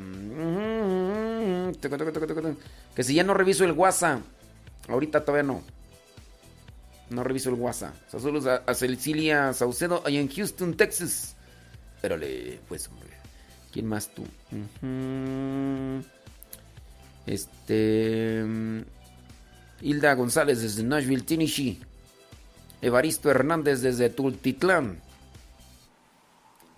Que 2.97 3.05
si 3.05 3.15
ya 3.15 3.23
no 3.23 3.35
reviso 3.35 3.63
el 3.63 3.71
WhatsApp. 3.71 4.19
Ahorita 4.89 5.25
todavía 5.25 5.45
no. 5.45 5.63
No 7.11 7.23
reviso 7.23 7.51
el 7.51 7.55
WhatsApp. 7.55 7.95
Saludos 8.11 8.47
a, 8.67 8.75
Cecilia 8.75 9.53
Saucedo 9.53 10.03
allá 10.05 10.19
en 10.19 10.29
Houston, 10.29 10.77
Texas. 10.77 11.37
Espérale, 11.95 12.59
pues, 12.69 12.89
hombre. 12.89 13.10
¿Quién 13.73 13.87
más 13.87 14.11
tú? 14.15 14.25
Este... 17.27 18.45
Hilda 19.83 20.15
González 20.15 20.63
desde 20.63 20.83
Nashville, 20.83 21.23
Tennessee. 21.23 21.81
Evaristo 22.83 23.31
Hernández 23.31 23.83
desde 23.83 24.11
Tultitlán. 24.11 24.99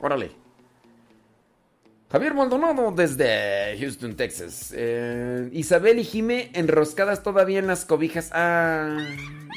Órale. 0.00 0.32
Javier 2.10 2.34
Maldonado 2.34 2.92
desde 2.92 3.78
Houston, 3.78 4.16
Texas. 4.16 4.74
Eh, 4.76 5.48
Isabel 5.52 5.98
y 5.98 6.04
Jime 6.04 6.50
enroscadas 6.52 7.22
todavía 7.22 7.58
en 7.58 7.66
las 7.66 7.86
cobijas. 7.86 8.30
Ah, 8.32 8.98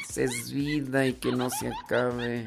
se 0.08 0.24
es 0.24 0.52
vida 0.52 1.06
y 1.06 1.12
que 1.14 1.32
no 1.32 1.50
se 1.50 1.68
acabe. 1.68 2.46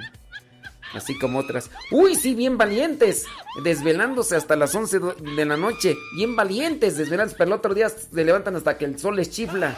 Así 0.93 1.17
como 1.19 1.39
otras. 1.39 1.69
Uy, 1.91 2.15
sí, 2.15 2.33
bien 2.33 2.57
valientes. 2.57 3.25
Desvelándose 3.63 4.35
hasta 4.35 4.55
las 4.55 4.73
11 4.73 4.99
do- 4.99 5.13
de 5.13 5.45
la 5.45 5.55
noche. 5.55 5.95
Bien 6.15 6.35
valientes, 6.35 6.97
desvelándose. 6.97 7.35
Pero 7.37 7.49
el 7.49 7.53
otro 7.53 7.73
día 7.75 7.89
se 7.89 8.25
levantan 8.25 8.55
hasta 8.55 8.77
que 8.77 8.85
el 8.85 8.97
sol 8.99 9.15
les 9.15 9.29
chifla. 9.29 9.75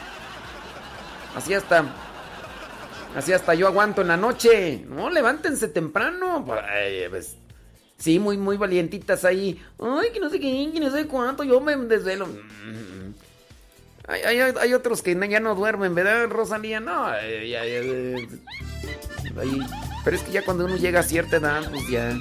Así 1.35 1.53
hasta. 1.53 1.85
Así 3.15 3.33
hasta 3.33 3.53
yo 3.55 3.67
aguanto 3.67 4.01
en 4.01 4.07
la 4.07 4.15
noche. 4.17 4.85
No, 4.87 5.09
levántense 5.09 5.67
temprano. 5.67 6.45
Sí, 7.97 8.17
muy, 8.17 8.37
muy 8.37 8.55
valientitas 8.57 9.25
ahí. 9.25 9.61
Ay, 9.79 10.11
que 10.13 10.19
no 10.21 10.29
sé 10.29 10.39
qué, 10.39 10.69
que 10.73 10.79
no 10.79 10.89
sé 10.91 11.07
cuánto. 11.07 11.43
Yo 11.43 11.59
me 11.59 11.75
desvelo. 11.75 12.27
Hay, 14.07 14.21
hay- 14.23 14.53
hay 14.59 14.73
otros 14.73 15.01
que 15.01 15.15
ya 15.29 15.39
no 15.41 15.55
duermen, 15.55 15.93
¿verdad, 15.93 16.27
Rosalía? 16.29 16.79
No. 16.79 17.05
Pero 20.03 20.15
es 20.15 20.23
que 20.23 20.31
ya 20.31 20.43
cuando 20.43 20.65
uno 20.65 20.75
llega 20.75 20.99
a 20.99 21.03
cierta 21.03 21.37
edad, 21.37 21.69
pues 21.69 21.87
ya. 21.89 22.17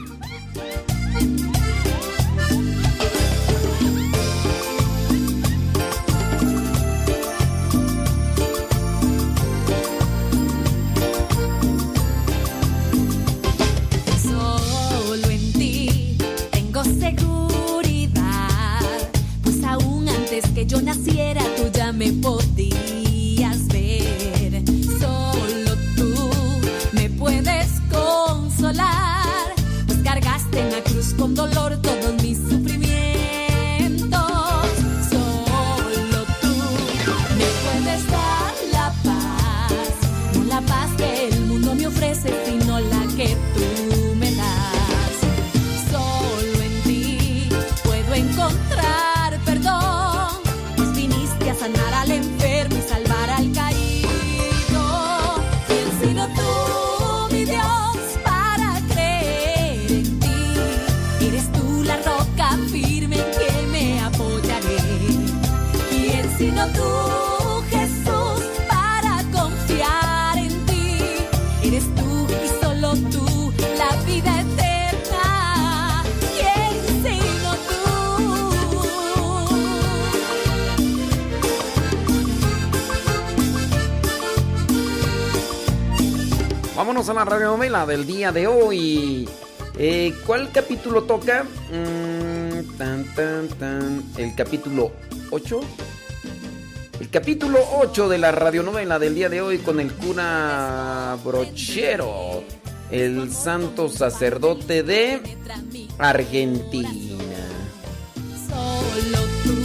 Radionovela 87.30 87.86
del 87.86 88.06
día 88.06 88.32
de 88.32 88.48
hoy. 88.48 89.28
Eh, 89.78 90.12
¿Cuál 90.26 90.50
capítulo 90.52 91.04
toca? 91.04 91.44
Mm, 91.44 92.76
tan, 92.76 93.04
tan, 93.14 93.48
tan. 93.48 94.04
El 94.16 94.34
capítulo 94.34 94.90
8. 95.30 95.60
El 96.98 97.08
capítulo 97.08 97.60
8 97.78 98.08
de 98.08 98.18
la 98.18 98.32
radionovela 98.32 98.98
del 98.98 99.14
día 99.14 99.28
de 99.28 99.40
hoy 99.40 99.58
con 99.58 99.78
el 99.78 99.92
cura 99.92 101.16
brochero, 101.24 102.42
el 102.90 103.32
santo 103.32 103.88
sacerdote 103.88 104.82
de 104.82 105.22
Argentina. 105.98 106.92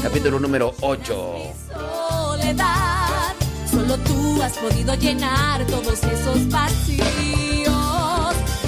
Capítulo 0.03 0.39
número 0.39 0.75
8. 0.81 1.35
soledad, 1.73 3.33
Solo 3.71 3.97
tú 3.97 4.43
has 4.43 4.53
podido 4.53 4.93
llenar 4.93 5.65
todos 5.65 6.03
esos 6.03 6.47
vacíos. 6.49 7.44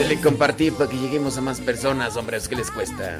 Dele 0.08 0.22
compartir 0.22 0.72
para 0.72 0.90
que 0.90 0.96
lleguemos 0.96 1.38
a 1.38 1.42
más 1.42 1.60
personas, 1.60 2.16
hombres, 2.16 2.48
¿qué 2.48 2.56
les 2.56 2.72
cuesta? 2.72 3.20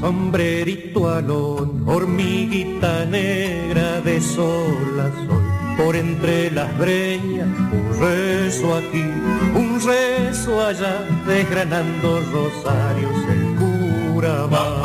Sombrerito 0.00 1.08
alón, 1.08 1.84
hormiguita 1.86 3.04
negra 3.04 4.00
de 4.00 4.20
sol 4.20 5.00
a 5.00 5.08
sol, 5.26 5.44
por 5.76 5.94
entre 5.94 6.50
las 6.50 6.76
breñas, 6.76 7.46
un 7.46 8.00
rezo 8.00 8.74
aquí, 8.74 9.04
un 9.54 9.80
rezo 9.80 10.60
allá, 10.66 11.06
desgranando 11.26 12.20
rosarios 12.32 13.16
el 13.28 13.54
cura 13.54 14.46
va. 14.46 14.82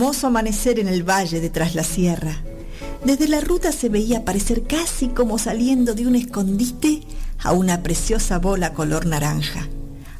Hermoso 0.00 0.28
amanecer 0.28 0.78
en 0.78 0.88
el 0.88 1.02
valle 1.02 1.42
de 1.42 1.50
tras 1.50 1.74
la 1.74 1.84
sierra. 1.84 2.34
Desde 3.04 3.28
la 3.28 3.42
ruta 3.42 3.70
se 3.70 3.90
veía 3.90 4.24
parecer 4.24 4.62
casi 4.62 5.08
como 5.08 5.36
saliendo 5.36 5.94
de 5.94 6.06
un 6.06 6.16
escondite 6.16 7.02
a 7.38 7.52
una 7.52 7.82
preciosa 7.82 8.38
bola 8.38 8.72
color 8.72 9.04
naranja. 9.04 9.68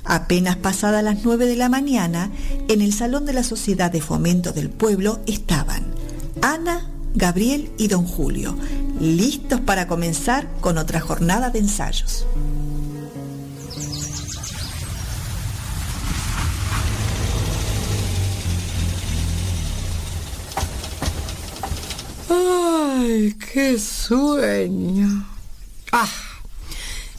Apenas 0.04 0.56
pasadas 0.56 1.02
las 1.02 1.24
nueve 1.24 1.46
de 1.46 1.56
la 1.56 1.70
mañana, 1.70 2.30
en 2.68 2.82
el 2.82 2.92
salón 2.92 3.24
de 3.24 3.32
la 3.32 3.42
Sociedad 3.42 3.90
de 3.90 4.02
Fomento 4.02 4.52
del 4.52 4.68
Pueblo 4.68 5.20
estaban 5.26 5.86
Ana, 6.42 6.86
Gabriel 7.14 7.70
y 7.78 7.88
don 7.88 8.04
Julio, 8.04 8.58
listos 9.00 9.62
para 9.62 9.86
comenzar 9.86 10.46
con 10.60 10.76
otra 10.76 11.00
jornada 11.00 11.48
de 11.48 11.60
ensayos. 11.60 12.26
Ay, 23.00 23.34
qué 23.52 23.78
sueño. 23.78 25.26
Ah, 25.90 26.08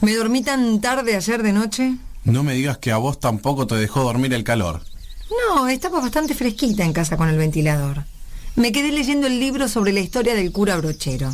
me 0.01 0.15
dormí 0.15 0.43
tan 0.43 0.79
tarde 0.79 1.15
ayer 1.15 1.41
de 1.41 1.53
noche. 1.53 1.95
No 2.23 2.43
me 2.43 2.53
digas 2.53 2.77
que 2.77 2.91
a 2.91 2.97
vos 2.97 3.19
tampoco 3.19 3.65
te 3.65 3.75
dejó 3.75 4.03
dormir 4.03 4.31
el 4.33 4.43
calor. 4.43 4.83
No, 5.31 5.67
estaba 5.67 5.99
bastante 5.99 6.35
fresquita 6.35 6.83
en 6.83 6.93
casa 6.93 7.17
con 7.17 7.29
el 7.29 7.37
ventilador. 7.37 8.03
Me 8.55 8.71
quedé 8.71 8.91
leyendo 8.91 9.25
el 9.25 9.39
libro 9.39 9.67
sobre 9.67 9.91
la 9.91 10.01
historia 10.01 10.35
del 10.35 10.51
cura 10.51 10.77
brochero. 10.77 11.33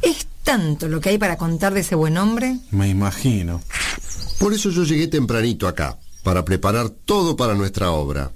Es 0.00 0.26
tanto 0.42 0.88
lo 0.88 1.00
que 1.00 1.10
hay 1.10 1.18
para 1.18 1.36
contar 1.36 1.72
de 1.72 1.80
ese 1.80 1.94
buen 1.94 2.18
hombre. 2.18 2.58
Me 2.72 2.88
imagino. 2.88 3.60
Por 4.40 4.52
eso 4.52 4.70
yo 4.70 4.82
llegué 4.82 5.06
tempranito 5.06 5.68
acá, 5.68 5.98
para 6.24 6.44
preparar 6.44 6.88
todo 6.88 7.36
para 7.36 7.54
nuestra 7.54 7.92
obra. 7.92 8.32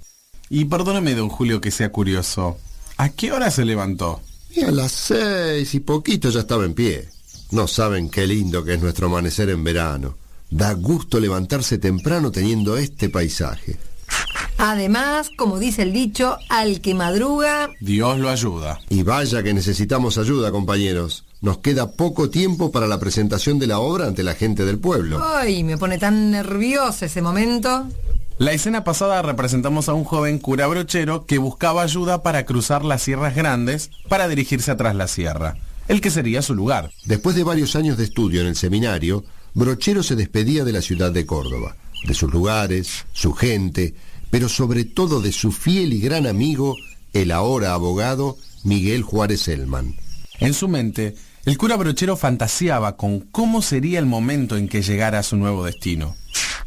Y 0.49 0.65
perdóname, 0.65 1.15
don 1.15 1.27
Julio, 1.27 1.59
que 1.59 1.71
sea 1.71 1.91
curioso. 1.91 2.57
¿A 2.95 3.09
qué 3.09 3.33
hora 3.33 3.51
se 3.51 3.65
levantó? 3.65 4.21
Y 4.57 4.63
a 4.63 4.71
las 4.71 4.91
seis 4.91 5.75
y 5.75 5.81
poquito 5.81 6.31
ya 6.31 6.39
estaba 6.39 6.65
en 6.65 6.73
pie. 6.73 7.07
No 7.51 7.67
saben 7.67 8.09
qué 8.09 8.25
lindo 8.25 8.63
que 8.63 8.73
es 8.73 8.81
nuestro 8.81 9.05
amanecer 9.05 9.51
en 9.51 9.63
verano. 9.63 10.15
Da 10.49 10.73
gusto 10.73 11.19
levantarse 11.19 11.77
temprano 11.77 12.31
teniendo 12.31 12.75
este 12.75 13.09
paisaje. 13.09 13.77
Además, 14.57 15.29
como 15.37 15.59
dice 15.59 15.83
el 15.83 15.93
dicho, 15.93 16.39
al 16.49 16.81
que 16.81 16.95
madruga... 16.95 17.69
Dios 17.81 18.17
lo 18.17 18.29
ayuda. 18.29 18.79
Y 18.89 19.03
vaya 19.03 19.43
que 19.43 19.53
necesitamos 19.53 20.17
ayuda, 20.17 20.51
compañeros. 20.51 21.25
Nos 21.41 21.59
queda 21.59 21.91
poco 21.91 22.31
tiempo 22.31 22.71
para 22.71 22.87
la 22.87 22.99
presentación 22.99 23.59
de 23.59 23.67
la 23.67 23.77
obra 23.77 24.07
ante 24.07 24.23
la 24.23 24.33
gente 24.33 24.65
del 24.65 24.79
pueblo. 24.79 25.23
Ay, 25.23 25.63
me 25.63 25.77
pone 25.77 25.99
tan 25.99 26.31
nerviosa 26.31 27.05
ese 27.05 27.21
momento. 27.21 27.87
La 28.39 28.51
escena 28.51 28.83
pasada 28.83 29.19
representamos 29.23 29.89
a 29.89 29.95
un 29.95 30.03
joven 30.03 30.37
cura 30.37 30.67
brochero 30.67 31.25
que 31.25 31.39
buscaba 31.39 31.81
ayuda 31.81 32.21
para 32.21 32.45
cruzar 32.45 32.85
las 32.85 33.01
sierras 33.01 33.35
grandes 33.35 33.89
para 34.09 34.27
dirigirse 34.27 34.69
atrás 34.69 34.95
la 34.95 35.07
sierra, 35.07 35.57
el 35.87 36.01
que 36.01 36.11
sería 36.11 36.43
su 36.43 36.53
lugar. 36.53 36.91
Después 37.05 37.35
de 37.35 37.43
varios 37.43 37.75
años 37.75 37.97
de 37.97 38.03
estudio 38.03 38.41
en 38.41 38.47
el 38.47 38.55
seminario, 38.55 39.23
Brochero 39.55 40.03
se 40.03 40.15
despedía 40.15 40.63
de 40.63 40.71
la 40.71 40.83
ciudad 40.83 41.11
de 41.11 41.25
Córdoba, 41.25 41.77
de 42.05 42.13
sus 42.13 42.31
lugares, 42.31 43.05
su 43.11 43.33
gente, 43.33 43.95
pero 44.29 44.49
sobre 44.49 44.85
todo 44.85 45.19
de 45.19 45.31
su 45.31 45.51
fiel 45.51 45.91
y 45.91 45.99
gran 45.99 46.27
amigo, 46.27 46.75
el 47.13 47.31
ahora 47.31 47.73
abogado 47.73 48.37
Miguel 48.63 49.01
Juárez 49.01 49.47
Elman. 49.47 49.95
En 50.39 50.53
su 50.53 50.67
mente, 50.67 51.15
el 51.47 51.57
cura 51.57 51.77
brochero 51.77 52.17
fantaseaba 52.17 52.97
con 52.97 53.21
cómo 53.21 53.61
sería 53.61 53.99
el 53.99 54.05
momento 54.05 54.57
en 54.57 54.67
que 54.67 54.81
llegara 54.81 55.19
a 55.19 55.23
su 55.23 55.37
nuevo 55.37 55.63
destino, 55.63 56.17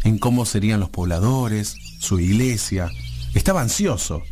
en 0.05 0.17
cómo 0.17 0.47
serían 0.47 0.81
los 0.81 0.89
pobladores, 0.89 1.75
su 1.99 2.19
iglesia. 2.19 2.89
Estaba 3.35 3.61
ansioso 3.61 4.23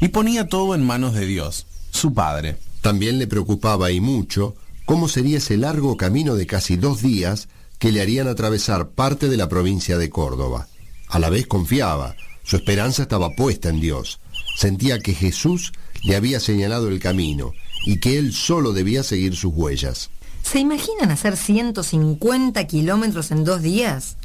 y 0.00 0.08
ponía 0.08 0.48
todo 0.48 0.74
en 0.74 0.84
manos 0.84 1.14
de 1.14 1.24
Dios, 1.24 1.68
su 1.92 2.14
Padre. 2.14 2.56
También 2.80 3.20
le 3.20 3.28
preocupaba 3.28 3.92
y 3.92 4.00
mucho 4.00 4.56
cómo 4.86 5.06
sería 5.06 5.38
ese 5.38 5.56
largo 5.56 5.96
camino 5.96 6.34
de 6.34 6.46
casi 6.48 6.74
dos 6.74 7.00
días 7.00 7.46
que 7.78 7.92
le 7.92 8.02
harían 8.02 8.26
atravesar 8.26 8.88
parte 8.88 9.28
de 9.28 9.36
la 9.36 9.48
provincia 9.48 9.98
de 9.98 10.10
Córdoba. 10.10 10.66
A 11.10 11.20
la 11.20 11.30
vez 11.30 11.46
confiaba, 11.46 12.16
su 12.42 12.56
esperanza 12.56 13.02
estaba 13.02 13.36
puesta 13.36 13.68
en 13.68 13.80
Dios. 13.80 14.18
Sentía 14.56 14.98
que 14.98 15.14
Jesús 15.14 15.72
le 16.02 16.16
había 16.16 16.40
señalado 16.40 16.88
el 16.88 16.98
camino 16.98 17.52
y 17.84 17.98
que 17.98 18.18
él 18.18 18.32
solo 18.32 18.72
debía 18.72 19.02
seguir 19.02 19.36
sus 19.36 19.52
huellas. 19.54 20.10
¿Se 20.42 20.58
imaginan 20.58 21.10
hacer 21.10 21.36
150 21.36 22.66
kilómetros 22.66 23.30
en 23.30 23.44
dos 23.44 23.62
días? 23.62 24.16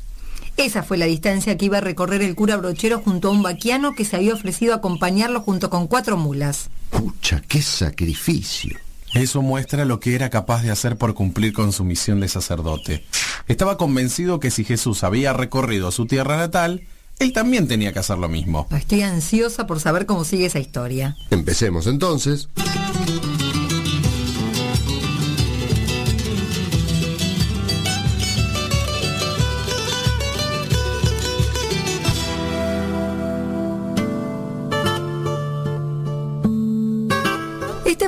Esa 0.58 0.82
fue 0.82 0.98
la 0.98 1.06
distancia 1.06 1.56
que 1.56 1.66
iba 1.66 1.78
a 1.78 1.82
recorrer 1.82 2.24
el 2.24 2.36
cura 2.36 2.58
brochero 2.58 3.00
junto 3.00 3.28
a 3.28 3.32
un 3.32 3.44
vaquiano 3.44 3.94
que 3.94 4.06
se 4.06 4.16
había 4.16 4.34
ofrecido 4.34 4.74
a 4.74 4.78
acompañarlo 4.78 5.42
junto 5.42 5.70
con 5.70 5.86
cuatro 5.86 6.18
mulas. 6.18 6.70
Pucha, 6.90 7.44
qué 7.48 7.62
sacrificio. 7.62 8.76
Eso 9.14 9.42
muestra 9.42 9.86
lo 9.86 10.00
que 10.00 10.16
era 10.16 10.30
capaz 10.30 10.64
de 10.64 10.72
hacer 10.72 10.98
por 10.98 11.14
cumplir 11.14 11.54
con 11.54 11.72
su 11.72 11.84
misión 11.84 12.20
de 12.20 12.28
sacerdote. 12.28 13.06
Estaba 13.48 13.78
convencido 13.78 14.40
que 14.40 14.52
si 14.52 14.64
Jesús 14.64 15.04
había 15.04 15.32
recorrido 15.32 15.92
su 15.92 16.08
tierra 16.08 16.38
natal, 16.38 16.84
él 17.20 17.34
también 17.34 17.68
tenía 17.68 17.94
que 17.94 18.00
hacer 18.00 18.18
lo 18.18 18.28
mismo. 18.28 18.68
Estoy 18.72 19.04
ansiosa 19.04 19.66
por 19.68 19.80
saber 19.80 20.06
cómo 20.06 20.24
sigue 20.24 20.48
esa 20.48 20.60
historia. 20.60 21.16
Empecemos 21.30 21.88
entonces. 21.88 22.50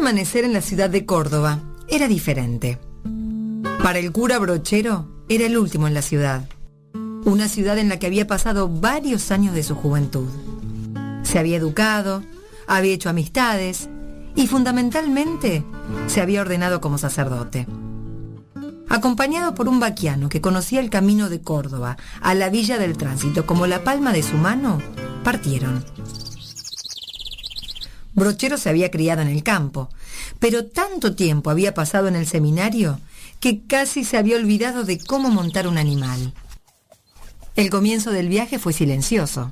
Amanecer 0.10 0.44
en 0.44 0.54
la 0.54 0.62
ciudad 0.62 0.90
de 0.90 1.06
Córdoba 1.06 1.60
era 1.88 2.08
diferente. 2.08 2.80
Para 3.84 4.00
el 4.00 4.12
cura 4.12 4.40
brochero, 4.40 5.08
era 5.30 5.46
el 5.46 5.56
último 5.56 5.88
en 5.88 5.94
la 5.94 6.02
ciudad. 6.02 6.50
Una 7.26 7.48
ciudad 7.48 7.78
en 7.78 7.90
la 7.90 8.00
que 8.00 8.08
había 8.08 8.26
pasado 8.26 8.68
varios 8.70 9.30
años 9.30 9.54
de 9.54 9.62
su 9.62 9.76
juventud. 9.76 10.28
Se 11.22 11.38
había 11.38 11.58
educado, 11.58 12.24
había 12.66 12.94
hecho 12.94 13.12
amistades 13.12 13.88
y 14.36 14.48
fundamentalmente 14.48 15.64
se 16.08 16.22
había 16.22 16.42
ordenado 16.42 16.82
como 16.82 16.98
sacerdote. 16.98 17.68
Acompañado 18.90 19.54
por 19.54 19.70
un 19.70 19.80
vaquiano 19.80 20.28
que 20.28 20.42
conocía 20.42 20.80
el 20.80 20.90
camino 20.90 21.30
de 21.30 21.42
Córdoba 21.42 21.98
a 22.20 22.34
la 22.34 22.50
villa 22.50 22.80
del 22.80 22.98
tránsito 22.98 23.46
como 23.46 23.68
la 23.68 23.84
palma 23.84 24.12
de 24.12 24.24
su 24.24 24.38
mano, 24.38 24.82
partieron. 25.24 25.86
Brochero 28.16 28.58
se 28.58 28.70
había 28.70 28.90
criado 28.90 29.22
en 29.22 29.28
el 29.28 29.44
campo, 29.44 29.90
pero 30.40 30.66
tanto 30.66 31.16
tiempo 31.16 31.50
había 31.50 31.74
pasado 31.74 32.08
en 32.08 32.16
el 32.16 32.28
seminario 32.28 33.00
que 33.40 33.62
casi 33.66 34.04
se 34.04 34.18
había 34.18 34.38
olvidado 34.38 34.84
de 34.84 35.00
cómo 35.00 35.30
montar 35.30 35.68
un 35.68 35.78
animal. 35.78 36.34
El 37.56 37.70
comienzo 37.70 38.12
del 38.12 38.30
viaje 38.30 38.60
fue 38.60 38.74
silencioso. 38.74 39.52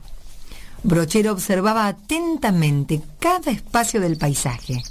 Brochero 0.83 1.31
observaba 1.31 1.87
atentamente 1.87 3.01
cada 3.19 3.51
espacio 3.51 3.99
del 3.99 4.17
paisaje, 4.17 4.83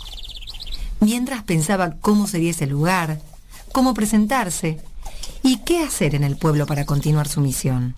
mientras 1.00 1.42
pensaba 1.44 1.96
cómo 2.00 2.26
sería 2.26 2.50
ese 2.50 2.66
lugar, 2.66 3.20
cómo 3.72 3.94
presentarse 3.94 4.80
y 5.42 5.58
qué 5.58 5.82
hacer 5.82 6.14
en 6.14 6.24
el 6.24 6.36
pueblo 6.36 6.66
para 6.66 6.84
continuar 6.84 7.28
su 7.28 7.40
misión. 7.40 7.94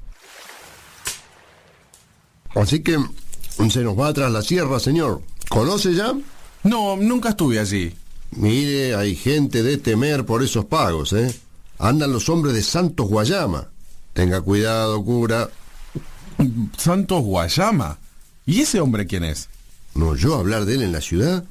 Así 2.54 2.82
que 2.82 2.98
se 3.70 3.80
nos 3.82 3.98
va 3.98 4.12
tras 4.12 4.30
la 4.30 4.42
sierra, 4.42 4.78
señor. 4.80 5.22
¿Conoce 5.48 5.94
ya? 5.94 6.12
No, 6.64 6.96
nunca 6.96 7.30
estuve 7.30 7.58
allí. 7.58 7.94
Mire, 8.32 8.94
hay 8.94 9.14
gente 9.14 9.62
de 9.62 9.78
temer 9.78 10.24
por 10.24 10.42
esos 10.42 10.64
pagos, 10.66 11.12
¿eh? 11.12 11.34
Andan 11.78 12.12
los 12.12 12.28
hombres 12.28 12.54
de 12.54 12.62
Santos 12.62 13.08
Guayama. 13.08 13.68
Tenga 14.12 14.40
cuidado, 14.40 15.02
cura. 15.04 15.48
¿Santos 16.76 17.22
Guayama? 17.22 17.98
¿Y 18.46 18.60
ese 18.62 18.80
hombre 18.80 19.06
quién 19.06 19.24
es? 19.24 19.48
¿No 19.94 20.14
yo 20.14 20.34
hablar 20.36 20.64
de 20.64 20.74
él 20.74 20.82
en 20.82 20.92
la 20.92 21.00
ciudad? 21.00 21.44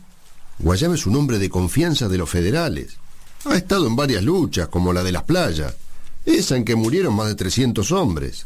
Guayama 0.60 0.96
es 0.96 1.06
un 1.06 1.16
hombre 1.16 1.40
de 1.40 1.50
confianza 1.50 2.08
de 2.08 2.18
los 2.18 2.30
federales. 2.30 2.98
Ha 3.46 3.56
estado 3.56 3.88
en 3.88 3.96
varias 3.96 4.24
luchas, 4.24 4.68
como 4.68 4.94
la 4.94 5.04
de 5.04 5.12
las 5.12 5.24
playas. 5.24 5.76
Esa 6.26 6.58
en 6.58 6.66
que 6.66 6.76
murieron 6.76 7.16
más 7.16 7.28
de 7.28 7.36
300 7.36 7.92
hombres. 7.92 8.46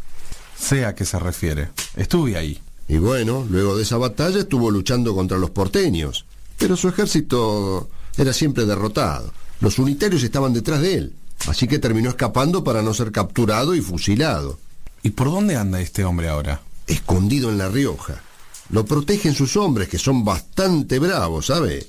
Sé 0.57 0.85
a 0.85 0.93
qué 0.93 1.05
se 1.05 1.17
refiere. 1.17 1.69
Estuve 1.95 2.38
ahí. 2.38 2.61
Y 2.88 2.97
bueno, 2.97 3.45
luego 3.49 3.75
de 3.75 3.83
esa 3.83 3.97
batalla 3.97 4.39
estuvo 4.39 4.69
luchando 4.69 5.15
contra 5.15 5.38
los 5.38 5.49
porteños. 5.49 6.25
Pero 6.61 6.77
su 6.77 6.88
ejército 6.88 7.89
era 8.15 8.31
siempre 8.33 8.65
derrotado. 8.65 9.33
Los 9.61 9.79
unitarios 9.79 10.21
estaban 10.21 10.53
detrás 10.53 10.79
de 10.79 10.93
él. 10.93 11.13
Así 11.47 11.67
que 11.67 11.79
terminó 11.79 12.09
escapando 12.09 12.63
para 12.63 12.83
no 12.83 12.93
ser 12.93 13.11
capturado 13.11 13.73
y 13.73 13.81
fusilado. 13.81 14.59
¿Y 15.01 15.09
por 15.09 15.31
dónde 15.31 15.55
anda 15.55 15.81
este 15.81 16.05
hombre 16.05 16.29
ahora? 16.29 16.61
Escondido 16.85 17.49
en 17.49 17.57
La 17.57 17.67
Rioja. 17.67 18.21
Lo 18.69 18.85
protegen 18.85 19.33
sus 19.33 19.57
hombres, 19.57 19.89
que 19.89 19.97
son 19.97 20.23
bastante 20.23 20.99
bravos, 20.99 21.47
¿sabe? 21.47 21.88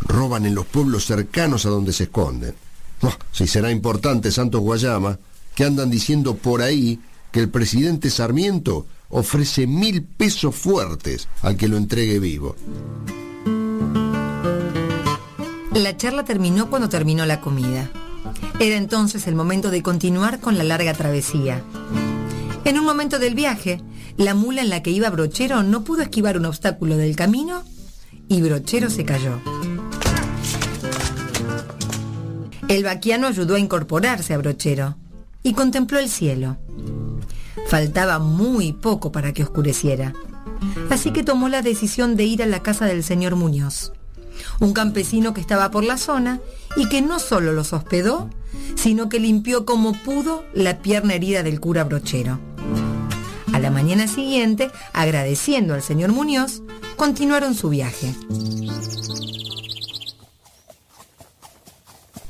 Roban 0.00 0.46
en 0.46 0.54
los 0.54 0.66
pueblos 0.66 1.06
cercanos 1.06 1.66
a 1.66 1.70
donde 1.70 1.92
se 1.92 2.04
esconden. 2.04 2.54
Oh, 3.02 3.12
si 3.32 3.48
será 3.48 3.72
importante 3.72 4.30
Santos 4.30 4.60
Guayama, 4.60 5.18
que 5.56 5.64
andan 5.64 5.90
diciendo 5.90 6.36
por 6.36 6.62
ahí 6.62 7.00
que 7.32 7.40
el 7.40 7.48
presidente 7.48 8.10
Sarmiento 8.10 8.86
ofrece 9.08 9.66
mil 9.66 10.04
pesos 10.04 10.54
fuertes 10.54 11.26
al 11.42 11.56
que 11.56 11.66
lo 11.66 11.76
entregue 11.76 12.20
vivo. 12.20 12.54
La 15.74 15.96
charla 15.96 16.24
terminó 16.24 16.70
cuando 16.70 16.88
terminó 16.88 17.26
la 17.26 17.40
comida. 17.40 17.90
Era 18.60 18.76
entonces 18.76 19.26
el 19.26 19.34
momento 19.34 19.70
de 19.70 19.82
continuar 19.82 20.38
con 20.38 20.56
la 20.56 20.62
larga 20.62 20.94
travesía. 20.94 21.64
En 22.64 22.78
un 22.78 22.84
momento 22.84 23.18
del 23.18 23.34
viaje, 23.34 23.80
la 24.16 24.34
mula 24.34 24.62
en 24.62 24.70
la 24.70 24.84
que 24.84 24.92
iba 24.92 25.10
Brochero 25.10 25.64
no 25.64 25.82
pudo 25.82 26.02
esquivar 26.02 26.38
un 26.38 26.46
obstáculo 26.46 26.96
del 26.96 27.16
camino 27.16 27.64
y 28.28 28.40
Brochero 28.40 28.88
se 28.88 29.04
cayó. 29.04 29.40
El 32.68 32.84
vaquiano 32.84 33.26
ayudó 33.26 33.56
a 33.56 33.58
incorporarse 33.58 34.32
a 34.32 34.38
Brochero 34.38 34.96
y 35.42 35.54
contempló 35.54 35.98
el 35.98 36.08
cielo. 36.08 36.56
Faltaba 37.66 38.20
muy 38.20 38.72
poco 38.72 39.10
para 39.10 39.32
que 39.32 39.42
oscureciera, 39.42 40.14
así 40.90 41.10
que 41.10 41.24
tomó 41.24 41.48
la 41.48 41.62
decisión 41.62 42.14
de 42.16 42.24
ir 42.24 42.42
a 42.44 42.46
la 42.46 42.62
casa 42.62 42.86
del 42.86 43.02
señor 43.02 43.34
Muñoz, 43.34 43.92
un 44.60 44.72
campesino 44.72 45.34
que 45.34 45.40
estaba 45.40 45.70
por 45.70 45.84
la 45.84 45.98
zona 45.98 46.40
y 46.76 46.88
que 46.88 47.02
no 47.02 47.18
solo 47.18 47.52
los 47.52 47.72
hospedó, 47.72 48.30
sino 48.74 49.08
que 49.08 49.20
limpió 49.20 49.64
como 49.64 49.92
pudo 49.92 50.44
la 50.54 50.80
pierna 50.82 51.14
herida 51.14 51.42
del 51.42 51.60
cura 51.60 51.84
Brochero. 51.84 52.38
A 53.52 53.58
la 53.60 53.70
mañana 53.70 54.08
siguiente, 54.08 54.70
agradeciendo 54.92 55.74
al 55.74 55.82
señor 55.82 56.12
Muñoz, 56.12 56.62
continuaron 56.96 57.54
su 57.54 57.68
viaje. 57.68 58.14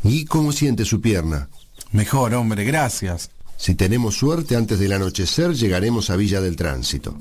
¿Y 0.03 0.27
cómo 0.27 0.53
siente 0.53 0.85
su 0.85 1.01
pierna? 1.01 1.49
Mejor, 1.93 2.35
hombre, 2.35 2.65
gracias. 2.65 3.31
Si 3.57 3.75
tenemos 3.75 4.17
suerte, 4.17 4.57
antes 4.57 4.79
del 4.79 4.93
anochecer 4.93 5.55
llegaremos 5.55 6.11
a 6.11 6.17
Villa 6.17 6.43
del 6.43 6.57
Tránsito. 6.57 7.17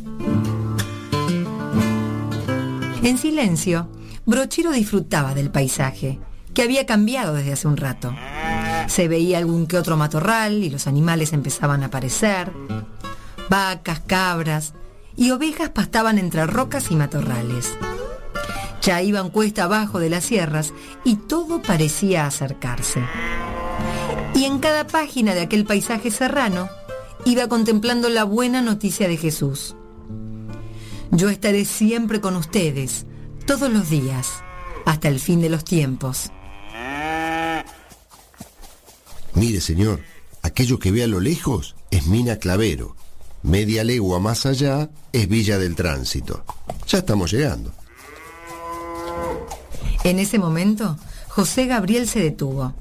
En 3.04 3.18
silencio, 3.18 3.88
Brochero 4.26 4.72
disfrutaba 4.72 5.36
del 5.36 5.52
paisaje, 5.52 6.18
que 6.54 6.62
había 6.62 6.86
cambiado 6.86 7.34
desde 7.34 7.54
hace 7.54 7.68
un 7.68 7.76
rato. 7.76 8.16
Se 8.88 9.10
veía 9.10 9.38
algún 9.38 9.68
que 9.68 9.78
otro 9.78 9.98
matorral 9.98 10.64
y 10.64 10.70
los 10.70 10.88
animales 10.88 11.34
empezaban 11.34 11.84
a 11.84 11.88
aparecer. 11.88 12.52
Vacas, 13.50 14.02
cabras 14.08 14.74
y 15.18 15.32
ovejas 15.32 15.70
pastaban 15.70 16.18
entre 16.18 16.46
rocas 16.46 16.90
y 16.90 16.96
matorrales. 16.96 17.78
Ya 18.82 19.02
iban 19.02 19.30
cuesta 19.30 19.66
abajo 19.66 20.00
de 20.00 20.10
las 20.10 20.24
sierras 20.24 20.74
y 21.04 21.18
todo 21.18 21.62
parecía 21.62 22.26
acercarse. 22.26 23.02
Y 24.36 24.46
en 24.46 24.60
cada 24.60 24.88
página 24.88 25.34
de 25.34 25.42
aquel 25.42 25.66
paisaje 25.66 26.12
serrano 26.12 26.70
iba 27.26 27.48
contemplando 27.48 28.08
la 28.10 28.24
buena 28.24 28.62
noticia 28.62 29.08
de 29.08 29.18
Jesús. 29.18 29.76
Yo 31.12 31.30
estaré 31.30 31.66
siempre 31.66 32.22
con 32.22 32.36
ustedes, 32.36 33.06
todos 33.46 33.72
los 33.72 33.90
días, 33.90 34.44
hasta 34.86 35.08
el 35.08 35.20
fin 35.20 35.42
de 35.42 35.50
los 35.50 35.64
tiempos. 35.64 36.32
Mire, 39.36 39.62
señor, 39.62 40.02
aquello 40.42 40.80
que 40.80 40.92
ve 40.92 41.04
a 41.04 41.08
lo 41.08 41.20
lejos 41.20 41.76
es 41.92 42.08
Mina 42.08 42.38
Clavero. 42.38 42.96
Media 43.42 43.84
legua 43.84 44.20
más 44.20 44.46
allá 44.46 44.90
es 45.12 45.28
Villa 45.28 45.58
del 45.58 45.76
Tránsito. 45.76 46.44
Ya 46.88 47.00
estamos 47.00 47.32
llegando. 47.32 47.74
En 50.04 50.20
ese 50.20 50.38
momento, 50.38 50.98
José 51.30 51.66
Gabriel 51.66 52.08
se 52.08 52.20
detuvo. 52.20 52.74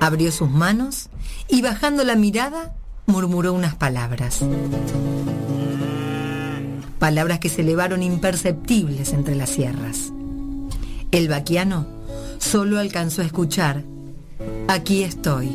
Abrió 0.00 0.32
sus 0.32 0.50
manos 0.50 1.10
y 1.48 1.62
bajando 1.62 2.02
la 2.02 2.16
mirada, 2.16 2.74
murmuró 3.06 3.52
unas 3.52 3.74
palabras. 3.74 4.40
Palabras 7.02 7.40
que 7.40 7.48
se 7.48 7.62
elevaron 7.62 8.00
imperceptibles 8.00 9.12
entre 9.12 9.34
las 9.34 9.50
sierras. 9.50 10.12
El 11.10 11.26
vaquiano 11.26 11.84
solo 12.38 12.78
alcanzó 12.78 13.22
a 13.22 13.24
escuchar, 13.24 13.82
aquí 14.68 15.02
estoy. 15.02 15.50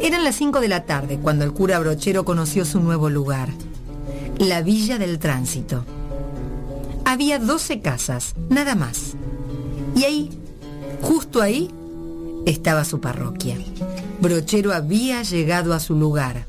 Eran 0.00 0.24
las 0.24 0.36
5 0.36 0.58
de 0.62 0.68
la 0.68 0.86
tarde 0.86 1.18
cuando 1.18 1.44
el 1.44 1.52
cura 1.52 1.78
brochero 1.80 2.24
conoció 2.24 2.64
su 2.64 2.80
nuevo 2.80 3.10
lugar, 3.10 3.50
la 4.38 4.62
Villa 4.62 4.96
del 4.96 5.18
Tránsito. 5.18 5.84
Había 7.04 7.38
12 7.38 7.82
casas, 7.82 8.34
nada 8.48 8.74
más. 8.74 9.12
Y 9.94 10.04
ahí, 10.04 10.30
justo 11.02 11.42
ahí, 11.42 11.70
estaba 12.46 12.86
su 12.86 13.02
parroquia. 13.02 13.58
Brochero 14.22 14.72
había 14.72 15.22
llegado 15.24 15.74
a 15.74 15.78
su 15.78 15.94
lugar. 15.94 16.46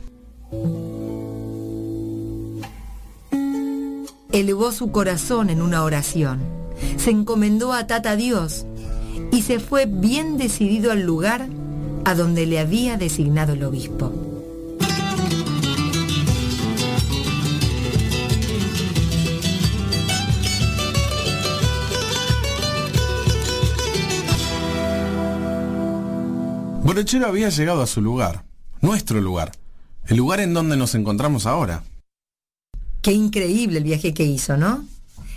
Elevó 4.34 4.72
su 4.72 4.92
corazón 4.92 5.52
en 5.52 5.62
una 5.62 5.84
oración, 5.84 6.40
se 6.98 7.12
encomendó 7.12 7.72
a 7.72 7.86
Tata 7.86 8.16
Dios 8.16 8.66
y 9.32 9.44
se 9.44 9.60
fue 9.60 9.86
bien 9.86 10.40
decidido 10.40 10.92
al 10.92 11.04
lugar 11.04 11.48
a 12.04 12.16
donde 12.16 12.48
le 12.48 12.58
había 12.58 12.98
designado 12.98 13.54
el 13.54 13.64
obispo. 13.64 14.12
Brochero 26.84 27.28
había 27.28 27.50
llegado 27.50 27.84
a 27.84 27.88
su 27.88 28.02
lugar, 28.02 28.46
nuestro 28.82 29.22
lugar, 29.22 29.52
el 30.08 30.18
lugar 30.18 30.40
en 30.40 30.56
donde 30.56 30.76
nos 30.76 30.96
encontramos 30.96 31.46
ahora. 31.46 31.84
Qué 33.04 33.12
increíble 33.12 33.80
el 33.80 33.84
viaje 33.84 34.14
que 34.14 34.24
hizo, 34.24 34.56
¿no? 34.56 34.86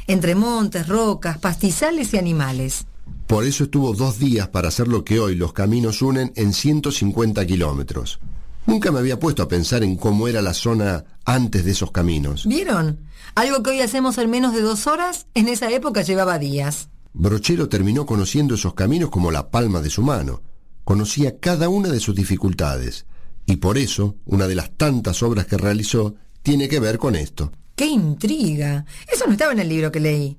Entre 0.06 0.36
montes, 0.36 0.86
rocas, 0.86 1.38
pastizales 1.38 2.14
y 2.14 2.16
animales. 2.16 2.86
Por 3.26 3.44
eso 3.44 3.64
estuvo 3.64 3.92
dos 3.92 4.20
días 4.20 4.46
para 4.46 4.68
hacer 4.68 4.86
lo 4.86 5.02
que 5.04 5.18
hoy 5.18 5.34
los 5.34 5.52
caminos 5.52 6.00
unen 6.00 6.32
en 6.36 6.52
150 6.52 7.44
kilómetros. 7.44 8.20
Nunca 8.66 8.92
me 8.92 9.00
había 9.00 9.18
puesto 9.18 9.42
a 9.42 9.48
pensar 9.48 9.82
en 9.82 9.96
cómo 9.96 10.28
era 10.28 10.42
la 10.42 10.54
zona 10.54 11.04
antes 11.24 11.64
de 11.64 11.72
esos 11.72 11.90
caminos. 11.90 12.46
¿Vieron? 12.46 13.00
Algo 13.34 13.64
que 13.64 13.70
hoy 13.70 13.80
hacemos 13.80 14.16
en 14.18 14.30
menos 14.30 14.54
de 14.54 14.60
dos 14.60 14.86
horas, 14.86 15.26
en 15.34 15.48
esa 15.48 15.68
época 15.72 16.02
llevaba 16.02 16.38
días. 16.38 16.88
Brochero 17.14 17.68
terminó 17.68 18.06
conociendo 18.06 18.54
esos 18.54 18.74
caminos 18.74 19.10
como 19.10 19.32
la 19.32 19.50
palma 19.50 19.80
de 19.80 19.90
su 19.90 20.02
mano. 20.02 20.40
Conocía 20.84 21.40
cada 21.40 21.68
una 21.68 21.88
de 21.88 21.98
sus 21.98 22.14
dificultades. 22.14 23.06
Y 23.44 23.56
por 23.56 23.76
eso, 23.76 24.14
una 24.24 24.46
de 24.46 24.54
las 24.54 24.70
tantas 24.76 25.24
obras 25.24 25.46
que 25.46 25.56
realizó 25.56 26.14
tiene 26.46 26.68
que 26.68 26.78
ver 26.78 26.98
con 26.98 27.16
esto. 27.16 27.50
¡Qué 27.74 27.86
intriga! 27.86 28.84
Eso 29.12 29.26
no 29.26 29.32
estaba 29.32 29.50
en 29.50 29.58
el 29.58 29.68
libro 29.68 29.90
que 29.90 29.98
leí. 29.98 30.38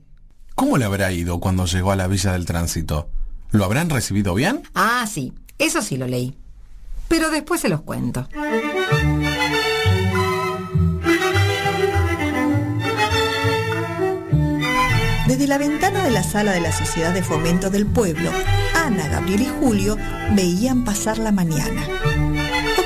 ¿Cómo 0.55 0.77
le 0.77 0.85
habrá 0.85 1.11
ido 1.11 1.41
cuando 1.41 1.65
llegó 1.65 1.91
a 1.91 1.97
la 1.97 2.07
Villa 2.07 2.31
del 2.31 2.45
Tránsito? 2.45 3.09
¿Lo 3.51 3.65
habrán 3.65 3.89
recibido 3.89 4.33
bien? 4.33 4.61
Ah, 4.73 5.05
sí, 5.05 5.33
eso 5.57 5.81
sí 5.81 5.97
lo 5.97 6.07
leí. 6.07 6.33
Pero 7.09 7.29
después 7.29 7.59
se 7.59 7.67
los 7.67 7.81
cuento. 7.81 8.25
Desde 15.27 15.45
la 15.45 15.57
ventana 15.57 16.05
de 16.05 16.11
la 16.11 16.23
sala 16.23 16.53
de 16.53 16.61
la 16.61 16.71
Sociedad 16.71 17.13
de 17.13 17.21
Fomento 17.21 17.69
del 17.69 17.85
Pueblo, 17.85 18.31
Ana, 18.73 19.09
Gabriel 19.09 19.41
y 19.41 19.49
Julio 19.59 19.97
veían 20.31 20.85
pasar 20.85 21.17
la 21.17 21.33
mañana. 21.33 21.85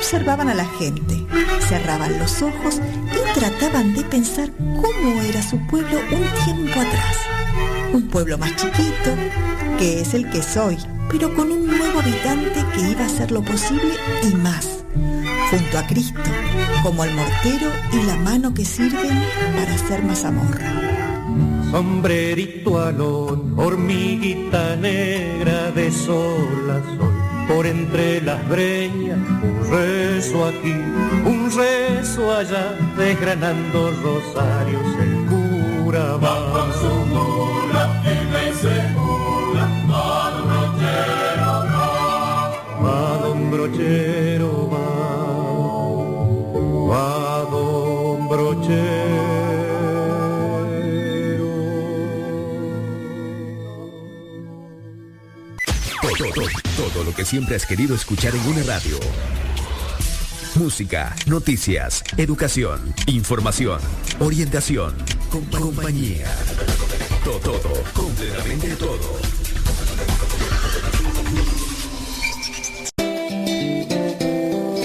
Observaban 0.01 0.49
a 0.49 0.55
la 0.55 0.65
gente, 0.65 1.23
cerraban 1.69 2.17
los 2.17 2.41
ojos 2.41 2.81
y 3.13 3.39
trataban 3.39 3.93
de 3.93 4.01
pensar 4.03 4.49
cómo 4.57 5.21
era 5.21 5.43
su 5.43 5.59
pueblo 5.67 5.99
un 6.11 6.43
tiempo 6.43 6.79
atrás. 6.81 7.17
Un 7.93 8.07
pueblo 8.07 8.35
más 8.39 8.49
chiquito, 8.55 9.11
que 9.77 10.01
es 10.01 10.15
el 10.15 10.27
que 10.31 10.41
soy, 10.41 10.79
pero 11.07 11.33
con 11.35 11.51
un 11.51 11.67
nuevo 11.67 11.99
habitante 11.99 12.65
que 12.73 12.89
iba 12.89 13.01
a 13.01 13.05
hacer 13.05 13.31
lo 13.31 13.43
posible 13.43 13.93
y 14.23 14.33
más, 14.37 14.83
junto 15.51 15.77
a 15.77 15.85
Cristo, 15.85 16.19
como 16.81 17.03
el 17.03 17.13
mortero 17.13 17.69
y 17.93 18.03
la 18.03 18.15
mano 18.15 18.55
que 18.55 18.65
sirven 18.65 19.23
para 19.55 19.75
hacer 19.75 20.03
mazamorra. 20.03 20.81
Sombrerito 21.69 22.81
alón, 22.81 23.53
hormiguita 23.55 24.75
negra 24.75 25.69
de 25.71 25.91
sol 25.91 26.71
por 27.53 27.65
entre 27.67 28.21
las 28.21 28.47
breñas, 28.47 29.17
un 29.43 29.59
rezo 29.69 30.45
aquí, 30.45 30.73
un 31.25 31.51
rezo 31.51 32.33
allá, 32.33 32.75
desgranando 32.97 33.91
rosarios 34.03 34.85
el 35.01 35.25
cura 35.25 36.15
va. 36.15 36.51
con 36.53 36.69
su 36.81 36.93
mula 37.13 37.83
y 38.03 38.15
me 38.31 38.53
segura, 38.53 39.63
va 39.89 40.31
don 40.35 40.47
brochero 40.47 41.49
va, 41.73 42.83
va 42.83 43.17
don 43.23 43.51
brochero 43.51 44.60
todo, 56.93 57.03
lo 57.03 57.13
que 57.13 57.25
siempre 57.25 57.55
has 57.55 57.65
querido 57.65 57.95
escuchar 57.95 58.33
en 58.35 58.41
una 58.47 58.63
radio. 58.63 58.97
Música, 60.55 61.15
noticias, 61.27 62.03
educación, 62.17 62.93
información, 63.07 63.79
orientación, 64.19 64.93
compa- 65.31 65.59
compañía. 65.59 66.27
Todo, 67.23 67.39
todo, 67.39 67.83
completamente 67.93 68.75
todo. 68.75 69.19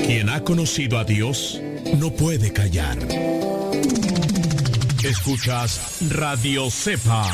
Quien 0.06 0.28
ha 0.30 0.42
conocido 0.42 0.98
a 0.98 1.04
Dios 1.04 1.60
no 1.98 2.10
puede 2.12 2.52
callar. 2.52 2.98
Escuchas 5.02 5.98
Radio 6.10 6.70
Cepa. 6.70 7.24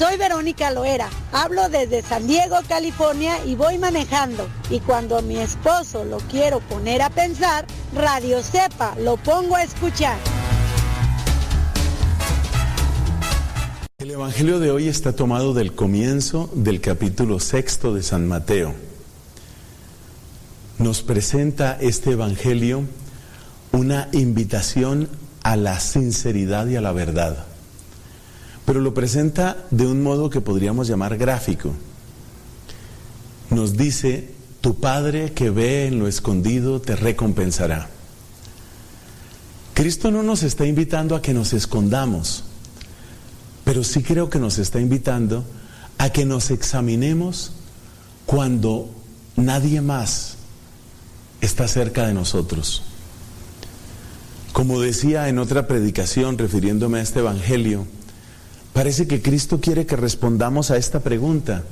Soy 0.00 0.16
Verónica 0.16 0.70
Loera. 0.70 1.10
Hablo 1.30 1.68
desde 1.68 2.00
San 2.00 2.26
Diego, 2.26 2.56
California 2.66 3.34
y 3.44 3.54
voy 3.54 3.76
manejando. 3.76 4.48
Y 4.70 4.80
cuando 4.80 5.20
mi 5.20 5.36
esposo 5.36 6.06
lo 6.06 6.16
quiero 6.20 6.60
poner 6.60 7.02
a 7.02 7.10
pensar, 7.10 7.66
Radio 7.94 8.42
Cepa 8.42 8.94
lo 8.98 9.18
pongo 9.18 9.56
a 9.56 9.62
escuchar. 9.62 10.16
El 13.98 14.10
Evangelio 14.12 14.58
de 14.58 14.70
hoy 14.70 14.88
está 14.88 15.14
tomado 15.14 15.52
del 15.52 15.74
comienzo 15.74 16.48
del 16.54 16.80
capítulo 16.80 17.38
sexto 17.38 17.92
de 17.92 18.02
San 18.02 18.26
Mateo. 18.26 18.72
Nos 20.78 21.02
presenta 21.02 21.76
este 21.78 22.12
Evangelio 22.12 22.84
una 23.72 24.08
invitación 24.12 25.10
a 25.42 25.56
la 25.56 25.78
sinceridad 25.78 26.68
y 26.68 26.76
a 26.76 26.80
la 26.80 26.92
verdad, 26.92 27.49
pero 28.70 28.82
lo 28.82 28.94
presenta 28.94 29.66
de 29.72 29.84
un 29.84 30.00
modo 30.00 30.30
que 30.30 30.40
podríamos 30.40 30.86
llamar 30.86 31.18
gráfico. 31.18 31.72
Nos 33.50 33.76
dice, 33.76 34.30
tu 34.60 34.78
Padre 34.78 35.32
que 35.32 35.50
ve 35.50 35.88
en 35.88 35.98
lo 35.98 36.06
escondido 36.06 36.80
te 36.80 36.94
recompensará. 36.94 37.90
Cristo 39.74 40.12
no 40.12 40.22
nos 40.22 40.44
está 40.44 40.66
invitando 40.66 41.16
a 41.16 41.20
que 41.20 41.34
nos 41.34 41.52
escondamos, 41.52 42.44
pero 43.64 43.82
sí 43.82 44.04
creo 44.04 44.30
que 44.30 44.38
nos 44.38 44.58
está 44.58 44.78
invitando 44.78 45.44
a 45.98 46.10
que 46.10 46.24
nos 46.24 46.52
examinemos 46.52 47.54
cuando 48.24 48.88
nadie 49.34 49.80
más 49.80 50.36
está 51.40 51.66
cerca 51.66 52.06
de 52.06 52.14
nosotros. 52.14 52.84
Como 54.52 54.80
decía 54.80 55.28
en 55.28 55.40
otra 55.40 55.66
predicación 55.66 56.38
refiriéndome 56.38 57.00
a 57.00 57.02
este 57.02 57.18
Evangelio, 57.18 57.88
parece 58.72 59.06
que 59.06 59.22
Cristo 59.22 59.60
quiere 59.60 59.86
que 59.86 59.96
respondamos 59.96 60.70
a 60.70 60.76
esta 60.76 61.00
pregunta. 61.00 61.64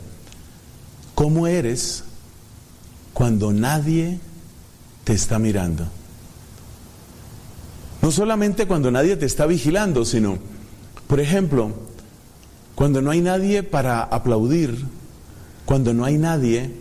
¿Cómo 1.14 1.46
eres 1.46 2.04
cuando 3.12 3.52
nadie 3.52 4.20
te 5.04 5.12
está 5.12 5.38
mirando? 5.38 5.86
No 8.02 8.12
solamente 8.12 8.66
cuando 8.66 8.90
nadie 8.90 9.16
te 9.16 9.26
está 9.26 9.46
vigilando, 9.46 10.04
sino, 10.04 10.38
por 11.06 11.20
ejemplo, 11.20 11.72
cuando 12.74 13.02
no 13.02 13.10
hay 13.10 13.20
nadie 13.20 13.62
para 13.62 14.02
aplaudir, 14.02 14.86
cuando 15.64 15.92
no 15.92 16.04
hay 16.04 16.16
nadie 16.16 16.72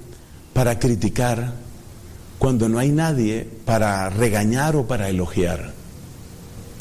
para 0.53 0.79
criticar, 0.79 1.53
cuando 2.37 2.69
no 2.69 2.79
hay 2.79 2.91
nadie 2.91 3.49
para 3.65 4.09
regañar 4.09 4.75
o 4.75 4.87
para 4.87 5.09
elogiar. 5.09 5.73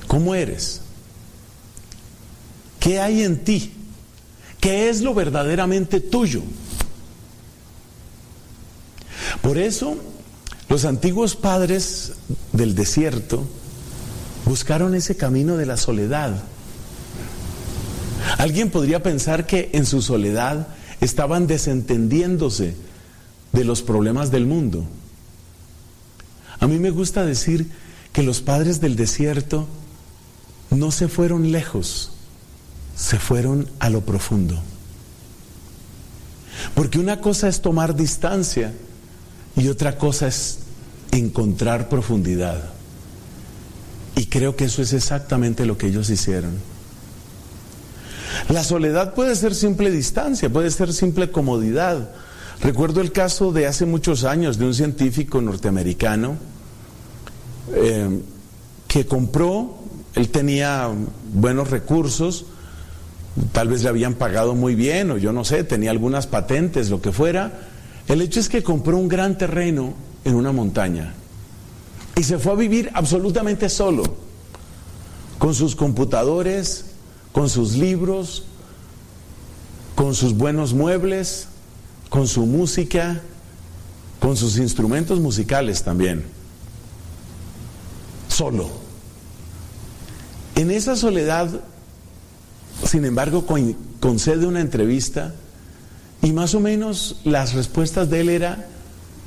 ¿Cómo 0.06 0.34
eres? 0.34 0.82
¿Qué 2.86 3.00
hay 3.00 3.24
en 3.24 3.42
ti? 3.42 3.72
¿Qué 4.60 4.88
es 4.88 5.00
lo 5.00 5.12
verdaderamente 5.12 5.98
tuyo? 5.98 6.42
Por 9.42 9.58
eso, 9.58 9.96
los 10.68 10.84
antiguos 10.84 11.34
padres 11.34 12.12
del 12.52 12.76
desierto 12.76 13.44
buscaron 14.44 14.94
ese 14.94 15.16
camino 15.16 15.56
de 15.56 15.66
la 15.66 15.76
soledad. 15.76 16.44
Alguien 18.38 18.70
podría 18.70 19.02
pensar 19.02 19.46
que 19.46 19.70
en 19.72 19.84
su 19.84 20.00
soledad 20.00 20.68
estaban 21.00 21.48
desentendiéndose 21.48 22.76
de 23.50 23.64
los 23.64 23.82
problemas 23.82 24.30
del 24.30 24.46
mundo. 24.46 24.84
A 26.60 26.68
mí 26.68 26.78
me 26.78 26.90
gusta 26.90 27.26
decir 27.26 27.68
que 28.12 28.22
los 28.22 28.42
padres 28.42 28.80
del 28.80 28.94
desierto 28.94 29.66
no 30.70 30.92
se 30.92 31.08
fueron 31.08 31.50
lejos, 31.50 32.12
se 32.96 33.18
fueron 33.18 33.68
a 33.78 33.90
lo 33.90 34.00
profundo. 34.00 34.60
Porque 36.74 36.98
una 36.98 37.20
cosa 37.20 37.48
es 37.48 37.60
tomar 37.60 37.94
distancia 37.94 38.72
y 39.56 39.68
otra 39.68 39.98
cosa 39.98 40.26
es 40.26 40.58
encontrar 41.12 41.88
profundidad. 41.88 42.70
Y 44.16 44.26
creo 44.26 44.56
que 44.56 44.64
eso 44.64 44.82
es 44.82 44.92
exactamente 44.94 45.66
lo 45.66 45.76
que 45.76 45.88
ellos 45.88 46.08
hicieron. 46.08 46.54
La 48.48 48.64
soledad 48.64 49.14
puede 49.14 49.34
ser 49.36 49.54
simple 49.54 49.90
distancia, 49.90 50.50
puede 50.50 50.70
ser 50.70 50.92
simple 50.92 51.30
comodidad. 51.30 52.10
Recuerdo 52.60 53.02
el 53.02 53.12
caso 53.12 53.52
de 53.52 53.66
hace 53.66 53.84
muchos 53.84 54.24
años 54.24 54.58
de 54.58 54.64
un 54.64 54.74
científico 54.74 55.40
norteamericano 55.42 56.36
eh, 57.74 58.20
que 58.88 59.06
compró, 59.06 59.78
él 60.14 60.30
tenía 60.30 60.88
buenos 61.32 61.70
recursos, 61.70 62.46
tal 63.52 63.68
vez 63.68 63.82
le 63.82 63.88
habían 63.88 64.14
pagado 64.14 64.54
muy 64.54 64.74
bien 64.74 65.10
o 65.10 65.18
yo 65.18 65.32
no 65.32 65.44
sé, 65.44 65.64
tenía 65.64 65.90
algunas 65.90 66.26
patentes, 66.26 66.90
lo 66.90 67.00
que 67.00 67.12
fuera. 67.12 67.52
El 68.08 68.22
hecho 68.22 68.40
es 68.40 68.48
que 68.48 68.62
compró 68.62 68.96
un 68.96 69.08
gran 69.08 69.36
terreno 69.36 69.94
en 70.24 70.34
una 70.34 70.52
montaña 70.52 71.14
y 72.16 72.22
se 72.22 72.38
fue 72.38 72.52
a 72.52 72.56
vivir 72.56 72.90
absolutamente 72.94 73.68
solo, 73.68 74.02
con 75.38 75.54
sus 75.54 75.76
computadores, 75.76 76.86
con 77.32 77.50
sus 77.50 77.76
libros, 77.76 78.44
con 79.94 80.14
sus 80.14 80.34
buenos 80.34 80.72
muebles, 80.72 81.48
con 82.08 82.26
su 82.26 82.46
música, 82.46 83.20
con 84.20 84.36
sus 84.36 84.56
instrumentos 84.56 85.20
musicales 85.20 85.82
también. 85.82 86.24
Solo. 88.28 88.70
En 90.54 90.70
esa 90.70 90.96
soledad, 90.96 91.60
sin 92.84 93.04
embargo, 93.04 93.46
con- 93.46 93.76
concede 94.00 94.46
una 94.46 94.60
entrevista 94.60 95.34
y 96.22 96.32
más 96.32 96.54
o 96.54 96.60
menos 96.60 97.20
las 97.24 97.54
respuestas 97.54 98.10
de 98.10 98.20
él 98.20 98.28
era, 98.30 98.66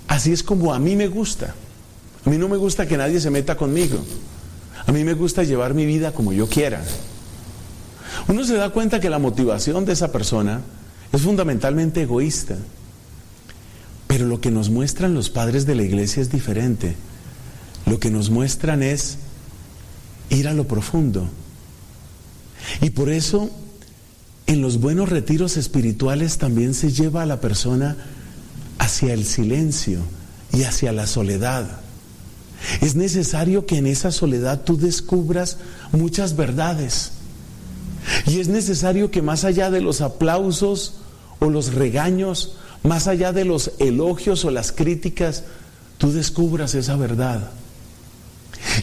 así 0.07 0.31
es 0.31 0.43
como 0.43 0.73
a 0.73 0.79
mí 0.79 0.95
me 0.95 1.07
gusta. 1.07 1.55
A 2.25 2.29
mí 2.29 2.37
no 2.37 2.47
me 2.49 2.57
gusta 2.57 2.87
que 2.87 2.97
nadie 2.97 3.19
se 3.21 3.29
meta 3.29 3.55
conmigo. 3.57 3.97
A 4.85 4.91
mí 4.91 5.03
me 5.03 5.13
gusta 5.13 5.43
llevar 5.43 5.73
mi 5.73 5.85
vida 5.85 6.11
como 6.11 6.33
yo 6.33 6.47
quiera. 6.47 6.83
Uno 8.27 8.43
se 8.43 8.55
da 8.55 8.71
cuenta 8.71 8.99
que 8.99 9.09
la 9.09 9.19
motivación 9.19 9.85
de 9.85 9.93
esa 9.93 10.11
persona 10.11 10.61
es 11.11 11.21
fundamentalmente 11.21 12.01
egoísta. 12.01 12.57
Pero 14.07 14.25
lo 14.25 14.41
que 14.41 14.51
nos 14.51 14.69
muestran 14.69 15.13
los 15.13 15.29
padres 15.29 15.65
de 15.65 15.75
la 15.75 15.83
iglesia 15.83 16.21
es 16.21 16.31
diferente. 16.31 16.95
Lo 17.85 17.99
que 17.99 18.09
nos 18.09 18.29
muestran 18.29 18.83
es 18.83 19.17
ir 20.29 20.47
a 20.47 20.53
lo 20.53 20.67
profundo. 20.67 21.29
Y 22.81 22.91
por 22.91 23.09
eso 23.09 23.49
en 24.47 24.61
los 24.61 24.79
buenos 24.79 25.09
retiros 25.09 25.57
espirituales 25.57 26.37
también 26.37 26.73
se 26.73 26.91
lleva 26.91 27.21
a 27.21 27.25
la 27.27 27.39
persona 27.39 27.97
hacia 28.79 29.13
el 29.13 29.25
silencio 29.25 29.99
y 30.51 30.63
hacia 30.63 30.91
la 30.91 31.05
soledad. 31.05 31.81
Es 32.81 32.95
necesario 32.95 33.65
que 33.65 33.77
en 33.77 33.87
esa 33.87 34.11
soledad 34.11 34.61
tú 34.61 34.77
descubras 34.77 35.57
muchas 35.91 36.35
verdades. 36.35 37.11
Y 38.25 38.39
es 38.39 38.47
necesario 38.47 39.11
que 39.11 39.21
más 39.21 39.43
allá 39.43 39.69
de 39.69 39.81
los 39.81 40.01
aplausos 40.01 40.95
o 41.39 41.49
los 41.49 41.73
regaños, 41.73 42.55
más 42.83 43.07
allá 43.07 43.31
de 43.31 43.45
los 43.45 43.73
elogios 43.79 44.45
o 44.45 44.51
las 44.51 44.71
críticas, 44.71 45.43
tú 45.97 46.11
descubras 46.11 46.75
esa 46.75 46.95
verdad. 46.95 47.51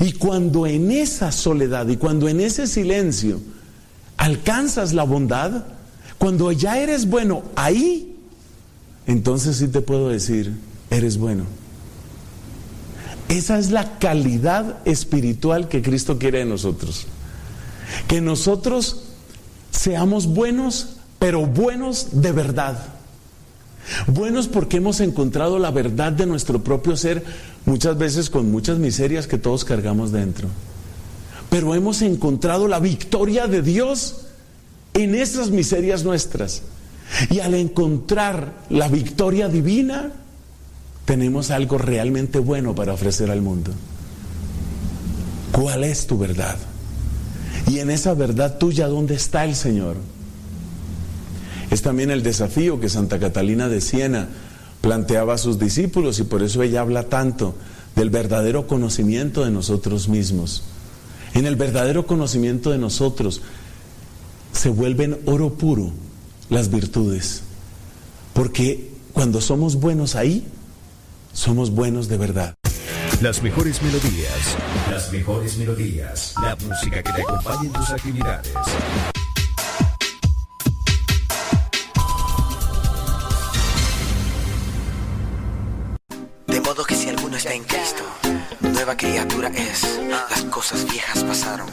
Y 0.00 0.12
cuando 0.12 0.66
en 0.66 0.90
esa 0.90 1.32
soledad 1.32 1.88
y 1.88 1.96
cuando 1.96 2.28
en 2.28 2.40
ese 2.40 2.66
silencio 2.66 3.40
alcanzas 4.16 4.92
la 4.92 5.04
bondad, 5.04 5.64
cuando 6.18 6.50
ya 6.52 6.78
eres 6.78 7.08
bueno 7.08 7.42
ahí, 7.56 8.16
entonces 9.06 9.56
sí 9.56 9.68
te 9.68 9.80
puedo 9.80 10.08
decir, 10.08 10.52
eres 10.90 11.18
bueno. 11.18 11.44
Esa 13.28 13.58
es 13.58 13.70
la 13.70 13.98
calidad 13.98 14.78
espiritual 14.84 15.68
que 15.68 15.82
Cristo 15.82 16.18
quiere 16.18 16.38
de 16.38 16.44
nosotros. 16.44 17.06
Que 18.08 18.20
nosotros 18.20 19.02
seamos 19.70 20.26
buenos, 20.26 20.96
pero 21.18 21.46
buenos 21.46 22.20
de 22.22 22.32
verdad. 22.32 22.78
Buenos 24.06 24.48
porque 24.48 24.78
hemos 24.78 25.00
encontrado 25.00 25.58
la 25.58 25.70
verdad 25.70 26.12
de 26.12 26.26
nuestro 26.26 26.62
propio 26.62 26.96
ser, 26.96 27.24
muchas 27.64 27.96
veces 27.98 28.30
con 28.30 28.50
muchas 28.50 28.78
miserias 28.78 29.26
que 29.26 29.38
todos 29.38 29.64
cargamos 29.64 30.12
dentro 30.12 30.48
pero 31.56 31.74
hemos 31.74 32.02
encontrado 32.02 32.68
la 32.68 32.80
victoria 32.80 33.46
de 33.46 33.62
Dios 33.62 34.26
en 34.92 35.14
esas 35.14 35.48
miserias 35.48 36.04
nuestras. 36.04 36.60
Y 37.30 37.40
al 37.40 37.54
encontrar 37.54 38.52
la 38.68 38.88
victoria 38.88 39.48
divina, 39.48 40.12
tenemos 41.06 41.50
algo 41.50 41.78
realmente 41.78 42.40
bueno 42.40 42.74
para 42.74 42.92
ofrecer 42.92 43.30
al 43.30 43.40
mundo. 43.40 43.70
¿Cuál 45.50 45.84
es 45.84 46.06
tu 46.06 46.18
verdad? 46.18 46.58
Y 47.70 47.78
en 47.78 47.88
esa 47.88 48.12
verdad 48.12 48.58
tuya, 48.58 48.86
¿dónde 48.86 49.14
está 49.14 49.46
el 49.46 49.56
Señor? 49.56 49.96
Es 51.70 51.80
también 51.80 52.10
el 52.10 52.22
desafío 52.22 52.80
que 52.80 52.90
Santa 52.90 53.18
Catalina 53.18 53.70
de 53.70 53.80
Siena 53.80 54.28
planteaba 54.82 55.32
a 55.32 55.38
sus 55.38 55.58
discípulos 55.58 56.18
y 56.18 56.24
por 56.24 56.42
eso 56.42 56.62
ella 56.62 56.82
habla 56.82 57.04
tanto 57.04 57.54
del 57.94 58.10
verdadero 58.10 58.66
conocimiento 58.66 59.42
de 59.42 59.50
nosotros 59.50 60.10
mismos 60.10 60.62
en 61.36 61.44
el 61.44 61.56
verdadero 61.56 62.06
conocimiento 62.06 62.70
de 62.70 62.78
nosotros, 62.78 63.42
se 64.52 64.70
vuelven 64.70 65.18
oro 65.26 65.52
puro 65.52 65.92
las 66.48 66.70
virtudes. 66.70 67.42
Porque 68.32 68.90
cuando 69.12 69.42
somos 69.42 69.76
buenos 69.76 70.14
ahí, 70.14 70.46
somos 71.34 71.70
buenos 71.70 72.08
de 72.08 72.16
verdad. 72.16 72.54
Las 73.20 73.42
mejores 73.42 73.82
melodías, 73.82 74.56
las 74.90 75.12
mejores 75.12 75.58
melodías, 75.58 76.34
la 76.40 76.56
música 76.56 77.02
que 77.02 77.12
te 77.12 77.22
acompañe 77.22 77.66
en 77.66 77.72
tus 77.72 77.90
actividades. 77.90 78.52
De 86.46 86.60
modo 86.60 86.84
que 86.84 86.94
si 86.94 87.08
alguno 87.08 87.36
está 87.36 87.52
en 87.52 87.64
Cristo, 87.64 88.04
nueva 88.86 88.98
criatura 88.98 89.48
es. 89.48 89.98
Las 90.08 90.44
cosas 90.44 90.88
viejas 90.88 91.24
pasaron, 91.24 91.68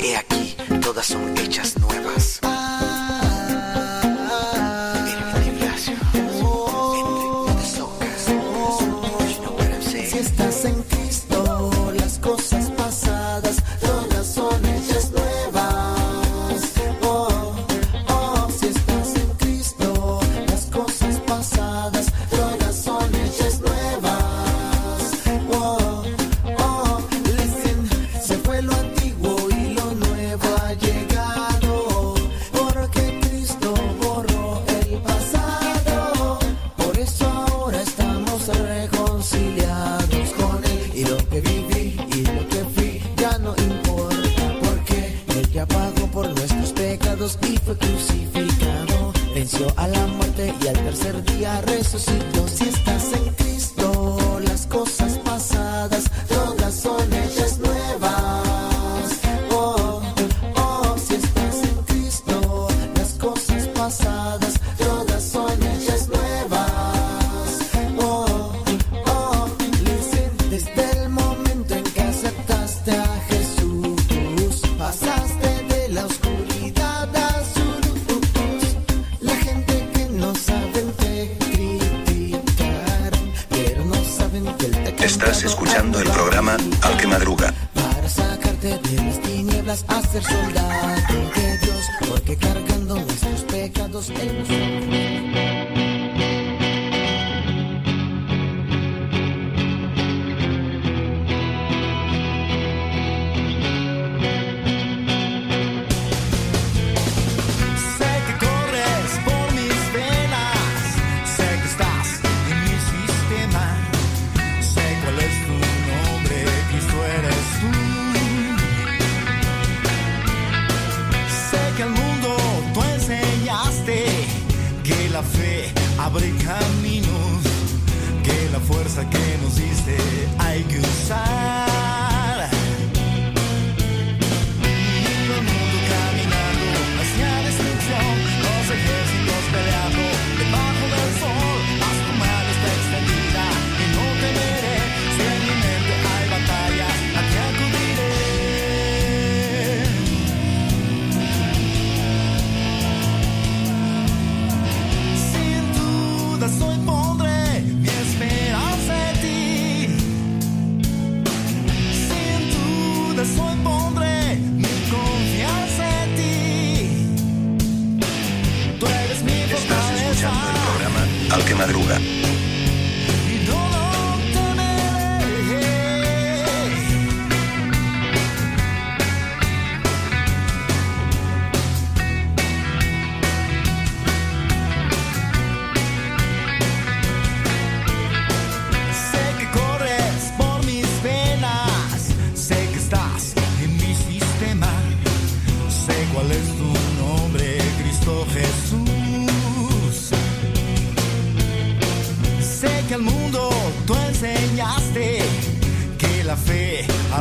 he 0.00 0.18
aquí, 0.18 0.54
todas 0.82 1.06
son 1.06 1.34
hechas 1.38 1.78
nuevas. 1.78 2.40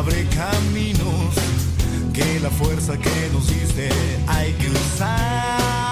abre 0.08 0.26
caminos 0.28 1.36
que 2.14 2.40
la 2.40 2.50
fuerza 2.50 2.98
que 2.98 3.30
nos 3.34 3.48
diste 3.50 3.90
hay 4.28 4.54
que 4.54 4.70
usar. 4.70 5.87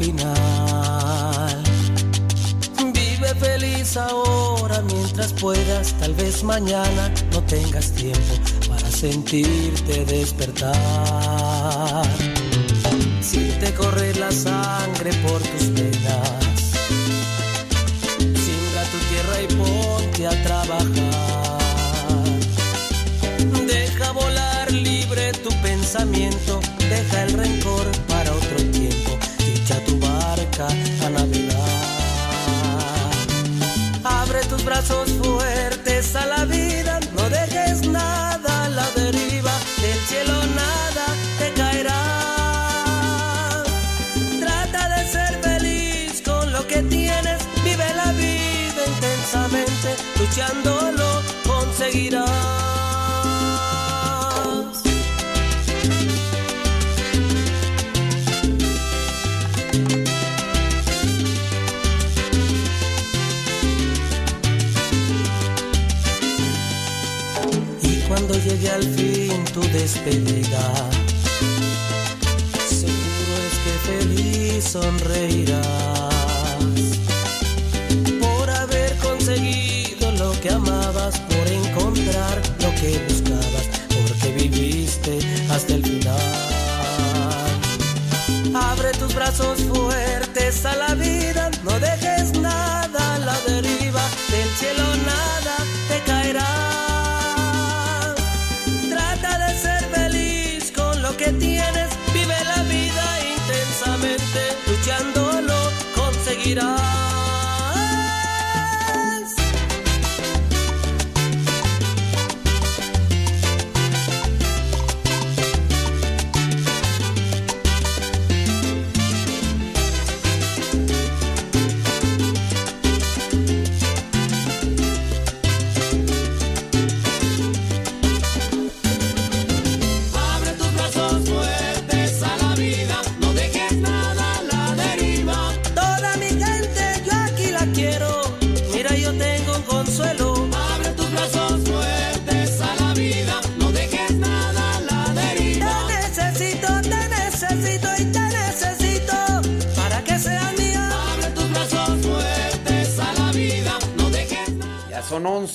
Final. 0.00 1.62
Vive 2.94 3.34
feliz 3.34 3.96
ahora 3.96 4.80
mientras 4.82 5.32
puedas. 5.34 5.92
Tal 6.00 6.14
vez 6.14 6.42
mañana 6.42 7.12
no 7.32 7.42
tengas 7.42 7.92
tiempo 7.92 8.34
para 8.68 8.90
sentirte 8.90 10.04
despertar. 10.06 10.72
Siente 13.20 13.74
correr 13.74 14.16
la 14.16 14.32
sangre 14.32 15.12
por 15.24 15.40
tus 15.42 15.72
venas. 15.74 16.72
Siembra 18.44 18.82
tu 18.92 18.98
tierra 19.10 19.36
y 19.42 19.46
ponte 19.60 20.26
a 20.26 20.42
trabajar. 20.42 21.60
Deja 23.66 24.12
volar 24.12 24.72
libre 24.72 25.32
tu 25.44 25.50
pensamiento, 25.62 26.60
deja 26.88 27.22
el 27.24 27.32
rencor 27.34 27.99
barca 30.60 31.06
a 31.06 31.10
navegar. 31.10 31.56
Abre 34.04 34.40
tus 34.44 34.64
brazos 34.64 35.10
fuertes 35.22 36.16
a 36.16 36.26
la 36.26 36.44
vida, 36.44 37.00
no 37.14 37.28
dejes 37.28 37.86
nada 37.86 38.64
a 38.64 38.68
la 38.68 38.86
deriva, 38.94 39.52
del 39.80 39.98
cielo 40.08 40.34
nada 40.54 41.06
te 41.38 41.52
caerá. 41.52 42.02
Trata 44.40 44.88
de 44.96 45.08
ser 45.08 45.40
feliz 45.42 46.22
con 46.24 46.52
lo 46.52 46.66
que 46.66 46.82
tienes, 46.82 47.40
vive 47.64 47.94
la 47.94 48.12
vida 48.12 48.82
intensamente, 48.86 49.96
luchándolo 50.18 50.69
seguro 72.68 73.34
es 73.48 73.56
que 73.64 73.74
feliz 73.86 74.64
sonreirás 74.64 75.60
por 78.20 78.50
haber 78.50 78.96
conseguido 78.96 80.10
lo 80.12 80.32
que 80.40 80.50
amabas, 80.50 81.20
por 81.20 81.46
encontrar 81.46 82.40
lo 82.60 82.74
que 82.80 82.98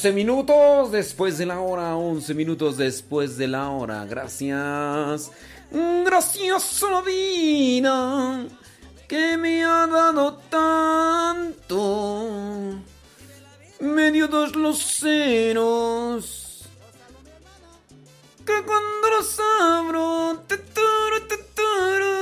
11 0.05 0.13
minutos 0.13 0.91
después 0.91 1.39
de 1.39 1.47
la 1.47 1.59
hora, 1.61 1.95
11 1.95 2.35
minutos 2.35 2.77
después 2.77 3.37
de 3.37 3.47
la 3.47 3.71
hora. 3.71 4.05
Gracias. 4.05 5.31
Gracias 5.71 6.83
a 6.83 6.91
la 6.91 7.01
vida 7.01 8.45
que 9.07 9.35
me 9.35 9.65
ha 9.65 9.87
dado 9.87 10.35
tanto. 10.47 12.27
Me 13.79 14.11
dio 14.11 14.27
dos 14.27 14.55
luceros 14.55 16.35
que 18.45 18.61
cuando 18.63 19.09
los 19.09 19.39
abro. 19.59 20.37
tuturu, 20.47 21.19
tuturu, 21.27 21.27
tuturururu, 21.27 22.14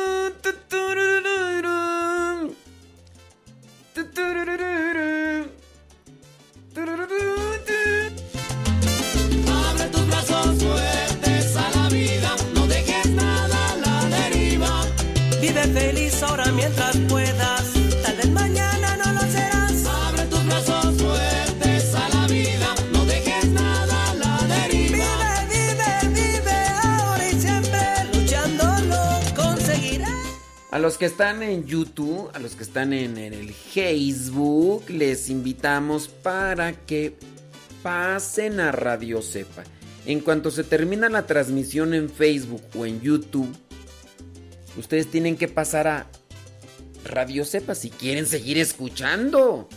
ahora 16.23 16.51
mientras 16.51 16.97
puedas. 17.09 17.73
Tal 18.03 18.15
vez 18.17 18.29
mañana 18.31 18.97
no 18.97 19.13
lo 19.13 19.21
serás. 19.21 19.85
Abre 19.85 20.25
tus 20.25 20.45
brazos 20.45 21.01
fuertes 21.01 21.95
a 21.95 22.09
la 22.09 22.27
vida, 22.27 22.75
no 22.91 23.05
dejes 23.05 23.45
nada 23.49 24.11
a 24.11 24.15
la 24.15 24.37
deriva. 24.55 25.05
Vive, 25.49 26.09
vive, 26.09 26.21
vive 26.21 26.57
ahora 26.83 27.29
y 27.29 27.39
siempre 27.39 27.79
luchándolo 28.13 28.99
conseguirás. 29.35 30.09
A 30.71 30.79
los 30.79 30.97
que 30.97 31.05
están 31.05 31.43
en 31.43 31.65
YouTube, 31.65 32.29
a 32.33 32.39
los 32.39 32.55
que 32.55 32.63
están 32.63 32.93
en, 32.93 33.17
en 33.17 33.33
el 33.33 33.53
Facebook, 33.53 34.89
les 34.89 35.29
invitamos 35.29 36.07
para 36.07 36.73
que 36.73 37.15
pasen 37.83 38.59
a 38.59 38.71
Radio 38.71 39.21
Cepa. 39.21 39.63
En 40.05 40.19
cuanto 40.19 40.51
se 40.51 40.63
termina 40.63 41.07
la 41.07 41.25
transmisión 41.25 41.93
en 41.93 42.09
Facebook 42.09 42.63
o 42.75 42.85
en 42.85 42.99
YouTube, 43.01 43.55
ustedes 44.77 45.07
tienen 45.07 45.37
que 45.37 45.47
pasar 45.47 45.87
a 45.87 46.07
Radio 47.05 47.45
Cepa 47.45 47.75
si 47.75 47.89
quieren 47.89 48.25
seguir 48.25 48.57
escuchando. 48.57 49.67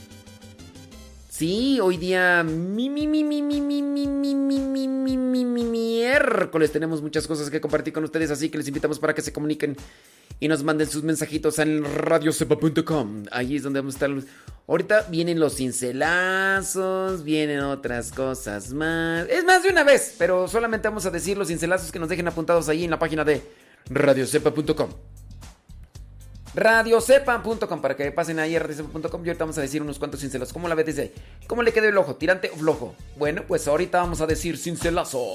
Sí, 1.29 1.81
hoy 1.81 1.99
día 1.99 2.43
mi, 2.43 2.89
mi, 2.89 3.07
mi, 3.07 3.23
mi, 3.23 3.43
mi, 3.43 3.61
mi, 3.61 3.83
mi, 3.83 4.07
mi, 4.07 4.35
mi, 4.35 4.59
mi, 4.59 4.89
mi, 4.89 5.17
mi, 5.19 5.45
mi, 5.45 5.65
miércoles 5.65 6.73
tenemos 6.73 7.03
muchas 7.03 7.27
cosas 7.27 7.51
que 7.51 7.61
compartir 7.61 7.93
con 7.93 8.05
ustedes, 8.05 8.31
así 8.31 8.49
que 8.49 8.57
les 8.57 8.69
invitamos 8.69 8.99
para 8.99 9.15
que 9.15 9.21
se 9.21 9.35
comuniquen 9.35 9.77
y 10.41 10.49
nos 10.49 10.63
manden 10.63 10.89
sus 10.89 11.03
mensajitos 11.03 11.59
en 11.59 11.85
radiocepa.com. 11.85 13.25
Ahí 13.31 13.57
es 13.57 13.63
donde 13.63 13.81
vamos 13.81 13.97
a 13.97 14.07
estar. 14.07 14.11
Ahorita 14.67 15.03
vienen 15.11 15.39
los 15.39 15.57
cincelazos, 15.57 17.23
vienen 17.23 17.61
otras 17.61 18.13
cosas 18.13 18.73
más. 18.73 19.29
Es 19.29 19.45
más 19.45 19.63
de 19.63 19.69
una 19.69 19.85
vez, 19.85 20.15
pero 20.19 20.49
solamente 20.49 20.89
vamos 20.89 21.05
a 21.05 21.11
decir 21.11 21.37
los 21.37 21.49
cincelazos 21.49 21.93
que 21.93 21.99
nos 21.99 22.09
dejen 22.09 22.29
apuntados 22.29 22.71
ahí 22.71 22.85
en 22.85 22.91
la 22.91 22.99
página 22.99 23.25
de 23.25 23.43
radiocepa.com. 23.91 24.91
Radiocepa.com 26.55 27.83
para 27.83 27.97
que 27.97 28.11
pasen 28.13 28.39
ahí 28.39 28.57
a 28.57 28.61
radiocepa.com 28.61 29.25
y 29.25 29.29
ahorita 29.29 29.45
vamos 29.45 29.59
a 29.59 29.61
decir 29.61 29.83
unos 29.83 29.99
cuantos 29.99 30.21
cincelazos. 30.21 30.53
¿Cómo 30.53 30.69
la 30.69 30.75
ves 30.75 30.99
ahí? 30.99 31.13
¿Cómo 31.47 31.63
le 31.63 31.73
quedó 31.73 31.89
el 31.89 31.99
ojo? 31.99 32.17
¿Tirante 32.17 32.51
o 32.51 32.57
flojo? 32.57 32.95
Bueno, 33.17 33.43
pues 33.47 33.69
ahorita 33.69 33.99
vamos 33.99 34.21
a 34.21 34.27
decir 34.27 34.57
cincelazo. 34.57 35.33